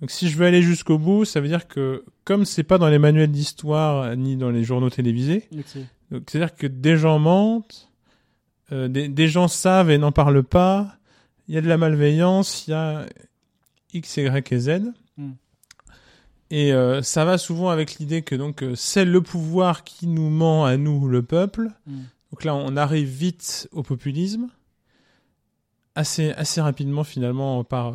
Donc 0.00 0.10
si 0.10 0.28
je 0.30 0.36
veux 0.36 0.46
aller 0.46 0.62
jusqu'au 0.62 0.98
bout, 0.98 1.24
ça 1.24 1.40
veut 1.40 1.48
dire 1.48 1.68
que 1.68 2.04
comme 2.24 2.44
c'est 2.44 2.62
pas 2.62 2.78
dans 2.78 2.88
les 2.88 2.98
manuels 2.98 3.30
d'histoire 3.30 4.02
euh, 4.02 4.14
ni 4.16 4.36
dans 4.36 4.50
les 4.50 4.64
journaux 4.64 4.90
télévisés, 4.90 5.48
donc 6.10 6.22
c'est-à-dire 6.26 6.54
que 6.54 6.66
des 6.66 6.96
gens 6.96 7.18
mentent, 7.18 7.90
euh, 8.72 8.88
des, 8.88 9.08
des 9.08 9.28
gens 9.28 9.48
savent 9.48 9.90
et 9.90 9.98
n'en 9.98 10.12
parlent 10.12 10.42
pas. 10.42 10.96
Il 11.48 11.54
y 11.54 11.58
a 11.58 11.60
de 11.60 11.68
la 11.68 11.76
malveillance, 11.76 12.66
il 12.66 12.70
y 12.70 12.74
a 12.74 13.06
X, 13.92 14.16
Y 14.16 14.52
et 14.52 14.58
Z. 14.58 14.92
Mm. 15.16 15.32
Et 16.50 16.72
euh, 16.72 17.02
ça 17.02 17.24
va 17.24 17.38
souvent 17.38 17.68
avec 17.68 17.98
l'idée 17.98 18.22
que 18.22 18.34
donc 18.34 18.64
c'est 18.74 19.04
le 19.04 19.20
pouvoir 19.20 19.84
qui 19.84 20.06
nous 20.06 20.30
ment 20.30 20.64
à 20.64 20.76
nous, 20.76 21.06
le 21.06 21.22
peuple. 21.22 21.68
Hmm. 21.86 22.02
Donc 22.32 22.44
là, 22.44 22.54
on 22.54 22.76
arrive 22.76 23.08
vite 23.08 23.68
au 23.72 23.82
populisme, 23.82 24.48
assez 25.94 26.30
assez 26.32 26.60
rapidement 26.60 27.04
finalement 27.04 27.62
par 27.64 27.94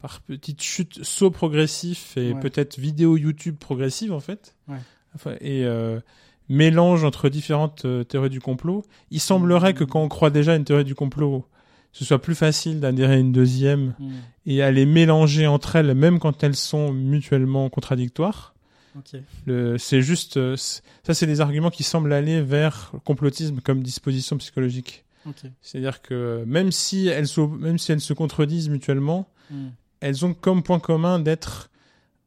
par 0.00 0.20
petites 0.20 0.62
chutes, 0.62 1.04
sauts 1.04 1.30
progressifs 1.30 2.16
et 2.16 2.32
Ouais. 2.32 2.40
peut-être 2.40 2.78
vidéos 2.78 3.16
YouTube 3.16 3.56
progressives 3.58 4.12
en 4.12 4.20
fait. 4.20 4.54
Ouais. 4.68 4.78
Enfin, 5.14 5.32
et 5.40 5.64
euh, 5.64 6.00
mélange 6.48 7.04
entre 7.04 7.28
différentes 7.28 7.84
euh, 7.84 8.04
théories 8.04 8.30
du 8.30 8.40
complot. 8.40 8.84
Il 9.10 9.20
semblerait 9.20 9.74
que 9.74 9.84
quand 9.84 10.02
on 10.02 10.08
croit 10.08 10.30
déjà 10.30 10.52
à 10.52 10.56
une 10.56 10.64
théorie 10.64 10.84
du 10.84 10.94
complot, 10.94 11.46
ce 11.92 12.04
soit 12.04 12.20
plus 12.22 12.34
facile 12.34 12.80
d'adhérer 12.80 13.14
à 13.14 13.18
une 13.18 13.32
deuxième 13.32 13.94
Hmm. 13.98 14.10
et 14.46 14.62
à 14.62 14.70
les 14.70 14.86
mélanger 14.86 15.46
entre 15.46 15.76
elles, 15.76 15.94
même 15.94 16.18
quand 16.18 16.42
elles 16.44 16.56
sont 16.56 16.92
mutuellement 16.92 17.68
contradictoires. 17.68 18.54
Ok. 18.96 19.20
Le, 19.46 19.78
c'est 19.78 20.02
juste, 20.02 20.36
euh, 20.36 20.56
ça 20.56 21.14
c'est 21.14 21.26
des 21.26 21.40
arguments 21.40 21.70
qui 21.70 21.82
semblent 21.84 22.12
aller 22.12 22.40
vers 22.42 22.90
le 22.94 22.98
complotisme 23.00 23.60
comme 23.60 23.82
disposition 23.82 24.36
psychologique. 24.38 25.04
Ok. 25.26 25.42
C'est-à-dire 25.60 26.00
que 26.02 26.42
même 26.46 26.72
si 26.72 27.06
elles 27.08 27.28
se, 27.28 27.40
même 27.40 27.78
si 27.78 27.92
elles 27.92 28.00
se 28.00 28.12
contredisent 28.14 28.68
mutuellement, 28.70 29.28
Hmm. 29.52 29.70
Elles 30.00 30.24
ont 30.24 30.34
comme 30.34 30.62
point 30.62 30.80
commun 30.80 31.18
d'être 31.18 31.70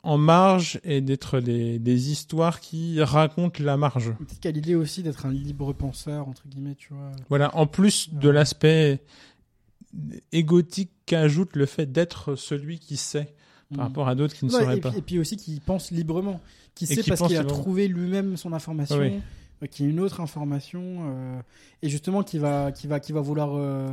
en 0.04 0.18
marge 0.18 0.80
et 0.84 1.00
d'être 1.02 1.40
des, 1.40 1.80
des 1.80 2.12
histoires 2.12 2.60
qui 2.60 3.02
racontent 3.02 3.64
la 3.64 3.78
marge. 3.78 4.14
Peut-être 4.18 4.46
a 4.46 4.52
l'idée 4.52 4.76
aussi 4.76 5.02
d'être 5.02 5.26
un 5.26 5.32
libre 5.32 5.72
penseur, 5.74 6.28
entre 6.28 6.48
guillemets, 6.48 6.76
tu 6.76 6.94
vois. 6.94 7.12
Voilà, 7.30 7.56
en 7.56 7.68
plus 7.68 8.10
de 8.14 8.28
l'aspect 8.30 9.00
égotique 10.32 10.92
qu'ajoute 11.06 11.56
le 11.56 11.66
fait 11.66 11.92
d'être 11.92 12.36
celui 12.36 12.80
qui 12.80 12.98
sait 12.98 13.26
par 13.26 13.34
Hmm. 13.72 13.80
rapport 13.88 14.08
à 14.08 14.14
d'autres 14.14 14.36
qui 14.36 14.46
ne 14.46 14.52
Ouais, 14.52 14.60
sauraient 14.60 14.78
et, 14.78 14.82
pas. 14.82 14.94
et 14.96 15.02
puis 15.02 15.18
aussi 15.18 15.36
qui 15.36 15.60
pense 15.60 15.90
librement, 15.90 16.40
qui 16.76 16.86
sait 16.86 16.98
qui 17.02 17.10
parce 17.10 17.24
qu'il 17.26 17.38
a 17.38 17.44
trouvé 17.44 17.88
lui-même 17.88 18.38
son 18.38 18.54
information, 18.54 19.00
Oui. 19.00 19.20
euh, 19.64 19.66
qui 19.68 19.84
est 19.84 19.88
une 19.88 20.00
autre 20.00 20.22
information, 20.22 20.82
euh, 21.08 21.40
et 21.82 21.90
justement 21.90 22.22
qui 22.22 22.38
va, 22.38 22.72
qui 22.72 22.86
va, 22.86 23.00
qui 23.00 23.14
va 23.14 23.22
vouloir, 23.22 23.56
euh, 23.56 23.90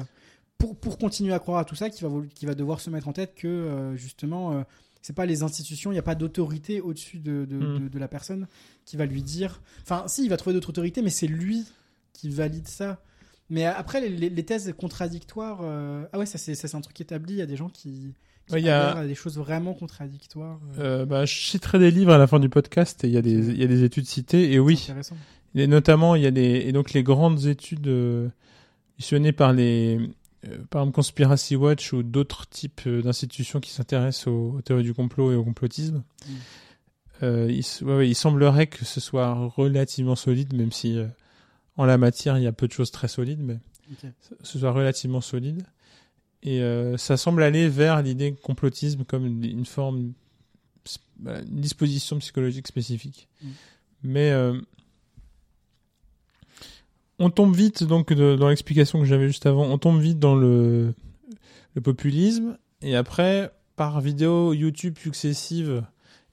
pour, 0.61 0.77
pour 0.77 0.99
continuer 0.99 1.33
à 1.33 1.39
croire 1.41 1.59
à 1.59 1.65
tout 1.65 1.75
ça, 1.75 1.91
qui 1.91 2.05
va, 2.05 2.11
qui 2.35 2.47
va 2.47 2.55
devoir 2.55 2.81
se 2.81 2.91
mettre 2.91 3.09
en 3.09 3.13
tête 3.13 3.35
que 3.35 3.49
euh, 3.49 3.97
justement, 3.97 4.53
euh, 4.53 4.63
c'est 5.03 5.17
pas 5.17 5.27
les 5.27 5.43
institutions, 5.43 5.91
il 5.91 5.95
n'y 5.95 5.99
a 5.99 6.03
pas 6.03 6.15
d'autorité 6.15 6.81
au-dessus 6.81 7.19
de, 7.19 7.45
de, 7.47 7.59
de, 7.79 7.89
de 7.89 7.99
la 7.99 8.07
personne 8.07 8.47
qui 8.85 8.97
va 8.97 9.07
lui 9.07 9.23
dire. 9.23 9.61
Enfin, 9.83 10.05
si, 10.07 10.23
il 10.23 10.29
va 10.29 10.37
trouver 10.37 10.55
d'autres 10.55 10.69
autorités, 10.69 11.03
mais 11.03 11.11
c'est 11.11 11.27
lui 11.27 11.65
qui 12.13 12.29
valide 12.29 12.69
ça. 12.69 13.03
Mais 13.49 13.65
après, 13.65 14.07
les, 14.09 14.45
thèses 14.45 14.73
contradictoires, 14.79 15.61
euh, 15.63 16.05
ah 16.13 16.19
ouais, 16.19 16.27
ça 16.27 16.39
c'est 16.39 16.55
ça, 16.55 16.69
c'est 16.69 16.77
un 16.77 16.81
truc 16.83 17.01
établi. 17.01 17.33
Il 17.33 17.39
y 17.39 17.43
a 17.43 17.47
des 17.47 17.57
gens 17.57 17.69
qui, 17.69 18.15
qui 18.47 18.55
Ouais, 18.55 18.61
il 18.61 18.67
y 18.67 18.69
a- 18.69 18.97
à 18.99 19.07
des 19.07 19.15
choses 19.17 19.39
vraiment 19.39 19.75
contradictoires. 19.75 20.61
euh, 20.79 21.05
bah, 21.07 21.25
je 21.25 21.35
citerai 21.35 21.79
des 21.81 21.91
livres 21.91 22.13
à 22.13 22.19
la 22.19 22.27
fin 22.29 22.39
du 22.39 22.49
podcast 22.49 23.03
et 23.03 23.09
il 23.09 23.13
y 23.13 23.17
a 23.17 23.23
des, 23.23 23.55
y 23.55 23.65
a 23.65 23.67
des 23.67 23.83
études 23.83 24.07
citées 24.07 24.53
et 24.53 24.59
oui, 24.61 24.87
et 25.57 25.67
notamment 25.67 26.15
il 26.15 26.23
y 26.23 26.27
a 26.27 26.31
des, 26.31 26.43
et 26.67 26.71
donc 26.73 26.93
les 26.93 27.03
grandes 27.03 27.47
études 27.47 27.89
missionnées 28.99 29.33
par 29.33 29.53
les, 29.53 29.99
par 30.71 30.83
exemple 30.83 30.95
Conspiracy 30.95 31.57
Watch 31.57 31.93
ou 31.93 32.03
d'autres 32.03 32.49
types 32.49 32.83
euh, 32.87 33.03
d'institutions 33.03 33.61
qui 33.61 33.71
s'intéressent 33.71 34.29
aux, 34.29 34.53
aux 34.57 34.63
théories 34.63 34.83
du 34.85 34.95
complot 34.95 35.33
et 35.33 35.35
au 35.37 35.45
complotisme. 35.45 36.03
Mm. 36.27 36.33
Euh, 37.23 37.47
il, 37.51 37.59
s- 37.59 37.83
ouais, 37.83 37.97
ouais, 37.97 38.09
il 38.09 38.15
semblerait 38.15 38.67
que 38.67 38.85
ce 38.85 39.01
soit 39.01 39.35
relativement 39.49 40.17
solide, 40.17 40.55
même 40.55 40.73
si 40.73 40.97
euh, 40.99 41.07
en 41.77 41.85
la 41.85 41.99
matière 41.99 42.39
il 42.39 42.45
y 42.45 42.47
a 42.47 42.53
peu 42.53 42.67
de 42.67 42.73
choses 42.73 42.91
très 42.91 43.09
solides, 43.09 43.41
mais 43.43 43.59
ce 44.43 44.59
soit 44.59 44.73
relativement 44.73 45.21
solide. 45.21 45.63
Et 46.43 46.63
euh, 46.63 46.97
ça 46.97 47.19
semble 47.19 47.43
aller 47.43 47.69
vers 47.69 48.01
l'idée 48.03 48.31
de 48.31 48.37
complotisme 48.37 49.05
comme 49.05 49.27
une, 49.27 49.45
une 49.45 49.67
forme, 49.67 50.13
une 51.27 51.61
disposition 51.61 52.19
psychologique 52.19 52.67
spécifique. 52.67 53.29
Mm. 53.43 53.49
Mais 54.05 54.31
euh, 54.31 54.59
on 57.21 57.31
tombe 57.31 57.55
vite, 57.55 57.85
donc, 57.85 58.13
de- 58.13 58.35
dans 58.35 58.49
l'explication 58.49 58.99
que 58.99 59.05
j'avais 59.05 59.29
juste 59.29 59.47
avant, 59.47 59.65
on 59.67 59.79
tombe 59.79 60.01
vite 60.01 60.19
dans 60.19 60.35
le, 60.35 60.93
le 61.75 61.81
populisme. 61.81 62.59
Et 62.83 62.97
après, 62.97 63.53
par 63.77 64.01
vidéo 64.01 64.53
YouTube 64.53 64.99
successives 64.99 65.85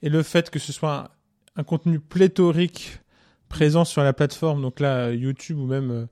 et 0.01 0.09
le 0.09 0.23
fait 0.23 0.49
que 0.49 0.57
ce 0.59 0.71
soit 0.73 1.11
un, 1.55 1.61
un 1.61 1.63
contenu 1.63 1.99
pléthorique 1.99 2.99
présent 3.49 3.85
sur 3.85 4.01
la 4.03 4.13
plateforme, 4.13 4.61
donc 4.61 4.79
là 4.79 5.11
YouTube 5.13 5.57
ou 5.59 5.65
même 5.67 5.91
euh, 5.91 6.05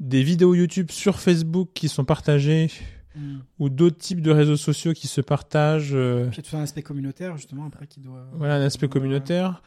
des 0.00 0.22
vidéos 0.22 0.54
YouTube 0.54 0.90
sur 0.90 1.18
Facebook 1.20 1.70
qui 1.74 1.88
sont 1.88 2.04
partagées 2.04 2.70
Mm. 3.18 3.38
ou 3.60 3.70
d'autres 3.70 3.96
types 3.96 4.20
de 4.20 4.30
réseaux 4.30 4.58
sociaux 4.58 4.92
qui 4.92 5.06
se 5.06 5.22
partagent. 5.22 5.94
euh, 5.94 6.26
Puis 6.28 6.34
il 6.42 6.44
y 6.44 6.46
a 6.46 6.50
tout 6.50 6.56
un 6.58 6.60
aspect 6.62 6.82
communautaire 6.82 7.34
justement 7.38 7.64
après 7.64 7.86
qui 7.86 8.00
doit. 8.00 8.26
voilà, 8.34 8.56
un 8.56 8.60
aspect 8.60 8.88
communautaire. 8.88 9.62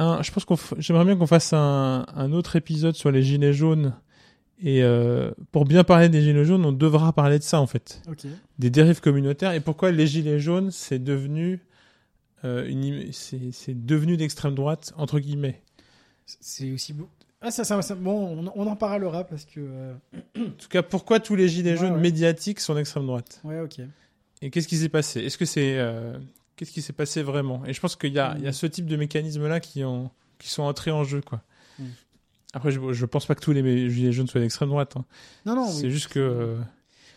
Un, 0.00 0.22
je 0.22 0.30
pense 0.30 0.44
qu'on, 0.44 0.54
f- 0.54 0.74
j'aimerais 0.78 1.04
bien 1.04 1.16
qu'on 1.16 1.26
fasse 1.26 1.52
un, 1.52 2.06
un 2.14 2.32
autre 2.32 2.54
épisode 2.56 2.94
sur 2.94 3.10
les 3.10 3.22
gilets 3.22 3.52
jaunes. 3.52 3.94
Et 4.60 4.82
euh, 4.82 5.30
pour 5.52 5.64
bien 5.64 5.84
parler 5.84 6.08
des 6.08 6.20
gilets 6.22 6.44
jaunes, 6.44 6.64
on 6.64 6.72
devra 6.72 7.12
parler 7.12 7.38
de 7.38 7.44
ça 7.44 7.60
en 7.60 7.66
fait, 7.66 8.02
des 8.58 8.70
dérives 8.70 9.00
communautaires 9.00 9.52
et 9.52 9.60
pourquoi 9.60 9.92
les 9.92 10.06
gilets 10.08 10.40
jaunes 10.40 10.70
c'est 10.72 10.98
devenu 10.98 11.60
euh, 12.44 12.66
une, 12.68 13.12
c'est, 13.12 13.52
c'est 13.52 13.74
devenu 13.86 14.16
d'extrême 14.16 14.54
droite 14.56 14.92
entre 14.96 15.20
guillemets. 15.20 15.62
C'est 16.26 16.72
aussi 16.72 16.92
beau. 16.92 17.08
Ah 17.40 17.52
ça, 17.52 17.62
ça, 17.62 17.80
ça- 17.82 17.94
bon, 17.94 18.36
on, 18.46 18.52
on 18.54 18.66
en 18.66 18.74
parlera 18.76 19.22
parce 19.24 19.44
que. 19.44 19.60
euh, 19.60 19.94
En 20.36 20.50
tout 20.58 20.68
cas, 20.68 20.82
pourquoi 20.82 21.20
tous 21.20 21.36
les 21.36 21.48
gilets 21.48 21.72
Ouais, 21.72 21.76
jaunes 21.76 21.94
ouais. 21.94 22.00
médiatiques 22.00 22.58
sont 22.58 22.74
d'extrême 22.74 23.06
droite? 23.06 23.40
Ouais, 23.44 23.60
ok. 23.60 23.80
Et 24.42 24.50
qu'est-ce 24.50 24.66
qui 24.68 24.76
s'est 24.76 24.88
passé? 24.88 25.20
Est-ce 25.20 25.38
que 25.38 25.44
c'est 25.44 25.78
euh, 25.78 26.18
qu'est-ce 26.58 26.72
qui 26.72 26.82
s'est 26.82 26.92
passé 26.92 27.22
vraiment? 27.22 27.64
Et 27.64 27.72
je 27.72 27.80
pense 27.80 27.96
qu'il 27.96 28.12
y 28.12 28.18
a, 28.18 28.34
Mm. 28.34 28.38
il 28.38 28.44
y 28.44 28.48
a 28.48 28.52
ce 28.52 28.66
type 28.66 28.86
de 28.86 28.96
mécanismes 28.96 29.46
là 29.46 29.60
qui 29.60 29.84
ont 29.84 30.10
qui 30.38 30.48
sont 30.50 30.62
entrés 30.62 30.90
en 30.90 31.04
jeu 31.04 31.20
quoi. 31.20 31.42
Mm. 31.78 31.84
Après, 32.54 32.70
je, 32.70 32.92
je 32.92 33.06
pense 33.06 33.26
pas 33.26 33.34
que 33.34 33.40
tous 33.40 33.52
les 33.52 33.90
gilets 33.90 34.12
jaunes 34.12 34.26
soient 34.28 34.40
d'extrême 34.40 34.68
droite. 34.70 34.96
hein. 34.96 35.04
Non, 35.46 35.54
non. 35.54 35.68
c'est 35.68 35.84
oui. 35.84 35.90
juste 35.90 36.08
que 36.08 36.18
euh, 36.18 36.56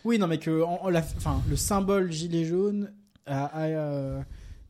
Oui, 0.05 0.17
non, 0.19 0.27
mais 0.27 0.39
que 0.39 0.61
en- 0.63 0.83
en 0.83 0.89
la- 0.89 0.99
enfin, 1.17 1.41
le 1.49 1.55
symbole 1.55 2.11
gilet 2.11 2.43
jaune 2.45 2.91
a, 3.27 3.45
a, 3.45 3.65
euh, 3.67 4.21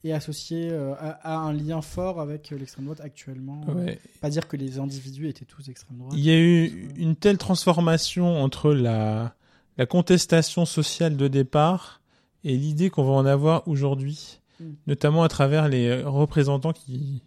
est 0.04 0.12
associé 0.12 0.70
euh, 0.72 0.94
à, 1.00 1.34
à 1.34 1.38
un 1.38 1.54
lien 1.54 1.82
fort 1.82 2.20
avec 2.20 2.52
euh, 2.52 2.58
l'extrême 2.58 2.86
droite 2.86 3.02
actuellement. 3.02 3.62
ouais, 3.70 4.00
Pas 4.20 4.30
dire 4.30 4.48
que 4.48 4.58
les 4.58 4.78
individus 4.80 5.28
étaient 5.30 5.46
tous 5.46 5.66
d'extrême 5.68 5.98
droite. 5.98 6.14
il 6.16 6.24
y 6.24 6.30
a 6.32 6.38
eu 6.40 6.90
une 6.98 7.16
telle 7.16 7.38
transformation 7.38 8.42
entre 8.44 8.74
la 8.74 9.34
la 9.78 9.86
contestation 9.86 10.66
sociale 10.66 11.16
de 11.16 11.28
départ 11.30 12.02
et 12.44 12.56
l'idée 12.58 12.90
qu'on 12.90 13.04
va 13.06 13.14
en 13.14 13.26
avoir 13.26 13.66
aujourd'hui, 13.70 14.41
Mm. 14.62 14.74
notamment 14.88 15.24
à 15.24 15.28
travers 15.28 15.68
les 15.68 16.04
représentants 16.04 16.74
qui 16.74 17.24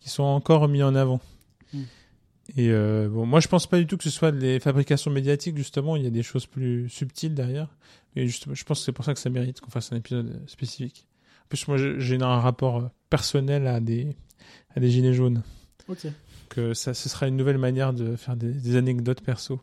qui 0.00 0.10
sont 0.10 0.22
encore 0.22 0.68
mis 0.68 0.82
en 0.82 0.94
avant. 0.94 1.20
Mm. 1.72 1.82
Et 2.56 2.68
euh, 2.70 3.08
bon, 3.08 3.24
moi 3.24 3.40
je 3.40 3.48
pense 3.48 3.66
pas 3.66 3.78
du 3.78 3.86
tout 3.86 3.96
que 3.96 4.04
ce 4.04 4.10
soit 4.10 4.32
des 4.32 4.60
fabrications 4.60 5.10
médiatiques 5.10 5.56
justement. 5.56 5.96
Il 5.96 6.04
y 6.04 6.06
a 6.06 6.10
des 6.10 6.22
choses 6.22 6.46
plus 6.46 6.88
subtiles 6.90 7.34
derrière. 7.34 7.68
Et 8.16 8.26
justement, 8.26 8.54
je 8.54 8.64
pense 8.64 8.80
que 8.80 8.84
c'est 8.84 8.92
pour 8.92 9.04
ça 9.04 9.14
que 9.14 9.20
ça 9.20 9.30
mérite 9.30 9.60
qu'on 9.60 9.70
fasse 9.70 9.92
un 9.92 9.96
épisode 9.96 10.42
spécifique. 10.46 11.06
En 11.44 11.48
plus, 11.48 11.66
moi 11.68 11.76
j'ai 11.78 12.22
un 12.22 12.38
rapport 12.38 12.76
euh, 12.78 12.88
personnel 13.08 13.66
à 13.66 13.80
des 13.80 14.14
à 14.76 14.80
des 14.80 14.90
gilets 14.90 15.14
jaunes. 15.14 15.42
Ok. 15.88 16.06
Que 16.50 16.74
ça, 16.74 16.92
ce 16.92 17.08
sera 17.08 17.26
une 17.26 17.36
nouvelle 17.36 17.58
manière 17.58 17.94
de 17.94 18.16
faire 18.16 18.36
des, 18.36 18.52
des 18.52 18.76
anecdotes 18.76 19.22
perso. 19.22 19.60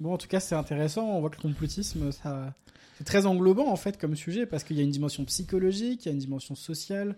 Bon, 0.00 0.12
en 0.12 0.18
tout 0.18 0.28
cas, 0.28 0.40
c'est 0.40 0.54
intéressant. 0.54 1.04
On 1.06 1.20
voit 1.20 1.30
que 1.30 1.36
le 1.36 1.42
complotisme, 1.42 2.10
ça, 2.12 2.52
c'est 2.98 3.04
très 3.04 3.26
englobant 3.26 3.68
en 3.68 3.76
fait 3.76 3.98
comme 3.98 4.16
sujet 4.16 4.46
parce 4.46 4.64
qu'il 4.64 4.76
y 4.76 4.80
a 4.80 4.82
une 4.82 4.90
dimension 4.90 5.24
psychologique, 5.24 6.04
il 6.04 6.08
y 6.08 6.10
a 6.10 6.12
une 6.12 6.18
dimension 6.18 6.54
sociale. 6.54 7.16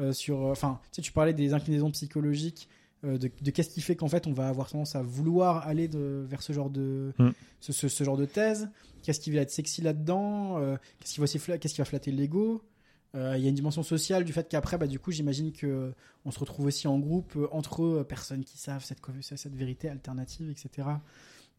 euh, 0.00 0.12
sur, 0.12 0.46
euh, 0.46 0.50
enfin, 0.50 0.80
tu 0.90 0.96
sais, 0.96 1.02
tu 1.02 1.12
parlais 1.12 1.32
des 1.34 1.54
inclinaisons 1.54 1.88
psychologiques, 1.92 2.68
euh, 3.04 3.16
de, 3.16 3.30
de 3.42 3.50
qu'est-ce 3.52 3.70
qui 3.70 3.80
fait 3.80 3.94
qu'en 3.94 4.08
fait 4.08 4.26
on 4.26 4.32
va 4.32 4.48
avoir 4.48 4.68
tendance 4.68 4.96
à 4.96 5.02
vouloir 5.02 5.64
aller 5.68 5.86
de, 5.86 6.26
vers 6.28 6.42
ce 6.42 6.52
genre 6.52 6.68
de, 6.68 7.12
Mm. 7.20 7.28
ce, 7.60 7.72
ce- 7.72 7.86
ce 7.86 8.02
genre 8.02 8.16
de 8.16 8.24
thèse. 8.24 8.68
Qu'est-ce 9.04 9.20
qui 9.20 9.30
va 9.30 9.40
être 9.42 9.52
sexy 9.52 9.82
là-dedans 9.82 10.58
euh, 10.58 10.76
Qu'est-ce 10.98 11.14
qui 11.14 11.20
va 11.20 11.24
aussi 11.24 11.38
fla- 11.38 11.58
qu'est-ce 11.60 11.74
qui 11.74 11.80
va 11.80 11.84
flatter 11.84 12.10
l'ego 12.10 12.60
Il 13.14 13.20
y 13.20 13.46
a 13.46 13.48
une 13.48 13.54
dimension 13.54 13.84
sociale 13.84 14.24
du 14.24 14.32
fait 14.32 14.48
qu'après, 14.48 14.78
bah, 14.78 14.88
du 14.88 14.98
coup, 14.98 15.12
j'imagine 15.12 15.52
que 15.52 15.92
on 16.24 16.32
se 16.32 16.40
retrouve 16.40 16.66
aussi 16.66 16.88
en 16.88 16.98
groupe 16.98 17.38
entre 17.52 17.84
eux, 17.84 18.02
personnes 18.02 18.42
qui 18.42 18.58
savent 18.58 18.84
cette, 18.84 18.98
cette 19.20 19.54
vérité 19.54 19.88
alternative, 19.88 20.50
etc. 20.50 20.88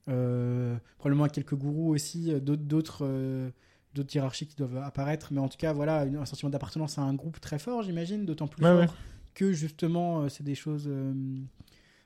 Euh, 0.08 0.78
probablement 0.98 1.28
quelques 1.28 1.56
gourous 1.56 1.90
aussi, 1.94 2.32
euh, 2.32 2.40
d'autres, 2.40 2.62
d'autres, 2.64 3.00
euh, 3.06 3.50
d'autres 3.96 4.14
hiérarchies 4.16 4.46
qui 4.48 4.56
doivent 4.56 4.78
apparaître. 4.78 5.30
Mais 5.32 5.40
en 5.40 5.48
tout 5.50 5.58
cas, 5.58 5.74
voilà, 5.74 6.02
un 6.02 6.26
sentiment 6.26 6.50
d'appartenance 6.52 6.98
à 7.00 7.02
un 7.02 7.14
groupe 7.14 7.40
très 7.40 7.58
fort, 7.60 7.82
j'imagine, 7.82 8.26
d'autant 8.26 8.48
plus 8.48 8.64
Ouais, 8.64 8.70
fort 8.70 8.80
ouais. 8.82 8.88
que 9.34 9.52
justement, 9.54 10.30
c'est 10.30 10.44
des 10.44 10.54
choses, 10.56 10.86
euh, 10.88 11.14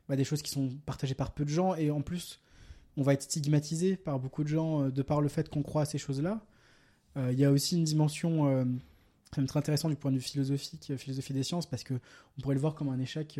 bah, 0.07 0.15
des 0.15 0.23
choses 0.23 0.41
qui 0.41 0.51
sont 0.51 0.69
partagées 0.85 1.15
par 1.15 1.31
peu 1.33 1.43
de 1.43 1.49
gens 1.49 1.75
et 1.75 1.91
en 1.91 2.01
plus, 2.01 2.39
on 2.95 3.01
va 3.03 3.13
être 3.13 3.23
stigmatisé 3.23 3.97
par 3.97 4.19
beaucoup 4.19 4.43
de 4.43 4.49
gens 4.49 4.83
euh, 4.85 4.91
de 4.91 5.01
par 5.01 5.19
le 5.21 5.27
fait 5.27 5.49
qu'on 5.49 5.61
croit 5.61 5.81
à 5.81 5.85
ces 5.85 5.97
choses-là. 5.97 6.39
Euh, 7.17 7.31
Il 7.33 7.39
y 7.39 7.43
a 7.45 7.51
aussi 7.51 7.75
une 7.77 7.83
dimension 7.83 8.45
même 9.37 9.45
très 9.45 9.59
intéressante 9.59 9.91
du 9.91 9.97
point 9.97 10.11
de 10.11 10.15
vue 10.17 10.21
philosophique, 10.23 10.91
philosophie 10.97 11.33
des 11.33 11.43
sciences, 11.43 11.65
parce 11.67 11.83
que 11.83 11.93
on 12.37 12.41
pourrait 12.41 12.55
le 12.55 12.61
voir 12.61 12.75
comme 12.75 12.89
un 12.89 12.99
échec 12.99 13.39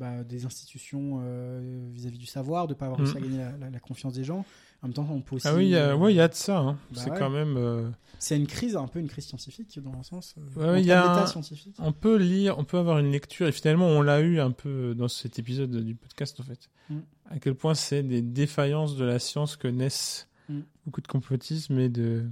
bah, 0.00 0.24
des 0.24 0.46
institutions 0.46 1.20
euh, 1.22 1.88
vis-à-vis 1.92 2.18
du 2.18 2.26
savoir, 2.26 2.66
de 2.66 2.72
ne 2.72 2.78
pas 2.78 2.86
avoir 2.86 2.98
réussi 2.98 3.16
à 3.16 3.20
Mm. 3.20 3.22
gagner 3.22 3.38
la, 3.38 3.56
la- 3.58 3.70
la 3.70 3.78
confiance 3.80 4.14
des 4.14 4.24
gens. 4.24 4.44
En 4.82 4.86
même 4.86 4.94
temps, 4.94 5.06
on 5.10 5.20
peut 5.20 5.36
aussi. 5.36 5.46
Ah 5.46 5.54
oui, 5.54 5.66
il 5.66 5.70
y 5.70 5.76
a, 5.76 5.90
euh, 5.90 5.94
ouais, 5.96 6.12
il 6.12 6.16
y 6.16 6.20
a 6.22 6.26
de 6.28 6.34
ça. 6.34 6.58
hein. 6.58 6.78
bah 6.90 7.00
c'est 7.04 7.10
ouais. 7.10 7.18
quand 7.18 7.28
même. 7.30 7.56
euh, 7.58 7.88
C'est 8.18 8.36
une 8.36 8.46
crise, 8.46 8.76
un 8.76 8.88
peu 8.88 8.98
une 8.98 9.08
crise 9.08 9.26
scientifique 9.26 9.78
dans 9.78 9.92
un 9.94 10.02
sens. 10.02 10.34
Ouais, 10.56 10.82
y 10.82 10.90
a 10.90 11.22
un- 11.22 11.26
scientifique. 11.26 11.76
On 11.78 11.92
peut 11.92 12.16
lire, 12.16 12.58
on 12.58 12.64
peut 12.64 12.78
avoir 12.78 12.98
une 12.98 13.12
lecture, 13.12 13.46
et 13.46 13.52
finalement 13.52 13.86
on 13.86 14.00
l'a 14.02 14.20
eu 14.20 14.40
un 14.40 14.50
peu 14.52 14.94
dans 14.94 15.08
cet 15.08 15.38
épisode 15.38 15.70
du 15.84 15.94
podcast 15.94 16.40
en 16.40 16.44
fait. 16.44 16.70
Mm. 16.88 16.98
À 17.30 17.38
quel 17.38 17.54
point 17.54 17.74
c'est 17.74 18.02
des 18.02 18.22
défaillances 18.22 18.96
de 18.96 19.04
la 19.04 19.18
science 19.18 19.56
que 19.56 19.68
naissent 19.68 20.26
Mm. 20.48 20.60
beaucoup 20.86 21.00
de 21.02 21.06
complotisme 21.08 21.78
et 21.78 21.88
de 21.90 22.24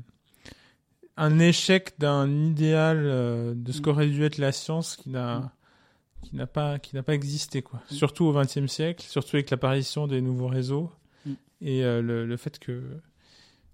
un 1.19 1.39
échec 1.39 1.95
d'un 1.99 2.31
idéal 2.47 3.03
de 3.57 3.73
ce 3.73 3.81
qu'aurait 3.81 4.07
dû 4.09 4.25
être 4.25 4.39
la 4.39 4.53
science 4.53 4.97
qui 4.97 5.11
n'a 5.11 5.53
qui 6.23 6.37
n'a 6.37 6.47
pas 6.47 6.79
qui 6.79 6.95
n'a 6.95 7.03
pas 7.03 7.15
existé 7.15 7.63
quoi. 7.63 7.81
Surtout 7.91 8.25
au 8.25 8.33
XXe 8.33 8.67
siècle, 8.67 9.05
surtout 9.07 9.37
avec 9.37 9.51
l'apparition 9.51 10.07
des 10.07 10.21
nouveaux 10.21 10.49
réseaux 10.49 10.91
Mm. 11.25 11.33
et 11.63 11.85
euh, 11.85 12.01
le, 12.03 12.27
le 12.27 12.37
fait 12.37 12.59
que 12.59 12.83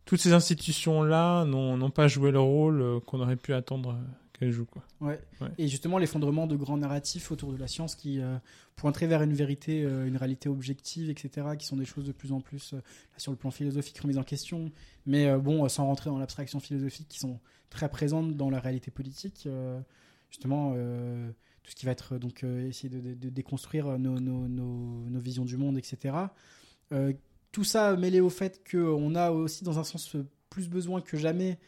toutes 0.04 0.20
ces 0.20 0.32
institutions 0.32 1.02
là 1.02 1.44
n'ont 1.44 1.90
pas 1.90 2.08
joué 2.08 2.30
le 2.30 2.40
rôle 2.40 2.80
euh, 2.82 3.00
qu'on 3.00 3.20
aurait 3.20 3.36
pu 3.36 3.54
attendre 3.54 3.90
euh, 3.90 4.02
qu'elles 4.32 4.50
jouent 4.50 4.66
quoi. 4.66 4.82
Ouais. 5.00 5.20
Ouais. 5.40 5.48
Et 5.58 5.68
justement, 5.68 5.98
l'effondrement 5.98 6.46
de 6.46 6.56
grands 6.56 6.76
narratifs 6.76 7.30
autour 7.30 7.52
de 7.52 7.56
la 7.56 7.68
science 7.68 7.94
qui 7.94 8.20
euh, 8.20 8.36
pointeraient 8.76 9.06
vers 9.06 9.22
une 9.22 9.32
vérité, 9.32 9.82
euh, 9.84 10.06
une 10.06 10.16
réalité 10.16 10.48
objective, 10.48 11.08
etc., 11.08 11.46
qui 11.58 11.66
sont 11.66 11.76
des 11.76 11.84
choses 11.84 12.04
de 12.04 12.12
plus 12.12 12.32
en 12.32 12.40
plus, 12.40 12.74
sur 13.16 13.32
le 13.32 13.38
plan 13.38 13.50
philosophique, 13.50 13.98
remises 13.98 14.18
en 14.18 14.24
question, 14.24 14.72
mais 15.06 15.34
bon, 15.38 15.68
sans 15.68 15.86
rentrer 15.86 16.10
dans 16.10 16.18
l'abstraction 16.18 16.60
philosophique, 16.60 17.08
qui 17.08 17.18
sont 17.18 17.38
très 17.70 17.88
présentes 17.88 18.36
dans 18.36 18.50
la 18.50 18.60
réalité 18.60 18.90
politique. 18.90 19.48
justement, 20.30 20.74
tout 21.64 21.70
ce 21.70 21.74
qui 21.76 21.86
va 21.86 21.92
être 21.92 22.14
euh, 22.14 22.18
donc 22.18 22.44
euh, 22.44 22.68
essayer 22.68 22.90
de, 22.90 23.28
déconstruire 23.30 23.88
euh, 23.88 23.98
nos, 23.98 24.20
nos- 24.20 24.48
nos- 24.48 25.20
visions 25.20 25.44
du 25.44 25.56
monde, 25.56 25.78
etc. 25.78 26.14
Tout 27.50 27.64
ça 27.64 27.96
mêlé 27.96 28.20
au 28.20 28.30
fait 28.30 28.60
qu'on 28.70 29.14
a 29.14 29.30
aussi, 29.30 29.64
dans 29.64 29.78
un 29.78 29.84
sens, 29.84 30.16
plus 30.50 30.68
besoin 30.68 31.00
que 31.00 31.16
jamais 31.16 31.58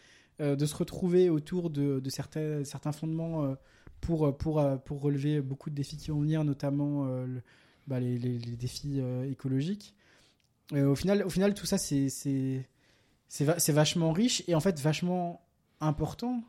de 0.40 0.66
se 0.66 0.74
retrouver 0.74 1.31
autour 1.31 1.70
de, 1.70 2.02
certains, 2.09 2.64
certains 2.64 2.93
fondements 2.93 3.56
pour, 4.01 4.36
pour, 4.36 4.62
pour 4.85 5.01
relever 5.01 5.40
beaucoup 5.40 5.70
de 5.70 5.74
défis 5.74 5.97
qui 5.97 6.10
vont 6.10 6.20
venir, 6.20 6.44
notamment 6.44 7.09
bah, 7.86 7.98
les, 8.01 8.18
défis 8.18 9.01
écologiques. 9.31 9.94
Au, 10.73 10.94
final, 10.97 11.23
au 11.24 11.31
final, 11.31 11.55
tout 11.55 11.66
ça, 11.66 11.78
c'est 11.78 12.66
vachement 13.68 14.12
riche 14.12 14.43
et 14.48 14.55
en 14.55 14.60
fait 14.60 14.78
vachement 14.81 15.40
important, 15.81 16.43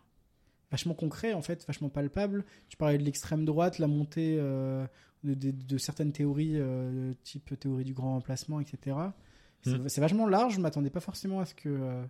vachement 0.72 0.94
concret, 0.94 1.34
en 1.34 1.42
fait, 1.42 1.66
vachement 1.68 1.90
palpable. 1.90 2.46
Tu 2.70 2.78
parlais 2.78 2.98
de 2.98 3.04
l'extrême 3.04 3.46
droite, 3.46 3.80
la 3.80 3.88
montée 3.88 4.38
euh, 4.40 4.86
de, 5.24 5.34
de- 5.34 5.52
de 5.52 5.78
certaines 5.78 6.12
théories, 6.12 6.54
euh, 6.56 7.14
type 7.24 7.58
théorie 7.60 7.84
du 7.86 7.94
grand 7.94 8.14
remplacement, 8.14 8.60
etc. 8.60 8.96
C'est 9.62 9.78
Mm. 9.78 9.90
c'est 9.90 10.02
vachement 10.02 10.28
large, 10.28 10.56
je 10.56 10.60
m'attendais 10.60 10.90
pas 10.90 11.00
forcément 11.00 11.40
à 11.40 11.46
ce 11.46 11.54
que... 11.56 11.70
euh, 11.70 12.04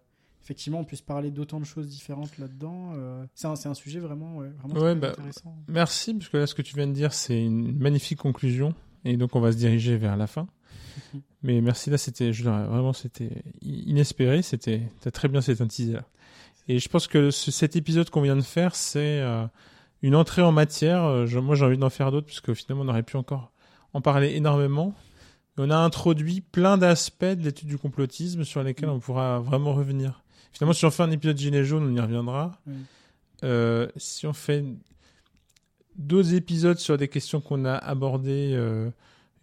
effectivement, 0.44 0.80
on 0.80 0.86
puisse 0.86 1.02
parler 1.02 1.30
d'autant 1.32 1.60
de 1.60 1.66
choses 1.66 1.88
différentes 1.88 2.38
là-dedans. 2.38 2.94
c'est 3.34 3.48
un, 3.68 3.74
sujet 3.74 4.00
vraiment, 4.00 4.38
ouais, 4.38 4.50
vraiment 4.50 4.80
Ouais, 4.82 4.96
bah, 4.96 5.10
intéressant. 5.12 5.56
Merci, 5.68 6.14
parce 6.14 6.30
que 6.30 6.38
là, 6.38 6.48
ce 6.48 6.56
que 6.56 6.62
tu 6.62 6.76
viens 6.76 6.88
de 6.88 6.94
dire, 6.94 7.12
c'est 7.14 7.42
une 7.44 7.78
magnifique 7.78 8.20
conclusion. 8.20 8.74
Et 9.04 9.18
donc, 9.18 9.36
on 9.36 9.40
va 9.42 9.52
se 9.52 9.58
diriger 9.58 9.98
vers 9.98 10.16
la 10.18 10.26
fin. 10.28 10.48
Mais 11.44 11.60
merci, 11.62 11.90
là, 11.90 11.98
c'était, 11.98 12.32
vraiment, 12.32 12.94
c'était 12.94 13.44
inespéré. 13.62 14.42
C'était, 14.42 14.84
très 15.14 15.28
bien 15.28 15.42
synthétisé 15.42 15.94
là. 15.94 16.06
Et 16.68 16.80
je 16.80 16.90
pense 16.90 17.08
que 17.08 17.32
ce- 17.32 17.52
cet 17.52 17.76
épisode 17.76 18.10
qu'on 18.10 18.22
vient 18.22 18.36
de 18.36 18.42
faire, 18.42 18.76
c'est 18.76 19.22
euh, 19.22 19.46
une 20.02 20.16
entrée 20.16 20.42
en 20.42 20.52
matière. 20.52 21.04
Euh, 21.04 21.26
je- 21.26 21.40
moi, 21.40 21.56
j'ai 21.56 21.66
envie 21.66 21.78
d'en 21.78 21.90
faire 21.90 22.12
d'autres, 22.12 22.26
puisque 22.28 22.54
finalement, 22.54 22.84
on 22.84 22.90
aurait 22.90 23.04
pu 23.04 23.18
encore 23.18 23.52
en 23.94 24.02
parler 24.02 24.36
énormément. 24.36 24.94
On 25.58 25.70
a 25.72 25.78
introduit 25.78 26.42
plein 26.42 26.78
d'aspects 26.78 27.24
de 27.26 27.42
l'étude 27.44 27.68
du 27.70 27.78
complotisme 27.78 28.44
sur 28.44 28.62
lesquels 28.64 28.90
on 28.90 29.00
pourra 29.00 29.40
vraiment 29.40 29.74
revenir. 29.74 30.22
Finalement, 30.52 30.74
si 30.74 30.86
on 30.86 30.92
fait 30.92 31.04
un 31.04 31.12
épisode 31.12 31.38
gilet 31.38 31.64
jaune, 31.64 31.84
on 31.92 31.96
y 31.96 32.00
reviendra. 32.00 32.52
Euh, 33.44 33.88
si 33.96 34.28
on 34.28 34.34
fait 34.34 34.64
d'autres 35.96 36.34
épisodes 36.34 36.78
sur 36.78 36.98
des 36.98 37.08
questions 37.08 37.42
qu'on 37.42 37.66
a 37.66 37.74
abordées, 37.76 38.52
euh, 38.54 38.90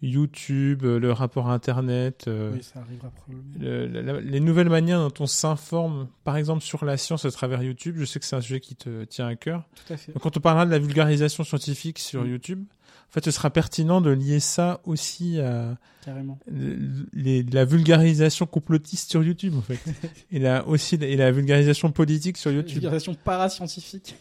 YouTube, 0.01 0.83
euh, 0.83 0.99
le 0.99 1.11
rapport 1.11 1.49
à 1.49 1.53
Internet, 1.53 2.25
euh, 2.27 2.51
Oui, 2.53 2.61
ça 2.63 2.79
arrivera 2.79 3.09
probablement. 3.09 3.55
le- 3.59 3.87
la- 3.87 4.01
la- 4.01 4.21
les 4.21 4.39
nouvelles 4.39 4.69
manières 4.69 4.99
dont 4.99 5.13
on 5.23 5.27
s'informe, 5.27 6.07
par 6.23 6.37
exemple 6.37 6.61
sur 6.63 6.85
la 6.85 6.97
science 6.97 7.25
à 7.25 7.31
travers 7.31 7.63
YouTube. 7.63 7.95
Je 7.97 8.05
sais 8.05 8.19
que 8.19 8.25
c'est 8.25 8.35
un 8.35 8.41
sujet 8.41 8.59
qui 8.59 8.75
te 8.75 9.03
tient 9.05 9.27
à 9.27 9.35
cœur. 9.35 9.63
Tout 9.87 9.93
à 9.93 9.97
fait. 9.97 10.11
Donc, 10.13 10.21
quand 10.21 10.37
on 10.37 10.39
parlera 10.39 10.65
de 10.65 10.71
la 10.71 10.79
vulgarisation 10.79 11.43
scientifique 11.43 11.99
sur 11.99 12.23
Mm. 12.23 12.29
YouTube, 12.29 12.63
en 13.09 13.11
fait, 13.13 13.23
ce 13.25 13.31
sera 13.31 13.49
pertinent 13.49 14.01
de 14.01 14.09
lier 14.11 14.39
ça 14.39 14.81
aussi 14.83 15.39
à 15.39 15.77
Carrément. 16.03 16.37
le- 16.51 16.77
les- 17.13 17.43
la 17.43 17.63
vulgarisation 17.65 18.45
complotiste 18.45 19.09
sur 19.11 19.23
YouTube, 19.23 19.55
en 19.57 19.61
fait. 19.61 19.79
et 20.31 20.39
la, 20.39 20.67
aussi, 20.67 20.95
et 20.95 21.15
la 21.15 21.31
vulgarisation 21.31 21.91
politique 21.91 22.37
sur 22.37 22.51
YouTube. 22.51 22.73
Vulgarisation 22.73 23.15
parascientifique. 23.15 24.15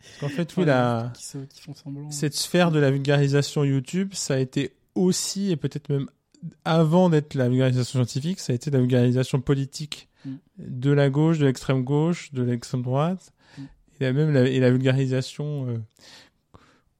Parce 0.00 0.18
qu'en 0.20 0.28
fait, 0.36 0.56
oui, 0.56 0.64
la, 0.64 1.10
qui, 1.14 1.24
se- 1.24 1.38
qui 1.38 1.60
font 1.60 1.74
semblant. 1.74 2.10
cette 2.10 2.34
sphère 2.34 2.70
de 2.70 2.78
la 2.78 2.90
vulgarisation 2.90 3.64
YouTube, 3.64 4.10
ça 4.14 4.34
a 4.34 4.38
été 4.38 4.72
aussi, 4.98 5.50
et 5.50 5.56
peut-être 5.56 5.88
même 5.88 6.08
avant 6.64 7.10
d'être 7.10 7.34
la 7.34 7.48
vulgarisation 7.48 7.98
scientifique, 7.98 8.38
ça 8.40 8.52
a 8.52 8.56
été 8.56 8.70
la 8.70 8.78
vulgarisation 8.78 9.40
politique 9.40 10.08
Mm. 10.24 10.34
de 10.58 10.90
la 10.90 11.10
gauche, 11.10 11.38
de 11.38 11.46
l'extrême 11.46 11.84
gauche, 11.84 12.32
de 12.32 12.42
l'extrême 12.42 12.82
droite, 12.82 13.32
Mm. 13.56 13.62
et 14.00 14.04
la, 14.04 14.12
même 14.12 14.32
la, 14.32 14.48
et 14.48 14.58
la 14.60 14.70
vulgarisation 14.70 15.68
euh, 15.68 15.78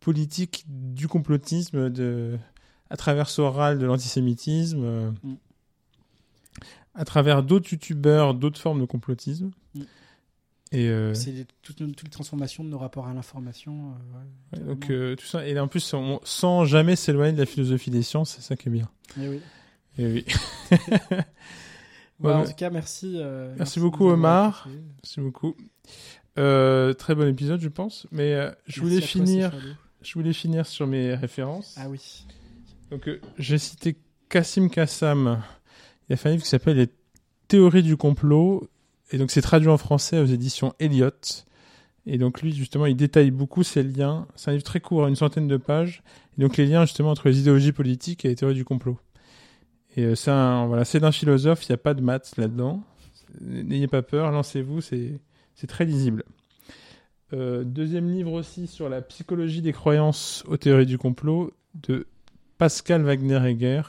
politique 0.00 0.64
du 0.68 1.08
complotisme, 1.08 1.90
de, 1.90 2.38
à 2.90 2.96
travers 2.96 3.28
Soral, 3.28 3.78
de 3.78 3.86
l'antisémitisme, 3.86 4.82
euh, 4.84 5.10
Mm. 5.22 5.34
à 6.94 7.04
travers 7.04 7.42
d'autres 7.42 7.72
youtubeurs, 7.72 8.34
d'autres 8.34 8.60
formes 8.60 8.80
de 8.80 8.86
complotisme. 8.86 9.50
Et 10.72 10.88
euh, 10.88 11.14
C'est 11.14 11.46
toutes, 11.62 11.76
toutes 11.78 12.02
les 12.04 12.10
transformations 12.10 12.62
de 12.62 12.68
nos 12.68 12.78
rapports 12.78 13.06
à 13.06 13.14
l'information. 13.14 13.94
euh, 14.54 14.58
ouais, 14.58 14.64
donc 14.66 14.90
euh, 14.90 15.16
tout 15.16 15.24
ça 15.24 15.46
et 15.46 15.58
en 15.58 15.66
plus 15.68 15.94
on- 15.94 16.20
sans 16.24 16.64
jamais 16.66 16.94
s'éloigner 16.96 17.32
de 17.32 17.38
la 17.38 17.46
philosophie 17.46 17.90
des 17.90 18.02
sciences, 18.02 18.32
c'est 18.36 18.42
ça 18.42 18.54
qui 18.56 18.68
est 18.68 18.72
bien. 18.72 18.88
Eh 19.18 19.28
oui. 19.28 19.40
Et 19.98 20.06
oui. 20.06 20.24
Bah, 22.20 22.30
Ouais, 22.30 22.34
en 22.34 22.44
tout 22.46 22.54
cas, 22.54 22.68
merci. 22.68 23.12
euh, 23.16 23.54
Merci 23.58 23.78
beaucoup, 23.78 24.08
Omar. 24.08 24.66
Merci 25.04 25.20
beaucoup. 25.20 25.54
Très 26.34 27.14
bon 27.14 27.28
épisode, 27.28 27.60
je 27.60 27.68
pense. 27.68 28.06
Mais 28.10 28.32
je 28.66 28.80
Merci 28.80 28.80
voulais 28.80 28.98
toi, 28.98 29.06
finir, 29.06 29.52
je 30.02 30.14
voulais 30.14 30.32
finir 30.32 30.66
sur 30.66 30.86
mes 30.88 31.14
références. 31.14 31.76
Ah 31.78 31.88
oui. 31.88 32.26
Donc 32.90 33.08
j'ai 33.38 33.58
cité 33.58 33.96
Kassim 34.28 34.68
Kassam. 34.68 35.42
Il 36.08 36.14
a 36.14 36.16
fait 36.16 36.28
un 36.28 36.32
livre 36.32 36.42
qui 36.42 36.48
s'appelle 36.48 36.76
Les 36.76 36.88
théories 37.46 37.82
du 37.84 37.96
complot. 37.96 38.68
Et 39.10 39.18
donc 39.18 39.30
c'est 39.30 39.42
traduit 39.42 39.68
en 39.68 39.78
français 39.78 40.18
aux 40.20 40.26
éditions 40.26 40.74
Elliott. 40.78 41.44
Et 42.06 42.16
donc 42.16 42.40
lui, 42.40 42.54
justement, 42.54 42.86
il 42.86 42.96
détaille 42.96 43.30
beaucoup 43.30 43.62
ces 43.62 43.82
liens. 43.82 44.26
C'est 44.34 44.50
un 44.50 44.52
livre 44.52 44.64
très 44.64 44.80
court, 44.80 45.06
une 45.06 45.16
centaine 45.16 45.46
de 45.46 45.58
pages. 45.58 46.02
Et 46.36 46.42
donc 46.42 46.56
les 46.56 46.66
liens, 46.66 46.86
justement, 46.86 47.10
entre 47.10 47.28
les 47.28 47.40
idéologies 47.40 47.72
politiques 47.72 48.24
et 48.24 48.28
les 48.28 48.34
théories 48.34 48.54
du 48.54 48.64
complot. 48.64 48.98
Et 49.96 50.04
euh, 50.04 50.14
c'est 50.14 50.30
voilà, 50.30 50.84
c'est 50.84 51.00
d'un 51.00 51.12
philosophe, 51.12 51.64
il 51.64 51.72
n'y 51.72 51.74
a 51.74 51.78
pas 51.78 51.94
de 51.94 52.02
maths 52.02 52.36
là-dedans. 52.36 52.82
N'ayez 53.40 53.88
pas 53.88 54.02
peur, 54.02 54.30
lancez-vous, 54.30 54.80
c'est, 54.80 55.20
c'est 55.54 55.66
très 55.66 55.84
lisible. 55.84 56.24
Euh, 57.34 57.62
deuxième 57.62 58.10
livre 58.10 58.32
aussi 58.32 58.66
sur 58.66 58.88
la 58.88 59.02
psychologie 59.02 59.60
des 59.60 59.72
croyances 59.72 60.44
aux 60.48 60.56
théories 60.56 60.86
du 60.86 60.96
complot 60.96 61.52
de 61.74 62.06
Pascal 62.56 63.02
Wagner-Egger. 63.02 63.82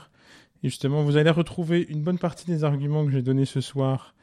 Et 0.63 0.69
justement, 0.69 1.03
vous 1.03 1.15
allez 1.15 1.29
retrouver 1.29 1.85
une 1.89 2.01
bonne 2.01 2.19
partie 2.19 2.45
des 2.45 2.65
arguments 2.65 3.05
que 3.05 3.11
j'ai 3.11 3.21
donnés 3.21 3.45
ce 3.45 3.61
soir 3.61 4.13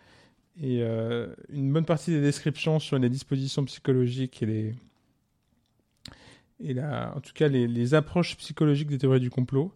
et 0.63 0.83
euh, 0.83 1.35
une 1.51 1.73
bonne 1.73 1.85
partie 1.85 2.11
des 2.11 2.21
descriptions 2.21 2.79
sur 2.79 2.99
les 2.99 3.09
dispositions 3.09 3.65
psychologiques 3.65 4.43
et 4.43 4.47
les 4.47 4.75
et 6.59 6.73
la, 6.73 7.15
en 7.15 7.21
tout 7.21 7.35
cas 7.35 7.49
les, 7.49 7.69
les 7.69 7.95
approches 7.95 8.37
psychologiques 8.39 8.89
des 8.89 8.99
théories 8.99 9.21
du 9.21 9.31
complot. 9.31 9.73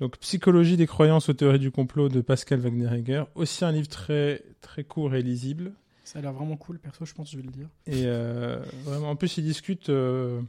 Donc 0.00 0.18
Psychologie 0.18 0.76
des 0.76 0.86
croyances 0.86 1.28
aux 1.28 1.32
théories 1.32 1.58
du 1.58 1.70
complot 1.70 2.08
de 2.08 2.20
Pascal 2.20 2.60
Wagner-Egger, 2.60 3.24
aussi 3.34 3.64
un 3.64 3.72
livre 3.72 3.88
très 3.88 4.42
très 4.60 4.84
court 4.84 5.14
et 5.14 5.22
lisible. 5.22 5.72
Ça 6.04 6.18
a 6.18 6.22
l'air 6.22 6.32
vraiment 6.32 6.56
cool, 6.56 6.78
perso, 6.78 7.04
je 7.06 7.14
pense, 7.14 7.30
je 7.30 7.38
vais 7.38 7.42
le 7.42 7.50
dire. 7.50 7.68
Et 7.86 8.02
euh, 8.04 8.62
vraiment, 8.84 9.10
en 9.10 9.16
plus, 9.16 9.38
il 9.38 9.44
discute, 9.44 9.88
euh, 9.88 10.42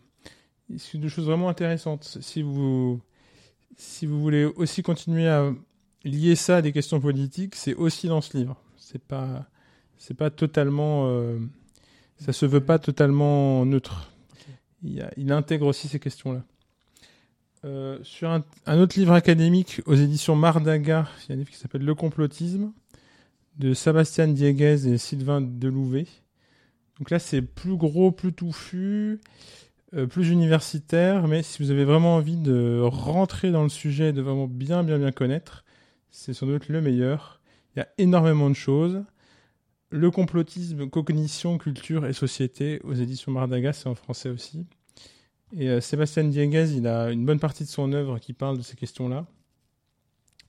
il 0.70 0.76
discute 0.76 1.00
de 1.00 1.08
choses 1.08 1.26
vraiment 1.26 1.48
intéressantes. 1.48 2.18
Si 2.20 2.42
vous, 2.42 3.00
si 3.78 4.06
vous 4.06 4.20
voulez 4.20 4.44
aussi 4.44 4.84
continuer 4.84 5.30
à 5.30 5.54
lier 6.04 6.36
ça 6.36 6.58
à 6.58 6.62
des 6.62 6.74
questions 6.74 7.00
politiques, 7.00 7.56
c'est 7.56 7.74
aussi 7.74 8.08
dans 8.08 8.20
ce 8.20 8.38
livre. 8.38 8.62
C'est 8.76 9.02
pas, 9.02 9.48
c'est 9.98 10.14
pas 10.16 10.30
totalement, 10.30 11.08
euh, 11.08 11.38
ça 12.18 12.34
se 12.34 12.46
veut 12.46 12.62
pas 12.62 12.80
totalement 12.80 13.66
neutre. 13.66 14.12
Il, 14.84 14.94
y 14.94 15.02
a- 15.02 15.12
il 15.18 15.32
intègre 15.32 15.66
aussi 15.68 15.88
ces 15.88 16.00
questions-là. 16.00 16.44
Euh, 17.66 17.98
sur 18.04 18.30
un, 18.30 18.44
un 18.68 18.80
autre 18.80 19.00
livre 19.00 19.14
académique 19.14 19.82
aux 19.88 19.96
éditions 19.96 20.36
Mardaga, 20.36 21.08
il 21.24 21.30
y 21.30 21.32
a 21.32 21.36
un 21.36 21.38
livre 21.40 21.50
qui 21.50 21.58
s'appelle 21.58 21.84
Le 21.84 21.96
complotisme 21.96 22.72
de 23.58 23.74
Sébastien 23.74 24.28
Dieguez 24.28 24.88
et 24.88 24.98
Sylvain 24.98 25.42
Delouvet. 25.42 26.06
Donc 27.00 27.10
là, 27.10 27.20
c'est 27.20 27.42
plus 27.42 27.76
gros, 27.76 28.12
plus 28.12 28.34
touffu, 28.34 29.20
euh, 29.96 30.06
plus 30.08 30.30
universitaire, 30.30 31.28
mais 31.28 31.42
si 31.42 31.64
vous 31.64 31.72
avez 31.72 31.86
vraiment 31.86 32.16
envie 32.16 32.38
de 32.38 32.80
rentrer 32.84 33.52
dans 33.52 33.64
le 33.64 33.70
sujet 33.70 34.10
et 34.10 34.14
de 34.14 34.22
vraiment 34.22 34.48
bien, 34.48 34.84
bien, 34.84 35.00
bien 35.00 35.12
connaître, 35.12 35.64
c'est 36.12 36.34
sans 36.34 36.46
doute 36.46 36.68
le 36.70 36.82
meilleur. 36.82 37.42
Il 37.76 37.80
y 37.80 37.82
a 37.82 37.88
énormément 37.98 38.50
de 38.50 38.56
choses. 38.56 39.04
Le 39.96 40.12
complotisme, 40.12 40.90
cognition, 40.90 41.58
culture 41.58 42.06
et 42.06 42.12
société 42.12 42.82
aux 42.84 42.94
éditions 42.94 43.32
Mardaga, 43.32 43.72
c'est 43.72 43.88
en 43.88 43.96
français 43.96 44.28
aussi. 44.28 44.66
Et 45.58 45.70
euh, 45.70 45.80
Sébastien 45.80 46.26
Dieguez, 46.26 46.74
il 46.76 46.86
a 46.86 47.12
une 47.12 47.26
bonne 47.26 47.40
partie 47.40 47.64
de 47.64 47.70
son 47.70 47.94
œuvre 47.94 48.20
qui 48.20 48.34
parle 48.34 48.58
de 48.58 48.62
ces 48.62 48.76
questions-là. 48.76 49.26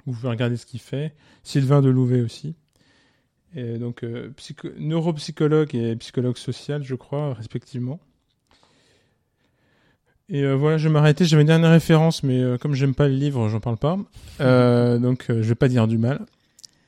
Vous 0.05 0.15
pouvez 0.15 0.31
regarder 0.31 0.57
ce 0.57 0.67
qu'il 0.67 0.81
fait. 0.81 1.15
Sylvain 1.45 1.81
Delouvet 1.81 2.23
aussi. 2.23 2.57
Et 3.55 3.79
donc, 3.79 4.03
euh, 4.03 4.31
psycho- 4.37 4.73
neuropsychologue 4.81 5.77
et 5.77 5.95
psychologue 5.95 6.37
social, 6.39 6.83
je 6.83 6.97
crois, 6.97 7.33
respectivement. 7.35 8.01
Et 10.29 10.43
euh, 10.43 10.57
voilà, 10.57 10.77
je 10.77 10.89
vais 10.89 10.93
m'arrêter. 10.93 11.25
J'avais 11.25 11.43
une 11.43 11.47
dernière 11.47 11.71
référence, 11.71 12.25
mais 12.25 12.41
euh, 12.41 12.59
comme 12.59 12.75
j'aime 12.75 12.97
pas 12.97 13.07
le 13.07 13.15
livre, 13.15 13.49
j'en 13.49 13.61
parle 13.61 13.77
pas. 13.77 13.97
Euh, 14.41 14.99
donc, 14.99 15.31
euh, 15.31 15.41
je 15.41 15.49
vais 15.49 15.55
pas 15.55 15.69
dire 15.69 15.87
du 15.87 15.99
mal. 15.99 16.27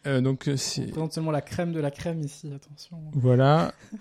Euh, 0.07 0.20
donc, 0.20 0.49
euh, 0.49 0.53
On 0.55 0.57
c'est 0.57 0.87
présente 0.87 1.12
seulement 1.12 1.31
la 1.31 1.41
crème 1.43 1.73
de 1.73 1.81
la 1.81 1.91
crème 1.91 2.20
ici, 2.20 2.51
attention. 2.55 2.99
voilà. 3.12 3.73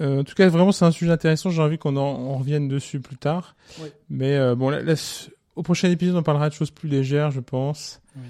Euh, 0.00 0.20
en 0.20 0.24
tout 0.24 0.34
cas, 0.34 0.48
vraiment, 0.48 0.72
c'est 0.72 0.86
un 0.86 0.90
sujet 0.90 1.12
intéressant. 1.12 1.50
J'ai 1.50 1.60
envie 1.60 1.76
qu'on 1.76 1.96
en 1.98 2.02
on 2.18 2.38
revienne 2.38 2.66
dessus 2.66 2.98
plus 2.98 3.18
tard. 3.18 3.54
Oui. 3.78 3.88
Mais 4.08 4.36
euh, 4.36 4.54
bon, 4.54 4.70
là, 4.70 4.80
là, 4.82 4.96
c- 4.96 5.30
au 5.54 5.62
prochain 5.62 5.90
épisode, 5.90 6.16
on 6.16 6.22
parlera 6.22 6.48
de 6.48 6.54
choses 6.54 6.70
plus 6.70 6.88
légères, 6.88 7.30
je 7.30 7.40
pense. 7.40 8.00
Oui. 8.16 8.22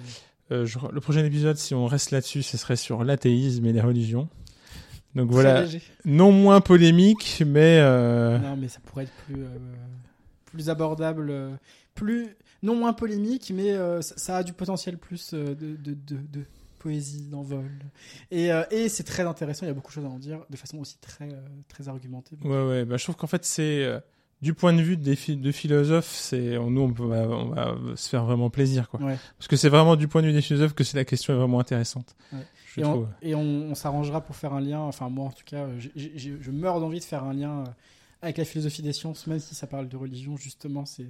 Euh, 0.50 0.66
je- 0.66 0.80
le 0.90 1.00
prochain 1.00 1.24
épisode, 1.24 1.56
si 1.56 1.72
on 1.72 1.86
reste 1.86 2.10
là-dessus, 2.10 2.42
ce 2.42 2.56
serait 2.56 2.74
sur 2.74 3.04
l'athéisme 3.04 3.64
et 3.64 3.72
les 3.72 3.80
religions. 3.80 4.28
Donc 5.14 5.30
voilà, 5.30 5.64
non 6.04 6.32
moins 6.32 6.60
polémique, 6.60 7.44
mais 7.46 7.80
Non, 7.80 8.56
mais 8.56 8.66
ça 8.66 8.80
pourrait 8.84 9.04
être 9.04 9.12
plus, 9.26 9.44
plus 10.46 10.68
abordable, 10.68 11.32
plus 11.94 12.34
non 12.64 12.74
moins 12.74 12.92
polémique, 12.92 13.52
mais 13.54 13.72
ça, 14.02 14.14
ça 14.16 14.36
a 14.38 14.42
du 14.42 14.52
potentiel 14.52 14.98
plus 14.98 15.32
de, 15.32 15.54
de, 15.54 15.76
de, 15.76 15.94
de 16.16 16.44
poésie, 16.82 17.28
d'envol. 17.28 17.70
Et, 18.30 18.52
euh, 18.52 18.64
et 18.70 18.88
c'est 18.88 19.04
très 19.04 19.22
intéressant, 19.24 19.64
il 19.64 19.68
y 19.68 19.70
a 19.70 19.74
beaucoup 19.74 19.90
de 19.90 19.94
choses 19.94 20.04
à 20.04 20.08
en 20.08 20.18
dire, 20.18 20.44
de 20.50 20.56
façon 20.56 20.78
aussi 20.78 20.98
très, 20.98 21.32
euh, 21.32 21.40
très 21.68 21.88
argumentée. 21.88 22.36
ouais, 22.44 22.66
ouais. 22.66 22.84
Bah, 22.84 22.96
je 22.96 23.04
trouve 23.04 23.16
qu'en 23.16 23.26
fait, 23.26 23.44
c'est 23.44 23.84
euh, 23.84 24.00
du 24.42 24.54
point 24.54 24.72
de 24.72 24.82
vue 24.82 24.96
des 24.96 25.16
de 25.36 25.52
philosophes, 25.52 26.10
c'est 26.12 26.58
nous 26.58 26.80
on, 26.80 26.92
peut- 26.92 27.04
on 27.04 27.50
va 27.50 27.76
se 27.96 28.08
faire 28.08 28.24
vraiment 28.24 28.50
plaisir, 28.50 28.88
quoi. 28.88 29.00
Ouais. 29.00 29.16
Parce 29.38 29.48
que 29.48 29.56
c'est 29.56 29.68
vraiment 29.68 29.94
du 29.96 30.08
point 30.08 30.22
de 30.22 30.26
vue 30.26 30.32
des 30.32 30.42
philosophes 30.42 30.74
que 30.74 30.84
c'est 30.84 30.96
la 30.96 31.04
question 31.04 31.32
est 31.32 31.36
vraiment 31.36 31.60
intéressante. 31.60 32.16
Ouais. 32.32 32.40
Je 32.74 32.80
Et, 32.80 32.82
trouve. 32.82 33.08
on, 33.22 33.26
et 33.26 33.34
on, 33.34 33.40
on 33.70 33.74
s'arrangera 33.74 34.20
pour 34.22 34.34
faire 34.34 34.52
un 34.54 34.60
lien, 34.60 34.80
enfin 34.80 35.08
moi 35.10 35.26
en 35.26 35.30
tout 35.30 35.44
cas, 35.44 35.66
je 35.94 36.50
meurs 36.50 36.80
d'envie 36.80 36.98
de 37.00 37.04
faire 37.04 37.22
un 37.24 37.34
lien 37.34 37.64
avec 38.22 38.38
la 38.38 38.44
philosophie 38.44 38.82
des 38.82 38.92
sciences, 38.92 39.26
même 39.26 39.38
si 39.40 39.54
ça 39.54 39.66
parle 39.66 39.88
de 39.88 39.96
religion, 39.96 40.36
justement, 40.36 40.84
c'est- 40.86 41.06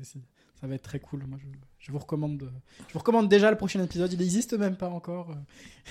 ça 0.60 0.66
va 0.66 0.74
être 0.74 0.82
très 0.82 0.98
cool. 1.00 1.24
Moi, 1.26 1.38
je, 1.40 1.46
je 1.82 1.92
vous 1.92 1.98
recommande, 1.98 2.38
de- 2.38 2.48
je 2.88 2.92
vous 2.94 2.98
recommande 3.00 3.28
déjà 3.28 3.50
le 3.50 3.56
prochain 3.58 3.82
épisode. 3.82 4.12
Il 4.12 4.18
n'existe 4.20 4.54
même 4.54 4.76
pas 4.76 4.88
encore. 4.88 5.34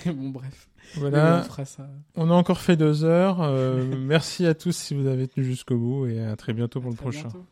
euh. 0.08 0.12
bon, 0.14 0.30
bref, 0.30 0.70
Voilà. 0.96 1.42
on 1.42 1.44
fera 1.50 1.66
ça. 1.66 1.88
On 2.16 2.30
a 2.32 2.34
encore 2.34 2.60
fait 2.60 2.76
deux 2.78 3.04
heures. 3.04 3.42
Euh, 3.42 3.84
merci 3.98 4.46
à 4.46 4.54
tous 4.54 4.72
si 4.76 4.96
vous 4.96 5.08
avez 5.08 5.28
tenu 5.28 5.46
jusqu'au 5.46 5.78
bout 5.78 6.08
et 6.08 6.24
à 6.24 6.36
très 6.36 6.54
bientôt 6.54 6.82
pour 6.82 6.90
le 6.92 6.96
prochain. 6.98 7.24
bientôt. 7.24 7.46